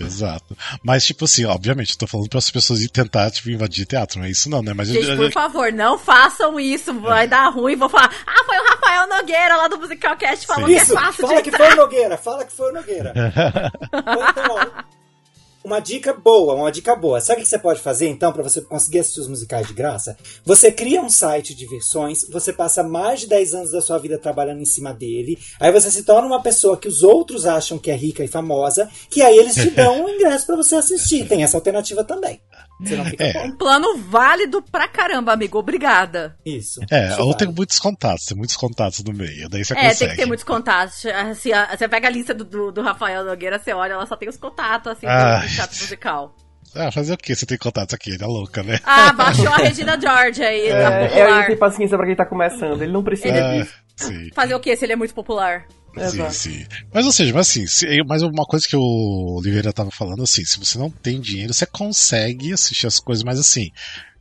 Exato. 0.00 0.56
Mas, 0.82 1.04
tipo 1.04 1.24
assim, 1.24 1.44
obviamente, 1.44 1.90
eu 1.92 1.98
tô 1.98 2.06
falando 2.06 2.28
para 2.28 2.38
as 2.38 2.48
pessoas 2.50 2.80
ir 2.82 2.88
tentar, 2.88 3.30
tipo, 3.32 3.50
invadir 3.50 3.84
teatro, 3.84 4.20
não 4.20 4.26
é 4.26 4.30
isso 4.30 4.48
não, 4.48 4.62
né? 4.62 4.72
Mas 4.72 4.88
eu- 4.88 4.94
Gente, 4.94 5.08
eu- 5.10 5.16
por 5.16 5.32
favor, 5.32 5.72
não 5.72 5.98
façam 5.98 6.58
isso. 6.60 6.94
Vai 7.00 7.26
dar 7.26 7.48
ruim. 7.48 7.74
Vou 7.74 7.88
falar, 7.88 8.08
ah, 8.24 8.44
foi 8.44 8.56
o 8.58 8.64
Rafael 8.70 9.08
Nogueira 9.08 9.56
lá 9.56 9.66
do 9.66 9.76
Musicalcast 9.78 10.46
falou 10.46 10.66
que 10.66 10.74
é 10.74 10.82
Isso, 10.82 10.94
fácil 10.94 11.26
fala 11.26 11.42
de 11.42 11.50
que 11.50 11.56
foi 11.56 11.72
o 11.72 11.76
Nogueira, 11.76 12.16
fala 12.16 12.44
que 12.44 12.52
foi 12.52 12.70
o 12.70 12.74
Nogueira. 12.74 13.12
Então, 13.92 14.70
uma 15.68 15.80
dica 15.80 16.14
boa, 16.14 16.54
uma 16.54 16.72
dica 16.72 16.96
boa. 16.96 17.20
Sabe 17.20 17.40
o 17.40 17.44
que 17.44 17.48
você 17.48 17.58
pode 17.58 17.80
fazer 17.80 18.08
então 18.08 18.32
para 18.32 18.42
você 18.42 18.62
conseguir 18.62 19.00
assistir 19.00 19.20
os 19.20 19.28
musicais 19.28 19.66
de 19.68 19.74
graça? 19.74 20.16
Você 20.44 20.72
cria 20.72 21.02
um 21.02 21.10
site 21.10 21.54
de 21.54 21.66
versões, 21.66 22.24
você 22.28 22.52
passa 22.52 22.82
mais 22.82 23.20
de 23.20 23.26
10 23.26 23.54
anos 23.54 23.70
da 23.70 23.82
sua 23.82 23.98
vida 23.98 24.16
trabalhando 24.18 24.62
em 24.62 24.64
cima 24.64 24.94
dele, 24.94 25.38
aí 25.60 25.70
você 25.70 25.90
se 25.90 26.02
torna 26.04 26.26
uma 26.26 26.42
pessoa 26.42 26.78
que 26.78 26.88
os 26.88 27.02
outros 27.02 27.44
acham 27.44 27.78
que 27.78 27.90
é 27.90 27.94
rica 27.94 28.24
e 28.24 28.28
famosa, 28.28 28.88
que 29.10 29.20
aí 29.20 29.36
eles 29.36 29.54
te 29.54 29.68
dão 29.76 30.06
um 30.06 30.08
ingresso 30.08 30.46
para 30.46 30.56
você 30.56 30.76
assistir. 30.76 31.28
Tem 31.28 31.42
essa 31.42 31.58
alternativa 31.58 32.02
também. 32.02 32.40
Você 32.80 32.96
não 32.96 33.04
fica 33.06 33.24
É. 33.24 33.44
Um 33.44 33.56
plano 33.56 33.96
válido 33.98 34.62
pra 34.62 34.86
caramba, 34.86 35.32
amigo. 35.32 35.58
Obrigada. 35.58 36.36
Isso. 36.46 36.80
É, 36.90 37.08
Isso 37.08 37.20
ou 37.20 37.26
vale. 37.32 37.38
tem 37.38 37.48
muitos 37.48 37.78
contatos, 37.78 38.24
tem 38.26 38.36
muitos 38.36 38.56
contatos 38.56 39.02
no 39.02 39.12
meio, 39.12 39.48
daí 39.48 39.64
você 39.64 39.72
É, 39.72 39.76
consegue. 39.76 39.98
tem 39.98 40.08
que 40.10 40.16
ter 40.16 40.26
muitos 40.26 40.44
contatos. 40.44 41.04
Assim, 41.06 41.52
a- 41.52 41.76
você 41.76 41.88
pega 41.88 42.06
a 42.06 42.10
lista 42.10 42.32
do, 42.32 42.44
do, 42.44 42.70
do 42.72 42.82
Rafael 42.82 43.24
Nogueira, 43.24 43.58
você 43.58 43.72
olha, 43.72 43.94
ela 43.94 44.06
só 44.06 44.14
tem 44.16 44.28
os 44.28 44.36
contatos, 44.36 44.92
assim, 44.92 45.06
Ah. 45.06 45.40
do 45.40 45.48
teatro 45.48 45.76
musical. 45.80 46.34
Ah, 46.76 46.92
fazer 46.92 47.14
o 47.14 47.16
quê? 47.16 47.34
Você 47.34 47.46
tem 47.46 47.56
contatos 47.58 47.94
aqui, 47.94 48.10
ele 48.10 48.22
é 48.22 48.26
louca, 48.26 48.62
né? 48.62 48.78
Ah, 48.84 49.10
baixou 49.12 49.48
a 49.48 49.56
Regina 49.56 49.98
George 49.98 50.42
aí, 50.42 50.68
da 50.68 51.00
É, 51.00 51.18
é, 51.18 51.30
ele 51.38 51.46
tem 51.46 51.56
paciência 51.56 51.96
pra 51.96 52.06
quem 52.06 52.14
tá 52.14 52.26
começando, 52.26 52.82
ele 52.82 52.92
não 52.92 53.02
precisa 53.02 53.34
Ah. 53.34 53.66
Fazer 54.34 54.54
o 54.54 54.60
quê 54.60 54.76
se 54.76 54.84
ele 54.84 54.92
é 54.92 54.96
muito 54.96 55.14
popular? 55.14 55.64
Sim, 55.96 56.02
Exato. 56.02 56.34
sim. 56.34 56.64
Mas 56.92 57.06
ou 57.06 57.12
seja, 57.12 57.32
mas 57.34 57.48
assim, 57.48 57.66
se, 57.66 57.86
mas 58.06 58.22
uma 58.22 58.44
coisa 58.44 58.66
que 58.68 58.76
o 58.76 59.36
Oliveira 59.38 59.72
tava 59.72 59.90
falando 59.90 60.22
assim, 60.22 60.44
se 60.44 60.58
você 60.58 60.78
não 60.78 60.90
tem 61.02 61.20
dinheiro, 61.20 61.52
você 61.52 61.66
consegue 61.66 62.52
assistir 62.52 62.86
as 62.86 62.98
coisas, 63.00 63.24
mas 63.24 63.38
assim, 63.38 63.68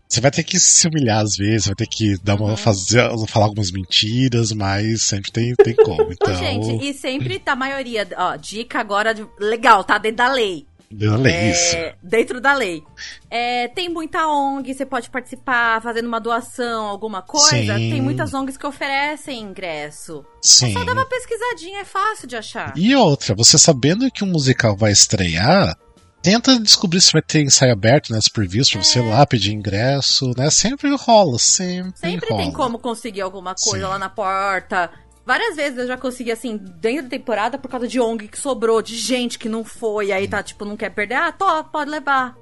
você 0.10 0.22
vai 0.22 0.32
ter 0.32 0.44
que 0.44 0.60
se 0.60 0.88
humilhar 0.88 1.22
às 1.24 1.36
vezes, 1.36 1.66
vai 1.68 1.76
ter 1.76 1.88
que 1.88 2.16
dar 2.24 2.36
uma, 2.36 2.56
fazer, 2.56 3.02
falar 3.28 3.46
algumas 3.48 3.72
mentiras, 3.72 4.52
mas 4.54 5.04
sempre 5.04 5.32
tem, 5.32 5.54
tem 5.56 5.76
como. 5.76 6.02
Ô, 6.02 6.14
Então, 6.14 6.34
gente, 6.34 6.84
e 6.84 6.94
sempre 6.94 7.40
tá 7.40 7.52
a 7.54 7.56
maioria, 7.56 8.08
ó, 8.16 8.36
dica 8.38 8.80
agora 8.80 9.14
de- 9.14 9.28
legal, 9.40 9.84
tá 9.84 9.98
dentro 9.98 10.18
da 10.18 10.32
lei. 10.32 10.67
Olha 10.90 11.30
É, 11.30 11.52
isso. 11.52 11.76
Dentro 12.02 12.40
da 12.40 12.54
lei. 12.54 12.82
É, 13.30 13.68
tem 13.68 13.90
muita 13.90 14.26
ONG, 14.28 14.74
você 14.74 14.86
pode 14.86 15.10
participar 15.10 15.82
fazendo 15.82 16.08
uma 16.08 16.20
doação, 16.20 16.86
alguma 16.86 17.22
coisa. 17.22 17.76
Sim. 17.78 17.92
Tem 17.92 18.02
muitas 18.02 18.34
ONGs 18.34 18.56
que 18.58 18.66
oferecem 18.66 19.42
ingresso. 19.42 20.26
Sim. 20.42 20.72
Só 20.74 20.84
dá 20.86 20.94
uma 20.94 21.06
pesquisadinha, 21.06 21.82
é 21.82 21.86
fácil 21.86 22.28
de 22.28 22.36
achar. 22.38 22.74
E 22.78 22.96
outra, 22.96 23.36
você 23.36 23.58
sabendo 23.58 24.10
que 24.10 24.24
um 24.24 24.28
musical 24.28 24.78
vai 24.78 24.92
estrear, 24.94 25.78
tenta 26.22 26.58
descobrir 26.60 27.02
se 27.02 27.12
vai 27.12 27.22
ter 27.22 27.42
ensaio 27.42 27.74
aberto 27.74 28.12
nas 28.14 28.30
previews 28.30 28.70
pra 28.70 28.82
você 28.82 29.00
ir 29.00 29.10
lá 29.10 29.26
pedir 29.26 29.52
ingresso, 29.54 30.32
né? 30.38 30.50
Sempre 30.50 30.90
rola, 30.96 31.38
sempre, 31.38 32.00
Sempre 32.00 32.30
rola. 32.30 32.42
tem 32.44 32.52
como 32.54 32.80
conseguir 32.80 33.22
alguma 33.22 33.54
coisa 33.56 33.86
Sim. 33.86 33.92
lá 33.92 34.00
na 34.00 34.10
porta. 34.10 34.90
Várias 35.28 35.58
vezes 35.58 35.78
eu 35.78 35.86
já 35.86 35.98
consegui, 35.98 36.32
assim, 36.32 36.56
dentro 36.56 37.04
da 37.04 37.10
temporada, 37.10 37.58
por 37.58 37.70
causa 37.70 37.86
de 37.86 38.00
ONG 38.00 38.30
que 38.30 38.40
sobrou, 38.40 38.82
de 38.82 38.96
gente 38.96 39.38
que 39.38 39.50
não 39.50 39.62
foi, 39.62 40.10
aí 40.10 40.26
tá, 40.26 40.42
tipo, 40.42 40.64
não 40.64 40.78
quer 40.78 40.90
perder. 40.90 41.16
Ah, 41.16 41.34
tô, 41.34 41.66
pode 41.66 41.92
levar. 41.92 42.38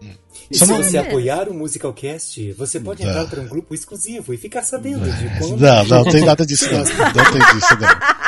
E 0.50 0.58
Só 0.58 0.66
se 0.66 0.74
você 0.74 0.98
apoiar 0.98 1.50
o 1.50 1.54
Musicalcast, 1.54 2.54
você 2.54 2.80
pode 2.80 3.04
Não. 3.04 3.10
entrar 3.10 3.26
para 3.28 3.42
um 3.42 3.48
grupo 3.48 3.74
exclusivo 3.74 4.34
e 4.34 4.38
ficar 4.38 4.64
sabendo 4.64 5.06
de 5.10 5.38
quando... 5.40 5.60
Não, 5.60 5.86
não 5.86 6.04
tem 6.06 6.24
nada 6.26 6.46
disso 6.46 6.66
não. 6.72 6.80
Não 6.80 6.86
tem 7.32 7.56
disso 7.60 7.76
não. 7.80 8.26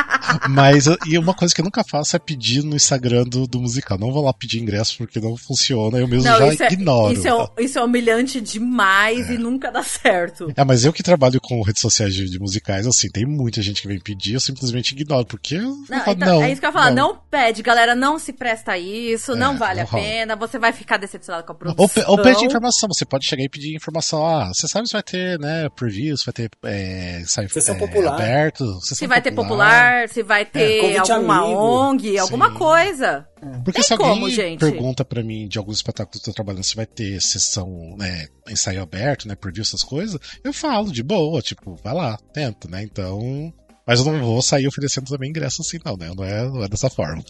Mas 0.49 0.86
e 1.05 1.18
uma 1.18 1.34
coisa 1.34 1.55
que 1.55 1.62
eu 1.62 1.66
nunca 1.66 1.84
faço 1.89 2.16
é 2.16 2.20
pedir 2.20 2.62
no 2.64 2.76
Instagram 2.76 3.24
do, 3.24 3.47
do 3.47 3.62
musical. 3.62 3.97
Não 3.97 4.12
vou 4.12 4.24
lá 4.26 4.34
pedir 4.34 4.60
ingresso 4.60 4.97
porque 4.97 5.20
não 5.22 5.38
funciona, 5.38 5.97
eu 5.99 6.08
mesmo 6.08 6.30
Não, 6.30 6.38
já 6.38 6.53
isso 6.53 6.64
é, 6.64 6.74
ignoro. 6.74 7.14
isso, 7.14 7.28
é, 7.28 7.64
isso 7.64 7.80
é 7.80 7.84
humilhante 7.84 8.41
demais 8.41 9.30
e 9.30 9.38
nunca 9.38 9.72
dá 9.72 9.82
certo. 9.84 10.51
É, 10.55 10.66
mas 10.66 10.84
eu 10.84 10.91
que 10.91 11.01
trabalho 11.01 11.39
com 11.41 11.62
redes 11.62 11.82
sociais 11.82 12.14
de, 12.14 12.30
de 12.30 12.39
musicais, 12.39 12.86
assim, 12.86 13.10
tem 13.10 13.26
muita 13.26 13.62
gente 13.62 13.82
que 13.82 13.88
vem 13.88 13.99
pedir, 13.99 14.34
eu 14.34 14.39
simplesmente 14.41 14.91
ignoro, 14.93 15.26
porque 15.26 15.55
eu 15.55 15.78
Não, 15.89 15.99
falo, 16.03 16.12
então, 16.18 16.28
não, 16.39 16.43
é 16.43 16.51
isso 16.51 16.60
que 16.60 16.66
eu 16.66 16.70
ia 16.70 16.74
falar. 16.74 16.91
Não. 16.91 17.18
pede, 17.32 17.62
galera, 17.62 17.95
não 17.95 18.20
se 18.20 18.34
presta 18.34 18.74
a 18.74 18.78
isso, 18.78 19.34
não 19.36 19.53
É, 19.53 19.58
vale 19.58 19.80
não 19.82 19.88
a 19.88 19.91
rola. 19.91 20.03
pena, 20.03 20.36
você 20.36 20.60
vai 20.60 20.74
ficar 20.74 20.97
decepcionado 20.97 21.45
com 21.45 21.53
a 21.53 21.55
produção. 21.55 21.89
Ou, 21.97 21.97
ou 22.08 22.22
pede 22.22 22.45
informação, 22.45 22.88
você 22.91 23.06
pode 23.06 23.26
chegar 23.26 23.43
e 23.43 23.50
pedir 23.50 23.76
informação. 23.76 24.26
Ah, 24.26 24.48
você 24.54 24.68
sabe 24.68 24.88
se 24.88 24.93
vai 24.93 25.04
ter, 25.04 25.39
né, 25.39 25.70
previews, 25.76 26.24
vai 26.24 26.34
ter 26.34 26.50
é, 26.64 27.20
ensaio 27.22 27.50
Sessão 27.50 27.76
é, 27.76 27.80
popular. 27.80 28.14
aberto, 28.14 28.80
Se 28.82 29.08
vai 29.08 29.22
ter 29.22 29.32
popular, 29.32 30.08
se 30.10 30.22
vai 30.24 30.45
ter 30.45 30.82
convite 30.82 31.12
alguma 31.12 31.38
amigo. 31.43 31.60
ONG, 31.60 32.18
alguma 32.20 32.50
Sim. 32.50 32.56
coisa. 32.56 33.28
Porque 33.64 33.74
Tem 33.80 33.84
se 33.84 33.93
alguém 33.93 34.08
como, 34.10 34.30
gente? 34.30 34.60
pergunta 34.60 35.06
pra 35.06 35.24
mim 35.24 35.48
de 35.48 35.58
alguns 35.58 35.78
espetáculos 35.78 36.22
que 36.22 36.30
eu 36.30 36.34
tô 36.34 36.36
trabalhando 36.36 36.64
se 36.64 36.76
vai 36.76 36.86
ter 36.86 37.22
sessão, 37.22 37.95
né, 37.98 38.28
ensaio 38.50 38.82
aberto, 38.82 39.28
né, 39.28 39.36
preview, 39.36 39.62
essas 39.62 39.84
coisas, 39.84 40.20
eu 40.43 40.52
falo 40.52 40.91
de 40.91 41.04
boa, 41.04 41.41
tipo, 41.41 41.76
vai 41.84 41.93
lá, 41.93 42.18
tenta, 42.34 42.68
né, 42.68 42.84
então... 42.84 43.54
Mas 43.89 44.00
eu 44.02 44.12
não 44.12 44.20
vou 44.20 44.41
sair 44.41 44.68
oferecendo 44.68 45.06
também 45.08 45.30
ingresso 45.30 45.62
assim, 45.62 45.78
não, 45.86 45.95
né, 45.95 46.12
não 46.14 46.22
é, 46.22 46.43
não 46.43 46.62
é 46.62 46.68
dessa 46.68 46.89
forma. 46.89 47.24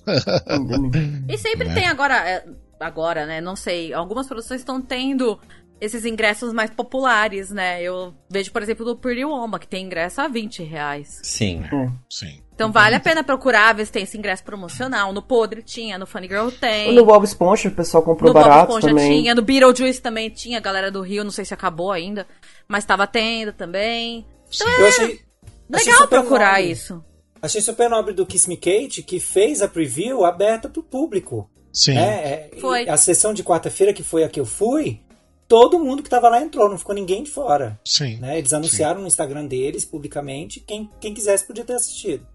E 1.30 1.38
sempre 1.38 1.68
Né? 1.68 1.74
tem 1.76 1.86
agora, 1.88 2.16
é, 2.28 2.44
agora, 2.80 3.26
né? 3.26 3.42
Não 3.42 3.56
sei, 3.56 3.94
algumas 3.94 4.28
produções 4.28 4.62
estão 4.62 4.82
tendo 4.82 5.40
esses 5.80 6.06
ingressos 6.06 6.52
mais 6.54 6.72
populares, 6.72 7.52
né? 7.52 7.82
Eu 7.84 8.14
vejo, 8.30 8.52
por 8.52 8.64
exemplo, 8.64 8.84
do 8.84 8.96
Pretty 8.96 9.24
Woman, 9.24 9.60
que 9.60 9.68
tem 9.68 9.86
ingresso 9.86 10.20
a 10.22 10.28
20 10.28 10.64
reais. 10.64 11.20
Sim. 11.24 11.64
Sim. 12.10 12.42
Então 12.56 12.72
vale 12.72 12.96
a 12.96 13.00
pena 13.00 13.24
procurar, 13.24 13.76
ver 13.76 13.86
se 13.86 13.92
tem 13.92 14.02
esse 14.02 14.18
ingresso 14.18 14.44
promocional. 14.44 15.14
No 15.14 15.22
Podre 15.22 15.62
tinha, 15.62 16.00
no 16.00 16.08
Funny 16.08 16.28
Girl 16.28 16.50
tem. 16.50 16.96
No 16.96 17.06
Bob 17.06 17.24
Esponja 17.24 17.70
o 17.70 17.72
pessoal 17.72 18.02
comprou 18.02 18.30
no 18.30 18.34
Bob 18.34 18.44
barato 18.50 18.72
Esponja 18.72 18.88
também. 18.88 19.22
tinha, 19.22 19.36
no 19.36 19.44
Beetlejuice 19.44 20.02
também 20.02 20.32
tinha, 20.32 20.58
a 20.58 20.62
galera 20.62 20.90
do 20.90 21.02
Rio, 21.02 21.24
não 21.24 21.30
sei 21.30 21.46
se 21.46 21.54
acabou 21.54 21.92
ainda, 21.92 22.26
mas 22.68 22.84
tava 22.84 23.06
tendo 23.06 23.54
também. 23.54 24.26
Então 24.52 24.68
Eu 24.80 24.88
achei. 24.88 25.06
achei 25.06 25.22
Legal 25.70 25.98
super 26.02 26.20
procurar 26.22 26.54
nobre. 26.58 26.72
isso. 26.72 27.06
Achei 27.40 27.62
super 27.62 27.88
nobre 27.88 28.14
do 28.16 28.26
Kiss 28.26 28.50
Me 28.50 28.58
Kate 28.58 29.04
que 29.04 29.20
fez 29.20 29.62
a 29.62 29.68
preview 29.68 30.26
aberta 30.26 30.68
pro 30.68 30.82
público. 30.82 31.48
Sim. 31.78 31.96
É, 31.96 32.50
é, 32.56 32.60
Foi. 32.60 32.90
A 32.90 32.98
sessão 32.98 33.36
de 33.36 33.44
quarta-feira, 33.44 33.94
que 33.94 34.02
foi 34.02 34.24
a 34.24 34.30
que 34.30 34.40
eu 34.40 34.46
fui, 34.46 35.00
todo 35.48 35.78
mundo 35.78 36.02
que 36.02 36.10
tava 36.10 36.28
lá 36.28 36.42
entrou, 36.42 36.68
não 36.68 36.78
ficou 36.78 36.96
ninguém 36.96 37.22
de 37.22 37.30
fora. 37.30 37.80
Sim. 37.86 38.18
Né? 38.18 38.40
Eles 38.40 38.52
anunciaram 38.52 39.00
no 39.00 39.06
Instagram 39.06 39.46
deles, 39.46 39.86
publicamente, 39.86 40.60
quem, 40.60 40.90
quem 41.00 41.14
quisesse 41.14 41.46
podia 41.46 41.64
ter 41.64 41.76
assistido. 41.76 42.26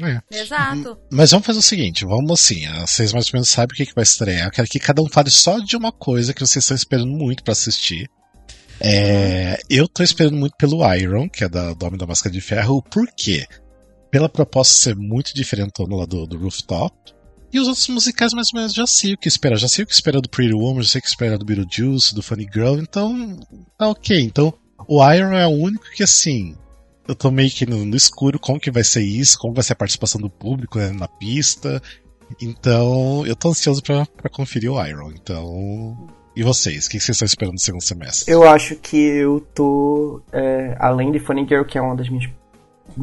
É. 0.00 0.40
Exato. 0.40 0.96
Mas 1.12 1.32
vamos 1.32 1.46
fazer 1.46 1.58
o 1.58 1.62
seguinte, 1.62 2.06
vamos 2.06 2.30
assim, 2.30 2.66
vocês 2.80 3.12
mais 3.12 3.26
ou 3.26 3.32
menos 3.34 3.50
sabem 3.50 3.74
o 3.74 3.76
que, 3.76 3.84
que 3.84 3.94
vai 3.94 4.04
estrear. 4.04 4.46
Eu 4.46 4.52
quero 4.52 4.68
que 4.68 4.78
cada 4.78 5.02
um 5.02 5.08
fale 5.08 5.28
só 5.28 5.58
de 5.58 5.76
uma 5.76 5.92
coisa 5.92 6.32
que 6.32 6.40
vocês 6.40 6.64
estão 6.64 6.76
esperando 6.76 7.10
muito 7.10 7.44
pra 7.44 7.52
assistir. 7.52 8.08
É, 8.80 9.58
eu 9.68 9.86
tô 9.86 10.02
esperando 10.02 10.36
muito 10.36 10.56
pelo 10.56 10.82
Iron, 10.94 11.28
que 11.28 11.44
é 11.44 11.48
da, 11.48 11.74
do 11.74 11.84
Homem 11.84 11.98
da 11.98 12.06
Máscara 12.06 12.32
de 12.32 12.40
Ferro. 12.40 12.80
Por 12.80 13.06
quê? 13.14 13.44
Pela 14.10 14.30
proposta 14.30 14.72
ser 14.72 14.96
muito 14.96 15.34
diferente 15.34 15.72
lá 15.78 16.06
do, 16.06 16.26
do 16.26 16.38
Rooftop. 16.38 16.94
E 17.52 17.58
os 17.58 17.66
outros 17.66 17.88
musicais 17.88 18.32
mais 18.32 18.48
ou 18.52 18.60
menos 18.60 18.74
já 18.74 18.86
sei 18.86 19.14
o 19.14 19.18
que 19.18 19.28
esperar. 19.28 19.56
Já 19.56 19.68
sei 19.68 19.84
o 19.84 19.86
que 19.86 19.94
esperar 19.94 20.20
do 20.20 20.28
Pretty 20.28 20.54
Woman, 20.54 20.82
já 20.82 20.90
sei 20.90 20.98
o 20.98 21.02
que 21.02 21.08
esperar 21.08 21.38
do 21.38 21.44
Beetlejuice, 21.44 22.14
do 22.14 22.22
Funny 22.22 22.48
Girl. 22.52 22.78
Então, 22.78 23.38
tá 23.76 23.88
ok. 23.88 24.20
Então, 24.20 24.52
o 24.86 25.02
Iron 25.12 25.32
é 25.32 25.46
o 25.46 25.50
único 25.50 25.90
que 25.90 26.02
assim 26.02 26.54
eu 27.08 27.14
tô 27.14 27.30
meio 27.30 27.50
que 27.50 27.64
no, 27.64 27.86
no 27.86 27.96
escuro 27.96 28.38
como 28.38 28.60
que 28.60 28.70
vai 28.70 28.84
ser 28.84 29.00
isso, 29.00 29.38
como 29.38 29.54
vai 29.54 29.64
ser 29.64 29.72
a 29.72 29.76
participação 29.76 30.20
do 30.20 30.28
público 30.28 30.78
né, 30.78 30.90
na 30.90 31.08
pista. 31.08 31.82
Então, 32.40 33.26
eu 33.26 33.34
tô 33.34 33.48
ansioso 33.48 33.82
pra, 33.82 34.04
pra 34.04 34.28
conferir 34.28 34.70
o 34.70 34.86
Iron. 34.86 35.10
Então. 35.12 36.06
E 36.36 36.42
vocês? 36.42 36.86
O 36.86 36.90
que 36.90 37.00
vocês 37.00 37.16
estão 37.16 37.26
esperando 37.26 37.54
no 37.54 37.58
segundo 37.58 37.82
semestre? 37.82 38.32
Eu 38.32 38.46
acho 38.46 38.76
que 38.76 38.96
eu 38.96 39.40
tô. 39.54 40.22
é, 40.30 40.76
além 40.78 41.10
de 41.10 41.18
Funny 41.18 41.46
Girl, 41.48 41.64
que 41.64 41.78
é 41.78 41.80
uma 41.80 41.96
das 41.96 42.10
minhas 42.10 42.30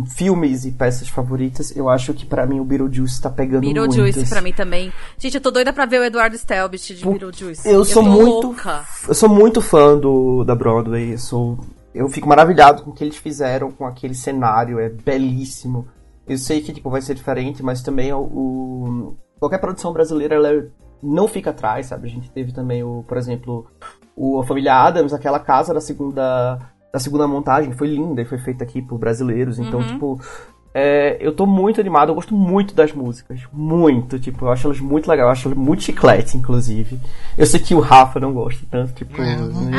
filmes 0.06 0.66
e 0.66 0.72
peças 0.72 1.08
favoritas, 1.08 1.76
eu 1.76 1.88
acho 1.90 2.14
que 2.14 2.26
pra 2.26 2.46
mim 2.46 2.60
o 2.60 2.66
Beetlejuice 2.66 3.22
tá 3.22 3.30
pegando 3.30 3.62
Beetlejuice 3.62 4.20
muito. 4.20 4.30
pra 4.30 4.42
mim 4.42 4.54
também. 4.54 4.92
Gente, 5.18 5.36
eu 5.36 5.42
tô 5.42 5.52
doida 5.52 5.72
pra 5.72 5.86
ver 5.86 6.00
o 6.02 6.04
Eduardo 6.04 6.38
Stelbit 6.38 6.96
de 6.96 7.04
Pu- 7.04 7.12
Beetlejuice. 7.12 7.68
eu 7.68 7.86
sou 7.86 8.04
tô 8.04 8.10
muito- 8.10 8.48
louca. 8.48 8.84
Eu 9.08 9.14
sou 9.14 9.30
muito 9.30 9.62
fã 9.62 9.98
do 9.98 10.44
da 10.44 10.56
Broadway, 10.56 11.14
eu 11.14 11.18
sou 11.18 11.60
eu 11.94 12.10
fico 12.10 12.28
maravilhado 12.28 12.84
com 12.84 12.92
o 12.92 12.94
que 12.94 13.04
eles 13.04 13.16
fizeram 13.16 13.72
com 13.72 13.86
aquele 13.86 14.14
cenário, 14.14 14.80
é 14.80 14.90
belíssimo. 14.90 15.88
Eu 16.28 16.38
sei 16.38 16.60
que 16.62 16.74
tipo 16.74 16.90
vai 16.90 17.02
ser 17.02 17.14
diferente, 17.16 17.64
mas 17.64 17.82
também 17.82 18.12
o, 18.12 18.20
o- 18.20 19.18
qualquer 19.40 19.60
produção 19.60 19.94
brasileira 19.94 20.36
ela 20.36 20.66
não 21.02 21.28
fica 21.28 21.52
atrás, 21.52 21.86
sabe? 21.88 22.08
A 22.08 22.12
gente 22.12 22.30
teve 22.32 22.52
também 22.52 22.84
o, 22.84 23.04
por 23.08 23.16
exemplo, 23.18 23.66
o 24.16 24.40
a 24.42 24.46
família 24.46 24.74
Adams, 24.76 25.14
aquela 25.14 25.40
casa 25.40 25.74
da 25.74 25.80
segunda 25.80 26.60
da 26.96 27.00
segunda 27.00 27.28
montagem, 27.28 27.74
foi 27.74 27.88
linda 27.90 28.22
e 28.22 28.26
foi 28.26 28.38
feita 28.38 28.64
aqui 28.64 28.82
por 28.82 28.98
brasileiros, 28.98 29.60
então 29.60 29.82
Uhum. 29.82 29.88
tipo 29.88 30.22
é, 30.78 31.16
eu 31.22 31.34
tô 31.34 31.46
muito 31.46 31.80
animado, 31.80 32.10
eu 32.10 32.16
gosto 32.16 32.36
muito 32.36 32.74
das 32.76 32.92
músicas. 32.92 33.40
Muito, 33.54 34.20
tipo, 34.20 34.44
eu 34.46 34.52
acho 34.52 34.68
elas 34.68 34.80
muito 34.82 35.10
legais, 35.10 35.26
eu 35.26 35.32
acho 35.32 35.48
elas 35.48 35.58
muito 35.58 35.84
chiclete, 35.84 36.36
inclusive. 36.38 37.00
Eu 37.38 37.46
sei 37.46 37.62
que 37.62 37.74
o 37.74 37.80
Rafa 37.80 38.20
não 38.20 38.34
gosta 38.34 38.66
tanto, 38.70 38.92
tipo. 38.94 39.22
É, 39.22 39.38
não, 39.38 39.48
não 39.48 39.62
né? 39.72 39.78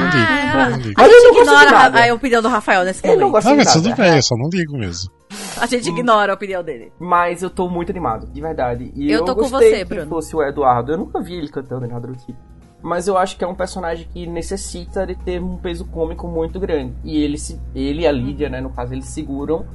Ah, 0.54 0.70
não 0.70 0.78
ligo. 0.78 0.94
Mas 0.96 1.12
eu 1.12 1.22
não 1.22 1.34
gosto 1.34 1.44
de 1.44 1.64
Ignora 1.66 2.00
a, 2.06 2.10
a 2.10 2.14
opinião 2.14 2.40
do 2.40 2.48
Rafael 2.48 2.82
nesse 2.84 3.06
Eu 3.06 3.10
não 3.12 3.28
momento. 3.28 3.32
gosto 3.32 3.46
Ah, 3.46 3.50
de 3.50 3.56
mas 3.58 3.66
nada. 3.66 3.80
tudo 3.82 3.94
bem, 3.96 4.16
eu 4.16 4.22
só 4.22 4.36
não 4.36 4.48
ligo 4.50 4.78
mesmo. 4.78 5.10
A 5.60 5.66
gente 5.66 5.88
ignora 5.90 6.32
a 6.32 6.34
opinião 6.34 6.62
dele. 6.62 6.90
Mas 6.98 7.42
eu 7.42 7.50
tô 7.50 7.68
muito 7.68 7.90
animado, 7.90 8.26
de 8.32 8.40
verdade. 8.40 8.90
E 8.94 9.10
Eu 9.10 9.18
eu, 9.20 9.24
tô 9.26 9.34
com 9.34 9.42
gostei 9.48 9.70
você, 9.70 9.78
que 9.78 9.84
Bruno. 9.84 10.08
fosse 10.08 10.34
o 10.36 10.42
Eduardo. 10.42 10.92
Eu 10.92 10.98
nunca 10.98 11.20
vi 11.20 11.34
ele 11.34 11.48
cantando 11.48 11.82
nem 11.82 11.90
nada 11.90 12.06
do 12.08 12.14
tipo. 12.16 12.38
Mas 12.82 13.08
eu 13.08 13.16
acho 13.16 13.36
que 13.36 13.42
é 13.44 13.46
um 13.46 13.54
personagem 13.54 14.06
que 14.12 14.26
necessita 14.26 15.06
de 15.06 15.14
ter 15.16 15.42
um 15.42 15.56
peso 15.56 15.84
cômico 15.86 16.28
muito 16.28 16.60
grande. 16.60 16.94
E 17.02 17.16
ele, 17.22 17.38
se- 17.38 17.60
ele 17.74 18.02
e 18.02 18.06
a 18.06 18.12
Lídia, 18.12 18.48
né, 18.48 18.60
no 18.60 18.70
caso, 18.70 18.92
eles 18.92 19.06
seguram 19.06 19.66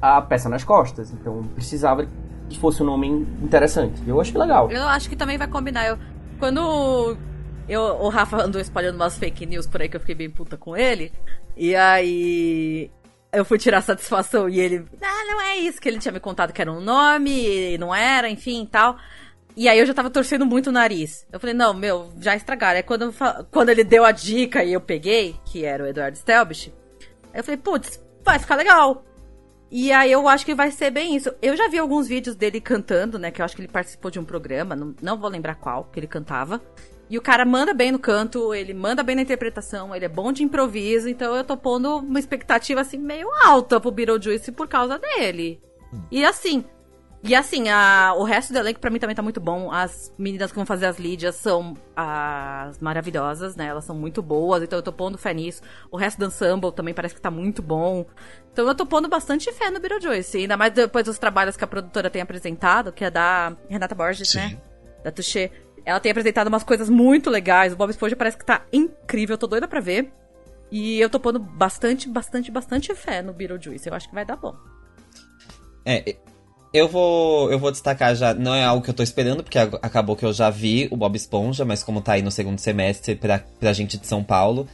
a 0.00 0.20
peça 0.22 0.48
nas 0.48 0.64
costas. 0.64 1.10
Então 1.10 1.42
precisava 1.54 2.06
que 2.48 2.58
fosse 2.58 2.82
um 2.82 2.86
nome 2.86 3.08
interessante. 3.42 4.00
Eu 4.06 4.20
achei 4.20 4.38
legal. 4.38 4.70
Eu 4.70 4.86
acho 4.88 5.08
que 5.08 5.16
também 5.16 5.36
vai 5.36 5.48
combinar. 5.48 5.86
Eu, 5.86 5.98
quando 6.38 7.16
eu, 7.68 7.82
o 7.82 8.08
Rafa 8.08 8.36
andou 8.42 8.60
espalhando 8.60 8.96
umas 8.96 9.18
fake 9.18 9.44
news 9.46 9.66
por 9.66 9.82
aí 9.82 9.88
que 9.88 9.96
eu 9.96 10.00
fiquei 10.00 10.14
bem 10.14 10.30
puta 10.30 10.56
com 10.56 10.76
ele, 10.76 11.12
e 11.56 11.74
aí 11.74 12.90
eu 13.32 13.44
fui 13.44 13.58
tirar 13.58 13.80
satisfação 13.80 14.48
e 14.48 14.60
ele, 14.60 14.84
ah, 15.02 15.24
não 15.26 15.40
é 15.40 15.56
isso, 15.56 15.80
que 15.80 15.88
ele 15.88 15.98
tinha 15.98 16.12
me 16.12 16.20
contado 16.20 16.52
que 16.52 16.60
era 16.62 16.70
um 16.72 16.80
nome, 16.80 17.32
e 17.74 17.78
não 17.78 17.94
era, 17.94 18.28
enfim 18.28 18.62
e 18.62 18.66
tal. 18.66 18.96
E 19.56 19.68
aí 19.68 19.78
eu 19.78 19.86
já 19.86 19.94
tava 19.94 20.10
torcendo 20.10 20.44
muito 20.44 20.68
o 20.68 20.72
nariz. 20.72 21.26
Eu 21.32 21.38
falei, 21.38 21.54
não, 21.54 21.72
meu, 21.72 22.12
já 22.20 22.34
estragaram. 22.34 22.76
Aí 22.76 22.82
quando, 22.82 23.14
quando 23.50 23.68
ele 23.68 23.84
deu 23.84 24.04
a 24.04 24.10
dica 24.10 24.64
e 24.64 24.72
eu 24.72 24.80
peguei, 24.80 25.36
que 25.44 25.64
era 25.64 25.84
o 25.84 25.86
Eduardo 25.86 26.16
Stelbich, 26.16 26.72
eu 27.32 27.44
falei, 27.44 27.58
putz, 27.58 28.02
vai 28.24 28.38
ficar 28.38 28.56
legal. 28.56 29.04
E 29.70 29.92
aí 29.92 30.12
eu 30.12 30.28
acho 30.28 30.44
que 30.44 30.54
vai 30.54 30.70
ser 30.70 30.90
bem 30.90 31.16
isso. 31.16 31.32
Eu 31.40 31.56
já 31.56 31.68
vi 31.68 31.78
alguns 31.78 32.06
vídeos 32.06 32.36
dele 32.36 32.60
cantando, 32.60 33.18
né? 33.18 33.30
Que 33.30 33.40
eu 33.40 33.44
acho 33.44 33.56
que 33.56 33.62
ele 33.62 33.68
participou 33.68 34.10
de 34.10 34.18
um 34.20 34.24
programa, 34.24 34.76
não, 34.76 34.94
não 35.02 35.18
vou 35.18 35.30
lembrar 35.30 35.56
qual, 35.56 35.84
que 35.84 35.98
ele 35.98 36.06
cantava. 36.06 36.60
E 37.08 37.18
o 37.18 37.22
cara 37.22 37.44
manda 37.44 37.74
bem 37.74 37.92
no 37.92 37.98
canto, 37.98 38.54
ele 38.54 38.72
manda 38.72 39.02
bem 39.02 39.14
na 39.16 39.22
interpretação, 39.22 39.94
ele 39.94 40.04
é 40.04 40.08
bom 40.08 40.32
de 40.32 40.42
improviso, 40.42 41.08
então 41.08 41.36
eu 41.36 41.44
tô 41.44 41.56
pondo 41.56 41.98
uma 41.98 42.18
expectativa 42.18 42.80
assim 42.80 42.98
meio 42.98 43.28
alta 43.44 43.78
pro 43.78 43.90
Beetlejuice 43.90 44.52
por 44.52 44.66
causa 44.68 44.98
dele. 44.98 45.60
E 46.10 46.24
assim, 46.24 46.64
e 47.26 47.34
assim, 47.34 47.70
a, 47.70 48.12
o 48.18 48.22
resto 48.22 48.52
do 48.52 48.58
elenco 48.58 48.78
pra 48.78 48.90
mim 48.90 48.98
também 48.98 49.16
tá 49.16 49.22
muito 49.22 49.40
bom. 49.40 49.72
As 49.72 50.12
meninas 50.18 50.50
que 50.50 50.56
vão 50.56 50.66
fazer 50.66 50.84
as 50.84 50.98
Lídias 50.98 51.36
são 51.36 51.74
as 51.96 52.78
maravilhosas, 52.80 53.56
né? 53.56 53.66
Elas 53.66 53.86
são 53.86 53.96
muito 53.96 54.20
boas, 54.20 54.62
então 54.62 54.78
eu 54.78 54.82
tô 54.82 54.92
pondo 54.92 55.16
fé 55.16 55.32
nisso. 55.32 55.62
O 55.90 55.96
resto 55.96 56.18
do 56.18 56.26
ensemble 56.26 56.70
também 56.70 56.92
parece 56.92 57.14
que 57.14 57.20
tá 57.22 57.30
muito 57.30 57.62
bom. 57.62 58.04
Então 58.52 58.68
eu 58.68 58.74
tô 58.74 58.84
pondo 58.84 59.08
bastante 59.08 59.50
fé 59.52 59.70
no 59.70 59.80
Beetlejuice. 59.80 60.36
Ainda 60.36 60.54
mais 60.58 60.74
depois 60.74 61.06
dos 61.06 61.18
trabalhos 61.18 61.56
que 61.56 61.64
a 61.64 61.66
produtora 61.66 62.10
tem 62.10 62.20
apresentado, 62.20 62.92
que 62.92 63.04
é 63.04 63.10
da 63.10 63.56
Renata 63.70 63.94
Borges, 63.94 64.28
Sim. 64.28 64.38
né? 64.38 64.58
Da 65.02 65.10
Touché. 65.10 65.50
Ela 65.82 66.00
tem 66.00 66.12
apresentado 66.12 66.48
umas 66.48 66.62
coisas 66.62 66.90
muito 66.90 67.30
legais. 67.30 67.72
O 67.72 67.76
Bob 67.76 67.88
Esponja 67.88 68.16
parece 68.16 68.36
que 68.36 68.44
tá 68.44 68.66
incrível, 68.70 69.34
eu 69.34 69.38
tô 69.38 69.46
doida 69.46 69.66
pra 69.66 69.80
ver. 69.80 70.12
E 70.70 71.00
eu 71.00 71.08
tô 71.08 71.18
pondo 71.18 71.38
bastante, 71.38 72.06
bastante, 72.06 72.50
bastante 72.50 72.94
fé 72.94 73.22
no 73.22 73.32
Beetlejuice. 73.32 73.88
Eu 73.88 73.94
acho 73.94 74.08
que 74.08 74.14
vai 74.14 74.26
dar 74.26 74.36
bom. 74.36 74.54
É, 75.86 76.16
eu 76.74 76.88
vou, 76.88 77.52
eu 77.52 77.58
vou 77.58 77.70
destacar 77.70 78.16
já, 78.16 78.34
não 78.34 78.52
é 78.52 78.64
algo 78.64 78.82
que 78.82 78.90
eu 78.90 78.94
tô 78.94 79.02
esperando, 79.04 79.44
porque 79.44 79.56
acabou 79.56 80.16
que 80.16 80.24
eu 80.26 80.32
já 80.32 80.50
vi 80.50 80.88
o 80.90 80.96
Bob 80.96 81.14
Esponja, 81.14 81.64
mas 81.64 81.84
como 81.84 82.00
tá 82.00 82.14
aí 82.14 82.22
no 82.22 82.32
segundo 82.32 82.58
semestre 82.58 83.14
pra, 83.14 83.38
pra 83.60 83.72
gente 83.72 83.96
de 83.96 84.06
São 84.08 84.24
Paulo. 84.24 84.66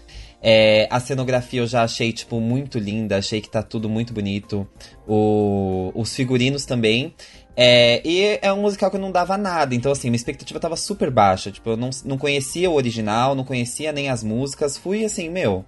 é, 0.42 0.88
a 0.90 0.98
cenografia 0.98 1.60
eu 1.60 1.66
já 1.66 1.82
achei, 1.82 2.12
tipo, 2.12 2.40
muito 2.40 2.78
linda, 2.78 3.18
achei 3.18 3.40
que 3.40 3.50
tá 3.50 3.62
tudo 3.62 3.88
muito 3.88 4.14
bonito. 4.14 4.66
O, 5.06 5.92
os 5.94 6.14
figurinos 6.14 6.64
também. 6.64 7.14
É, 7.54 8.00
e 8.02 8.38
é 8.40 8.50
um 8.52 8.62
musical 8.62 8.90
que 8.90 8.96
eu 8.96 9.00
não 9.00 9.12
dava 9.12 9.36
nada, 9.36 9.74
então 9.74 9.92
assim, 9.92 10.08
minha 10.08 10.16
expectativa 10.16 10.58
tava 10.58 10.76
super 10.76 11.10
baixa. 11.10 11.50
Tipo, 11.50 11.70
eu 11.70 11.76
não, 11.76 11.90
não 12.06 12.16
conhecia 12.16 12.70
o 12.70 12.74
original, 12.74 13.34
não 13.34 13.44
conhecia 13.44 13.92
nem 13.92 14.08
as 14.08 14.24
músicas. 14.24 14.78
Fui 14.78 15.04
assim, 15.04 15.28
meu, 15.28 15.64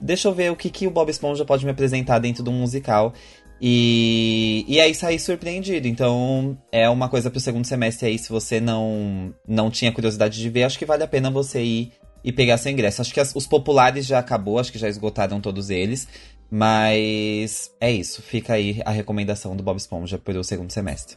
deixa 0.00 0.26
eu 0.26 0.34
ver 0.34 0.50
o 0.50 0.56
que, 0.56 0.70
que 0.70 0.86
o 0.88 0.90
Bob 0.90 1.08
Esponja 1.08 1.44
pode 1.44 1.64
me 1.64 1.70
apresentar 1.70 2.18
dentro 2.18 2.42
de 2.42 2.50
um 2.50 2.54
musical. 2.54 3.14
E, 3.60 4.64
e 4.68 4.80
aí 4.80 4.94
saí 4.94 5.18
surpreendido. 5.18 5.86
Então 5.88 6.56
é 6.70 6.88
uma 6.88 7.08
coisa 7.08 7.30
pro 7.30 7.40
segundo 7.40 7.66
semestre 7.66 8.08
aí, 8.08 8.18
se 8.18 8.28
você 8.28 8.60
não, 8.60 9.34
não 9.46 9.70
tinha 9.70 9.92
curiosidade 9.92 10.38
de 10.40 10.48
ver, 10.50 10.64
acho 10.64 10.78
que 10.78 10.86
vale 10.86 11.02
a 11.02 11.08
pena 11.08 11.30
você 11.30 11.62
ir 11.62 11.92
e 12.24 12.32
pegar 12.32 12.58
seu 12.58 12.72
ingresso. 12.72 13.00
Acho 13.00 13.14
que 13.14 13.20
as- 13.20 13.34
os 13.34 13.46
populares 13.46 14.04
já 14.06 14.18
acabou, 14.18 14.58
acho 14.58 14.72
que 14.72 14.78
já 14.78 14.88
esgotaram 14.88 15.40
todos 15.40 15.70
eles. 15.70 16.06
Mas 16.50 17.72
é 17.80 17.90
isso, 17.90 18.22
fica 18.22 18.54
aí 18.54 18.80
a 18.84 18.90
recomendação 18.90 19.56
do 19.56 19.62
Bob 19.64 19.76
Esponja 19.78 20.16
pro 20.16 20.44
segundo 20.44 20.70
semestre. 20.70 21.16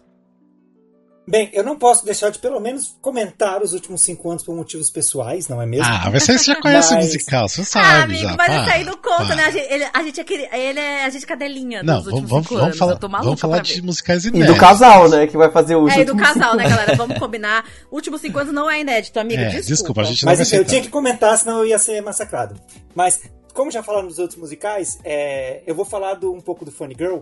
Bem, 1.30 1.47
eu 1.53 1.64
não 1.64 1.77
posso 1.77 2.03
deixar 2.03 2.31
de 2.31 2.39
pelo 2.39 2.60
menos 2.60 2.97
comentar 3.01 3.61
os 3.61 3.73
últimos 3.73 4.01
cinco 4.01 4.31
anos 4.31 4.41
por 4.43 4.56
motivos 4.56 4.89
pessoais, 4.89 5.47
não 5.47 5.61
é 5.61 5.65
mesmo? 5.68 5.85
Ah, 5.85 6.10
mas 6.11 6.23
você 6.23 6.38
já 6.39 6.56
conhece 6.60 6.91
Mas- 6.95 7.03
o 7.03 7.07
musical, 7.07 7.47
você 7.47 7.61
Ah, 7.61 7.65
sabe 7.65 8.03
amigo, 8.15 8.30
já. 8.30 8.35
mas 8.35 8.47
pá, 8.47 8.61
isso 8.61 8.69
aí 8.72 8.84
não 8.84 8.97
conta, 8.97 9.27
pá. 9.27 9.35
né? 9.35 9.43
A 9.45 9.51
gente, 9.51 9.72
ele, 9.73 9.88
a 9.93 10.03
gente 10.03 10.19
é 10.19 10.23
aquele, 10.23 10.49
ele 10.51 10.80
é 10.80 11.06
a 11.06 11.10
gente 11.10 11.27
cadelinha 11.27 11.84
Não, 11.84 11.97
dos 11.97 12.06
vamos, 12.06 12.07
últimos 12.14 12.30
vamos, 12.31 12.43
cinco 12.47 12.53
vamos 12.56 12.65
anos. 12.69 12.77
falar, 12.80 12.91
eu 12.93 12.97
tô 12.97 13.07
maluca 13.10 13.26
vamos 13.26 13.39
falar 13.41 13.56
pra 13.57 13.64
de 13.64 13.81
musicais 13.84 14.26
E 14.26 14.30
inéditos. 14.30 14.56
do 14.56 14.60
casal, 14.60 15.07
né? 15.07 15.27
Que 15.27 15.38
vai 15.38 15.51
fazer 15.51 15.76
os 15.76 15.93
É, 15.95 15.99
e 15.99 16.06
do 16.06 16.15
casal, 16.18 16.56
né, 16.56 16.68
galera? 16.68 16.95
Vamos 16.95 17.19
combinar. 17.19 17.64
Últimos 17.91 18.22
cinco 18.22 18.39
anos 18.39 18.51
não 18.51 18.68
é 18.68 18.81
inédito, 18.81 19.19
amiga. 19.19 19.41
É, 19.43 19.45
desculpa. 19.49 19.68
desculpa, 19.68 20.01
a 20.01 20.03
gente 20.06 20.26
não 20.26 20.31
Mas 20.31 20.39
enfim, 20.39 20.56
eu 20.56 20.65
tinha 20.65 20.81
que 20.81 20.89
comentar, 20.89 21.38
senão 21.38 21.60
eu 21.60 21.68
ia 21.68 21.77
ser 21.77 22.01
massacrado. 22.01 22.60
Mas, 22.95 23.22
como 23.53 23.69
já 23.69 23.84
falaram 23.84 24.07
nos 24.07 24.18
outros 24.18 24.39
musicais, 24.39 24.97
é, 25.03 25.61
eu 25.68 25.76
vou 25.76 25.85
falar 25.85 26.15
do- 26.15 26.34
um 26.34 26.41
pouco 26.41 26.65
do 26.65 26.72
Funny 26.72 26.95
Girl, 26.97 27.19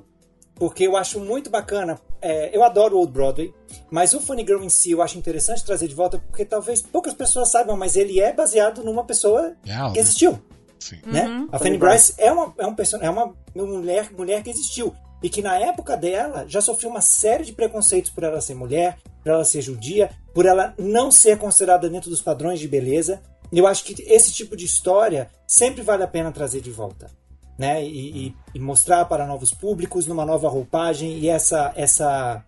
porque 0.57 0.85
eu 0.85 0.97
acho 0.97 1.19
muito 1.19 1.49
bacana. 1.49 1.99
é, 2.21 2.55
eu 2.55 2.63
adoro 2.63 2.95
o 2.95 2.99
Old 2.99 3.11
Broadway, 3.11 3.53
mas 3.91 4.13
o 4.13 4.19
Funny 4.19 4.41
Girl 4.45 4.63
em 4.63 4.69
si 4.69 4.91
eu 4.91 5.01
acho 5.01 5.17
interessante 5.17 5.63
trazer 5.63 5.88
de 5.88 5.95
volta, 5.95 6.17
porque 6.17 6.43
talvez 6.43 6.81
poucas 6.81 7.13
pessoas 7.13 7.49
saibam, 7.49 7.77
mas 7.77 7.95
ele 7.95 8.19
é 8.19 8.34
baseado 8.34 8.84
numa 8.84 9.03
pessoa 9.03 9.55
Real, 9.63 9.91
que 9.91 9.97
né? 9.97 10.01
existiu. 10.01 10.39
Sim. 10.79 10.99
Né? 11.05 11.47
A 11.51 11.57
Fanny 11.57 11.71
Fanny 11.71 11.77
Bryce 11.77 12.13
é 12.17 12.31
uma, 12.31 12.53
é, 12.57 12.65
um 12.65 12.75
person... 12.75 12.97
é 13.01 13.09
uma 13.09 13.35
mulher, 13.55 14.11
mulher 14.11 14.43
que 14.43 14.49
existiu. 14.49 14.93
e 15.21 15.29
que 15.29 15.41
na 15.41 15.57
época 15.59 15.97
dela 15.97 16.45
já 16.47 16.61
sofreu 16.61 16.89
uma 16.89 17.01
série 17.01 17.43
de 17.43 17.53
preconceitos 17.53 18.11
por 18.11 18.23
ela 18.23 18.39
ser 18.39 18.53
mulher, 18.53 18.97
por 19.23 19.31
ela 19.31 19.43
ser 19.43 19.61
judia, 19.61 20.11
por 20.34 20.45
ela 20.45 20.73
não 20.77 21.11
ser 21.11 21.38
considerada 21.38 21.89
dentro 21.89 22.09
dos 22.09 22.21
padrões 22.21 22.59
de 22.59 22.67
beleza. 22.67 23.21
Eu 23.51 23.65
acho 23.65 23.84
que 23.84 24.03
esse 24.03 24.31
tipo 24.31 24.55
de 24.55 24.65
história 24.65 25.29
sempre 25.47 25.81
vale 25.81 26.03
a 26.03 26.07
pena 26.07 26.31
trazer 26.31 26.61
de 26.61 26.69
volta. 26.69 27.09
Né? 27.57 27.84
E, 27.84 28.35
e, 28.53 28.59
mostrar 28.59 29.05
para 29.05 29.25
novos 29.25 29.51
públicos 29.51 30.05
numa 30.05 30.23
nova 30.23 30.47
roupagem 30.47 31.17
e 31.17 31.27
essa 31.27 31.73
essa 31.75 32.45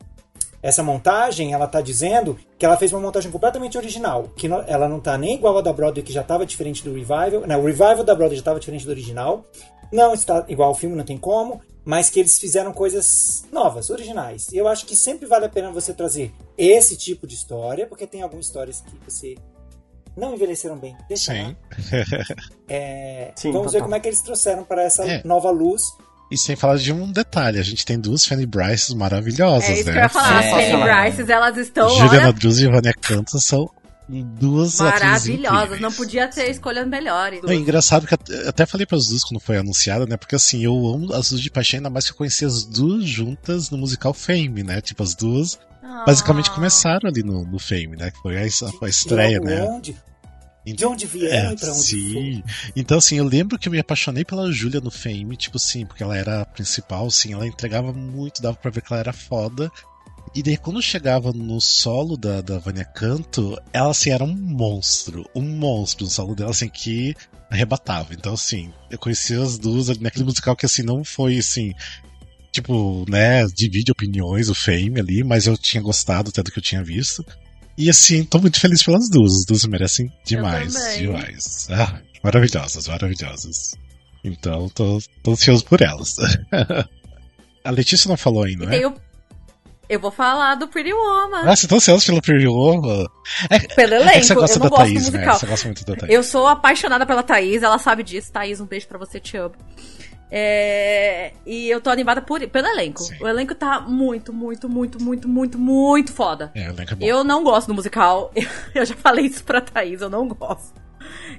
essa 0.62 0.84
montagem, 0.84 1.54
ela 1.54 1.66
está 1.66 1.82
dizendo 1.82 2.38
que 2.58 2.66
ela 2.66 2.78
fez 2.78 2.92
uma 2.92 3.02
montagem 3.02 3.32
completamente 3.32 3.78
original, 3.78 4.26
que 4.36 4.48
ela 4.68 4.90
não 4.90 4.98
está 4.98 5.18
nem 5.18 5.36
igual 5.36 5.58
a 5.58 5.62
da 5.62 5.72
Broadway, 5.72 6.04
que 6.04 6.12
já 6.12 6.22
estava 6.22 6.46
diferente 6.46 6.84
do 6.84 6.94
Revival. 6.94 7.48
Não, 7.48 7.62
o 7.62 7.66
Revival 7.66 8.04
da 8.04 8.14
Broadway 8.14 8.36
já 8.36 8.42
estava 8.42 8.60
diferente 8.60 8.86
do 8.86 8.92
original. 8.92 9.46
Não 9.92 10.14
está 10.14 10.46
igual 10.48 10.70
ao 10.70 10.76
filme, 10.76 10.96
não 10.96 11.06
tem 11.06 11.18
como, 11.18 11.62
mas 11.84 12.10
que 12.10 12.20
eles 12.20 12.38
fizeram 12.38 12.72
coisas 12.74 13.46
novas, 13.52 13.90
originais. 13.90 14.54
Eu 14.54 14.68
acho 14.68 14.86
que 14.86 14.96
sempre 14.96 15.26
vale 15.26 15.46
a 15.46 15.50
pena 15.50 15.72
você 15.72 15.94
trazer 15.94 16.32
esse 16.58 16.96
tipo 16.96 17.26
de 17.26 17.36
história, 17.36 17.88
porque 17.88 18.06
tem 18.06 18.22
algumas 18.22 18.46
histórias 18.46 18.82
que 18.82 18.96
você 19.10 19.36
não 20.20 20.36
envelheceram 20.36 20.78
bem. 20.78 20.96
Deixa 21.08 21.34
Sim. 21.34 21.56
é, 22.68 23.32
Sim, 23.36 23.52
vamos 23.52 23.68
total. 23.68 23.80
ver 23.80 23.84
como 23.84 23.96
é 23.96 24.00
que 24.00 24.08
eles 24.08 24.22
trouxeram 24.22 24.64
para 24.64 24.84
essa 24.84 25.04
É. 25.06 25.22
nova 25.24 25.50
luz. 25.52 25.82
E 26.32 26.38
sem 26.38 26.56
falar 26.56 26.78
de 26.78 26.94
um 26.94 27.12
detalhe, 27.12 27.58
a 27.58 27.64
gente 27.64 27.84
tem 27.86 28.00
duas 28.00 28.24
Fanny 28.24 28.46
Bryces 28.46 28.94
maravilhosas, 28.94 29.68
É 29.70 29.74
isso 29.74 29.86
né? 29.86 29.92
que 29.94 29.98
eu 29.98 30.04
ia 30.04 30.10
falar. 30.10 30.40
As 30.40 30.46
É. 30.46 30.72
Fanny 30.72 30.84
Bryces, 30.84 31.30
elas 31.30 31.58
estão, 31.58 31.90
Juliana 31.90 32.32
Druz 32.34 32.60
e 32.60 32.68
Vânia 32.68 32.94
Canto 32.94 33.40
são 33.40 33.68
duas 34.40 34.80
maravilhosas. 34.80 35.80
Não 35.80 35.92
podia 35.92 36.28
ter 36.28 36.50
escolhas 36.50 36.88
melhores. 36.88 37.42
Não, 37.44 37.50
é 37.52 37.56
engraçado 37.56 38.06
que 38.08 38.14
eu 38.14 38.50
até 38.50 38.66
falei 38.66 38.86
para 38.86 38.98
as 38.98 39.06
duas 39.08 39.24
quando 39.24 39.40
foi 39.40 39.58
anunciada, 39.58 40.06
né? 40.06 40.18
Porque 40.18 40.36
assim, 40.36 40.64
eu 40.64 40.74
amo 40.74 41.14
as 41.14 41.30
duas 41.30 41.42
de 41.42 41.50
paixão, 41.52 41.78
ainda 41.78 41.90
mais 41.90 42.06
que 42.06 42.12
eu 42.12 42.18
conheci 42.18 42.46
as 42.46 42.64
duas 42.64 43.04
juntas 43.06 43.70
no 43.72 43.78
musical 43.78 44.14
Fame, 44.14 44.64
né? 44.64 44.82
Tipo, 44.82 45.04
as 45.04 45.16
duas 45.16 45.60
Ah. 45.90 46.04
basicamente 46.06 46.52
começaram 46.52 47.10
ali 47.10 47.24
no, 47.24 47.44
no 47.44 47.58
Fame, 47.58 47.96
né? 47.96 48.12
Que 48.12 48.20
foi 48.20 48.38
a, 48.38 48.42
a 48.42 48.88
estreia, 48.88 49.38
E 49.38 49.40
né? 49.40 49.64
onde, 49.64 49.98
de 50.66 50.86
onde 50.86 51.08
vieram 51.08 51.50
É, 51.50 51.54
e 51.54 51.58
para 51.58 51.72
onde 51.74 51.82
sim. 51.82 52.44
Então, 52.76 53.00
assim, 53.00 53.18
eu 53.18 53.24
lembro 53.24 53.58
que 53.58 53.68
eu 53.68 53.72
me 53.72 53.80
apaixonei 53.80 54.24
pela 54.24 54.52
Júlia 54.52 54.80
no 54.80 54.92
Fame, 54.92 55.36
tipo 55.36 55.58
assim, 55.58 55.86
porque 55.88 56.04
ela 56.04 56.16
era 56.16 56.42
a 56.42 56.46
principal, 56.46 57.08
assim, 57.08 57.34
ela 57.34 57.48
entregava 57.48 57.92
muito, 57.92 58.42
dava 58.42 58.56
pra 58.56 58.70
ver 58.70 58.82
que 58.82 58.94
ela 58.94 59.00
era 59.00 59.14
foda. 59.14 59.72
E 60.36 60.44
daí, 60.44 60.58
quando 60.58 60.80
chegava 60.80 61.34
no 61.34 61.60
solo 61.60 62.16
da, 62.16 62.40
da 62.42 62.60
Vânia 62.60 62.86
Canto, 62.86 63.60
ela, 63.74 63.90
assim, 63.90 64.12
era 64.12 64.24
um 64.24 64.36
monstro. 64.36 65.28
Um 65.34 65.42
monstro 65.42 66.06
no 66.06 66.12
solo 66.12 66.36
dela, 66.36 66.52
assim, 66.52 66.70
que 66.70 67.16
arrebatava. 67.50 68.14
Então, 68.14 68.36
assim, 68.36 68.72
eu 68.92 69.00
conheci 69.00 69.34
as 69.34 69.58
duas 69.58 69.88
naquele 69.98 70.26
musical 70.26 70.56
que, 70.56 70.68
assim, 70.68 70.84
não 70.84 71.04
foi, 71.04 71.40
assim, 71.40 71.74
tipo, 72.52 73.06
né, 73.10 73.46
divide 73.48 73.92
opiniões, 73.92 74.50
o 74.50 74.56
Fame 74.56 75.00
ali, 75.00 75.24
mas 75.24 75.48
eu 75.48 75.58
tinha 75.58 75.82
gostado 75.82 76.30
até 76.30 76.42
do 76.44 76.52
que 76.52 76.60
eu 76.60 76.64
tinha 76.64 76.84
visto. 76.84 77.24
E, 77.78 77.90
assim, 77.90 78.24
tô 78.26 78.40
muito 78.40 78.60
feliz 78.60 78.84
pelas 78.84 79.10
duas. 79.10 79.34
As 79.34 79.46
duas 79.46 79.64
merecem 79.66 80.12
demais, 80.26 80.74
demais. 80.98 81.68
Ah, 81.72 82.00
maravilhosas, 82.22 82.88
maravilhosas. 82.88 83.74
Então, 84.24 84.68
tô, 84.70 85.00
tô 85.24 85.32
ansioso 85.32 85.64
por 85.64 85.82
elas. 85.82 86.16
A 87.64 87.72
Letícia 87.72 88.10
não 88.10 88.18
falou 88.18 88.44
ainda, 88.44 88.66
né? 88.66 88.86
o... 88.86 88.94
Eu 89.88 90.00
vou 90.00 90.12
falar 90.12 90.54
do 90.56 90.68
Pretty 90.68 90.94
Woman. 90.94 91.50
Ah, 91.50 91.56
você 91.56 91.68
tá 91.68 91.76
ansioso 91.78 92.06
pelo 92.06 92.22
Pretty 92.22 92.48
Woman? 92.48 93.08
Pelo 93.76 93.94
É 93.96 94.02
elenco, 94.02 94.20
que 94.20 94.24
você 94.26 94.36
gosta 94.36 94.58
eu 94.58 94.60
não 94.60 94.70
da 94.70 94.70
gosto 94.70 94.84
Thaís, 94.84 94.94
né? 94.94 95.12
musical. 95.12 95.40
Você 95.40 95.46
gosta 95.48 95.66
muito 95.68 95.86
da 95.86 95.96
Thaís. 95.96 96.14
Eu 96.14 96.24
sou 96.24 96.48
apaixonada 96.48 97.06
pela 97.08 97.24
Thaís, 97.24 97.64
ela 97.64 97.80
sabe 97.80 98.04
disso. 98.04 98.32
Thaís, 98.32 98.62
um 98.62 98.68
beijo 98.68 98.88
pra 98.88 99.00
você, 99.00 99.20
te 99.20 99.36
amo. 99.38 99.56
É, 100.32 101.34
E 101.46 101.70
eu 101.70 101.82
tô 101.82 101.90
animada 101.90 102.22
por... 102.22 102.46
pelo 102.48 102.68
elenco. 102.68 103.02
Sim. 103.02 103.18
O 103.22 103.28
elenco 103.28 103.56
tá 103.56 103.80
muito, 103.82 104.32
muito, 104.32 104.70
muito, 104.70 105.02
muito, 105.02 105.28
muito, 105.28 105.58
muito 105.58 106.14
foda. 106.14 106.52
É, 106.54 106.70
o 106.70 106.74
elenco 106.74 106.94
é. 106.94 106.98
Eu 107.06 107.24
não 107.24 107.44
gosto 107.44 107.68
do 107.68 107.74
musical. 107.74 108.32
Eu 108.76 108.86
já 108.86 108.96
falei 108.96 109.26
isso 109.26 109.44
pra 109.44 109.62
Thaís, 109.62 110.02
eu 110.02 110.10
não 110.10 110.28
gosto. 110.28 110.80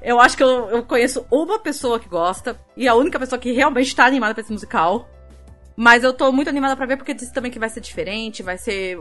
Eu 0.03 0.21
acho 0.21 0.37
que 0.37 0.43
eu, 0.43 0.69
eu 0.71 0.83
conheço 0.83 1.25
uma 1.31 1.59
pessoa 1.59 2.01
que 2.01 2.09
gosta, 2.09 2.59
e 2.77 2.89
a 2.89 2.95
única 2.95 3.19
pessoa 3.19 3.39
que 3.39 3.53
realmente 3.53 3.95
tá 3.95 4.05
animada 4.05 4.35
pra 4.35 4.43
esse 4.43 4.53
musical. 4.53 5.09
Mas 5.77 6.03
eu 6.03 6.13
tô 6.13 6.31
muito 6.33 6.49
animada 6.49 6.77
pra 6.77 6.87
ver, 6.87 6.97
porque 6.97 7.15
disse 7.15 7.33
também 7.33 7.51
que 7.51 7.59
vai 7.59 7.69
ser 7.69 7.81
diferente, 7.81 8.43
vai 8.43 8.59
ser 8.59 9.01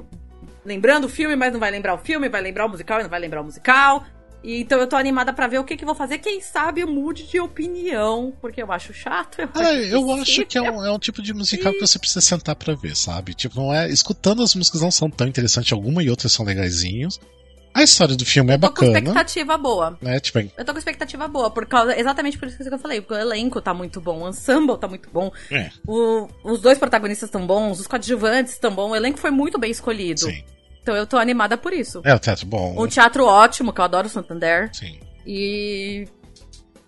lembrando 0.64 1.06
o 1.06 1.10
filme, 1.10 1.36
mas 1.36 1.52
não 1.52 1.60
vai 1.60 1.72
lembrar 1.72 1.96
o 1.96 1.98
filme, 1.98 2.30
vai 2.30 2.42
lembrar 2.42 2.66
o 2.66 2.70
musical 2.70 3.00
e 3.00 3.04
não 3.04 3.10
vai 3.10 3.20
lembrar 3.20 3.42
o 3.42 3.44
musical. 3.44 4.04
E, 4.44 4.62
então 4.62 4.80
eu 4.80 4.88
tô 4.88 4.96
animada 4.96 5.34
pra 5.34 5.48
ver 5.48 5.60
o 5.60 5.64
que 5.64 5.76
que 5.76 5.84
vou 5.86 5.94
fazer. 5.96 6.18
Quem 6.20 6.40
sabe 6.42 6.82
eu 6.82 6.88
mude 6.88 7.28
de 7.28 7.40
opinião, 7.40 8.34
porque 8.42 8.62
eu 8.64 8.72
acho 8.72 8.94
chato. 8.94 9.42
Eu, 9.42 9.50
Ah, 9.54 9.60
acho 9.60 9.72
eu 9.82 10.12
acho 10.14 10.46
que 10.46 10.58
é 10.58 10.62
um, 10.62 10.86
é 10.86 10.92
um 10.92 11.00
tipo 11.00 11.22
de 11.22 11.34
musical 11.34 11.74
que 11.74 11.80
você 11.82 12.00
precisa 12.00 12.22
sentar 12.22 12.56
pra 12.56 12.74
ver, 12.74 12.96
sabe? 12.96 13.34
Tipo, 13.34 13.58
não 13.60 13.74
é. 13.74 13.90
Escutando 13.90 14.42
as 14.42 14.56
músicas 14.56 14.82
não 14.82 14.92
são 14.92 15.10
tão 15.10 15.28
interessantes, 15.28 15.72
alguma 15.74 16.02
e 16.04 16.10
outras 16.10 16.32
são 16.32 16.46
legaisinhos. 16.46 17.20
A 17.74 17.84
história 17.84 18.16
do 18.16 18.26
filme 18.26 18.52
é 18.52 18.56
Eu 18.56 18.60
tô 18.62 18.68
com 18.70 18.74
bacana, 18.74 18.98
expectativa 18.98 19.58
boa. 19.58 19.98
né? 20.02 20.20
Tipo, 20.20 20.40
Eu 20.40 20.66
tô 20.66 20.72
com 20.74 20.80
expectativa 20.80 21.28
boa, 21.28 21.52
por 21.52 21.66
causa, 21.68 21.98
exatamente 22.00 22.38
por 22.38 22.48
isso 22.48 22.58
que 22.58 22.74
eu 22.74 22.80
falei, 22.80 23.00
porque 23.00 23.14
o 23.14 23.18
elenco 23.18 23.62
tá 23.62 23.74
muito 23.76 24.02
bom, 24.02 24.24
o 24.24 24.30
ensemble 24.30 24.76
tá 24.78 24.88
muito 24.88 25.08
bom, 25.12 25.32
é, 25.52 25.70
o- 25.88 26.28
os 26.44 26.60
dois 26.62 26.80
protagonistas 26.80 27.28
estão 27.28 27.46
bons, 27.46 27.80
os 27.80 27.86
coadjuvantes 27.86 28.54
estão 28.54 28.72
bons, 28.74 28.90
o 28.92 28.96
elenco 28.96 29.20
foi 29.20 29.30
muito 29.32 29.60
bem 29.60 29.70
escolhido. 29.70 30.22
sim. 30.22 30.44
Então 30.90 30.98
eu 30.98 31.06
tô 31.06 31.18
animada 31.18 31.56
por 31.56 31.72
isso. 31.72 32.02
É, 32.04 32.16
o 32.16 32.18
teatro 32.18 32.48
bom. 32.48 32.84
Um 32.84 32.88
teatro 32.88 33.24
ótimo, 33.24 33.72
que 33.72 33.80
eu 33.80 33.86
adoro 33.86 34.08
o 34.08 34.10
Santander. 34.10 34.72
Sim. 34.74 35.00
E. 35.24 36.08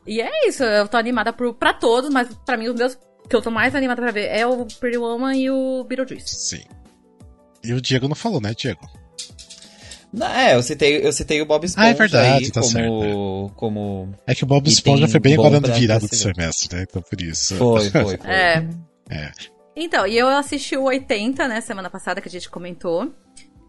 E 0.08 0.20
é 0.20 0.48
isso, 0.48 0.64
eu 0.64 0.88
tô 0.88 0.98
animada 0.98 1.32
pro, 1.32 1.54
pra 1.54 1.72
todos, 1.72 2.10
mas 2.10 2.28
pra 2.44 2.58
mim 2.58 2.68
os 2.68 2.76
meus 2.76 2.98
que 3.30 3.36
eu 3.36 3.42
tô 3.44 3.52
mais 3.52 3.76
animada 3.76 4.02
pra 4.02 4.10
ver 4.10 4.26
é 4.32 4.44
o 4.48 4.66
Pretty 4.66 4.98
Woman 4.98 5.36
e 5.36 5.52
o 5.52 5.84
Beetlejuice. 5.84 6.36
Sim. 6.36 6.64
E 7.64 7.72
o 7.74 7.80
Diego 7.80 8.08
não 8.08 8.16
falou, 8.16 8.42
né, 8.42 8.56
Diego? 8.58 8.82
Não, 10.12 10.26
é, 10.28 10.56
eu 10.56 10.64
citei, 10.64 11.06
eu 11.06 11.14
citei 11.14 11.40
o 11.40 11.46
Bob 11.46 11.64
Esponja 11.64 11.88
Ah, 11.88 11.92
é 11.92 11.94
verdade, 11.94 12.46
aí 12.46 12.52
tá 12.52 12.62
como, 12.62 12.72
certo, 12.72 13.52
como... 13.56 14.16
É 14.26 14.34
que 14.34 14.44
o 14.44 14.48
Bob 14.48 14.68
Esponja 14.68 15.08
foi 15.08 15.20
bem 15.20 15.36
agora 15.36 15.60
no 15.60 15.62
pra 15.62 15.76
virada 15.76 16.08
do 16.08 16.16
semestre, 16.16 16.76
né? 16.76 16.86
Então 16.90 17.04
por 17.04 17.22
isso. 17.22 17.56
Foi, 17.56 17.90
foi, 17.92 18.18
foi. 18.18 18.20
É. 18.28 18.68
É. 19.08 19.32
Então, 19.76 20.06
e 20.06 20.18
eu 20.18 20.28
assisti 20.28 20.76
o 20.76 20.84
80, 20.84 21.48
né, 21.48 21.62
semana 21.62 21.92
passada, 21.92 22.20
que 22.20 22.28
a 22.28 22.32
gente 22.32 22.50
comentou. 22.50 23.14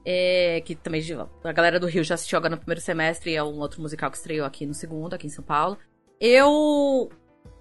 É, 0.04 0.60
que 0.64 0.74
também 0.74 1.00
a 1.44 1.52
galera 1.52 1.78
do 1.78 1.86
Rio 1.86 2.02
já 2.02 2.16
assistiu 2.16 2.36
agora 2.36 2.56
no 2.56 2.60
primeiro 2.60 2.80
semestre, 2.80 3.36
é 3.36 3.42
um 3.42 3.58
outro 3.60 3.80
musical 3.80 4.10
que 4.10 4.16
estreou 4.16 4.44
aqui 4.44 4.66
no 4.66 4.74
segundo, 4.74 5.14
aqui 5.14 5.26
em 5.26 5.30
São 5.30 5.44
Paulo. 5.44 5.78
Eu. 6.20 7.08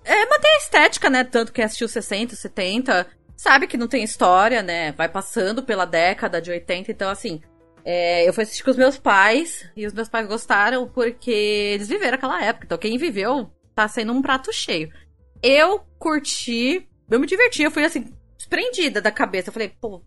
É, 0.03 0.25
mantém 0.25 0.51
a 0.55 0.57
estética, 0.57 1.09
né? 1.09 1.23
Tanto 1.23 1.53
que 1.53 1.61
assistiu 1.61 1.87
60, 1.87 2.35
70, 2.35 3.07
sabe 3.35 3.67
que 3.67 3.77
não 3.77 3.87
tem 3.87 4.03
história, 4.03 4.63
né? 4.63 4.91
Vai 4.93 5.07
passando 5.07 5.61
pela 5.63 5.85
década 5.85 6.41
de 6.41 6.49
80, 6.49 6.91
então 6.91 7.09
assim. 7.09 7.41
é, 7.85 8.27
eu 8.27 8.33
fui 8.33 8.43
assistir 8.43 8.63
com 8.63 8.71
os 8.71 8.77
meus 8.77 8.97
pais, 8.97 9.69
e 9.75 9.85
os 9.85 9.93
meus 9.93 10.09
pais 10.09 10.27
gostaram 10.27 10.87
porque 10.87 11.31
eles 11.31 11.87
viveram 11.87 12.15
aquela 12.15 12.43
época. 12.43 12.65
Então, 12.65 12.77
quem 12.77 12.97
viveu 12.97 13.51
tá 13.75 13.87
sendo 13.87 14.13
um 14.13 14.21
prato 14.21 14.51
cheio. 14.53 14.91
Eu 15.41 15.79
curti, 15.97 16.87
eu 17.09 17.19
me 17.19 17.27
diverti, 17.27 17.63
eu 17.63 17.71
fui 17.71 17.83
assim, 17.83 18.13
desprendida 18.51 19.01
da 19.01 19.11
cabeça. 19.11 19.49
Eu 19.49 19.53
falei, 19.53 19.69
pô, 19.79 20.03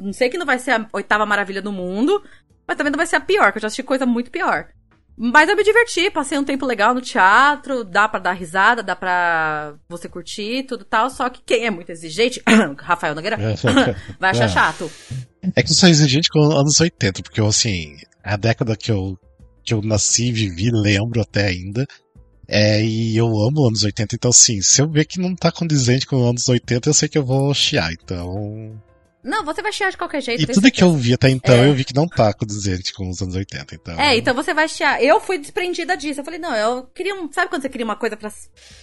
não 0.00 0.12
sei 0.12 0.28
que 0.28 0.36
não 0.38 0.46
vai 0.46 0.58
ser 0.58 0.72
a 0.72 0.86
oitava 0.92 1.24
maravilha 1.24 1.62
do 1.62 1.72
mundo, 1.72 2.22
mas 2.66 2.76
também 2.76 2.90
não 2.90 2.98
vai 2.98 3.06
ser 3.06 3.16
a 3.16 3.20
pior, 3.20 3.50
que 3.50 3.58
eu 3.58 3.62
já 3.62 3.66
assisti 3.68 3.82
coisa 3.82 4.04
muito 4.04 4.30
pior. 4.30 4.68
Mas 5.16 5.48
eu 5.48 5.56
me 5.56 5.62
diverti, 5.62 6.10
passei 6.10 6.38
um 6.38 6.44
tempo 6.44 6.64
legal 6.64 6.94
no 6.94 7.00
teatro, 7.00 7.84
dá 7.84 8.08
pra 8.08 8.18
dar 8.18 8.32
risada, 8.32 8.82
dá 8.82 8.96
pra 8.96 9.74
você 9.88 10.08
curtir, 10.08 10.64
tudo 10.66 10.84
tal. 10.84 11.10
Só 11.10 11.28
que 11.28 11.42
quem 11.44 11.66
é 11.66 11.70
muito 11.70 11.90
exigente, 11.90 12.42
Rafael 12.78 13.14
Nogueira, 13.14 13.36
vai 14.18 14.30
achar 14.30 14.44
É. 14.44 14.48
chato. 14.48 14.90
É 15.54 15.62
que 15.62 15.70
eu 15.70 15.74
sou 15.74 15.88
exigente 15.88 16.28
com 16.30 16.40
os 16.40 16.54
anos 16.54 16.80
80, 16.80 17.22
porque 17.22 17.40
eu, 17.40 17.46
assim, 17.46 17.96
é 18.24 18.32
a 18.32 18.36
década 18.36 18.74
que 18.74 18.90
eu, 18.90 19.18
que 19.62 19.74
eu 19.74 19.82
nasci, 19.82 20.32
vivi, 20.32 20.70
lembro 20.72 21.20
até 21.20 21.46
ainda. 21.46 21.86
É, 22.48 22.82
e 22.84 23.16
eu 23.16 23.26
amo 23.26 23.66
anos 23.66 23.82
80, 23.84 24.16
então 24.16 24.30
assim, 24.30 24.60
se 24.60 24.80
eu 24.82 24.88
ver 24.88 25.04
que 25.04 25.18
não 25.20 25.34
tá 25.34 25.50
condizente 25.52 26.06
com 26.06 26.16
os 26.16 26.28
anos 26.28 26.48
80, 26.48 26.88
eu 26.88 26.94
sei 26.94 27.08
que 27.08 27.16
eu 27.16 27.24
vou 27.24 27.52
chiar, 27.54 27.92
então. 27.92 28.78
Não, 29.24 29.44
você 29.44 29.62
vai 29.62 29.72
chiar 29.72 29.90
de 29.90 29.96
qualquer 29.96 30.20
jeito. 30.20 30.42
E 30.42 30.46
tudo 30.46 30.68
que 30.70 30.82
eu 30.82 30.88
certeza. 30.88 31.04
vi 31.04 31.14
até 31.14 31.30
então, 31.30 31.54
É. 31.54 31.68
eu 31.68 31.74
vi 31.74 31.84
que 31.84 31.94
não 31.94 32.08
tá 32.08 32.34
condizente 32.34 32.92
com 32.92 33.08
os 33.08 33.22
anos 33.22 33.36
80, 33.36 33.74
então. 33.76 34.00
É, 34.00 34.16
então 34.16 34.34
você 34.34 34.52
vai 34.52 34.68
chiar. 34.68 35.00
Eu 35.02 35.20
fui 35.20 35.38
desprendida 35.38 35.96
disso. 35.96 36.20
Eu 36.20 36.24
falei, 36.24 36.40
não, 36.40 36.54
eu 36.56 36.82
queria 36.88 37.14
um. 37.14 37.30
Sabe 37.32 37.48
quando 37.48 37.62
você 37.62 37.68
queria 37.68 37.84
uma 37.84 37.94
coisa 37.96 38.16
pra. 38.16 38.30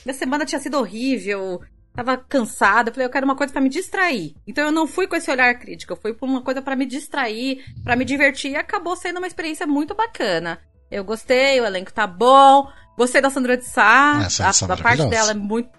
Minha 0.06 0.18
semana 0.18 0.45
tinha 0.45 0.61
sido 0.61 0.77
horrível, 0.77 1.60
tava 1.94 2.15
cansada. 2.15 2.90
Eu 2.90 2.94
falei, 2.94 3.07
eu 3.07 3.11
quero 3.11 3.26
uma 3.26 3.36
coisa 3.36 3.52
pra 3.52 3.61
me 3.61 3.68
distrair. 3.68 4.34
Então 4.48 4.64
eu 4.65 4.72
não 4.72 4.88
fui 4.88 5.07
com 5.07 5.18
esse 5.18 5.30
olhar 5.30 5.53
crítico, 5.60 5.91
eu 5.91 5.98
fui 5.98 6.14
por 6.14 6.26
uma 6.30 6.41
coisa 6.41 6.61
pra 6.61 6.73
me 6.73 6.86
distrair, 6.86 7.61
pra 7.84 7.98
me 7.98 8.06
divertir 8.06 8.52
e 8.52 8.56
acabou 8.56 8.95
sendo 8.95 9.18
uma 9.18 9.27
experiência 9.27 9.68
muito 9.68 9.94
bacana. 9.94 10.57
Eu 10.90 11.03
gostei, 11.03 11.60
o 11.60 11.65
elenco 11.65 11.91
tá 11.94 12.07
bom. 12.07 12.65
Gostei 13.00 13.22
da 13.22 13.30
Sandra 13.30 13.56
de 13.56 13.64
Sá. 13.64 13.82
Ah, 13.82 14.26
a 14.26 14.30
Sandra 14.30 14.52
de 14.52 14.58
Sá 14.58 14.66
a, 14.66 14.74
a 14.74 14.78
parte 14.78 15.06
dela 15.10 15.32
é 15.32 15.34
muito. 15.34 15.70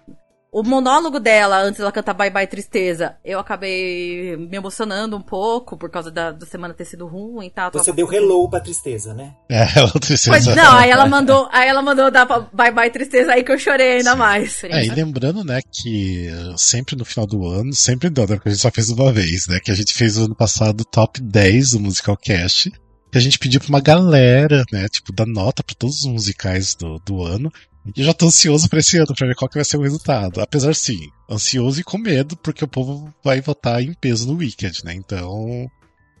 o 0.51 0.63
monólogo 0.63 1.19
dela, 1.19 1.61
antes 1.61 1.77
dela 1.77 1.91
cantar 1.91 2.15
Bye 2.15 2.31
Bye 2.31 2.47
Tristeza, 2.47 3.15
eu 3.23 3.37
acabei 3.37 4.35
me 4.37 4.57
emocionando 4.57 5.15
um 5.15 5.21
pouco 5.21 5.77
por 5.77 5.91
causa 5.91 6.09
da, 6.09 6.31
da 6.31 6.47
semana 6.47 6.73
ter 6.73 6.83
sido 6.85 7.05
ruim 7.05 7.45
e 7.45 7.51
tal. 7.51 7.69
Você 7.73 7.91
deu 7.93 8.11
hello 8.11 8.49
pra 8.49 8.59
tristeza, 8.59 9.13
né? 9.13 9.35
É, 9.47 9.67
ela 9.77 9.91
tristeza. 9.91 10.31
Pois, 10.31 10.47
não, 10.47 10.75
aí 10.75 10.89
ela 10.89 11.05
mandou, 11.05 11.47
aí 11.51 11.69
ela 11.69 11.83
mandou 11.83 12.09
dar 12.09 12.25
Bye 12.25 12.71
Bye 12.71 12.89
Tristeza 12.89 13.33
aí 13.33 13.43
que 13.43 13.51
eu 13.51 13.59
chorei 13.59 13.97
ainda 13.97 14.13
Sim. 14.13 14.17
mais. 14.17 14.63
É, 14.63 14.83
e 14.83 14.89
lembrando, 14.89 15.43
né, 15.43 15.61
que 15.71 16.27
sempre 16.57 16.95
no 16.95 17.05
final 17.05 17.27
do 17.27 17.45
ano, 17.45 17.71
sempre 17.71 18.09
não, 18.09 18.25
né, 18.25 18.33
porque 18.35 18.49
a 18.49 18.51
gente 18.51 18.61
só 18.63 18.71
fez 18.71 18.89
uma 18.89 19.13
vez, 19.13 19.45
né, 19.47 19.59
que 19.63 19.69
a 19.69 19.75
gente 19.75 19.93
fez 19.93 20.17
o 20.17 20.25
ano 20.25 20.35
passado 20.35 20.81
o 20.81 20.85
top 20.85 21.21
10 21.21 21.73
do 21.73 21.81
Musical 21.81 22.17
Cast, 22.17 22.71
que 23.11 23.17
a 23.17 23.21
gente 23.21 23.37
pediu 23.37 23.59
pra 23.59 23.69
uma 23.69 23.81
galera, 23.81 24.63
né, 24.71 24.87
tipo, 24.87 25.11
dar 25.11 25.25
nota 25.25 25.63
pra 25.63 25.75
todos 25.75 25.99
os 25.99 26.05
musicais 26.05 26.75
do, 26.75 26.99
do 26.99 27.23
ano, 27.23 27.51
e 27.95 27.99
eu 27.99 28.05
já 28.05 28.13
tô 28.13 28.27
ansioso 28.27 28.69
pra 28.69 28.79
esse 28.79 28.97
ano, 28.97 29.13
pra 29.15 29.27
ver 29.27 29.35
qual 29.35 29.49
que 29.49 29.55
vai 29.55 29.65
ser 29.65 29.77
o 29.77 29.81
resultado. 29.81 30.39
Apesar 30.39 30.73
sim, 30.75 31.09
ansioso 31.29 31.79
e 31.79 31.83
com 31.83 31.97
medo, 31.97 32.37
porque 32.37 32.63
o 32.63 32.67
povo 32.67 33.13
vai 33.23 33.41
votar 33.41 33.81
em 33.81 33.93
peso 33.93 34.27
no 34.27 34.37
Wicked, 34.37 34.85
né? 34.85 34.93
Então. 34.93 35.69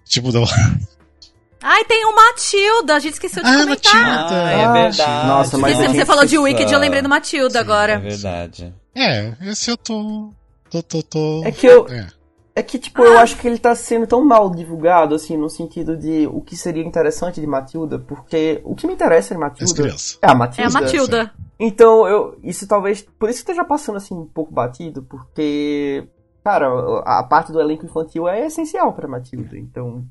Tipo, 0.05 0.31
não. 0.31 0.43
Ai, 1.63 1.85
tem 1.85 2.03
o 2.05 2.15
Matilda, 2.15 2.95
a 2.95 2.99
gente 2.99 3.13
esqueceu 3.13 3.43
de 3.43 3.49
ah, 3.49 3.59
comentar. 3.59 3.93
Matilda. 3.93 4.43
Ah, 4.43 4.51
é 4.51 4.73
verdade. 4.73 5.27
Nossa, 5.27 5.57
mas 5.59 5.77
você 5.77 6.05
falou 6.05 6.25
de 6.25 6.37
Wicked, 6.37 6.73
eu 6.73 6.79
lembrei 6.79 7.03
do 7.03 7.09
Matilda 7.09 7.51
sim, 7.51 7.59
agora. 7.59 7.93
É 7.93 7.99
verdade. 7.99 8.73
É, 8.95 9.33
esse 9.43 9.69
eu 9.69 9.77
tô. 9.77 10.33
tô, 10.71 10.81
tô, 10.81 11.03
tô... 11.03 11.43
É 11.45 11.51
que 11.51 11.67
eu. 11.67 11.87
É. 11.87 12.07
É 12.53 12.61
que, 12.61 12.77
tipo, 12.77 13.01
ah. 13.01 13.05
eu 13.05 13.17
acho 13.19 13.37
que 13.37 13.47
ele 13.47 13.57
tá 13.57 13.73
sendo 13.73 14.05
tão 14.05 14.23
mal 14.23 14.49
divulgado, 14.49 15.15
assim, 15.15 15.37
no 15.37 15.49
sentido 15.49 15.95
de 15.95 16.27
o 16.27 16.41
que 16.41 16.57
seria 16.57 16.83
interessante 16.83 17.39
de 17.39 17.47
Matilda, 17.47 17.97
porque 17.97 18.61
o 18.65 18.75
que 18.75 18.85
me 18.85 18.93
interessa 18.93 19.33
em 19.33 19.37
Matilda 19.37 19.87
é 20.21 20.27
a 20.27 20.35
Matilda. 20.35 20.61
É 20.61 20.65
a 20.65 20.69
Matilda. 20.69 21.31
Então, 21.57 22.07
eu, 22.07 22.37
isso 22.43 22.67
talvez, 22.67 23.01
por 23.01 23.29
isso 23.29 23.37
que 23.37 23.51
esteja 23.51 23.63
passando, 23.63 23.97
assim, 23.97 24.13
um 24.13 24.25
pouco 24.25 24.53
batido, 24.53 25.03
porque, 25.03 26.07
cara, 26.43 26.67
a 27.05 27.23
parte 27.23 27.53
do 27.53 27.61
elenco 27.61 27.85
infantil 27.85 28.27
é 28.27 28.47
essencial 28.47 28.91
para 28.91 29.07
Matilda, 29.07 29.57
então, 29.57 30.03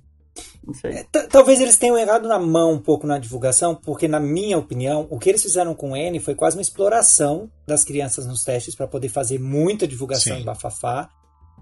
não 0.66 0.72
sei. 0.72 0.92
É, 0.92 1.04
talvez 1.28 1.60
eles 1.60 1.76
tenham 1.76 1.98
errado 1.98 2.26
na 2.26 2.38
mão 2.38 2.72
um 2.72 2.78
pouco 2.78 3.06
na 3.06 3.18
divulgação, 3.18 3.74
porque, 3.74 4.08
na 4.08 4.20
minha 4.20 4.56
opinião, 4.56 5.06
o 5.10 5.18
que 5.18 5.28
eles 5.28 5.42
fizeram 5.42 5.74
com 5.74 5.90
o 5.90 5.96
N 5.96 6.18
foi 6.20 6.34
quase 6.34 6.56
uma 6.56 6.62
exploração 6.62 7.50
das 7.66 7.84
crianças 7.84 8.26
nos 8.26 8.44
testes 8.44 8.74
para 8.74 8.86
poder 8.86 9.10
fazer 9.10 9.38
muita 9.38 9.86
divulgação 9.86 10.36
Sim. 10.36 10.42
em 10.42 10.44
bafafá 10.44 11.10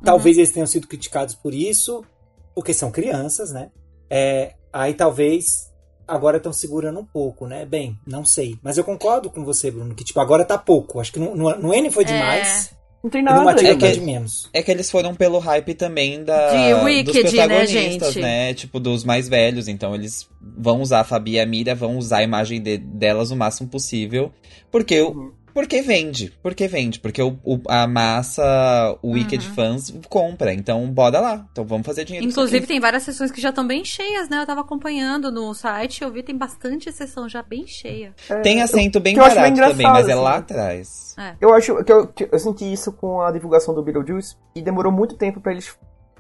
Talvez 0.05 0.37
uhum. 0.37 0.41
eles 0.41 0.53
tenham 0.53 0.66
sido 0.66 0.87
criticados 0.87 1.35
por 1.35 1.55
isso, 1.55 2.05
porque 2.55 2.73
são 2.75 2.91
crianças, 2.91 3.53
né? 3.53 3.70
É, 4.11 4.55
aí 4.73 4.95
talvez 4.95 5.69
agora 6.07 6.39
estão 6.39 6.53
segurando 6.53 6.99
um 6.99 7.05
pouco, 7.05 7.47
né? 7.47 7.66
Bem, 7.66 7.97
não 8.07 8.25
sei. 8.25 8.59
Mas 8.62 8.79
eu 8.79 8.85
concordo 8.85 9.31
com 9.31 9.45
você, 9.45 9.70
Bruno, 9.70 9.95
que 9.95 10.05
tipo, 10.05 10.19
agora 10.20 10.45
tá 10.45 10.57
pouco. 10.57 11.01
Acho 11.01 11.12
que 11.12 11.19
no, 11.19 11.37
no, 11.37 11.57
no 11.57 11.75
N 11.75 11.91
foi 11.91 12.05
é. 12.05 12.07
demais. 12.07 12.70
É. 12.73 12.79
Não 13.03 13.11
tem 13.11 13.23
nada. 13.23 13.65
É 13.65 13.77
que, 13.77 13.93
de 13.93 14.01
menos. 14.01 14.51
é 14.53 14.61
que 14.61 14.70
eles 14.73 14.91
foram 14.91 15.15
pelo 15.15 15.39
hype 15.39 15.73
também 15.75 16.25
da, 16.25 16.49
de 16.51 16.85
Wicked, 16.85 17.23
dos 17.23 17.33
né, 17.33 17.47
protagonistas, 17.47 18.16
né, 18.16 18.23
né, 18.23 18.55
Tipo, 18.55 18.81
dos 18.81 19.05
mais 19.05 19.29
velhos. 19.29 19.69
Então 19.69 19.95
eles 19.95 20.29
vão 20.41 20.81
usar 20.81 21.01
a 21.01 21.05
Fabi 21.05 21.33
e 21.33 21.41
a 21.41 21.47
Mira, 21.47 21.77
vão 21.77 21.97
usar 21.97 22.19
a 22.19 22.23
imagem 22.25 22.61
de, 22.61 22.77
delas 22.77 23.31
o 23.31 23.37
máximo 23.37 23.69
possível. 23.69 24.33
Porque 24.70 25.01
uhum. 25.01 25.33
Porque 25.59 25.82
vende, 25.82 26.32
porque 26.40 26.68
vende, 26.68 27.01
porque 27.01 27.20
o, 27.20 27.36
o 27.43 27.60
a 27.68 27.85
massa, 27.85 28.97
o 29.02 29.10
Wicked 29.10 29.44
uhum. 29.44 29.55
fãs 29.55 29.93
compra, 30.09 30.55
então 30.55 30.89
bora 30.89 31.18
lá, 31.18 31.48
então 31.51 31.64
vamos 31.64 31.85
fazer 31.85 32.05
dinheiro. 32.05 32.24
Inclusive 32.24 32.64
tem 32.64 32.78
várias 32.78 33.02
sessões 33.02 33.32
que 33.32 33.40
já 33.40 33.48
estão 33.48 33.66
bem 33.66 33.85
cheias, 33.85 34.28
né? 34.28 34.40
Eu 34.40 34.47
tava 34.47 34.60
acompanhando 34.60 35.32
no 35.32 35.52
site, 35.55 36.02
eu 36.02 36.12
vi 36.12 36.22
tem 36.22 36.36
bastante 36.36 36.93
sessão 36.93 37.28
já 37.28 37.43
bem 37.43 37.66
cheia. 37.66 38.14
É, 38.30 38.36
tem 38.36 38.62
assento 38.62 39.01
bem 39.01 39.16
barato 39.16 39.40
bem 39.40 39.55
também, 39.55 39.86
mas 39.89 40.09
é 40.09 40.14
lá 40.14 40.35
assim. 40.35 40.39
atrás. 40.39 41.16
É. 41.18 41.35
Eu 41.40 41.52
acho 41.52 41.82
que 41.82 41.93
eu, 41.93 42.06
que 42.06 42.28
eu 42.30 42.39
senti 42.39 42.72
isso 42.72 42.93
com 42.93 43.20
a 43.20 43.32
divulgação 43.32 43.74
do 43.74 43.82
Beetlejuice 43.82 44.36
e 44.55 44.62
demorou 44.62 44.93
muito 44.93 45.16
tempo 45.16 45.40
para 45.40 45.51
eles 45.51 45.76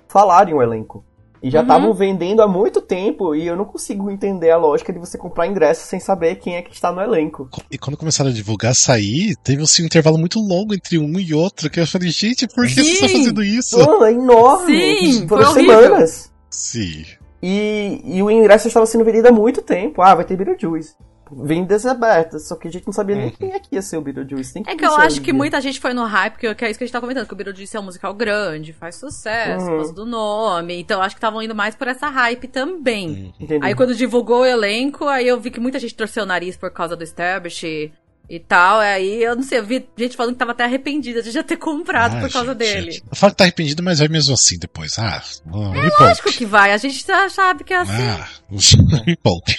falarem 0.08 0.52
o 0.52 0.60
elenco. 0.60 1.04
E 1.42 1.50
já 1.50 1.62
estavam 1.62 1.88
uhum. 1.88 1.94
vendendo 1.94 2.42
há 2.42 2.48
muito 2.48 2.80
tempo 2.80 3.34
e 3.34 3.46
eu 3.46 3.56
não 3.56 3.64
consigo 3.64 4.10
entender 4.10 4.50
a 4.50 4.56
lógica 4.56 4.92
de 4.92 4.98
você 4.98 5.16
comprar 5.16 5.46
ingresso 5.46 5.86
sem 5.86 6.00
saber 6.00 6.36
quem 6.36 6.56
é 6.56 6.62
que 6.62 6.74
está 6.74 6.90
no 6.92 7.00
elenco. 7.00 7.48
E 7.70 7.78
quando 7.78 7.96
começaram 7.96 8.30
a 8.30 8.32
divulgar 8.32 8.74
sair, 8.74 9.36
teve 9.42 9.62
assim, 9.62 9.82
um 9.82 9.86
intervalo 9.86 10.18
muito 10.18 10.40
longo 10.40 10.74
entre 10.74 10.98
um 10.98 11.18
e 11.18 11.32
outro, 11.32 11.70
que 11.70 11.80
eu 11.80 11.86
falei, 11.86 12.10
gente, 12.10 12.46
por 12.48 12.66
que 12.66 12.74
Sim. 12.74 12.84
você 12.84 12.90
está 12.90 13.08
fazendo 13.08 13.42
isso? 13.42 13.78
Mano, 13.78 14.04
é 14.04 14.12
enorme. 14.12 15.12
Sim, 15.12 15.28
Foram 15.28 15.52
semanas. 15.52 16.32
Sim. 16.50 17.04
E, 17.42 18.00
e 18.04 18.22
o 18.22 18.30
ingresso 18.30 18.66
estava 18.66 18.86
sendo 18.86 19.04
vendido 19.04 19.28
há 19.28 19.32
muito 19.32 19.62
tempo. 19.62 20.02
Ah, 20.02 20.14
vai 20.14 20.24
ter 20.24 20.36
Beetlejuice 20.36 20.94
vendas 21.30 21.86
abertas, 21.86 22.46
só 22.48 22.56
que 22.56 22.68
a 22.68 22.70
gente 22.70 22.86
não 22.86 22.92
sabia 22.92 23.16
nem 23.16 23.26
uhum. 23.26 23.32
quem 23.32 23.52
é 23.52 23.58
que 23.58 23.74
ia 23.74 23.82
ser 23.82 23.96
o 23.96 24.00
Beetlejuice. 24.00 24.62
é 24.66 24.76
que 24.76 24.84
eu 24.84 24.96
acho 24.96 25.20
que 25.20 25.32
muita 25.32 25.60
gente 25.60 25.80
foi 25.80 25.92
no 25.92 26.04
hype, 26.04 26.34
porque 26.34 26.64
é 26.64 26.70
isso 26.70 26.78
que 26.78 26.84
a 26.84 26.86
gente 26.86 26.92
tá 26.92 27.00
comentando, 27.00 27.26
que 27.26 27.32
o 27.32 27.36
Beetlejuice 27.36 27.76
é 27.76 27.80
um 27.80 27.84
musical 27.84 28.14
grande, 28.14 28.72
faz 28.72 28.96
sucesso, 28.96 29.64
uhum. 29.64 29.70
por 29.70 29.76
causa 29.76 29.92
do 29.94 30.06
nome, 30.06 30.80
então 30.80 31.02
acho 31.02 31.14
que 31.14 31.18
estavam 31.18 31.42
indo 31.42 31.54
mais 31.54 31.74
por 31.74 31.88
essa 31.88 32.08
hype 32.08 32.48
também. 32.48 33.32
Uhum. 33.40 33.58
Aí 33.62 33.74
quando 33.74 33.94
divulgou 33.94 34.40
o 34.40 34.46
elenco, 34.46 35.06
aí 35.06 35.26
eu 35.26 35.40
vi 35.40 35.50
que 35.50 35.60
muita 35.60 35.78
gente 35.78 35.94
torceu 35.94 36.24
o 36.24 36.26
nariz 36.26 36.56
por 36.56 36.70
causa 36.70 36.96
do 36.96 37.04
Establish 37.04 37.92
e 38.30 38.38
tal, 38.38 38.78
aí 38.78 39.22
eu 39.22 39.34
não 39.34 39.42
sei, 39.42 39.58
eu 39.58 39.64
vi 39.64 39.88
gente 39.96 40.14
falando 40.14 40.34
que 40.34 40.38
tava 40.38 40.50
até 40.52 40.64
arrependida 40.64 41.22
de 41.22 41.30
já 41.30 41.42
ter 41.42 41.56
comprado 41.56 42.16
ah, 42.16 42.20
por 42.20 42.30
causa 42.30 42.50
gente, 42.50 42.58
dele. 42.58 42.90
Gente. 42.92 43.04
Eu 43.10 43.16
falo 43.16 43.32
que 43.32 43.38
tá 43.38 43.44
arrependido, 43.44 43.82
mas 43.82 44.00
vai 44.00 44.08
mesmo 44.08 44.34
assim 44.34 44.58
depois. 44.58 44.98
Ah, 44.98 45.22
é 45.46 46.02
lógico 46.02 46.30
que 46.30 46.44
vai, 46.44 46.72
a 46.72 46.76
gente 46.76 47.06
já 47.06 47.30
sabe 47.30 47.64
que 47.64 47.72
é 47.72 47.78
assim. 47.78 48.02
Ah, 48.02 48.28
me 49.06 49.16
poupe. 49.16 49.56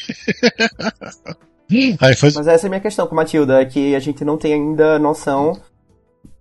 Foi... 2.18 2.32
Mas 2.36 2.48
essa 2.48 2.66
é 2.66 2.68
a 2.68 2.70
minha 2.70 2.82
questão 2.82 3.06
com 3.06 3.16
Matilda, 3.16 3.62
é 3.62 3.66
que 3.66 3.96
a 3.96 4.00
gente 4.00 4.26
não 4.26 4.38
tem 4.38 4.54
ainda 4.54 4.98
noção 4.98 5.60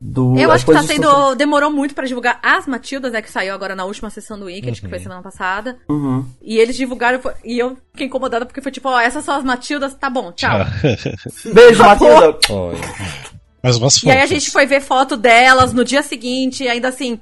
do. 0.01 0.39
Eu 0.39 0.51
acho 0.53 0.65
que 0.65 0.73
tá 0.73 0.83
sendo. 0.83 1.35
Demorou 1.35 1.71
muito 1.71 1.95
para 1.95 2.07
divulgar 2.07 2.39
as 2.43 2.67
Matildas, 2.67 3.13
né? 3.13 3.21
Que 3.21 3.31
saiu 3.31 3.55
agora 3.55 3.75
na 3.75 3.85
última 3.85 4.11
sessão 4.11 4.39
do 4.39 4.47
Wicked, 4.47 4.69
uhum. 4.69 4.75
que 4.75 4.89
foi 4.89 4.99
uhum. 4.99 5.03
semana 5.03 5.23
passada. 5.23 5.77
Uhum. 5.89 6.25
E 6.41 6.59
eles 6.59 6.77
divulgaram. 6.77 7.21
E 7.45 7.59
eu 7.59 7.77
fiquei 7.93 8.07
incomodada 8.07 8.47
porque 8.47 8.61
foi 8.61 8.73
tipo, 8.73 8.89
ó, 8.89 9.01
essas 9.01 9.25
são 9.25 9.35
as 9.35 9.45
Matildas, 9.45 9.95
tá 9.95 10.09
bom, 10.09 10.33
tchau. 10.33 10.59
Beijo, 11.53 11.83
Matilda! 11.83 12.39
Mas 13.63 13.77
umas 13.77 13.95
fotos. 13.95 14.03
E 14.05 14.11
aí 14.11 14.21
a 14.21 14.27
gente 14.27 14.51
foi 14.51 14.67
ver 14.67 14.81
foto 14.81 15.17
delas 15.17 15.73
no 15.73 15.85
dia 15.85 16.03
seguinte, 16.03 16.67
ainda 16.67 16.89
assim. 16.89 17.21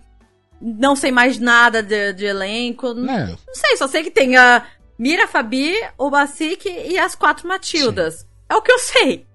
Não 0.59 0.97
sei 0.97 1.12
mais 1.12 1.39
nada 1.39 1.83
de, 1.83 2.15
de 2.15 2.24
elenco. 2.24 2.95
Não, 2.95 3.12
é. 3.12 3.27
não 3.27 3.55
sei, 3.55 3.77
só 3.77 3.87
sei 3.87 4.03
que 4.03 4.11
tem 4.11 4.37
a 4.37 4.62
Mira 4.98 5.28
Fabi, 5.28 5.74
o 5.98 6.10
Basic 6.10 6.68
e 6.68 6.98
as 6.98 7.14
quatro 7.14 7.47
Matildas. 7.47 8.20
Sim. 8.20 8.27
É 8.48 8.55
o 8.55 8.62
que 8.62 8.73
eu 8.73 8.78
sei. 8.78 9.27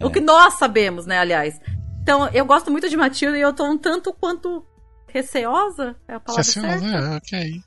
É. 0.00 0.04
O 0.04 0.10
que 0.10 0.20
nós 0.20 0.54
sabemos, 0.54 1.06
né, 1.06 1.18
aliás. 1.18 1.60
Então, 2.02 2.28
eu 2.28 2.44
gosto 2.44 2.70
muito 2.70 2.88
de 2.88 2.96
Matilda 2.96 3.38
e 3.38 3.40
eu 3.40 3.52
tô 3.52 3.64
um 3.64 3.78
tanto 3.78 4.12
quanto 4.12 4.64
receosa, 5.08 5.96
é 6.08 6.14
a 6.14 6.20
palavra 6.20 6.44
receosa, 6.44 6.78
certa? 6.80 6.96
é, 6.96 7.16
ok. 7.16 7.62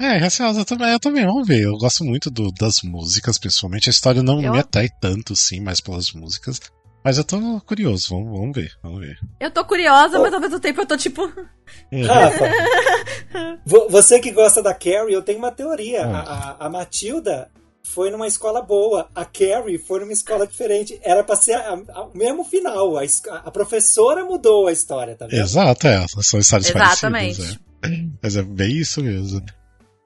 É, 0.00 0.16
receosa 0.16 0.64
também, 0.64 0.90
eu 0.90 0.98
também, 0.98 1.26
vamos 1.26 1.46
ver. 1.46 1.60
Eu 1.60 1.76
gosto 1.76 2.02
muito 2.02 2.30
do, 2.30 2.50
das 2.52 2.80
músicas, 2.82 3.38
principalmente. 3.38 3.90
A 3.90 3.92
história 3.92 4.22
não 4.22 4.42
eu... 4.42 4.50
me 4.50 4.58
atrai 4.58 4.88
tanto, 5.00 5.36
sim, 5.36 5.60
mais 5.60 5.80
pelas 5.80 6.12
músicas. 6.12 6.58
Mas 7.02 7.16
eu 7.16 7.24
tô 7.24 7.60
curioso, 7.62 8.10
vamos, 8.10 8.38
vamos 8.38 8.54
ver, 8.54 8.72
vamos 8.82 9.00
ver. 9.00 9.18
Eu 9.38 9.50
tô 9.50 9.64
curiosa, 9.64 10.18
oh. 10.18 10.22
mas 10.22 10.34
ao 10.34 10.40
mesmo 10.40 10.60
tempo 10.60 10.82
eu 10.82 10.86
tô 10.86 10.96
tipo. 10.96 11.22
Rafa, 12.06 12.44
você 13.88 14.20
que 14.20 14.30
gosta 14.30 14.62
da 14.62 14.74
Carrie, 14.74 15.14
eu 15.14 15.22
tenho 15.22 15.38
uma 15.38 15.50
teoria. 15.50 16.04
A, 16.04 16.20
a, 16.20 16.66
a, 16.66 16.68
Matilda 16.68 17.50
foi 17.82 18.10
numa 18.10 18.26
escola 18.26 18.60
boa, 18.60 19.08
a 19.14 19.24
Carrie 19.24 19.78
foi 19.78 20.00
numa 20.00 20.12
escola 20.12 20.46
diferente. 20.46 21.00
Era 21.02 21.24
pra 21.24 21.36
ser 21.36 21.56
o 21.56 22.16
mesmo 22.16 22.44
final. 22.44 22.98
A, 22.98 23.02
a, 23.44 23.50
professora 23.50 24.24
mudou 24.24 24.68
a 24.68 24.72
história, 24.72 25.16
tá 25.16 25.26
vendo? 25.26 25.40
Exato, 25.40 25.86
é. 25.86 26.04
São 26.20 26.38
histórias 26.38 26.68
Exatamente. 26.68 27.38
parecidas. 27.38 27.58
É. 27.82 27.88
Mas 28.22 28.36
é 28.36 28.42
bem 28.42 28.76
isso 28.76 29.02
mesmo. 29.02 29.42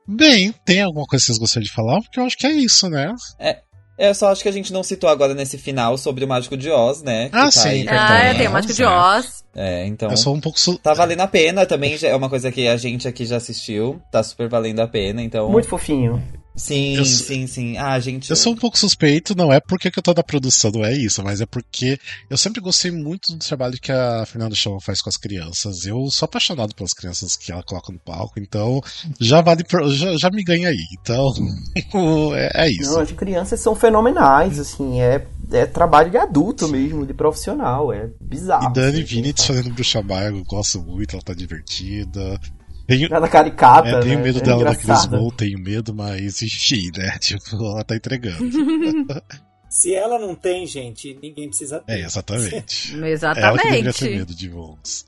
Bem, 0.06 0.54
tem 0.64 0.82
alguma 0.82 1.06
coisa 1.06 1.22
que 1.22 1.26
vocês 1.26 1.38
gostariam 1.38 1.66
de 1.66 1.72
falar? 1.72 2.00
Porque 2.02 2.20
eu 2.20 2.24
acho 2.24 2.36
que 2.36 2.46
é 2.46 2.52
isso, 2.52 2.88
né? 2.88 3.12
É, 3.38 3.62
eu 3.98 4.14
só 4.14 4.30
acho 4.30 4.42
que 4.42 4.48
a 4.48 4.52
gente 4.52 4.72
não 4.72 4.82
citou 4.82 5.08
agora 5.08 5.34
nesse 5.34 5.58
final 5.58 5.96
sobre 5.96 6.24
o 6.24 6.28
Mágico 6.28 6.56
de 6.56 6.70
Oz, 6.70 7.02
né? 7.02 7.28
Ah, 7.32 7.44
tá 7.44 7.50
sim. 7.50 7.86
Ah, 7.88 8.18
é, 8.18 8.34
tem 8.34 8.48
o 8.48 8.52
Mágico 8.52 8.74
de 8.74 8.84
Oz. 8.84 9.44
É, 9.54 9.86
então. 9.86 10.10
Eu 10.10 10.16
sou 10.16 10.34
um 10.34 10.40
pouco. 10.40 10.58
Su... 10.58 10.78
Tá 10.78 10.94
valendo 10.94 11.20
a 11.20 11.28
pena 11.28 11.64
também. 11.64 11.96
É 12.02 12.14
uma 12.14 12.28
coisa 12.28 12.50
que 12.50 12.66
a 12.66 12.76
gente 12.76 13.06
aqui 13.06 13.24
já 13.24 13.36
assistiu. 13.36 14.00
Tá 14.10 14.22
super 14.22 14.48
valendo 14.48 14.80
a 14.80 14.88
pena, 14.88 15.22
então. 15.22 15.48
Muito 15.48 15.68
fofinho. 15.68 16.22
Sim, 16.56 16.97
eu, 16.97 17.05
sim, 17.05 17.47
sim. 17.48 17.76
Ah, 17.76 17.98
gente. 17.98 18.31
Eu 18.31 18.36
sou 18.36 18.52
um 18.52 18.56
pouco 18.56 18.78
suspeito, 18.78 19.36
não 19.36 19.52
é 19.52 19.59
porque 19.60 19.89
eu 19.89 20.02
tô 20.02 20.14
da 20.14 20.22
produção, 20.22 20.70
não 20.70 20.85
é 20.85 20.93
isso, 20.93 21.22
mas 21.22 21.40
é 21.40 21.47
porque 21.47 21.98
eu 22.31 22.36
sempre 22.36 22.60
gostei 22.60 22.93
muito 22.93 23.32
do 23.32 23.39
trabalho 23.39 23.78
que 23.81 23.90
a 23.90 24.24
Fernanda 24.24 24.55
Chama 24.55 24.81
faz 24.81 25.01
com 25.01 25.09
as 25.09 25.16
crianças. 25.16 25.85
Eu 25.85 26.09
sou 26.10 26.26
apaixonado 26.26 26.74
pelas 26.74 26.93
crianças 26.93 27.36
que 27.36 27.51
ela 27.51 27.62
coloca 27.62 27.93
no 27.93 27.98
palco, 27.98 28.39
então 28.39 28.81
já 29.18 29.40
vale, 29.40 29.64
já, 29.89 30.16
já 30.16 30.31
me 30.31 30.44
ganha 30.44 30.68
aí. 30.68 30.86
Então, 31.01 31.32
é, 32.36 32.66
é, 32.66 32.70
isso. 32.70 32.93
Não, 32.93 33.01
as 33.01 33.10
crianças 33.10 33.59
são 33.59 33.74
fenomenais, 33.74 34.60
assim, 34.60 35.01
é, 35.01 35.26
é 35.51 35.66
trabalho 35.66 36.10
de 36.10 36.18
adulto 36.18 36.68
mesmo, 36.68 37.05
de 37.05 37.12
profissional, 37.12 37.93
é 37.93 38.10
bizarro. 38.20 38.70
E 38.70 38.72
Dani 38.72 39.02
assim, 39.02 39.05
Vinitz 39.05 39.44
fazendo 39.44 39.70
bruxa 39.70 40.01
mago, 40.02 40.39
eu 40.39 40.44
gosto 40.44 40.81
muito, 40.81 41.16
ela 41.16 41.22
tá 41.22 41.35
divertida. 41.35 42.40
Tenho, 42.86 43.09
ela 43.11 43.28
caricata, 43.28 43.89
é, 43.89 44.01
tenho 44.01 44.19
né? 44.19 44.24
medo 44.24 44.39
é 44.39 44.43
dela 44.43 44.65
da 44.65 44.77
Chris 44.77 45.06
Bowl, 45.06 45.32
tenho 45.32 45.59
medo, 45.59 45.94
mas 45.94 46.43
enfim, 46.43 46.90
né? 46.97 47.16
Tipo, 47.20 47.56
ela 47.56 47.85
tá 47.85 47.97
entregando. 47.97 48.44
Se 49.69 49.93
ela 49.93 50.20
não 50.20 50.36
tem, 50.36 50.66
gente, 50.66 51.19
ninguém 51.20 51.48
precisa 51.48 51.81
ter. 51.81 51.94
É, 51.94 52.01
exatamente. 52.05 52.94
Exatamente. 53.05 53.44
Ela 53.44 53.59
que 53.59 53.65
deveria 53.65 53.93
ter 53.93 54.16
medo 54.19 54.35
de 54.35 54.48
voos. 54.48 55.05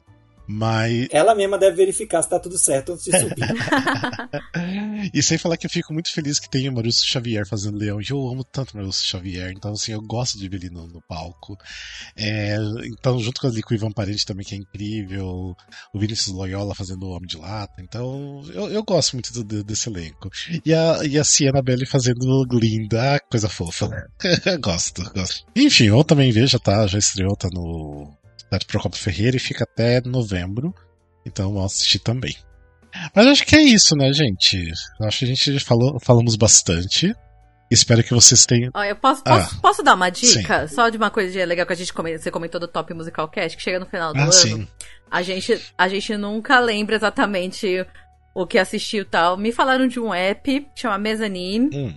Mas. 0.46 1.08
Ela 1.10 1.34
mesma 1.34 1.58
deve 1.58 1.76
verificar 1.76 2.22
se 2.22 2.28
tá 2.28 2.38
tudo 2.38 2.56
certo 2.56 2.92
antes 2.92 3.04
de 3.04 3.18
subir. 3.18 3.36
e 5.12 5.22
sem 5.22 5.38
falar 5.38 5.56
que 5.56 5.66
eu 5.66 5.70
fico 5.70 5.92
muito 5.92 6.12
feliz 6.12 6.38
que 6.38 6.48
tem 6.48 6.68
o 6.68 6.72
Maurício 6.72 7.06
Xavier 7.06 7.46
fazendo 7.46 7.78
Leão. 7.78 8.00
E 8.00 8.06
eu 8.10 8.28
amo 8.28 8.44
tanto 8.44 8.72
o 8.72 8.76
Maurício 8.76 9.04
Xavier. 9.04 9.50
Então, 9.50 9.72
assim, 9.72 9.92
eu 9.92 10.00
gosto 10.00 10.38
de 10.38 10.48
ver 10.48 10.56
ele 10.56 10.70
no, 10.70 10.86
no 10.86 11.02
palco. 11.02 11.56
É, 12.16 12.56
então, 12.84 13.18
junto 13.18 13.40
com, 13.40 13.46
ali, 13.48 13.62
com 13.62 13.74
o 13.74 13.76
Ivan 13.76 13.90
Parente 13.90 14.24
também, 14.24 14.46
que 14.46 14.54
é 14.54 14.58
incrível. 14.58 15.56
O 15.92 15.98
Vinícius 15.98 16.34
Loyola 16.34 16.74
fazendo 16.74 17.04
o 17.06 17.10
Homem 17.10 17.26
de 17.26 17.36
Lata. 17.36 17.80
Então, 17.80 18.42
eu, 18.54 18.68
eu 18.68 18.84
gosto 18.84 19.14
muito 19.14 19.32
do, 19.42 19.64
desse 19.64 19.88
elenco. 19.88 20.30
E 20.64 20.72
a, 20.72 21.04
e 21.04 21.18
a 21.18 21.24
Sienna 21.24 21.62
Belli 21.62 21.86
fazendo 21.86 22.46
Glinda. 22.46 23.20
Coisa 23.30 23.48
fofa. 23.48 23.88
gosto, 24.60 25.02
gosto. 25.12 25.44
Enfim, 25.54 25.86
eu 25.86 26.04
também 26.04 26.30
vejo, 26.30 26.58
tá, 26.58 26.86
já 26.86 26.98
estreou, 26.98 27.36
tá 27.36 27.48
no 27.52 28.16
da 28.58 28.66
Procopio 28.66 29.00
Ferreira 29.00 29.36
e 29.36 29.40
fica 29.40 29.64
até 29.64 30.00
novembro. 30.00 30.74
Então 31.24 31.52
vamos 31.52 31.72
assistir 31.72 31.98
também. 31.98 32.36
Mas 33.14 33.26
acho 33.26 33.46
que 33.46 33.56
é 33.56 33.62
isso, 33.62 33.94
né, 33.94 34.12
gente? 34.12 34.72
Acho 35.02 35.18
que 35.18 35.24
a 35.24 35.28
gente 35.28 35.60
falou, 35.60 35.98
falamos 36.00 36.36
bastante. 36.36 37.14
Espero 37.70 38.02
que 38.02 38.14
vocês 38.14 38.46
tenham. 38.46 38.70
Ó, 38.74 38.84
eu 38.84 38.94
posso, 38.94 39.22
ah, 39.26 39.38
posso, 39.38 39.60
posso, 39.60 39.82
dar 39.82 39.94
uma 39.94 40.08
dica? 40.08 40.68
Sim. 40.68 40.74
Só 40.74 40.88
de 40.88 40.96
uma 40.96 41.10
coisa 41.10 41.44
legal 41.44 41.66
que 41.66 41.72
a 41.72 41.76
gente 41.76 41.92
comentou, 41.92 42.22
você 42.22 42.30
comentou 42.30 42.60
do 42.60 42.68
Top 42.68 42.92
Musical 42.94 43.28
Cast, 43.28 43.56
que 43.56 43.62
chega 43.62 43.80
no 43.80 43.86
final 43.86 44.12
do 44.12 44.20
ah, 44.20 44.22
ano. 44.22 44.32
Sim. 44.32 44.68
A 45.10 45.20
gente, 45.20 45.60
a 45.76 45.88
gente 45.88 46.16
nunca 46.16 46.60
lembra 46.60 46.94
exatamente 46.94 47.84
o 48.34 48.46
que 48.46 48.58
assistiu 48.58 49.02
e 49.02 49.06
tal. 49.06 49.36
Me 49.36 49.50
falaram 49.50 49.88
de 49.88 49.98
um 49.98 50.14
app 50.14 50.60
que 50.60 50.80
chama 50.80 50.98
Mezzanine. 50.98 51.70
Hum. 51.74 51.94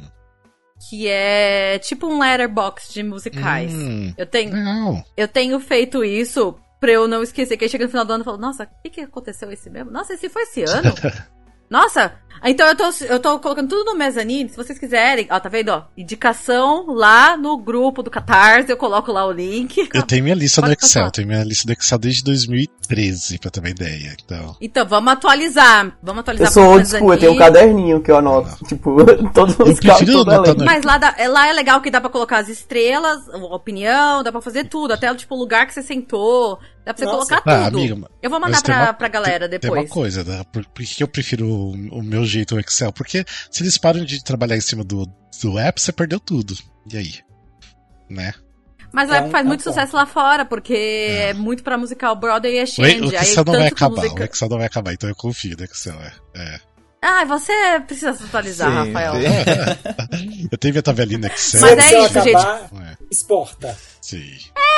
Que 0.88 1.08
é 1.08 1.78
tipo 1.80 2.08
um 2.08 2.20
letterbox 2.20 2.94
de 2.94 3.04
musicais. 3.04 3.74
Hum, 3.74 4.14
eu 4.18 4.26
tenho. 4.26 4.56
Não. 4.56 5.04
Eu 5.18 5.28
tenho 5.28 5.60
feito 5.60 6.04
isso 6.04 6.58
pra 6.80 6.92
eu 6.92 7.08
não 7.08 7.22
esquecer. 7.22 7.58
Que 7.58 7.66
aí 7.66 7.70
chega 7.70 7.84
no 7.84 7.90
final 7.90 8.06
do 8.06 8.14
ano 8.14 8.24
e 8.24 8.26
falo, 8.26 8.38
nossa, 8.38 8.64
o 8.64 8.82
que, 8.84 8.90
que 8.90 9.02
aconteceu 9.02 9.52
esse 9.52 9.70
mesmo? 9.70 9.92
Nossa, 9.92 10.14
esse 10.14 10.30
foi 10.30 10.44
esse 10.44 10.64
ano? 10.64 10.94
Nossa, 11.70 12.14
então 12.44 12.68
eu 12.68 12.76
tô, 12.76 12.90
eu 13.06 13.20
tô 13.20 13.40
colocando 13.40 13.70
tudo 13.70 13.92
no 13.92 13.98
mezanine, 13.98 14.50
se 14.50 14.56
vocês 14.56 14.80
quiserem. 14.80 15.28
Ó, 15.30 15.40
tá 15.40 15.50
vendo? 15.50 15.70
Ó, 15.70 15.84
indicação 15.98 16.86
lá 16.88 17.36
no 17.36 17.58
grupo 17.58 18.02
do 18.02 18.10
Catarse, 18.10 18.70
eu 18.70 18.78
coloco 18.78 19.12
lá 19.12 19.26
o 19.26 19.32
link. 19.32 19.90
Eu 19.94 20.04
tenho 20.04 20.24
minha 20.24 20.36
lista 20.36 20.62
Pode 20.62 20.76
do 20.76 20.86
Excel, 20.86 21.04
passar. 21.04 21.12
tenho 21.12 21.28
minha 21.28 21.44
lista 21.44 21.66
do 21.66 21.74
Excel 21.74 21.98
desde 21.98 22.24
2013, 22.24 23.40
pra 23.40 23.52
ter 23.52 23.60
uma 23.60 23.70
ideia. 23.70 24.16
Então, 24.24 24.56
então 24.62 24.86
vamos 24.86 25.14
atualizar. 25.14 25.98
Vamos 26.02 26.22
atualizar 26.22 26.48
Eu 26.48 26.52
sou 26.52 26.64
old 26.64 26.88
school, 26.88 27.14
eu 27.14 27.20
tenho 27.20 27.32
um 27.34 27.38
caderninho 27.38 28.02
que 28.02 28.12
eu 28.12 28.18
anoto. 28.18 28.50
Não. 28.50 28.68
Tipo, 28.68 28.98
todos 29.34 29.58
os 29.60 29.80
casos. 29.80 30.26
Mas 30.64 30.84
lá, 30.84 30.98
dá, 30.98 31.16
lá 31.28 31.48
é 31.48 31.54
legal 31.54 31.82
que 31.82 31.92
dá 31.92 32.00
pra 32.00 32.10
colocar 32.10 32.40
as 32.40 32.50
estrelas, 32.50 33.28
a 33.30 33.38
opinião, 33.38 34.24
dá 34.24 34.32
pra 34.32 34.42
fazer 34.42 34.66
tudo. 34.66 34.94
Até 34.94 35.14
tipo 35.16 35.36
o 35.36 35.38
lugar 35.38 35.66
que 35.68 35.74
você 35.74 35.84
sentou. 35.84 36.60
Dá 36.86 36.94
pra 36.94 37.06
você 37.06 37.06
Nossa. 37.06 37.28
colocar 37.28 37.44
ah, 37.46 37.66
tudo. 37.66 37.78
Amiga, 37.78 38.08
eu 38.22 38.30
vou 38.30 38.40
mandar 38.40 38.64
pra, 38.64 38.84
uma, 38.84 38.94
pra 38.94 39.08
galera 39.08 39.48
depois. 39.48 39.74
Tem 39.74 39.82
uma 39.84 39.90
coisa, 39.90 40.24
né? 40.24 40.44
Por, 40.52 40.66
por 40.66 40.84
que 40.84 41.04
eu 41.04 41.08
prefiro 41.08 41.46
o, 41.46 41.72
o, 41.72 42.02
meu 42.02 42.26
jeito 42.30 42.56
o 42.56 42.60
Excel? 42.60 42.94
Porque 42.94 43.26
se 43.52 43.64
eles 43.64 43.78
param 43.78 44.06
de 44.06 44.24
trabalhar 44.24 44.56
em 44.56 44.62
cima 44.62 44.84
do, 44.84 45.06
do 45.42 45.60
app, 45.60 45.82
você 45.82 45.92
perdeu 45.92 46.20
tudo. 46.20 46.56
E 46.92 46.98
aí? 46.98 47.14
Né? 48.10 48.34
Mas 48.92 49.10
o 49.10 49.14
é 49.14 49.18
app 49.18 49.28
um, 49.28 49.32
faz 49.32 49.46
é 49.46 49.48
muito 49.48 49.64
sucesso 49.64 49.96
lá 49.96 50.06
fora, 50.06 50.46
porque 50.46 50.74
é, 50.74 51.30
é 51.30 51.34
muito 51.34 51.64
pra 51.64 51.78
musical 51.78 52.16
Broadway 52.16 52.56
e 52.56 52.64
Exchange. 52.64 53.02
O 53.02 53.14
Excel 53.14 53.46
não 53.46 53.54
vai 53.54 53.68
acabar, 53.68 54.02
musica... 54.02 54.22
o 54.22 54.26
Excel 54.26 54.50
não 54.50 54.58
vai 54.58 54.68
acabar, 54.68 54.94
então 54.94 55.10
eu 55.10 55.16
confio 55.16 55.56
no 55.58 55.64
Excel, 55.64 55.96
é. 56.00 56.14
é. 56.36 56.60
Ah, 57.02 57.24
você 57.24 57.54
precisa 57.88 58.14
se 58.14 58.24
atualizar, 58.24 58.70
sim, 58.70 58.92
Rafael. 58.92 59.14
Sim. 59.14 60.48
eu 60.52 60.58
tenho 60.58 60.74
minha 60.74 60.84
tabelinha 60.84 61.28
Excel. 61.28 61.62
Mas 61.62 61.78
é 61.78 62.06
isso, 62.06 62.20
acabar, 62.20 62.70
gente. 62.74 62.98
Exporta. 63.12 63.78
Sim. 64.02 64.38
É, 64.58 64.69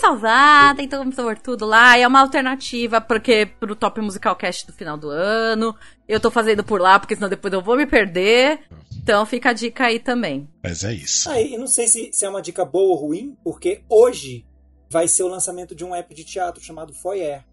salvar, 0.00 0.74
tem 0.74 0.88
como 0.88 1.12
salvar 1.12 1.38
tudo 1.38 1.66
lá. 1.66 1.98
E 1.98 2.02
é 2.02 2.08
uma 2.08 2.20
alternativa, 2.20 3.00
porque 3.00 3.46
pro 3.46 3.76
Top 3.76 4.00
Musical 4.00 4.34
Cast 4.36 4.66
do 4.66 4.72
final 4.72 4.96
do 4.96 5.10
ano. 5.10 5.76
Eu 6.08 6.18
tô 6.18 6.30
fazendo 6.30 6.64
por 6.64 6.80
lá, 6.80 6.98
porque 6.98 7.14
senão 7.14 7.28
depois 7.28 7.52
eu 7.52 7.62
vou 7.62 7.76
me 7.76 7.86
perder. 7.86 8.60
Então 9.02 9.24
fica 9.24 9.50
a 9.50 9.52
dica 9.52 9.86
aí 9.86 9.98
também. 9.98 10.48
Mas 10.62 10.82
é 10.82 10.92
isso. 10.92 11.30
Ah, 11.30 11.40
eu 11.40 11.58
não 11.58 11.66
sei 11.66 11.86
se, 11.86 12.10
se 12.12 12.24
é 12.24 12.28
uma 12.28 12.42
dica 12.42 12.64
boa 12.64 12.90
ou 12.90 12.96
ruim, 12.96 13.36
porque 13.44 13.82
hoje 13.88 14.44
vai 14.90 15.06
ser 15.06 15.22
o 15.22 15.28
lançamento 15.28 15.74
de 15.74 15.84
um 15.84 15.94
app 15.94 16.12
de 16.14 16.24
teatro 16.24 16.62
chamado 16.62 16.92
Foyer. 16.92 17.44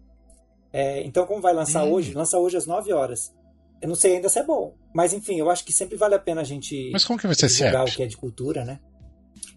É, 0.72 1.02
então, 1.02 1.26
como 1.26 1.40
vai 1.40 1.54
lançar 1.54 1.84
hum. 1.84 1.92
hoje? 1.92 2.12
Lança 2.12 2.38
hoje 2.38 2.56
às 2.56 2.66
9 2.66 2.92
horas. 2.92 3.32
Eu 3.80 3.88
não 3.88 3.94
sei 3.94 4.16
ainda 4.16 4.28
se 4.28 4.38
é 4.38 4.42
bom. 4.42 4.74
Mas 4.92 5.12
enfim, 5.12 5.38
eu 5.38 5.48
acho 5.50 5.64
que 5.64 5.72
sempre 5.72 5.96
vale 5.96 6.14
a 6.14 6.18
pena 6.18 6.40
a 6.40 6.44
gente 6.44 6.90
Mas 6.92 7.04
como 7.04 7.18
que 7.18 7.26
vai 7.26 7.36
ser 7.36 7.46
divulgar 7.46 7.84
o 7.84 7.90
que 7.90 8.02
é 8.02 8.06
de 8.06 8.16
cultura, 8.16 8.64
né? 8.64 8.80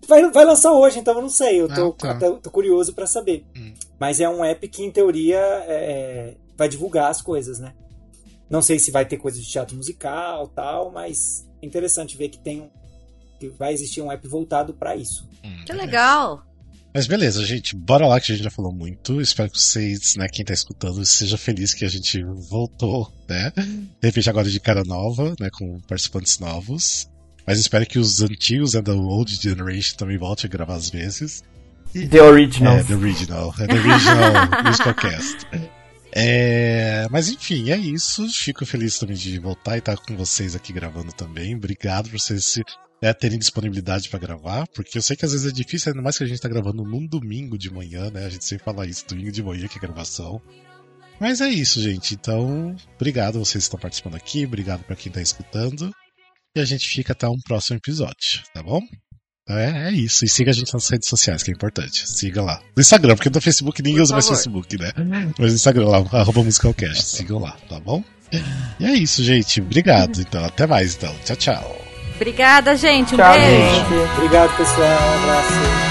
Vai, 0.08 0.30
vai 0.32 0.46
lançar 0.46 0.72
hoje, 0.72 1.00
então 1.00 1.14
eu 1.16 1.22
não 1.22 1.30
sei. 1.30 1.62
Eu 1.62 1.68
tô, 1.68 1.90
ah, 1.90 1.94
tá. 1.94 2.12
até, 2.12 2.30
tô 2.32 2.50
curioso 2.50 2.94
para 2.94 3.06
saber. 3.06 3.46
Hum. 3.56 3.74
Mas 4.00 4.20
é 4.20 4.28
um 4.28 4.44
app 4.44 4.68
que, 4.68 4.84
em 4.84 4.92
teoria, 4.92 5.38
é, 5.38 5.74
é, 5.74 6.38
vai 6.58 6.68
divulgar 6.68 7.10
as 7.10 7.22
coisas, 7.22 7.60
né? 7.60 7.74
Não 8.50 8.62
sei 8.62 8.80
se 8.80 8.92
vai 8.92 9.06
ter 9.06 9.18
coisa 9.18 9.40
de 9.40 9.48
teatro 9.48 9.76
musical 9.78 10.48
tal, 10.48 10.92
mas 10.92 11.48
é 11.62 11.66
interessante 11.66 12.18
ver 12.18 12.30
que 12.30 12.40
tem 12.40 12.70
que 13.40 13.50
vai 13.50 13.74
existir 13.74 14.02
um 14.02 14.12
app 14.12 14.28
voltado 14.28 14.74
para 14.74 14.96
isso. 14.96 15.28
Hum, 15.44 15.64
que 15.66 15.74
legal! 15.74 16.46
Mas 16.94 17.08
beleza, 17.08 17.46
gente, 17.46 17.76
bora 17.76 18.06
lá 18.06 18.20
que 18.20 18.32
a 18.32 18.36
gente 18.36 18.44
já 18.44 18.52
falou 18.52 18.72
muito. 18.72 19.22
Espero 19.22 19.50
que 19.50 19.60
vocês, 19.60 20.16
né, 20.18 20.28
quem 20.28 20.44
tá 20.44 20.54
escutando, 20.54 21.04
seja 21.06 21.38
feliz 21.38 21.74
que 21.74 21.86
a 21.86 21.90
gente 21.90 22.22
voltou, 22.24 23.12
né? 23.28 23.52
De 23.56 24.08
repente 24.08 24.30
agora 24.30 24.50
de 24.50 24.60
cara 24.60 24.84
nova, 24.84 25.34
né, 25.40 25.50
com 25.50 25.80
participantes 25.82 26.38
novos. 26.38 27.10
Mas 27.46 27.60
espero 27.60 27.86
que 27.86 28.00
os 28.00 28.22
antigos, 28.22 28.74
né, 28.74 28.82
da 28.82 28.94
Old 28.94 29.36
Generation 29.36 29.98
também 29.98 30.18
voltem 30.18 30.48
a 30.48 30.52
gravar 30.52 30.76
às 30.76 30.90
vezes. 30.90 31.44
E, 31.94 32.08
the 32.08 32.22
Original. 32.22 32.78
É, 32.78 32.84
The 32.84 32.96
Original. 32.96 33.54
É 33.60 33.68
The 33.68 33.74
Original 33.74 34.64
Musical 34.66 34.94
Cast. 34.96 35.48
É, 36.14 37.08
mas 37.10 37.30
enfim, 37.30 37.72
é 37.72 37.78
isso. 37.78 38.28
Fico 38.30 38.66
feliz 38.66 38.98
também 38.98 39.16
de 39.16 39.40
voltar 39.40 39.76
e 39.76 39.80
estar 39.80 39.98
com 39.98 40.16
vocês 40.16 40.56
aqui 40.56 40.72
gravando 40.72 41.12
também. 41.12 41.56
Obrigado 41.56 42.10
por 42.10 42.20
vocês 42.20 42.46
se, 42.46 42.64
é, 43.02 43.14
terem 43.14 43.40
disponibilidade 43.40 44.10
para 44.10 44.20
gravar, 44.20 44.68
porque 44.68 44.98
eu 44.98 45.02
sei 45.02 45.16
que 45.16 45.26
às 45.26 45.32
vezes 45.32 45.52
é 45.52 45.54
difícil, 45.54 45.92
ainda 45.92 46.04
mais 46.04 46.18
que 46.18 46.24
a 46.24 46.28
gente 46.28 46.36
está 46.36 46.48
gravando 46.48 46.84
num 46.84 47.06
domingo 47.08 47.58
de 47.58 47.74
manhã, 47.74 48.12
né? 48.12 48.26
A 48.26 48.30
gente 48.30 48.46
sempre 48.46 48.64
fala 48.64 48.86
isso, 48.86 49.06
domingo 49.08 49.32
de 49.32 49.42
manhã 49.42 49.68
que 49.68 49.78
é 49.78 49.82
gravação. 49.82 50.40
Mas 51.20 51.42
é 51.42 51.50
isso, 51.50 51.82
gente. 51.82 52.14
Então, 52.14 52.76
obrigado 52.96 53.38
a 53.38 53.40
vocês 53.40 53.64
que 53.64 53.68
estão 53.68 53.80
participando 53.80 54.16
aqui, 54.16 54.46
obrigado 54.46 54.84
para 54.84 54.96
quem 54.96 55.10
está 55.10 55.22
escutando. 55.22 55.92
E 56.56 56.60
a 56.60 56.66
gente 56.66 56.88
fica 56.88 57.14
até 57.14 57.28
um 57.28 57.40
próximo 57.46 57.78
episódio, 57.78 58.44
tá 58.54 58.62
bom? 58.62 58.82
É, 59.50 59.88
é, 59.88 59.92
isso. 59.92 60.24
E 60.24 60.30
siga 60.30 60.52
a 60.52 60.54
gente 60.54 60.74
nas 60.74 60.88
redes 60.90 61.08
sociais, 61.08 61.44
que 61.44 61.52
é 61.52 61.54
importante. 61.54 62.10
Siga 62.10 62.42
lá. 62.42 62.62
No 62.76 62.82
Instagram, 62.82 63.16
porque 63.16 63.30
no 63.30 63.42
Facebook 63.42 63.82
ninguém 63.82 64.02
usa 64.02 64.14
mais 64.14 64.28
Facebook, 64.28 64.78
né? 64.78 64.92
Mas 65.38 65.52
no 65.52 65.56
Instagram 65.56 65.88
lá, 65.88 65.98
arroba 65.98 66.44
musicalcast. 66.44 67.04
Sigam 67.04 67.40
lá, 67.40 67.58
tá 67.70 67.80
bom? 67.80 68.04
E 68.80 68.86
é 68.86 68.94
isso, 68.94 69.24
gente. 69.24 69.60
Obrigado. 69.62 70.22
Então, 70.22 70.44
até 70.46 70.66
mais, 70.66 70.96
então. 70.96 71.14
Tchau, 71.26 71.36
tchau. 71.36 71.82
Obrigada, 72.16 72.76
gente. 72.78 73.14
Um 73.14 73.18
tchau, 73.18 73.34
beijo. 73.34 73.76
Gente. 73.76 74.18
Obrigado, 74.18 74.58
pessoal. 74.58 74.88
Um 74.88 75.24
abraço. 75.24 75.91